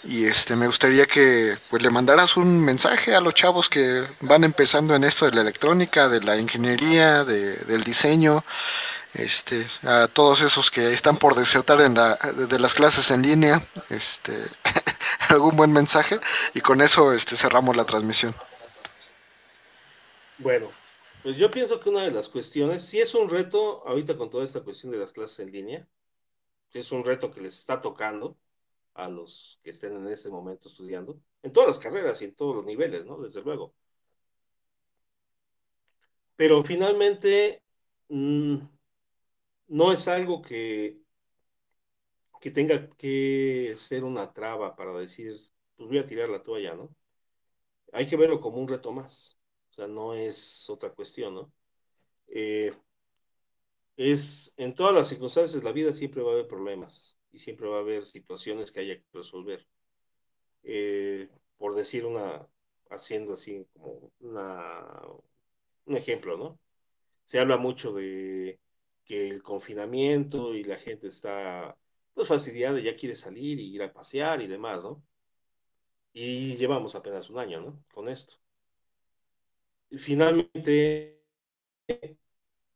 Y 0.04 0.26
este 0.26 0.56
me 0.56 0.66
gustaría 0.66 1.06
que 1.06 1.58
pues, 1.70 1.84
le 1.84 1.92
mandaras 1.92 2.38
un 2.38 2.60
mensaje 2.64 3.16
a 3.16 3.22
los 3.22 3.34
chavos 3.36 3.70
que 3.70 4.08
van 4.22 4.44
empezando 4.44 4.96
en 4.96 5.04
esto 5.04 5.26
de 5.26 5.34
la 5.34 5.42
electrónica, 5.42 6.10
de 6.10 6.22
la 6.22 6.38
ingeniería, 6.38 7.24
de, 7.26 7.58
del 7.58 7.84
diseño, 7.84 8.44
este, 9.14 9.68
a 9.84 10.08
todos 10.08 10.42
esos 10.42 10.72
que 10.72 10.94
están 10.94 11.18
por 11.18 11.36
desertar 11.36 11.82
en 11.82 11.96
la, 11.96 12.16
de 12.16 12.60
las 12.60 12.74
clases 12.74 13.12
en 13.12 13.22
línea, 13.22 13.62
este, 13.90 14.48
algún 15.30 15.56
buen 15.56 15.74
mensaje 15.74 16.20
y 16.54 16.62
con 16.62 16.82
eso 16.82 17.14
este, 17.14 17.36
cerramos 17.36 17.76
la 17.76 17.86
transmisión. 17.86 18.36
Bueno, 20.38 20.72
pues 21.24 21.38
yo 21.38 21.52
pienso 21.52 21.80
que 21.80 21.90
una 21.90 22.04
de 22.04 22.12
las 22.12 22.30
cuestiones, 22.30 22.84
si 22.84 23.00
es 23.00 23.14
un 23.16 23.30
reto 23.30 23.86
ahorita 23.88 24.18
con 24.18 24.30
toda 24.30 24.46
esta 24.46 24.62
cuestión 24.62 24.92
de 24.92 25.00
las 25.00 25.14
clases 25.14 25.40
en 25.40 25.52
línea, 25.52 25.88
si 26.70 26.80
es 26.80 26.92
un 26.92 27.04
reto 27.06 27.32
que 27.32 27.42
les 27.42 27.58
está 27.60 27.82
tocando, 27.82 28.38
a 29.00 29.10
los 29.10 29.60
que 29.64 29.70
estén 29.72 29.96
en 29.96 30.08
ese 30.08 30.30
momento 30.30 30.68
estudiando, 30.68 31.22
en 31.44 31.54
todas 31.54 31.70
las 31.70 31.80
carreras 31.80 32.22
y 32.22 32.26
en 32.26 32.36
todos 32.36 32.56
los 32.58 32.66
niveles, 32.66 33.06
¿no? 33.06 33.18
Desde 33.20 33.42
luego. 33.42 33.74
Pero 36.36 36.64
finalmente 36.64 37.62
mm, 38.10 38.58
no 39.68 39.92
es 39.92 40.08
algo 40.08 40.42
que, 40.42 41.00
que 42.42 42.52
tenga 42.52 42.90
que 42.98 43.74
ser 43.76 44.04
una 44.04 44.34
traba 44.34 44.76
para 44.76 44.94
decir, 44.94 45.34
pues 45.76 45.90
voy 45.90 46.00
a 46.00 46.06
tirar 46.06 46.30
la 46.30 46.44
toalla, 46.44 46.76
¿no? 46.76 46.90
Hay 47.94 48.08
que 48.08 48.18
verlo 48.18 48.40
como 48.40 48.58
un 48.60 48.68
reto 48.68 48.92
más. 48.92 49.39
O 49.70 49.74
sea, 49.74 49.88
no 49.88 50.14
es 50.14 50.70
otra 50.70 50.92
cuestión, 50.92 51.36
¿no? 51.36 51.52
Eh, 52.28 52.74
es 53.98 54.54
en 54.58 54.76
todas 54.76 54.94
las 54.94 55.10
circunstancias 55.10 55.62
de 55.62 55.68
la 55.68 55.74
vida 55.74 55.94
siempre 55.94 56.22
va 56.24 56.32
a 56.32 56.34
haber 56.34 56.48
problemas 56.48 57.18
y 57.32 57.40
siempre 57.40 57.68
va 57.68 57.78
a 57.78 57.82
haber 57.82 58.06
situaciones 58.06 58.72
que 58.72 58.80
haya 58.82 58.98
que 58.98 59.06
resolver. 59.14 59.68
Eh, 60.64 61.30
por 61.58 61.76
decir 61.76 62.06
una, 62.06 62.48
haciendo 62.90 63.34
así 63.34 63.66
como 63.74 64.12
una, 64.20 65.02
un 65.86 65.98
ejemplo, 65.98 66.38
¿no? 66.38 66.60
Se 67.26 67.40
habla 67.40 67.58
mucho 67.58 67.94
de 67.94 68.60
que 69.06 69.28
el 69.30 69.44
confinamiento 69.44 70.56
y 70.56 70.64
la 70.64 70.78
gente 70.78 71.08
está 71.08 71.78
pues 72.14 72.28
fastidiada, 72.28 72.80
ya 72.80 72.96
quiere 72.96 73.16
salir 73.16 73.60
y 73.60 73.74
ir 73.76 73.84
a 73.84 73.94
pasear 73.94 74.42
y 74.42 74.48
demás, 74.48 74.84
¿no? 74.84 75.04
Y 76.14 76.56
llevamos 76.58 76.96
apenas 76.96 77.30
un 77.30 77.40
año, 77.40 77.62
¿no? 77.62 77.84
Con 77.94 78.10
esto. 78.10 78.36
Finalmente, 79.98 81.20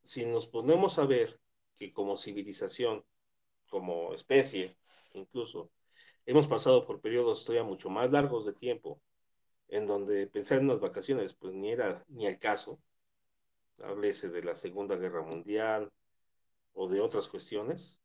si 0.04 0.26
nos 0.26 0.48
ponemos 0.48 1.00
a 1.00 1.06
ver 1.06 1.40
que 1.76 1.92
como 1.92 2.18
civilización, 2.18 3.04
como 3.70 4.14
especie, 4.14 4.78
incluso, 5.14 5.72
hemos 6.26 6.48
pasado 6.48 6.86
por 6.86 7.02
periodos 7.02 7.46
todavía 7.46 7.68
mucho 7.68 7.90
más 7.90 8.12
largos 8.12 8.46
de 8.46 8.54
tiempo, 8.54 9.02
en 9.70 9.86
donde 9.88 10.28
pensar 10.28 10.60
en 10.60 10.66
unas 10.66 10.82
vacaciones, 10.82 11.34
pues 11.36 11.54
ni 11.54 11.72
era 11.72 12.06
ni 12.10 12.28
el 12.28 12.40
caso, 12.40 12.80
háblese 13.84 14.30
de 14.30 14.44
la 14.44 14.56
Segunda 14.56 14.96
Guerra 14.96 15.22
Mundial 15.22 15.92
o 16.74 16.88
de 16.90 17.02
otras 17.02 17.28
cuestiones, 17.28 18.02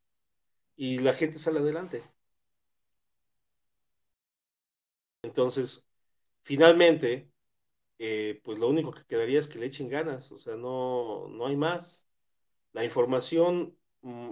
y 0.75 0.99
la 0.99 1.13
gente 1.13 1.39
sale 1.39 1.59
adelante. 1.59 2.03
Entonces, 5.23 5.87
finalmente, 6.41 7.28
eh, 7.99 8.41
pues 8.43 8.59
lo 8.59 8.69
único 8.69 8.91
que 8.91 9.05
quedaría 9.05 9.39
es 9.39 9.47
que 9.47 9.59
le 9.59 9.67
echen 9.67 9.89
ganas, 9.89 10.31
o 10.31 10.37
sea, 10.37 10.55
no, 10.55 11.27
no 11.29 11.47
hay 11.47 11.57
más. 11.57 12.07
La 12.73 12.83
información, 12.85 13.77
mm, 14.01 14.31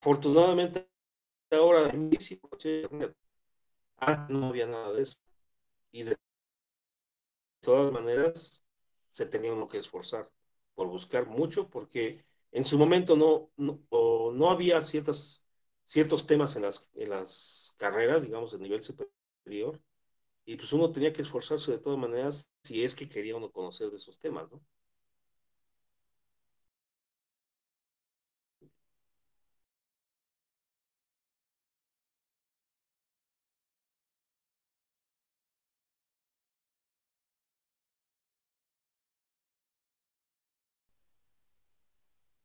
afortunadamente, 0.00 0.88
ahora 1.50 1.90
antes 3.98 4.30
no 4.30 4.48
había 4.48 4.66
nada 4.66 4.92
de 4.92 5.02
eso. 5.02 5.16
Y 5.92 6.04
de 6.04 6.16
todas 7.60 7.92
maneras, 7.92 8.62
se 9.08 9.26
tenía 9.26 9.52
uno 9.52 9.68
que 9.68 9.78
esforzar 9.78 10.30
por 10.74 10.88
buscar 10.88 11.26
mucho, 11.26 11.68
porque 11.68 12.24
en 12.50 12.64
su 12.64 12.78
momento 12.78 13.16
no, 13.16 13.50
no, 13.56 13.80
no 14.32 14.50
había 14.50 14.80
ciertas, 14.82 15.46
ciertos 15.84 16.26
temas 16.26 16.56
en 16.56 16.62
las, 16.62 16.90
en 16.94 17.10
las 17.10 17.74
carreras, 17.78 18.22
digamos, 18.22 18.52
de 18.52 18.58
nivel 18.58 18.82
superior, 18.82 19.80
y 20.44 20.56
pues 20.56 20.72
uno 20.72 20.92
tenía 20.92 21.12
que 21.12 21.22
esforzarse 21.22 21.72
de 21.72 21.78
todas 21.78 21.98
maneras 21.98 22.50
si 22.62 22.84
es 22.84 22.94
que 22.94 23.08
quería 23.08 23.36
uno 23.36 23.50
conocer 23.52 23.90
de 23.90 23.96
esos 23.96 24.18
temas, 24.20 24.50
¿no? 24.50 24.62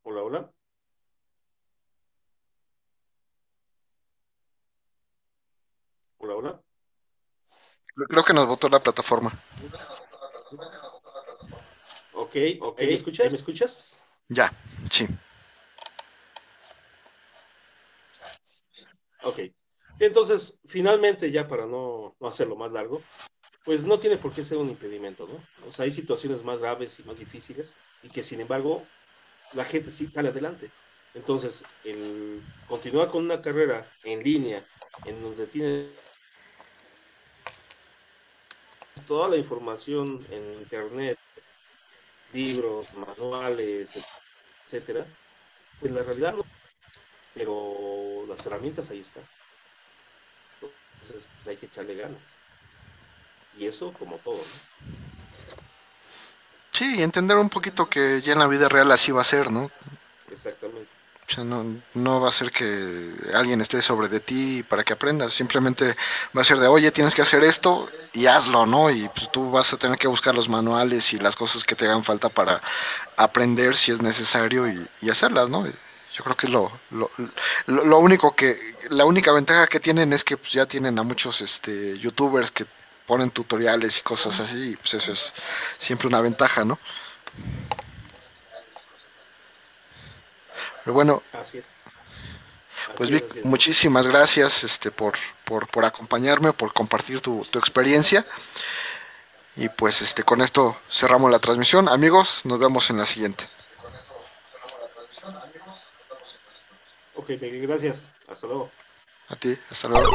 Hola, 0.03 0.24
hola. 0.24 0.53
Hola, 6.18 6.36
hola. 6.36 6.64
Creo 8.06 8.24
que 8.24 8.34
nos 8.34 8.48
votó 8.48 8.69
la 8.69 8.80
plataforma. 8.80 9.32
Ok, 12.14 12.36
ok. 12.61 12.80
¿Me 12.82 12.94
escuchas? 12.94 13.32
¿Me 13.32 13.38
escuchas? 13.38 14.02
Ya, 14.30 14.53
sí. 14.90 15.07
Ok. 19.24 19.40
Entonces, 19.99 20.60
finalmente, 20.68 21.32
ya 21.32 21.48
para 21.48 21.65
no, 21.65 22.15
no 22.19 22.28
hacerlo 22.28 22.56
más 22.56 22.72
largo, 22.72 23.02
pues 23.65 23.84
no 23.84 23.98
tiene 23.98 24.18
por 24.18 24.32
qué 24.32 24.44
ser 24.44 24.60
un 24.60 24.69
impedimento, 24.69 25.28
¿no? 25.28 25.68
O 25.68 25.72
sea, 25.72 25.86
hay 25.86 25.91
situaciones 25.91 26.44
más 26.44 26.61
graves 26.61 26.99
y 26.99 27.03
más 27.03 27.18
difíciles 27.18 27.74
y 28.03 28.10
que, 28.10 28.22
sin 28.22 28.40
embargo, 28.40 28.86
la 29.53 29.64
gente 29.64 29.90
sí 29.90 30.07
sale 30.07 30.30
adelante. 30.30 30.69
Entonces, 31.15 31.65
el 31.84 32.44
continuar 32.68 33.10
con 33.10 33.24
una 33.26 33.41
carrera 33.41 33.90
en 34.03 34.19
línea, 34.19 34.64
en 35.06 35.19
donde 35.22 35.48
tiene 35.48 35.90
toda 39.07 39.29
la 39.29 39.38
información 39.38 40.25
en 40.29 40.53
internet, 40.59 41.17
libros, 42.34 42.85
manuales, 42.93 43.97
etcétera, 44.65 45.05
pues 45.79 45.91
la 45.91 46.03
realidad 46.03 46.35
no, 46.35 46.45
pero 47.34 48.25
las 48.27 48.45
herramientas 48.45 48.89
ahí 48.89 48.99
están. 48.99 49.23
Entonces 50.61 51.27
pues 51.35 51.47
hay 51.47 51.57
que 51.57 51.67
echarle 51.67 51.95
ganas. 51.95 52.41
Y 53.57 53.65
eso 53.65 53.93
como 53.93 54.17
todo, 54.17 54.38
¿no? 54.38 54.97
Sí, 56.71 57.01
entender 57.01 57.38
un 57.38 57.49
poquito 57.49 57.89
que 57.89 58.21
ya 58.21 58.34
en 58.34 58.39
la 58.39 58.47
vida 58.47 58.69
real 58.69 58.91
así 58.91 59.11
va 59.11 59.21
a 59.21 59.23
ser, 59.23 59.49
¿no? 59.49 59.71
Exactamente. 60.29 60.97
O 61.29 61.33
sea, 61.33 61.43
no, 61.43 61.65
no 61.93 62.21
va 62.21 62.29
a 62.29 62.31
ser 62.31 62.51
que 62.51 63.11
alguien 63.33 63.59
esté 63.59 63.81
sobre 63.81 64.07
de 64.07 64.21
ti 64.21 64.63
para 64.63 64.85
que 64.85 64.93
aprendas, 64.93 65.33
simplemente 65.33 65.97
va 66.35 66.41
a 66.41 66.45
ser 66.45 66.57
de, 66.57 66.67
oye, 66.67 66.89
tienes 66.91 67.13
que 67.15 67.21
hacer 67.21 67.43
esto 67.43 67.89
y 68.13 68.27
hazlo, 68.27 68.65
¿no? 68.65 68.89
Y 68.89 69.09
pues 69.09 69.29
tú 69.29 69.51
vas 69.51 69.73
a 69.73 69.77
tener 69.77 69.97
que 69.97 70.07
buscar 70.07 70.33
los 70.33 70.47
manuales 70.47 71.11
y 71.11 71.19
las 71.19 71.35
cosas 71.35 71.65
que 71.65 71.75
te 71.75 71.85
hagan 71.85 72.05
falta 72.05 72.29
para 72.29 72.61
aprender 73.17 73.75
si 73.75 73.91
es 73.91 74.01
necesario 74.01 74.67
y, 74.69 75.09
hacerlas, 75.09 75.49
¿no? 75.49 75.65
Yo 75.65 76.23
creo 76.23 76.37
que 76.37 76.47
lo, 76.47 76.71
lo, 76.91 77.11
lo, 77.67 77.99
único 77.99 78.33
que, 78.33 78.75
la 78.89 79.03
única 79.05 79.33
ventaja 79.33 79.67
que 79.67 79.81
tienen 79.81 80.13
es 80.13 80.23
que 80.23 80.37
pues, 80.37 80.53
ya 80.53 80.65
tienen 80.65 80.97
a 80.97 81.03
muchos 81.03 81.41
este, 81.41 81.97
youtubers 81.97 82.51
que 82.51 82.65
ponen 83.05 83.31
tutoriales 83.31 83.99
y 83.99 84.01
cosas 84.01 84.39
así, 84.39 84.71
y 84.71 84.75
pues 84.77 84.93
eso 84.93 85.11
es 85.11 85.33
siempre 85.77 86.07
una 86.07 86.21
ventaja, 86.21 86.63
¿no? 86.63 86.79
Pero 90.88 90.93
bueno, 90.93 91.22
Así 91.34 91.57
es. 91.57 91.76
pues 92.95 93.09
Vic, 93.09 93.26
es, 93.26 93.30
así 93.31 93.39
es. 93.39 93.45
muchísimas 93.45 94.07
gracias 94.07 94.64
este, 94.64 94.89
por, 94.89 95.15
por, 95.43 95.68
por 95.68 95.84
acompañarme, 95.84 96.53
por 96.53 96.72
compartir 96.72 97.19
tu, 97.19 97.45
tu 97.51 97.59
experiencia. 97.59 98.26
Y 99.57 99.68
pues 99.68 100.01
este, 100.01 100.23
con 100.23 100.39
esto 100.41 100.77
cerramos 100.89 101.30
la 101.30 101.39
transmisión. 101.39 101.89
Amigos, 101.89 102.45
nos 102.45 102.57
vemos 102.57 102.89
en 102.89 102.99
la 102.99 103.05
siguiente. 103.05 103.49
Ok, 107.15 107.31
gracias. 107.41 108.09
Hasta 108.30 108.47
luego. 108.47 108.72
A 109.27 109.35
ti, 109.35 109.59
hasta 109.69 109.89
luego. 109.89 110.09